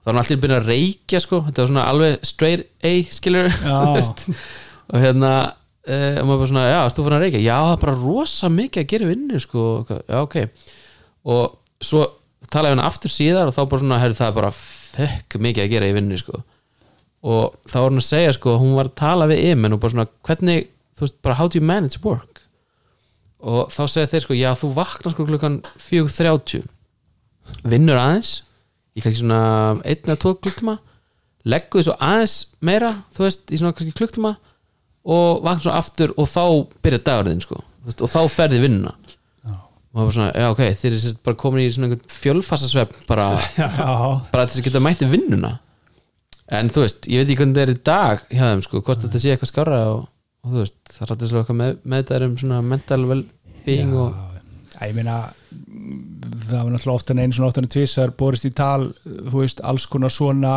þá 0.00 0.08
var 0.08 0.14
hann 0.14 0.22
allir 0.24 0.42
byrjað 0.42 0.60
að 0.60 0.70
reykja 0.72 1.22
sko. 1.22 1.40
Þetta 1.46 1.62
var 1.62 1.72
svona 1.72 1.86
alveg 1.92 2.28
straight 2.28 2.68
A 2.86 2.92
skilur 3.12 3.50
og 4.90 4.96
hérna 4.98 5.32
uh, 5.86 6.16
og 6.20 6.28
maður 6.28 6.40
bara 6.40 6.50
svona, 6.52 6.64
já, 6.68 6.78
þú 6.94 7.04
fyrir 7.06 7.16
að 7.18 7.24
reykja? 7.26 7.42
Já, 7.44 7.56
það 7.66 7.74
er 7.74 7.82
bara 7.84 7.98
rosa 8.00 8.50
mikið 8.54 8.82
að 8.82 8.88
gera 8.94 9.10
vinnu 9.10 9.42
sko, 9.44 9.66
já, 9.90 10.16
ok. 10.20 10.38
Og 11.30 11.84
svo 11.84 12.06
talaði 12.50 12.76
hann 12.76 12.86
aftur 12.86 13.12
síðar 13.12 13.50
og 13.50 13.56
þá 13.56 13.62
bara 13.62 13.84
svona, 13.84 14.00
herri, 14.02 14.18
það 14.18 14.32
er 14.32 14.36
bara 14.40 14.52
fekk 14.56 15.38
mikið 15.46 15.64
að 15.66 15.72
gera 15.76 15.90
í 15.90 15.96
vinnu 15.96 16.18
sko. 16.20 16.42
Og 17.30 17.56
þá 17.68 17.76
var 17.76 17.88
hann 17.90 18.02
að 18.02 18.08
segja 18.08 18.36
sko, 18.36 18.58
hún 18.60 18.76
var 18.78 18.90
að 18.90 18.98
tala 19.02 19.28
við 19.30 19.44
Imen 19.52 19.76
og 19.76 19.82
bara 19.82 19.94
svona, 19.94 20.10
hvernig 20.26 20.68
þú 20.96 21.06
veist, 21.06 21.18
bara 21.24 21.38
how 21.38 21.48
do 21.48 21.60
you 21.60 21.64
manage 21.64 22.00
work? 22.04 22.42
Og 23.40 23.72
þá 23.72 23.82
segja 23.88 24.10
þeir 24.14 24.26
sko, 24.26 24.36
já, 24.36 24.50
þú 24.58 24.72
vaknar 24.76 25.14
sko 25.14 25.26
klukkan 25.28 25.60
4.30 25.80 26.66
vinnur 27.68 27.98
aðeins 27.98 28.40
í 29.00 29.04
kannski 29.04 29.24
svona 29.24 29.40
1 29.82 30.06
eða 30.06 30.20
2 30.26 30.36
klukktíma. 30.44 30.76
Leggur 31.48 31.80
þessu 31.80 31.96
aðeins 31.96 32.36
meira 32.60 32.92
þú 33.16 33.24
veist, 33.26 33.46
í 33.48 33.60
svona 33.60 33.72
kannski 33.76 33.96
klukktíma 33.96 34.34
og 35.10 35.40
vaknar 35.46 35.64
svo 35.64 35.72
aftur 35.72 36.12
og 36.20 36.28
þá 36.28 36.42
byrjar 36.84 37.04
dagurðin 37.06 37.40
sko, 37.44 37.62
veist, 37.86 38.02
og 38.04 38.12
þá 38.12 38.20
ferði 38.28 38.60
vinnuna. 38.66 38.92
Og 39.90 39.98
það 39.98 40.06
var 40.06 40.14
svona, 40.14 40.28
já 40.38 40.46
ok 40.52 40.60
þeir 40.78 40.92
eru 40.94 41.12
bara 41.26 41.38
komin 41.40 41.64
í 41.64 41.70
svona 41.74 41.88
einhvern 41.88 42.12
fjölfassasvefn 42.14 43.08
bara, 43.08 43.24
bara 44.32 44.44
til 44.46 44.52
þess 44.52 44.60
að 44.60 44.68
geta 44.68 44.82
mætti 44.84 45.08
vinnuna. 45.10 45.56
En 46.50 46.70
þú 46.70 46.84
veist, 46.84 47.08
ég 47.10 47.22
veit 47.22 47.32
ekki 47.32 47.40
hvernig 47.40 47.56
það 47.56 47.64
er 47.64 47.72
í 47.72 47.80
dag 47.88 48.22
hjá 48.28 48.44
þeim 48.44 48.62
sko, 48.66 48.82
hvort 48.86 49.02
þetta 49.02 49.22
sé 49.22 49.32
eitthvað 49.32 49.50
skára 49.50 49.80
og, 49.90 50.04
og 50.44 50.54
þú 50.54 50.62
veist, 50.62 50.78
það 50.94 51.10
rættir 51.10 51.30
svo 51.32 51.42
eitthvað 51.42 51.58
með, 51.62 51.76
með 51.82 52.04
þetta 52.04 52.28
um 52.28 52.36
svona 52.44 52.60
mental 52.66 53.00
well-being 53.10 53.96
og 53.96 54.14
Já, 54.14 54.29
ég 54.88 54.94
meina 54.96 55.16
það 56.50 56.62
var 56.64 56.70
náttúrulega 56.72 56.94
ofta 56.96 57.12
en 57.12 57.20
einu 57.24 57.36
svona 57.36 57.50
ofta 57.50 57.60
en 57.60 57.68
tvisar 57.74 58.12
borist 58.16 58.46
í 58.48 58.52
tal, 58.56 58.92
þú 59.04 59.42
veist, 59.42 59.60
alls 59.66 59.84
konar 59.90 60.12
svona 60.14 60.54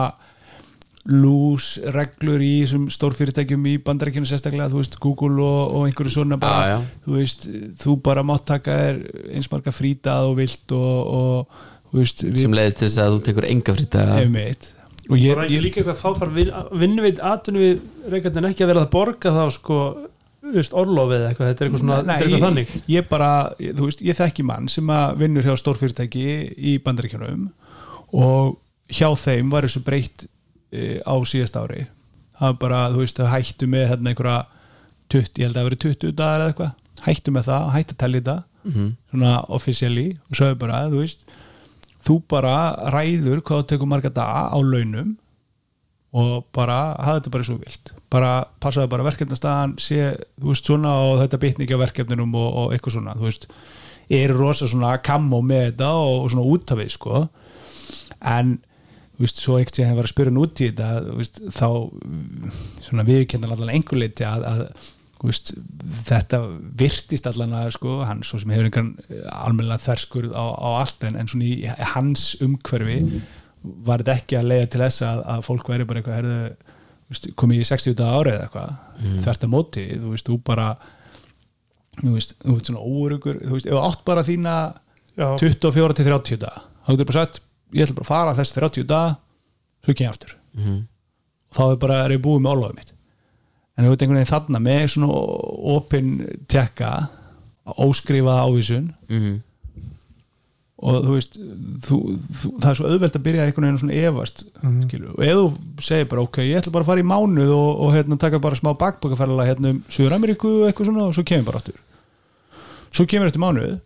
lús 1.12 1.74
reglur 1.92 2.40
í 2.40 2.52
þessum 2.62 2.86
stórfyrirtækjum 2.94 3.66
í 3.68 3.74
bandarækjunu 3.84 4.30
sérstaklega, 4.30 4.70
þú 4.72 4.80
veist, 4.80 4.96
Google 5.04 5.44
og, 5.44 5.74
og 5.76 5.90
einhverju 5.90 6.14
svona 6.16 6.38
bara, 6.40 6.62
Já, 6.64 6.78
já. 6.78 7.02
þú 7.04 7.18
veist 7.18 7.48
þú 7.84 7.96
bara 8.06 8.24
mátt 8.24 8.46
taka 8.54 8.78
þér 8.80 9.02
eins 9.36 9.50
marga 9.52 9.74
frítað 9.76 10.30
og 10.30 10.38
vilt 10.40 10.76
og, 10.78 11.12
og 11.18 11.92
þú 11.92 12.00
veist, 12.00 12.24
sem 12.40 12.56
leiðir 12.56 12.78
til 12.80 12.88
þess 12.88 13.04
að 13.04 13.18
þú 13.18 13.20
tekur 13.28 13.50
enga 13.50 13.76
frýta 13.76 14.06
einmitt 14.22 14.70
og 15.10 15.20
ég, 15.20 15.36
Var 15.36 15.44
ekki 15.44 15.58
ég, 15.58 15.66
líka 15.66 15.82
eitthvað 15.82 16.00
þá 16.00 16.22
þarf 16.22 16.34
vin, 16.40 16.54
vinnuveit 16.86 17.20
atunum 17.34 17.66
við 17.66 17.84
reykjandinn 18.16 18.48
ekki 18.54 18.64
að 18.64 18.72
vera 18.72 18.86
að 18.86 18.92
borga 18.96 19.36
þá 19.36 19.44
sko 19.58 19.80
orlofið 20.44 21.18
eða 21.20 21.30
eitthvað, 21.32 21.50
þetta 21.50 21.64
er 21.64 21.68
eitthvað 21.70 21.84
svona 21.84 22.02
Nei, 22.04 22.16
er 22.16 22.26
eitthvað 22.28 22.44
þannig. 22.48 22.74
ég, 22.76 22.84
ég 22.98 23.10
bara, 23.10 23.30
ég- 23.60 23.76
þú 23.78 23.88
veist, 23.88 24.02
ég 24.04 24.18
þekki 24.20 24.44
mann 24.46 24.68
sem 24.70 24.88
að 24.88 25.18
vinnur 25.18 25.44
hjá 25.48 25.56
stórfyrirtæki 25.62 26.26
í 26.58 26.74
bandaríkjunum 26.84 27.46
og 28.14 28.58
hjá 28.94 29.10
þeim 29.18 29.50
var 29.54 29.64
þessu 29.68 29.84
breytt 29.88 30.26
e, 30.74 31.00
á 31.06 31.16
síðast 31.24 31.56
ári. 31.58 31.86
Það 32.38 32.48
var 32.50 32.58
bara, 32.60 32.82
þú 32.94 32.98
veist, 33.04 33.18
það 33.22 33.32
hættu 33.38 33.68
með 33.72 33.88
hérna 33.94 34.10
einhverja 34.14 34.46
20, 35.14 35.40
ég 35.40 35.46
held 35.48 35.56
að 35.56 35.62
það 35.62 35.70
verið 35.70 35.84
20 35.86 36.12
dagar 36.20 36.42
eða 36.44 36.52
eitthvað. 36.54 36.74
Hættu 37.04 37.32
með 37.36 37.48
það, 37.50 37.70
hættu 37.78 37.94
að 37.96 38.02
tellja 38.04 38.22
þetta. 38.22 38.44
Mhm. 38.64 38.86
svona 39.12 39.32
officially. 39.52 40.18
Og 40.32 40.36
sagði 40.40 40.56
bara, 40.60 40.78
þú 40.88 41.00
veist 41.04 41.26
þú 42.08 42.16
bara 42.32 42.54
ræður 42.96 43.42
hvað 43.44 43.60
þú 43.64 43.68
tekur 43.68 43.88
marga 43.92 44.10
daga 44.10 44.44
á 44.56 44.58
launum 44.64 45.18
og 46.14 46.48
bara 46.54 46.80
hafa 47.00 47.20
þetta 47.20 47.34
bara 47.34 47.48
svo 47.48 47.56
vilt. 47.62 47.94
Bara 48.14 48.34
passaði 48.62 48.92
bara 48.92 49.08
verkefnastaðan 49.08 49.78
sé, 49.82 50.12
þú 50.38 50.52
veist, 50.52 50.68
svona 50.70 50.94
og 51.08 51.22
þetta 51.24 51.40
bitni 51.42 51.66
ekki 51.66 51.80
á 51.80 51.84
verkefninum 51.84 52.36
og, 52.38 52.50
og 52.62 52.76
eitthvað 52.76 53.00
svona, 53.00 53.16
þú 53.18 53.30
veist. 53.30 53.48
Eru 54.14 54.36
rosa 54.38 54.68
svona 54.70 54.98
kammo 55.02 55.40
með 55.42 55.72
þetta 55.72 55.90
og, 55.98 56.16
og 56.22 56.30
svona 56.34 56.48
út 56.54 56.74
af 56.76 56.82
við, 56.82 56.94
sko. 56.94 57.24
En 58.34 58.58
þú 59.16 59.26
veist, 59.26 59.42
svo 59.42 59.58
ekkert 59.58 59.80
sem 59.80 59.90
hefur 59.90 60.04
verið 60.04 60.12
að 60.12 60.16
spyrja 60.16 60.36
út 60.44 60.62
í 60.62 60.68
þetta, 60.70 60.90
veist, 61.22 61.42
þá 61.56 61.68
mm, 61.72 62.58
svona 62.88 63.08
viðkendan 63.10 63.56
allan 63.56 63.74
einhver 63.74 64.04
leiti 64.04 64.28
að, 64.28 64.46
að 64.52 64.66
veist, 65.24 65.54
þetta 66.08 66.40
virtist 66.80 67.28
allan 67.30 67.56
að 67.58 67.70
sko, 67.78 68.02
hann 68.08 68.24
svo 68.28 68.40
sem 68.42 68.52
hefur 68.54 68.68
einhvern 68.70 68.92
almennilega 69.32 69.86
þverskurð 69.86 70.36
á, 70.36 70.46
á 70.52 70.70
allt 70.82 71.06
en, 71.08 71.18
en 71.20 71.30
svona 71.32 71.48
í 71.48 71.94
hans 71.94 72.34
umhverfi 72.44 73.00
var 73.64 74.02
þetta 74.04 74.16
ekki 74.20 74.38
að 74.40 74.50
leiða 74.52 74.70
til 74.74 74.82
þess 74.84 75.02
að, 75.08 75.22
að 75.34 75.44
fólk 75.48 75.70
væri 75.72 75.86
bara 75.90 76.00
eitthvað 76.02 76.18
herðu, 76.20 76.38
veist, 77.14 77.28
komið 77.40 77.62
í 77.64 77.68
60 77.70 77.96
daga 78.00 78.20
árið 78.20 78.34
eða 78.38 78.44
eitthvað, 78.48 78.74
mm. 79.00 79.18
þvert 79.24 79.44
að 79.48 79.52
móti 79.54 79.86
þú 79.94 80.12
veist, 80.14 80.28
þú 80.30 80.38
bara 80.50 80.68
þú 82.02 82.14
veist, 82.18 82.34
þú 82.44 82.56
veist 82.58 82.70
svona 82.72 82.84
óurugur 82.90 83.40
þú 83.44 83.54
veist, 83.58 83.68
ef 83.70 83.76
þú 83.78 83.84
átt 83.88 84.04
bara 84.10 84.24
þína 84.28 84.56
Já. 85.14 85.28
24 85.38 85.94
til 86.00 86.06
30 86.10 86.42
daga 86.42 86.64
þá 86.84 86.90
getur 86.96 87.10
bara 87.12 87.24
sagt, 87.26 87.42
ég 87.74 87.86
ætla 87.86 87.98
bara 88.00 88.08
að 88.08 88.12
fara 88.14 88.36
þessi 88.40 88.56
30 88.58 88.88
daga 88.90 89.16
svo 89.84 89.94
kem 89.94 90.06
ég 90.08 90.14
aftur 90.16 90.36
Mhm. 90.54 90.76
og 91.50 91.56
þá 91.58 91.64
er 91.72 91.78
bara, 91.82 91.96
er 92.06 92.12
ég 92.18 92.22
búið 92.22 92.42
með 92.46 92.52
álofið 92.58 92.76
mitt 92.82 92.92
en 93.78 93.86
þú 93.86 93.90
veit 93.94 94.02
einhvern 94.04 94.20
veginn 94.20 94.34
þarna 94.34 94.60
með 94.68 94.84
svona 94.94 95.08
opin 95.78 96.10
tekka 96.52 96.90
óskrifaða 97.78 98.44
ávísun 98.48 98.94
Mhm. 99.10 99.42
Og 100.84 100.98
þú 101.06 101.14
veist 101.16 101.38
þú, 101.86 101.98
þú, 102.40 102.50
það 102.60 102.68
er 102.74 102.78
svo 102.80 102.90
auðvelt 102.92 103.16
að 103.20 103.24
byrja 103.28 103.46
einhvern 103.48 103.66
veginn 103.68 103.80
svona 103.84 104.00
efast 104.10 104.44
Mhm. 104.64 104.82
skilur, 104.90 105.14
og 105.16 105.24
ef 105.24 105.38
þú 105.40 105.46
segir 105.88 106.10
bara 106.12 106.26
ok, 106.26 106.38
ég 106.44 106.60
ætla 106.60 106.74
bara 106.76 106.84
að 106.84 106.90
fara 106.92 107.04
í 107.04 107.08
mánuð 107.14 107.54
og, 107.56 107.72
og 107.86 107.94
hérna, 107.96 108.18
taka 108.20 108.40
bara 108.44 108.60
smá 108.60 108.74
bakbakaferðala 108.82 109.48
hérna 109.48 109.72
um 109.74 109.80
Suður-Ameríku 109.90 110.52
og 110.60 110.68
eitthvað 110.70 110.90
svona 110.92 111.08
og 111.08 111.16
svo 111.16 111.24
kemur 111.24 111.48
bara 111.52 111.62
aftur. 111.64 111.80
Svo 112.94 113.08
kemur 113.10 113.32
eftir 113.32 113.44
mánuð 113.44 113.80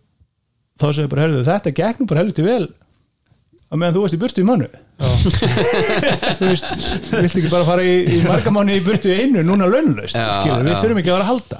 þá 0.78 0.86
segir 0.94 1.08
bara, 1.14 1.22
herðu, 1.26 1.44
þetta 1.46 1.74
gegnum 1.78 2.10
bara 2.10 2.22
helviti 2.24 2.46
vel 2.46 2.66
að 3.68 3.78
meðan 3.82 3.94
þú 3.98 4.02
varst 4.04 4.16
í 4.16 4.20
burtu 4.22 4.42
í 4.42 4.46
mánuð. 4.48 4.76
Þú 6.38 6.46
veist, 6.48 6.68
viltu 7.12 7.40
ekki 7.42 7.50
bara 7.52 7.66
fara 7.68 7.84
í, 7.84 7.96
í 8.16 8.20
marga 8.24 8.52
mánu 8.54 8.74
í 8.74 8.82
burtu 8.82 9.10
í 9.12 9.18
einu 9.22 9.42
núna 9.46 9.68
skilur, 9.68 10.64
við 10.64 10.72
já. 10.72 10.78
þurfum 10.80 11.00
ekki 11.02 11.12
að 11.12 11.18
vera 11.18 11.26
að 11.26 11.30
halda. 11.32 11.58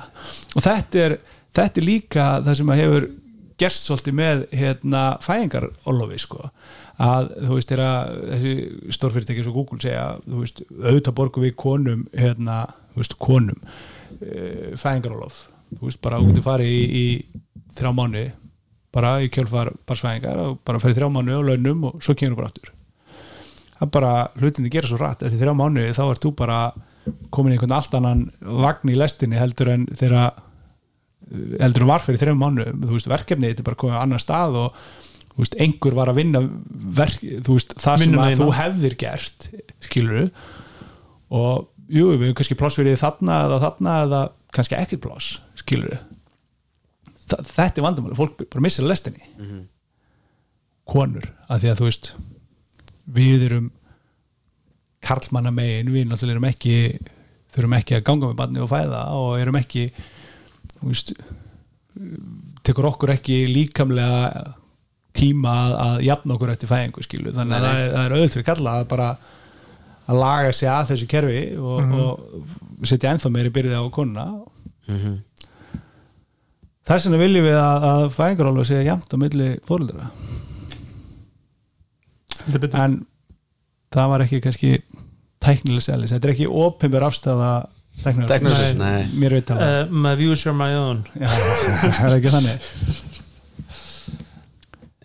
Og 0.57 0.65
þetta 0.65 1.03
er, 1.05 1.15
þetta 1.59 1.81
er 1.83 1.87
líka 1.87 2.29
það 2.47 2.57
sem 2.61 2.73
að 2.73 2.81
hefur 2.83 3.07
gerst 3.59 3.89
svolítið 3.89 4.17
með 4.19 4.47
hérna 4.55 5.03
fæðingarolofi 5.25 6.19
sko. 6.23 6.49
Að 6.99 7.31
þú 7.45 7.53
veist 7.59 7.71
þeirra 7.71 7.91
þessi 8.33 8.55
stórfyrirtæki 8.97 9.45
svo 9.47 9.55
Google 9.55 9.79
segja 9.83 10.09
þú 10.25 10.43
veist 10.43 10.65
auðvitað 10.67 11.17
borgum 11.21 11.47
við 11.47 11.55
konum 11.61 12.09
hérna, 12.11 12.65
þú 12.95 13.05
veist 13.05 13.15
konum 13.23 13.61
uh, 13.63 14.75
fæðingarolof 14.81 15.45
þú 15.77 15.85
veist 15.85 16.01
bara 16.05 16.19
þú 16.21 16.33
getur 16.33 16.47
farið 16.47 16.73
í, 16.73 16.83
í 16.89 17.69
þrjá 17.77 17.93
mánu 17.95 18.25
bara 18.95 19.19
í 19.23 19.29
kjölfar 19.33 19.71
barsfæðingar 19.89 20.43
og 20.43 20.59
bara 20.67 20.81
farið 20.83 21.01
þrjá 21.01 21.13
mánu 21.13 21.39
á 21.39 21.43
launum 21.45 21.89
og 21.91 22.03
svo 22.03 22.17
kemur 22.17 22.35
þú 22.35 22.41
bara 22.41 22.51
aftur. 22.51 22.75
Það 23.79 23.91
bara 23.95 24.13
hlutindi 24.41 24.73
gera 24.75 24.91
svo 24.91 24.99
rætt. 24.99 25.23
Eftir 25.23 25.43
þrjá 25.43 25.55
mánu 25.59 25.87
þá 25.95 26.05
ert 26.09 26.25
þú 26.25 26.33
bara 26.39 26.59
komin 27.35 27.55
í 27.55 27.57
einhvern 27.59 27.77
allt 27.77 27.95
annan 27.97 28.25
vagn 28.41 28.93
í 28.93 28.97
lestinni 28.99 29.39
heldur 29.39 29.71
en 29.75 29.87
þeirra 29.93 30.25
heldur 31.61 31.85
en 31.85 31.91
var 31.91 32.05
fyrir 32.05 32.21
þrejum 32.23 32.41
mánu 32.43 32.67
þú 32.73 32.95
veist, 32.95 33.11
verkefnið 33.11 33.53
þetta 33.53 33.65
er 33.65 33.69
bara 33.69 33.81
komið 33.83 33.99
á 34.01 34.05
annan 34.05 34.23
stað 34.23 34.59
og 34.63 34.79
þú 35.35 35.43
veist, 35.45 35.57
einhver 35.65 35.97
var 35.99 36.11
að 36.13 36.21
vinna 36.21 36.43
verk, 36.99 37.19
þú 37.47 37.57
veist, 37.59 37.75
það 37.79 37.99
sem 38.03 38.07
Vinnuna 38.07 38.27
að 38.27 38.33
þína. 38.35 38.45
þú 38.45 38.57
hefðir 38.59 38.97
gert 39.03 39.49
skilur 39.87 40.31
og 41.29 41.69
jú, 41.89 42.07
við 42.15 42.27
hefum 42.29 42.39
kannski 42.41 42.59
pláss 42.59 42.81
fyrir 42.81 43.01
þarna 43.01 43.41
eða 43.47 43.61
þarna 43.67 43.97
eða 44.07 44.23
kannski 44.57 44.79
ekkert 44.79 45.05
pláss 45.05 45.39
skilur 45.61 45.99
þetta 47.29 47.69
er 47.77 47.85
vandamáli, 47.85 48.17
fólk 48.17 48.41
bara 48.47 48.65
missir 48.65 48.87
að 48.87 48.95
lestinni 48.95 49.67
konur, 50.89 51.27
að 51.53 51.61
því 51.67 51.71
að 51.73 51.81
þú 51.83 51.89
veist 51.91 52.13
við 53.19 53.43
erum 53.51 53.71
karlmanna 55.05 55.53
megin, 55.55 55.93
við 55.93 56.09
náttúrulega 56.09 56.39
erum 56.39 56.49
ekki 56.49 56.77
þurfum 57.55 57.77
ekki 57.79 57.99
að 57.99 58.07
ganga 58.09 58.31
með 58.31 58.39
barni 58.41 58.63
og 58.65 58.71
fæða 58.73 59.03
og 59.17 59.29
erum 59.41 59.59
ekki 59.61 59.85
veist 60.83 61.13
tekur 62.67 62.91
okkur 62.93 63.15
ekki 63.17 63.43
líkamlega 63.51 64.55
tíma 65.19 65.55
að, 65.65 65.75
að 65.85 66.03
jafna 66.07 66.37
okkur 66.37 66.53
eftir 66.53 66.71
fæðingu 66.71 67.05
skilu, 67.05 67.33
þannig 67.35 67.57
að 67.57 67.67
það 67.67 67.81
er, 67.81 67.95
er 68.03 68.15
auðvitað 68.15 68.37
fyrir 68.37 68.49
kalla 68.49 68.75
að 68.79 68.89
bara 68.93 69.09
að 70.09 70.21
laga 70.23 70.53
sig 70.57 70.71
að 70.73 70.91
þessu 70.93 71.09
kerfi 71.11 71.41
og, 71.61 71.97
og 71.99 72.87
setja 72.89 73.13
ennþá 73.13 73.33
meiri 73.35 73.53
byrði 73.55 73.81
á 73.81 73.85
konuna. 73.93 74.27
Mhm. 74.89 75.17
þess 76.89 77.05
vegna 77.05 77.21
viljum 77.21 77.45
við 77.45 77.59
að, 77.61 77.89
að 77.91 78.05
fæðingarólu 78.17 78.65
sé 78.65 78.79
jafnt 78.87 79.13
á 79.13 79.17
milli 79.21 79.49
betur. 82.63 82.79
en 82.81 82.95
það 83.93 84.13
var 84.13 84.25
ekki 84.25 84.41
kannski 84.45 84.71
tæknileg 85.45 85.85
selis, 85.85 86.15
þetta 86.15 86.29
er 86.29 86.35
ekki 86.35 86.49
opinber 86.49 87.05
afstæða 87.05 87.51
tæknileg 88.05 88.29
Teknilegs, 88.31 88.79
nei. 88.79 89.07
mér 89.19 89.35
veit 89.39 89.51
það 89.51 89.65
Uh, 89.67 89.93
my 90.07 90.15
views 90.21 90.47
are 90.47 90.55
my 90.57 90.71
own. 90.79 91.05
Já, 91.19 91.29
það 91.99 92.07
er 92.09 92.17
ekki 92.19 92.33
þannig. 92.37 92.69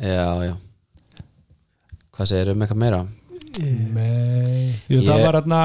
Já, 0.03 0.29
já. 0.49 0.53
Hvað 2.13 2.29
segir 2.29 2.51
um 2.53 2.63
eitthvað 2.65 2.81
meira? 2.83 3.01
Nei, 3.53 4.73
Jú, 4.89 5.03
það 5.05 5.19
Ég- 5.19 5.23
var 5.27 5.35
hérna 5.37 5.59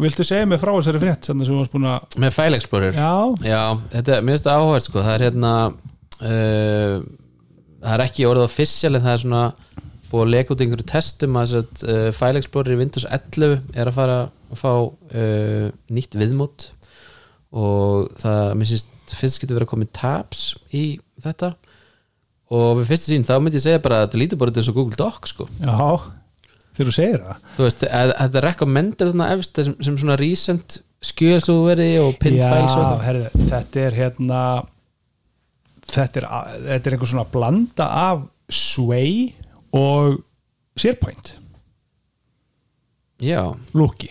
viltu 0.00 0.24
segja 0.24 0.46
mig 0.48 0.60
frá 0.62 0.70
þessari 0.72 1.00
frétt 1.02 1.26
sem 1.28 1.42
þú 1.44 1.58
varst 1.58 1.74
búin 1.74 1.84
að 1.90 2.14
Með 2.24 2.32
File 2.32 2.56
Explorer 2.56 2.96
Já, 2.96 3.10
Já, 3.44 3.60
þetta 3.92 4.14
er, 4.16 4.22
það 4.40 4.54
áhverð 4.54 4.84
sko, 4.86 5.02
það 5.04 5.12
er 5.18 5.24
hérna 5.26 5.50
uh, 5.68 6.94
það 7.84 7.92
er 7.98 8.04
ekki 8.06 8.24
orðið 8.30 8.46
official 8.48 8.94
en 8.96 9.04
það 9.04 9.12
er 9.18 9.22
svona 9.26 9.42
búið 10.10 10.24
að 10.26 10.32
leka 10.34 10.54
út 10.54 10.64
einhverju 10.64 10.88
testum 10.90 11.38
að 11.38 11.56
uh, 11.60 12.10
File 12.16 12.42
Explorer 12.42 12.74
í 12.74 12.80
Windows 12.80 13.06
11 13.06 13.56
er 13.78 13.90
að 13.90 13.96
fara 13.96 14.18
að 14.50 14.60
fá 14.60 14.72
uh, 14.74 15.66
nýtt 15.94 16.18
viðmót. 16.18 16.70
Og 17.50 18.10
það, 18.20 18.52
mér 18.58 18.70
finnst, 18.70 18.94
finnst 19.16 19.42
getur 19.42 19.58
verið 19.58 19.68
að 19.68 19.72
koma 19.74 19.90
tabs 19.96 20.44
í 20.74 20.84
þetta. 21.22 21.54
Og 22.50 22.80
við 22.80 22.88
fyrstu 22.90 23.12
sín 23.12 23.26
þá 23.26 23.36
myndi 23.38 23.58
ég 23.60 23.66
segja 23.66 23.82
bara 23.82 24.00
að 24.00 24.08
þetta 24.08 24.22
lítur 24.24 24.40
bara 24.40 24.52
út 24.52 24.58
eins 24.58 24.70
og 24.70 24.78
Google 24.78 24.98
Doc 24.98 25.30
sko. 25.30 25.46
Já 25.62 26.18
þegar 26.80 26.90
þú 26.90 26.94
segir 26.96 27.24
það. 27.24 27.46
Þú 27.56 27.66
veist, 27.66 27.82
þetta 27.90 28.42
recommended 28.44 29.10
þarna 29.10 29.28
efst 29.34 29.60
sem, 29.60 29.76
sem 29.84 29.98
svona 30.00 30.16
recent 30.20 30.80
skjöl 31.04 31.40
svo 31.42 31.56
verið 31.66 31.96
og 32.04 32.18
pinned 32.20 32.42
Já, 32.42 32.50
files 32.52 32.74
og 32.74 32.82
eitthvað. 32.82 33.04
herðu, 33.06 33.46
þetta 33.50 33.82
er 33.82 33.96
hérna 33.96 34.40
þetta 35.90 36.20
er, 36.20 36.26
þetta 36.68 36.90
er 36.90 36.96
einhver 36.96 37.10
svona 37.10 37.28
blanda 37.32 37.86
af 38.02 38.26
Sway 38.52 39.30
og 39.76 40.20
SharePoint. 40.78 41.36
Já, 43.20 43.42
lúki 43.76 44.08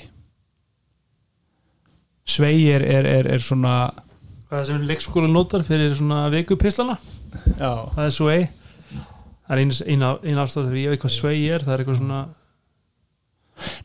Sway 2.30 2.68
er, 2.69 2.84
er, 2.86 3.07
er, 3.26 3.41
svona 3.41 3.90
hvað 4.49 4.60
er 4.60 4.68
sem 4.68 4.84
leikskóla 4.86 5.30
notar 5.31 5.64
fyrir 5.65 5.95
svona 5.98 6.27
vikupislana 6.34 6.98
já, 7.57 7.72
það 7.95 8.03
er 8.03 8.14
Sway 8.14 8.44
það 9.49 9.56
er 9.56 9.61
eina, 9.64 10.11
afstæð 10.44 10.68
þegar 10.68 10.81
ég 10.84 10.94
veit 10.94 11.02
hvað 11.03 11.15
Sway 11.15 11.48
er 11.49 11.65
það 11.65 11.73
er 11.73 11.84
eitthvað 11.84 11.99
svona 12.03 12.19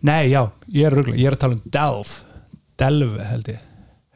nei, 0.04 0.28
já, 0.30 0.42
ég 0.70 0.86
er 0.86 0.94
rugla. 0.94 1.16
Ég 1.18 1.30
er 1.30 1.38
að 1.38 1.42
tala 1.46 1.56
um 1.56 1.64
Delve 1.78 2.34
Delve 2.78 3.24
held 3.30 3.48
ég 3.50 3.64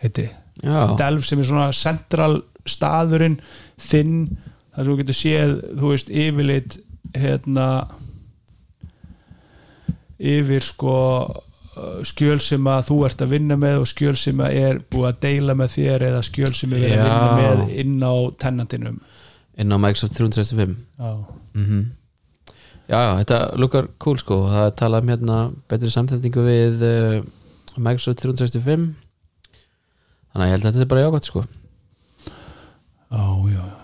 heiti. 0.02 0.26
Já. 0.62 0.82
Delve 0.98 1.26
sem 1.26 1.40
er 1.40 1.48
svona 1.48 1.70
central 1.74 2.42
staðurinn 2.68 3.38
þinn 3.80 4.20
þar 4.74 4.84
sem 4.84 4.92
þú 4.92 4.98
getur 5.00 5.18
séð 5.18 5.54
þú 5.72 5.92
veist 5.94 6.12
yfirleitt 6.12 6.78
hérna 7.16 7.68
yfir 10.18 10.64
sko 10.66 10.94
uh, 11.28 12.00
skjöl 12.06 12.40
sem 12.42 12.66
að 12.70 12.88
þú 12.90 12.98
ert 13.06 13.22
að 13.22 13.36
vinna 13.36 13.58
með 13.60 13.84
og 13.84 13.90
skjöl 13.92 14.16
sem 14.18 14.40
að 14.42 14.58
er 14.62 14.80
búið 14.90 15.10
að 15.12 15.20
deila 15.26 15.56
með 15.58 15.76
þér 15.76 16.08
eða 16.10 16.24
skjöl 16.26 16.54
sem 16.58 16.74
er 16.74 16.84
verið 16.86 17.04
að 17.04 17.12
vinna 17.12 17.38
með 17.38 17.78
inn 17.84 18.02
á 18.02 18.14
tennantinum 18.42 18.98
inn 19.58 19.74
á 19.74 19.78
Microsoft 19.78 20.18
365 20.18 20.74
já, 20.98 21.12
mm 21.54 21.86
Já, 22.88 22.96
já, 23.04 23.10
þetta 23.20 23.38
lukkar 23.60 23.90
cool 24.00 24.16
sko. 24.16 24.36
Það 24.48 24.70
talað 24.80 25.02
um 25.04 25.10
hérna 25.12 25.34
betri 25.68 25.90
samþendingu 25.92 26.44
við 26.46 26.84
uh, 26.88 27.16
Microsoft 27.76 28.22
365 28.22 28.86
þannig 30.32 30.40
að 30.40 30.48
ég 30.48 30.54
held 30.54 30.64
að 30.64 30.78
þetta 30.78 30.86
er 30.86 30.90
bara 30.94 31.02
jágætt 31.02 31.28
sko. 31.28 31.42
Já, 33.12 33.26
já, 33.52 33.60
já. 33.60 33.77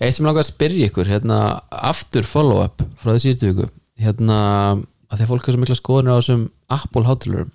Eitt 0.00 0.16
sem 0.16 0.24
langar 0.24 0.44
að 0.46 0.52
spyrja 0.52 0.88
ykkur 0.88 1.10
hérna 1.10 1.38
aftur 1.68 2.24
follow-up 2.24 2.80
frá 3.02 3.12
því 3.12 3.22
síðustu 3.26 3.50
viku. 3.50 3.70
Hérna 4.00 4.38
að 5.10 5.18
því 5.18 5.24
að 5.26 5.32
fólk 5.32 5.48
er 5.48 5.56
svo 5.56 5.62
mikla 5.64 5.76
skoðunir 5.76 6.16
á 6.16 6.18
þessum 6.20 6.44
Apple 6.72 7.08
hátulurum 7.08 7.50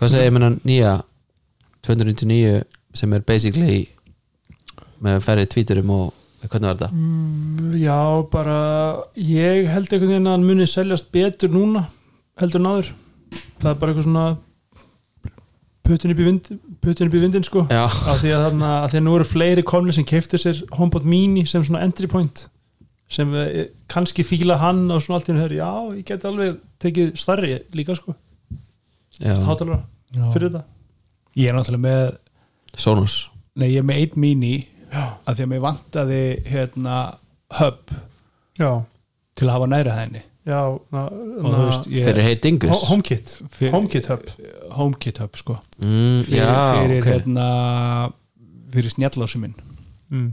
hvað 0.00 0.14
segir 0.14 0.30
ég 0.30 0.32
menna 0.32 0.48
nýja 0.64 0.92
299 1.84 2.62
sem 2.96 3.12
er 3.12 3.24
basically 3.28 3.80
með 5.04 5.18
færri 5.26 5.44
tvíturum 5.52 5.92
og 5.92 6.46
hvernig 6.46 6.70
var 6.70 6.78
þetta? 6.80 6.88
Já, 7.82 8.00
bara 8.32 8.60
ég 9.20 9.68
held 9.68 9.92
einhvern 9.92 10.14
veginn 10.14 10.30
að 10.30 10.36
hann 10.38 10.46
muni 10.48 10.68
seljast 10.68 11.10
betur 11.12 11.52
núna 11.52 11.84
heldur 12.40 12.62
en 12.62 12.70
áður. 12.70 12.88
Það 13.60 13.68
er 13.70 13.78
bara 13.82 13.92
eitthvað 13.92 14.06
svona 14.08 14.24
putin 15.90 16.14
upp 16.14 16.22
í, 16.22 16.28
vind, 16.30 16.48
putin 16.84 17.10
upp 17.10 17.18
í 17.18 17.22
vindin 17.24 17.44
sko. 17.46 17.66
Af 17.74 18.22
því 18.22 18.32
að, 18.36 18.46
þarna, 18.46 18.70
að 18.84 18.88
því 18.94 19.00
að 19.02 19.04
nú 19.08 19.18
eru 19.18 19.28
fleiri 19.28 19.66
komni 19.66 19.94
sem 19.96 20.06
keiftu 20.08 20.40
sér 20.40 20.62
HomePod 20.78 21.06
Mini 21.10 21.44
sem 21.50 21.66
svona 21.66 21.82
entry 21.86 22.08
point 22.10 22.46
sem 23.10 23.30
eh, 23.34 23.64
kannski 23.90 24.22
fíla 24.22 24.60
hann 24.60 24.84
og 24.94 25.02
svona 25.02 25.18
allt 25.18 25.30
í 25.30 25.34
henni 25.34 25.58
já, 25.58 25.70
ég 25.98 26.04
geti 26.06 26.28
alveg 26.30 26.60
tekið 26.82 27.08
starri 27.18 27.56
líka 27.74 27.96
sko, 27.98 28.14
já. 29.18 29.34
hátalara 29.48 29.82
Já. 30.14 30.26
fyrir 30.34 30.48
þetta. 30.50 30.62
Ég 31.38 31.50
er 31.50 31.54
náttúrulega 31.54 31.82
með 31.86 32.78
Sonos. 32.78 33.16
Nei, 33.58 33.72
ég 33.72 33.82
er 33.82 33.86
með 33.86 34.00
einn 34.04 34.22
mini 34.22 34.54
Já, 34.90 35.04
að 35.22 35.36
því 35.38 35.44
að 35.44 35.50
mér 35.52 35.62
vantaði 35.62 36.22
hérna 36.50 36.94
hub 37.60 37.92
já, 38.58 38.70
til 39.38 39.46
að 39.46 39.52
hafa 39.54 39.68
næra 39.70 39.94
henni 40.00 40.22
já 40.48 40.60
na, 40.92 41.02
og 41.06 41.48
þú 41.52 41.64
veist, 41.66 41.88
ég, 41.92 42.04
Fyrir 42.08 42.22
heit 42.24 42.42
dingus? 42.42 42.70
Ho- 42.72 42.86
HomeKit 42.94 43.34
Fyrir- 43.56 43.74
HomeKit 43.74 44.06
hub. 44.10 44.22
HomeKit 44.72 45.18
hub 45.20 45.36
sko. 45.36 45.58
Mm, 45.78 46.22
fyrir, 46.24 46.40
Já, 46.40 46.54
fyrir 46.80 47.02
ok. 47.02 47.08
hérna 47.12 47.46
fyrir 48.72 48.90
snjallásu 48.94 49.38
minn. 49.42 49.54
Mm. 50.10 50.30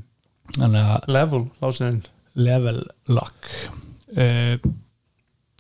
þannig 0.58 0.88
að 0.96 1.08
Level, 1.12 1.44
lásininn 1.62 2.00
level 2.38 2.80
lock 3.12 3.50
uh, 4.16 4.56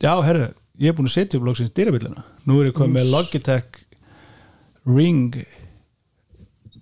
já, 0.01 0.13
herðu 0.23 0.47
ég 0.79 0.89
er 0.91 0.95
búin 0.97 1.09
að 1.09 1.15
setja 1.17 1.37
upp 1.39 1.45
loksins 1.49 1.73
dyrabillina 1.75 2.23
nú 2.47 2.59
er 2.61 2.69
ég 2.71 2.75
komið 2.77 2.95
með 2.95 3.11
Logitech 3.11 3.81
Ring 4.87 5.35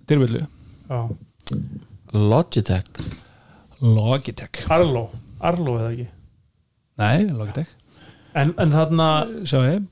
dyrabillu 0.06 0.46
Logitech? 2.14 3.00
Logitech, 3.82 4.62
Arlo, 4.72 5.08
Arlo 5.44 5.74
eða 5.80 5.90
ekki 5.92 6.06
nei, 7.00 7.26
Logitech. 7.30 7.68
En, 8.36 8.52
en 8.60 8.72
þarna 8.74 9.06
sjá 9.48 9.60
ég. 9.66 9.84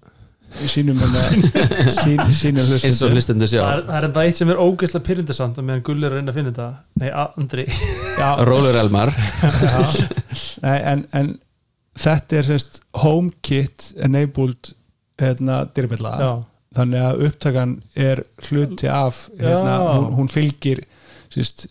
Sýnum 0.70 1.00
hérna 1.02 1.22
eins 2.86 3.00
og 3.02 3.10
hlustendur 3.14 3.48
sjá. 3.50 3.58
Það 3.64 3.72
er, 3.74 3.80
það 3.88 3.96
er 3.98 4.06
enda 4.08 4.22
eitt 4.28 4.38
sem 4.38 4.50
er 4.52 4.60
ógeðslega 4.62 5.06
pyrrindasand 5.08 5.56
að 5.58 5.66
meðan 5.66 5.82
Gulli 5.88 6.06
er 6.06 6.12
að 6.12 6.20
reyna 6.20 6.30
að 6.30 6.36
finna 6.38 6.52
þetta. 6.52 6.68
Nei, 7.02 7.08
A- 7.10 7.32
Andri. 7.40 7.64
Já, 8.20 8.28
Rólur 8.46 8.78
Elmar. 8.78 9.10
Já. 9.42 9.80
Nei, 10.62 10.76
en, 10.92 11.02
en 11.18 11.32
þetta 12.04 12.38
er 12.40 12.48
semst 12.52 12.78
HomeKit 13.02 13.88
enabled 14.06 14.72
hérna, 15.22 15.60
dyrabilla 15.74 16.12
Já, 16.22 16.30
þannig 16.78 17.04
að 17.08 17.24
upptakan 17.28 17.74
er 18.06 18.22
hluti 18.48 18.88
af 18.90 19.24
hérna, 19.38 19.74
hún, 19.94 20.08
hún 20.20 20.30
fylgir 20.32 20.84
sérst, 21.34 21.64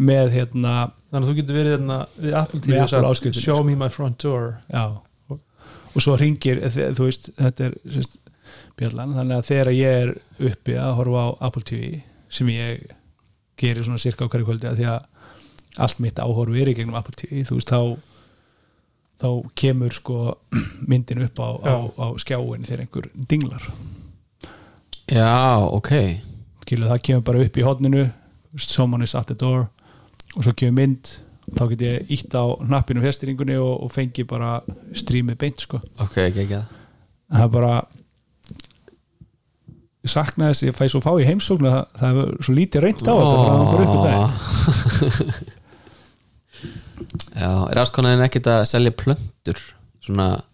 með 0.00 0.30
hérna 0.34 0.74
þannig 1.12 1.20
að 1.20 1.30
þú 1.30 1.36
getur 1.38 1.58
verið 1.58 1.74
þarna 1.76 1.98
við 2.16 2.36
Apple 2.40 2.60
TV 2.64 2.78
og 2.80 2.92
sagt, 3.18 3.40
Show 3.40 3.64
me 3.66 3.76
my 3.78 3.90
front 3.92 4.18
door. 4.24 4.54
Já, 4.72 4.84
og 5.94 6.02
svo 6.02 6.16
ringir 6.18 6.62
þú 6.64 7.08
veist, 7.08 7.30
þetta 7.38 7.68
er 7.68 7.76
sérst, 7.96 8.18
bjallan, 8.80 9.14
þannig 9.16 9.38
að 9.38 9.48
þegar 9.50 9.72
ég 9.76 10.00
er 10.04 10.14
uppi 10.50 10.78
að 10.80 10.96
horfa 10.98 11.26
á 11.26 11.28
Apple 11.50 11.64
TV 11.68 12.00
sem 12.34 12.48
ég 12.50 12.88
gerir 13.60 13.86
svona 13.86 14.02
cirka 14.02 14.26
á 14.26 14.30
hverju 14.32 14.48
kvöldi 14.48 14.70
að 14.70 14.80
því 14.80 14.88
að 14.90 15.04
allt 15.84 16.00
mitt 16.02 16.18
áhorf 16.22 16.56
er 16.58 16.70
í 16.70 16.74
gegnum 16.74 16.98
Apple 16.98 17.14
TV 17.18 17.44
þú 17.46 17.60
veist, 17.60 17.70
þá 17.70 18.10
þá 19.24 19.28
kemur 19.58 19.94
sko 19.94 20.18
myndin 20.90 21.22
upp 21.26 21.38
á, 21.40 21.48
á, 21.62 21.74
á 21.94 22.06
skjáin 22.20 22.66
þegar 22.66 22.84
einhver 22.84 23.10
dinglar. 23.14 23.68
Já, 25.10 25.60
ok. 25.68 25.92
Skilu, 26.64 26.88
það 26.88 27.02
kemur 27.06 27.26
bara 27.28 27.42
upp 27.44 27.58
í 27.60 27.64
hodninu 27.66 28.04
someone 28.56 29.02
is 29.02 29.14
at 29.14 29.26
the 29.26 29.34
door. 29.38 29.68
Og 30.36 30.44
svo 30.44 30.52
kemur 30.56 30.78
mynd. 30.80 31.16
Þá 31.54 31.64
get 31.74 31.82
ég 31.84 32.14
ítt 32.14 32.32
á 32.34 32.44
hnappinu 32.64 33.02
festiringunni 33.04 33.56
og, 33.60 33.82
og 33.84 33.92
fengi 33.92 34.24
bara 34.28 34.56
strímið 34.96 35.36
beint 35.42 35.66
sko. 35.66 35.80
Ok, 36.00 36.16
ekki 36.24 36.46
ekki. 36.46 36.62
Það 37.34 37.44
er 37.44 37.52
bara 37.52 37.74
ég 40.04 40.12
sakna 40.12 40.50
þess, 40.52 40.64
ég 40.68 40.76
fæ 40.76 40.86
svo 40.92 41.00
fá 41.04 41.12
í 41.20 41.26
heimsókn 41.28 41.68
að 41.68 41.76
það, 41.76 41.84
það 42.00 42.22
er 42.22 42.32
svo 42.46 42.54
lítið 42.56 42.84
reynt 42.84 43.04
á 43.04 43.12
þetta 43.12 43.34
frá 43.34 43.44
að 43.44 43.52
hann 43.52 43.70
fór 43.72 43.84
upp 43.84 43.94
í 43.94 44.00
dag. 44.08 44.22
Já, 47.34 47.50
er 47.68 47.80
áskonaðin 47.82 48.24
ekkert 48.24 48.50
að 48.52 48.66
selja 48.70 48.92
plöntur? 48.94 49.58
Svona, 50.04 50.28
og 50.36 50.53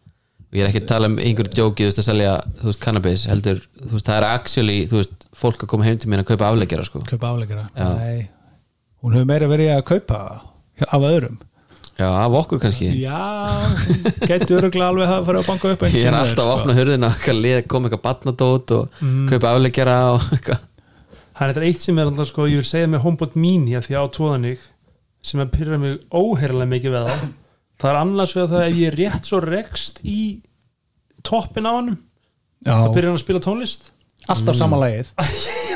ég 0.52 0.62
er 0.64 0.68
ekki 0.70 0.80
að 0.82 0.88
tala 0.90 1.06
um 1.10 1.18
einhver 1.22 1.48
djóki, 1.52 1.84
þú 1.86 1.90
veist, 1.90 2.00
að 2.02 2.08
selja 2.10 2.32
þú 2.60 2.68
veist, 2.70 2.80
cannabis, 2.82 3.26
heldur, 3.30 3.60
þú 3.84 3.92
veist, 3.96 4.06
það 4.08 4.16
er 4.20 4.26
actually, 4.30 4.78
þú 4.90 4.96
veist, 5.00 5.26
fólk 5.40 5.62
að 5.64 5.70
koma 5.74 5.86
heim 5.86 5.98
til 6.02 6.10
mér 6.10 6.24
að 6.24 6.30
kaupa 6.32 6.48
afleggjara, 6.50 6.86
sko, 6.88 7.02
kaupa 7.06 7.30
afleggara, 7.34 7.68
Já. 7.76 7.90
nei. 8.00 8.28
Hún 9.00 9.14
hefur 9.16 9.28
meira 9.30 9.46
verið 9.48 9.70
að 9.76 9.84
kaupa 9.88 10.18
af 10.90 11.06
öðrum? 11.10 11.38
Já, 12.00 12.06
af 12.24 12.32
okkur 12.32 12.60
kannski. 12.62 12.86
Já, 12.96 13.20
getur 14.24 14.58
öruglega 14.62 14.88
alveg 14.88 15.10
að 15.12 15.26
fara 15.28 15.40
að 15.42 15.48
banka 15.50 15.72
upp 15.74 15.82
ég 15.92 16.06
er 16.08 16.16
alltaf 16.16 16.46
að 16.46 16.52
opna 16.54 16.76
hurðina, 16.78 17.10
eitthvað 17.14 17.40
lið, 17.44 17.58
koma 17.68 17.88
eitthvað 17.90 18.02
batnadót 18.06 18.74
og 18.76 19.00
Mm. 19.04 19.26
kaupa 19.28 19.50
afleggjara 19.54 19.96
og 20.14 20.26
eitthvað. 20.32 20.62
Það 21.40 21.44
er 21.48 21.52
þetta 21.54 21.66
eitt 21.70 21.80
sem 21.84 21.98
er 21.98 22.08
alltaf 22.10 22.28
sko, 22.28 22.46
ég 22.48 22.60
vil 22.60 22.68
segja 22.68 22.88
með 22.92 23.04
HomePod 23.04 23.36
Mini 23.36 23.76
af 23.78 23.86
því 23.88 23.96
á 24.00 24.04
tóðanig 24.16 24.58
sem 25.22 25.40
að 25.40 25.52
pyrra 25.54 25.78
mig 25.80 26.00
óheyrlega 26.12 26.68
mikið 26.72 26.94
við 26.96 27.10
það 27.80 27.86
það 27.86 27.90
er 27.94 28.00
annars 28.04 28.36
við 28.36 28.42
að 28.46 28.52
það 28.54 28.66
ef 28.68 28.76
ég 28.80 28.92
er 28.92 28.98
rétt 29.00 29.30
svo 29.32 29.40
rekst 29.46 30.02
í 30.04 30.18
toppin 31.26 31.68
á 31.68 31.72
hann 31.78 31.94
já, 32.64 32.74
að 32.76 32.92
byrja 32.96 33.10
hann 33.10 33.18
að 33.18 33.24
spila 33.24 33.42
tónlist. 33.44 33.90
Alltaf 34.30 34.56
sama 34.58 34.76
lagið. 34.82 35.08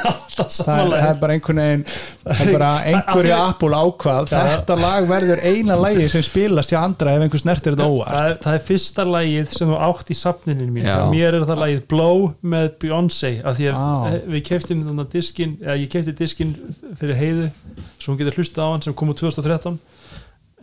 Alltaf 0.05 0.51
það 0.53 0.91
það 0.93 1.07
er 1.09 1.15
bara 1.23 1.33
einhvern 1.39 1.61
veginn 1.63 1.85
það 1.89 2.41
er 2.45 2.51
bara 2.53 2.71
því- 2.85 3.31
Apple 3.39 3.79
ákvað. 3.79 4.27
Já. 4.35 4.41
þetta 4.51 4.77
lag 4.83 5.07
verður 5.09 5.41
eina 5.49 5.77
lagi 5.81 6.09
sem 6.13 6.25
spilast 6.27 6.75
hjá 6.75 6.77
andra 6.83 7.15
ef 7.17 7.25
einhver 7.25 7.41
snertir 7.41 7.73
þetta 7.73 7.87
óvart 7.89 8.13
það 8.13 8.27
er, 8.29 8.37
það 8.45 8.59
er 8.59 8.65
fyrsta 8.67 9.07
lagið 9.09 9.55
sem 9.57 9.73
þú 9.73 9.79
átt 9.87 10.13
í 10.13 10.17
safninu 10.19 10.67
mín, 10.75 10.85
Já. 10.91 10.99
mér 11.09 11.39
er 11.39 11.47
það 11.49 11.63
lagið 11.63 11.81
Blow 11.95 12.27
með 12.53 12.69
Beyoncé 12.85 13.33
af 13.49 13.57
því 13.57 13.71
að 13.73 13.81
Á. 13.81 14.21
við 14.37 14.45
keftum 14.51 14.85
þannig 14.91 15.11
diskin 15.17 15.57
eða 15.65 15.79
ég 15.81 15.93
kefti 15.97 16.17
diskin 16.21 16.53
fyrir 17.01 17.21
heiðu 17.23 17.49
svo 17.97 18.13
hún 18.13 18.21
getur 18.21 18.37
hlustað 18.43 18.69
á 18.69 18.73
hann 18.75 18.85
sem 18.85 18.99
kom 19.01 19.15
úr 19.15 19.17
2013 19.25 19.81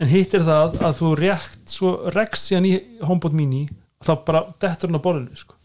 en 0.00 0.10
hitt 0.12 0.36
er 0.36 0.44
það 0.46 0.78
að 0.82 0.94
þú 1.00 1.10
rétt 1.20 1.74
svo 1.74 1.90
rekst 2.14 2.50
síðan 2.50 2.68
í 2.68 2.76
HomePod 3.04 3.36
Mini 3.36 3.66
og 3.68 4.08
þá 4.08 4.14
bara 4.26 4.44
dettur 4.62 4.90
hann 4.90 4.98
á 4.98 5.06
borðinu 5.06 5.38
sko. 5.38 5.58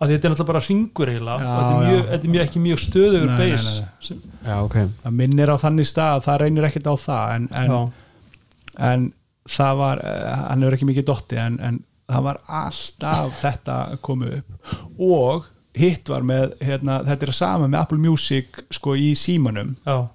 af 0.00 0.08
því 0.08 0.14
þetta 0.16 0.26
er 0.28 0.34
náttúrulega 0.34 0.50
bara 0.52 0.64
ringur 0.66 1.12
eiginlega 1.12 1.44
Já, 1.44 1.50
og 1.50 1.60
þetta 1.60 1.70
er, 1.70 1.86
mjög, 1.86 2.04
þetta 2.10 2.26
er 2.26 2.34
mjög, 2.34 2.44
ekki 2.48 2.64
mjög 2.64 2.82
nei, 3.28 3.36
beis 3.38 3.68
sem, 4.00 4.20
já, 4.46 4.56
ok. 4.64 4.76
Það 5.04 5.16
minnir 5.22 5.52
á 5.52 5.56
þannig 5.60 5.88
stað 5.90 6.16
að 6.16 6.26
það 6.26 6.40
reynir 6.44 6.68
ekkert 6.70 6.90
á 6.90 6.94
það 7.04 7.34
en, 7.36 7.48
en, 7.60 7.76
en 8.90 9.06
það 9.50 9.80
var 9.80 10.02
eh, 10.04 10.34
hann 10.46 10.64
hefur 10.64 10.76
ekki 10.78 10.90
mikið 10.90 11.08
dotti 11.10 11.40
en, 11.40 11.58
en 11.60 11.80
það 12.10 12.26
var 12.26 12.40
alltaf 12.60 13.40
þetta 13.40 13.76
komið 14.04 14.38
upp. 14.40 14.76
Og 15.00 15.48
hitt 15.78 16.10
var 16.10 16.24
með 16.26 16.56
hérna, 16.64 17.00
þetta 17.06 17.28
er 17.28 17.36
sama 17.36 17.68
með 17.68 17.80
Apple 17.84 18.00
Music 18.02 18.62
sko 18.74 18.96
í 18.98 19.12
símanum. 19.18 19.76
Já, 19.86 20.08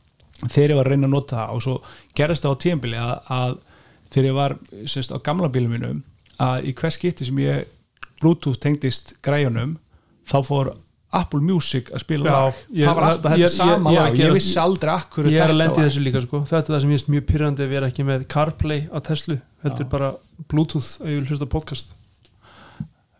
þegar 0.51 0.73
ég 0.73 0.80
var 0.80 0.89
að 0.89 0.95
reyna 0.95 1.09
að 1.09 1.15
nota 1.15 1.38
það 1.39 1.55
og 1.55 1.63
svo 1.65 1.76
gerist 2.17 2.45
það 2.45 2.55
á 2.55 2.61
tíðanbili 2.63 3.01
að, 3.01 3.15
að 3.38 3.57
þegar 4.13 4.30
ég 4.30 4.38
var 4.39 4.57
semst, 4.91 5.15
á 5.15 5.17
gamla 5.26 5.51
bílum 5.51 5.76
mínum 5.76 6.01
að 6.41 6.69
í 6.69 6.73
hvers 6.77 6.99
skipti 6.99 7.27
sem 7.27 7.39
ég 7.43 7.65
Bluetooth 8.22 8.59
tengdist 8.63 9.15
græjunum 9.26 9.77
þá 10.30 10.38
fór 10.45 10.73
Apple 11.15 11.39
Music 11.43 11.91
að 11.95 12.03
spila 12.03 12.27
Já, 12.27 12.35
lag. 12.35 12.61
það 12.76 12.97
var 12.97 13.05
alltaf 13.07 13.35
þetta 13.35 13.49
sama 13.53 13.91
lag. 13.95 14.17
Ég 14.19 14.34
vissi 14.35 14.55
aldrei 14.59 14.91
akkur 14.95 15.30
ég 15.31 15.39
er 15.39 15.53
að 15.53 15.59
lendi 15.61 15.77
var. 15.80 15.88
þessu 15.88 16.01
líka 16.03 16.22
sko. 16.26 16.41
þetta 16.49 16.63
er 16.63 16.73
það 16.73 16.81
sem 16.84 16.95
ég 16.95 17.03
er 17.03 17.13
mjög 17.13 17.27
pyrrandi 17.30 17.63
að 17.63 17.76
vera 17.76 17.91
ekki 17.91 18.07
með 18.07 18.26
CarPlay 18.31 18.88
á 18.91 18.97
Tesla, 19.05 19.38
heldur 19.63 19.88
bara 19.91 20.09
Bluetooth 20.51 20.97
að 21.03 21.13
ég 21.13 21.22
vil 21.22 21.30
hlusta 21.30 21.47
podcast. 21.51 21.93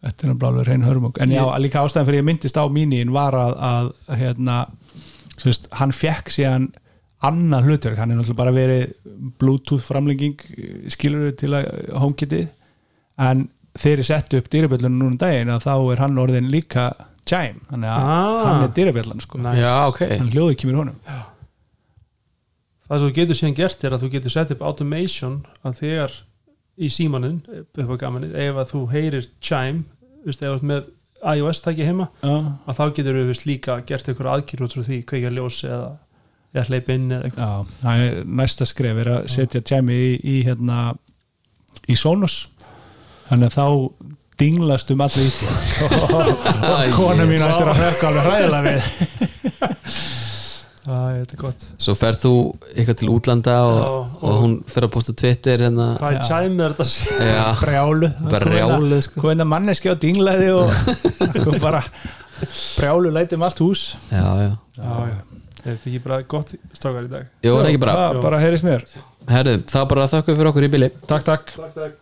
Þetta 0.06 0.26
er 0.26 0.34
náttúrulega 0.34 0.68
reyn 0.68 0.86
hörmung. 0.86 1.16
En 1.24 1.32
já, 1.34 1.44
líka 1.62 1.82
ástæðan 1.82 2.10
fyrir 2.10 2.22
ég 2.22 2.28
myndist 2.28 2.60
á 2.60 2.66
mínín 2.70 3.14
var 3.16 3.38
að, 3.40 3.56
að 3.70 4.20
hérna, 4.20 4.58
sérst, 5.40 5.70
hann 5.80 5.96
fekk 5.96 6.34
síðan 6.36 6.68
annað 7.26 7.68
hlutverk, 7.70 7.98
hann 8.02 8.12
er 8.14 8.20
náttúrulega 8.20 8.40
bara 8.42 8.54
verið 8.56 8.94
bluetooth 9.42 9.84
framlenging 9.86 10.38
skilur 10.94 11.32
til 11.40 11.52
að 11.58 11.68
HomeKitið. 12.02 12.48
En 13.26 13.46
þegar 13.78 14.02
ég 14.04 14.08
setti 14.10 14.40
upp 14.40 14.50
dýrabjöllunum 14.54 14.98
núna 15.02 15.12
um 15.14 15.20
daginn 15.22 15.52
að 15.54 15.66
þá 15.68 15.74
er 15.94 16.02
hann 16.06 16.18
orðin 16.22 16.50
líka 16.52 16.90
chime, 17.26 17.60
þannig 17.72 17.90
að 17.90 18.04
Ah. 18.06 18.44
hann 18.46 18.64
er 18.64 18.74
dýrabjöllan 18.78 19.22
sko, 19.24 19.38
Nice. 19.42 19.62
já, 19.64 19.88
ok. 19.90 20.00
Hann 20.20 20.30
hljóði 20.32 20.56
kemur 20.62 20.76
honum. 20.84 21.00
Það 22.86 23.00
sem 23.00 23.08
þú 23.10 23.14
getur 23.18 23.38
síðan 23.40 23.56
gert 23.58 23.84
er 23.88 23.96
að 23.96 24.04
þú 24.06 24.10
getur 24.14 24.34
sett 24.36 24.52
upp 24.54 24.62
automation 24.62 25.40
að 25.66 25.80
þegar 25.80 26.12
í 26.78 26.90
símanun 26.92 27.40
upp 27.50 27.80
á 27.82 27.96
gamanið, 28.04 28.36
ef 28.36 28.60
að 28.62 28.72
þú 28.74 28.82
heyrir 28.92 29.28
chime, 29.42 29.86
veist, 30.26 30.44
ef 30.44 30.52
þú 30.52 30.56
ert 30.60 30.68
með 30.70 30.92
iOS 31.26 31.62
tæki 31.66 31.86
heima, 31.88 32.10
já, 32.22 32.36
að 32.68 32.78
þá 32.78 32.84
getur 33.00 33.18
við 33.26 33.46
líka 33.50 33.80
gert 33.90 34.10
ykkur 34.12 34.30
aðkýr 34.36 34.66
út 34.68 34.76
frá 34.76 34.84
því 34.86 35.00
kveikja 35.10 35.32
ljósi 35.34 35.66
eða, 35.72 35.88
eða 36.56 36.66
hleyp 36.72 36.90
inn 36.96 37.08
eða 37.12 37.30
eitthvað. 37.30 37.46
Já, 37.46 37.80
það 37.84 38.34
næsta 38.42 38.66
skref 38.72 39.02
er 39.04 39.12
að 39.18 39.30
setja 39.36 39.62
chime 39.68 39.94
í, 39.94 40.12
í 40.24 40.36
hérna 40.48 40.82
í 41.92 41.98
Sonos. 42.00 42.40
Þannig 43.30 43.52
að 43.52 43.58
þá 43.60 44.12
dinglast 44.40 44.90
um 44.92 45.02
allir 45.06 45.24
í 45.24 45.32
því 45.32 45.48
og 46.20 46.96
kona 46.98 47.24
mín 47.30 47.44
ættir 47.46 47.70
að 47.72 47.80
hrekka 47.80 48.10
alveg 48.10 48.26
hræðilega 48.28 48.64
við. 48.68 48.82
Þetta 50.86 51.34
er 51.34 51.40
gott. 51.42 51.64
Svo 51.82 51.96
ferð 51.98 52.20
þú 52.22 52.32
eitthvað 52.76 52.98
til 53.00 53.08
útlanda 53.10 53.54
og, 53.66 53.78
Já, 53.80 53.86
og, 53.90 54.20
og- 54.30 54.42
hún 54.44 54.52
fer 54.70 54.86
að 54.86 54.92
posta 54.94 55.16
Twitter 55.18 55.64
hérna, 55.66 55.88
Hvað 55.98 56.12
er 56.12 56.20
Já. 56.20 56.28
chime 56.28 56.62
er 56.68 56.76
þetta 56.78 57.48
brjálu 57.64 58.10
brjálu 58.30 59.00
sko. 59.02 59.24
hvað 59.24 59.42
er 59.42 59.50
manneski 59.50 59.90
á 59.90 59.96
dinglaði 59.98 60.52
og 60.54 60.70
og 61.48 61.58
bara 61.64 61.82
brjálu 62.78 63.10
lætum 63.16 63.42
allt 63.48 63.64
hús. 63.66 63.96
Já, 64.12 64.28
já, 64.46 64.52
Já, 64.78 64.94
já 65.10 65.18
Þetta 65.66 65.76
er 65.82 65.90
ekki 65.90 66.02
bara 66.06 66.22
gott 66.30 66.56
strákar 66.78 67.08
í 67.08 67.12
dag? 67.12 67.30
Jú, 67.42 67.58
er 67.58 67.72
ekki 67.72 67.82
bara 67.82 68.22
bara 68.22 68.40
heyrðist 68.44 68.68
mér. 68.68 68.86
Herðu, 69.26 69.60
þá 69.72 69.80
bara 69.90 70.10
þakka 70.12 70.36
fyrir 70.38 70.52
okkur 70.52 70.68
í 70.68 70.74
bili. 70.78 70.92
Takk 71.10 71.26
takk. 71.26 71.56
Takk, 71.58 71.78
takk 71.78 72.02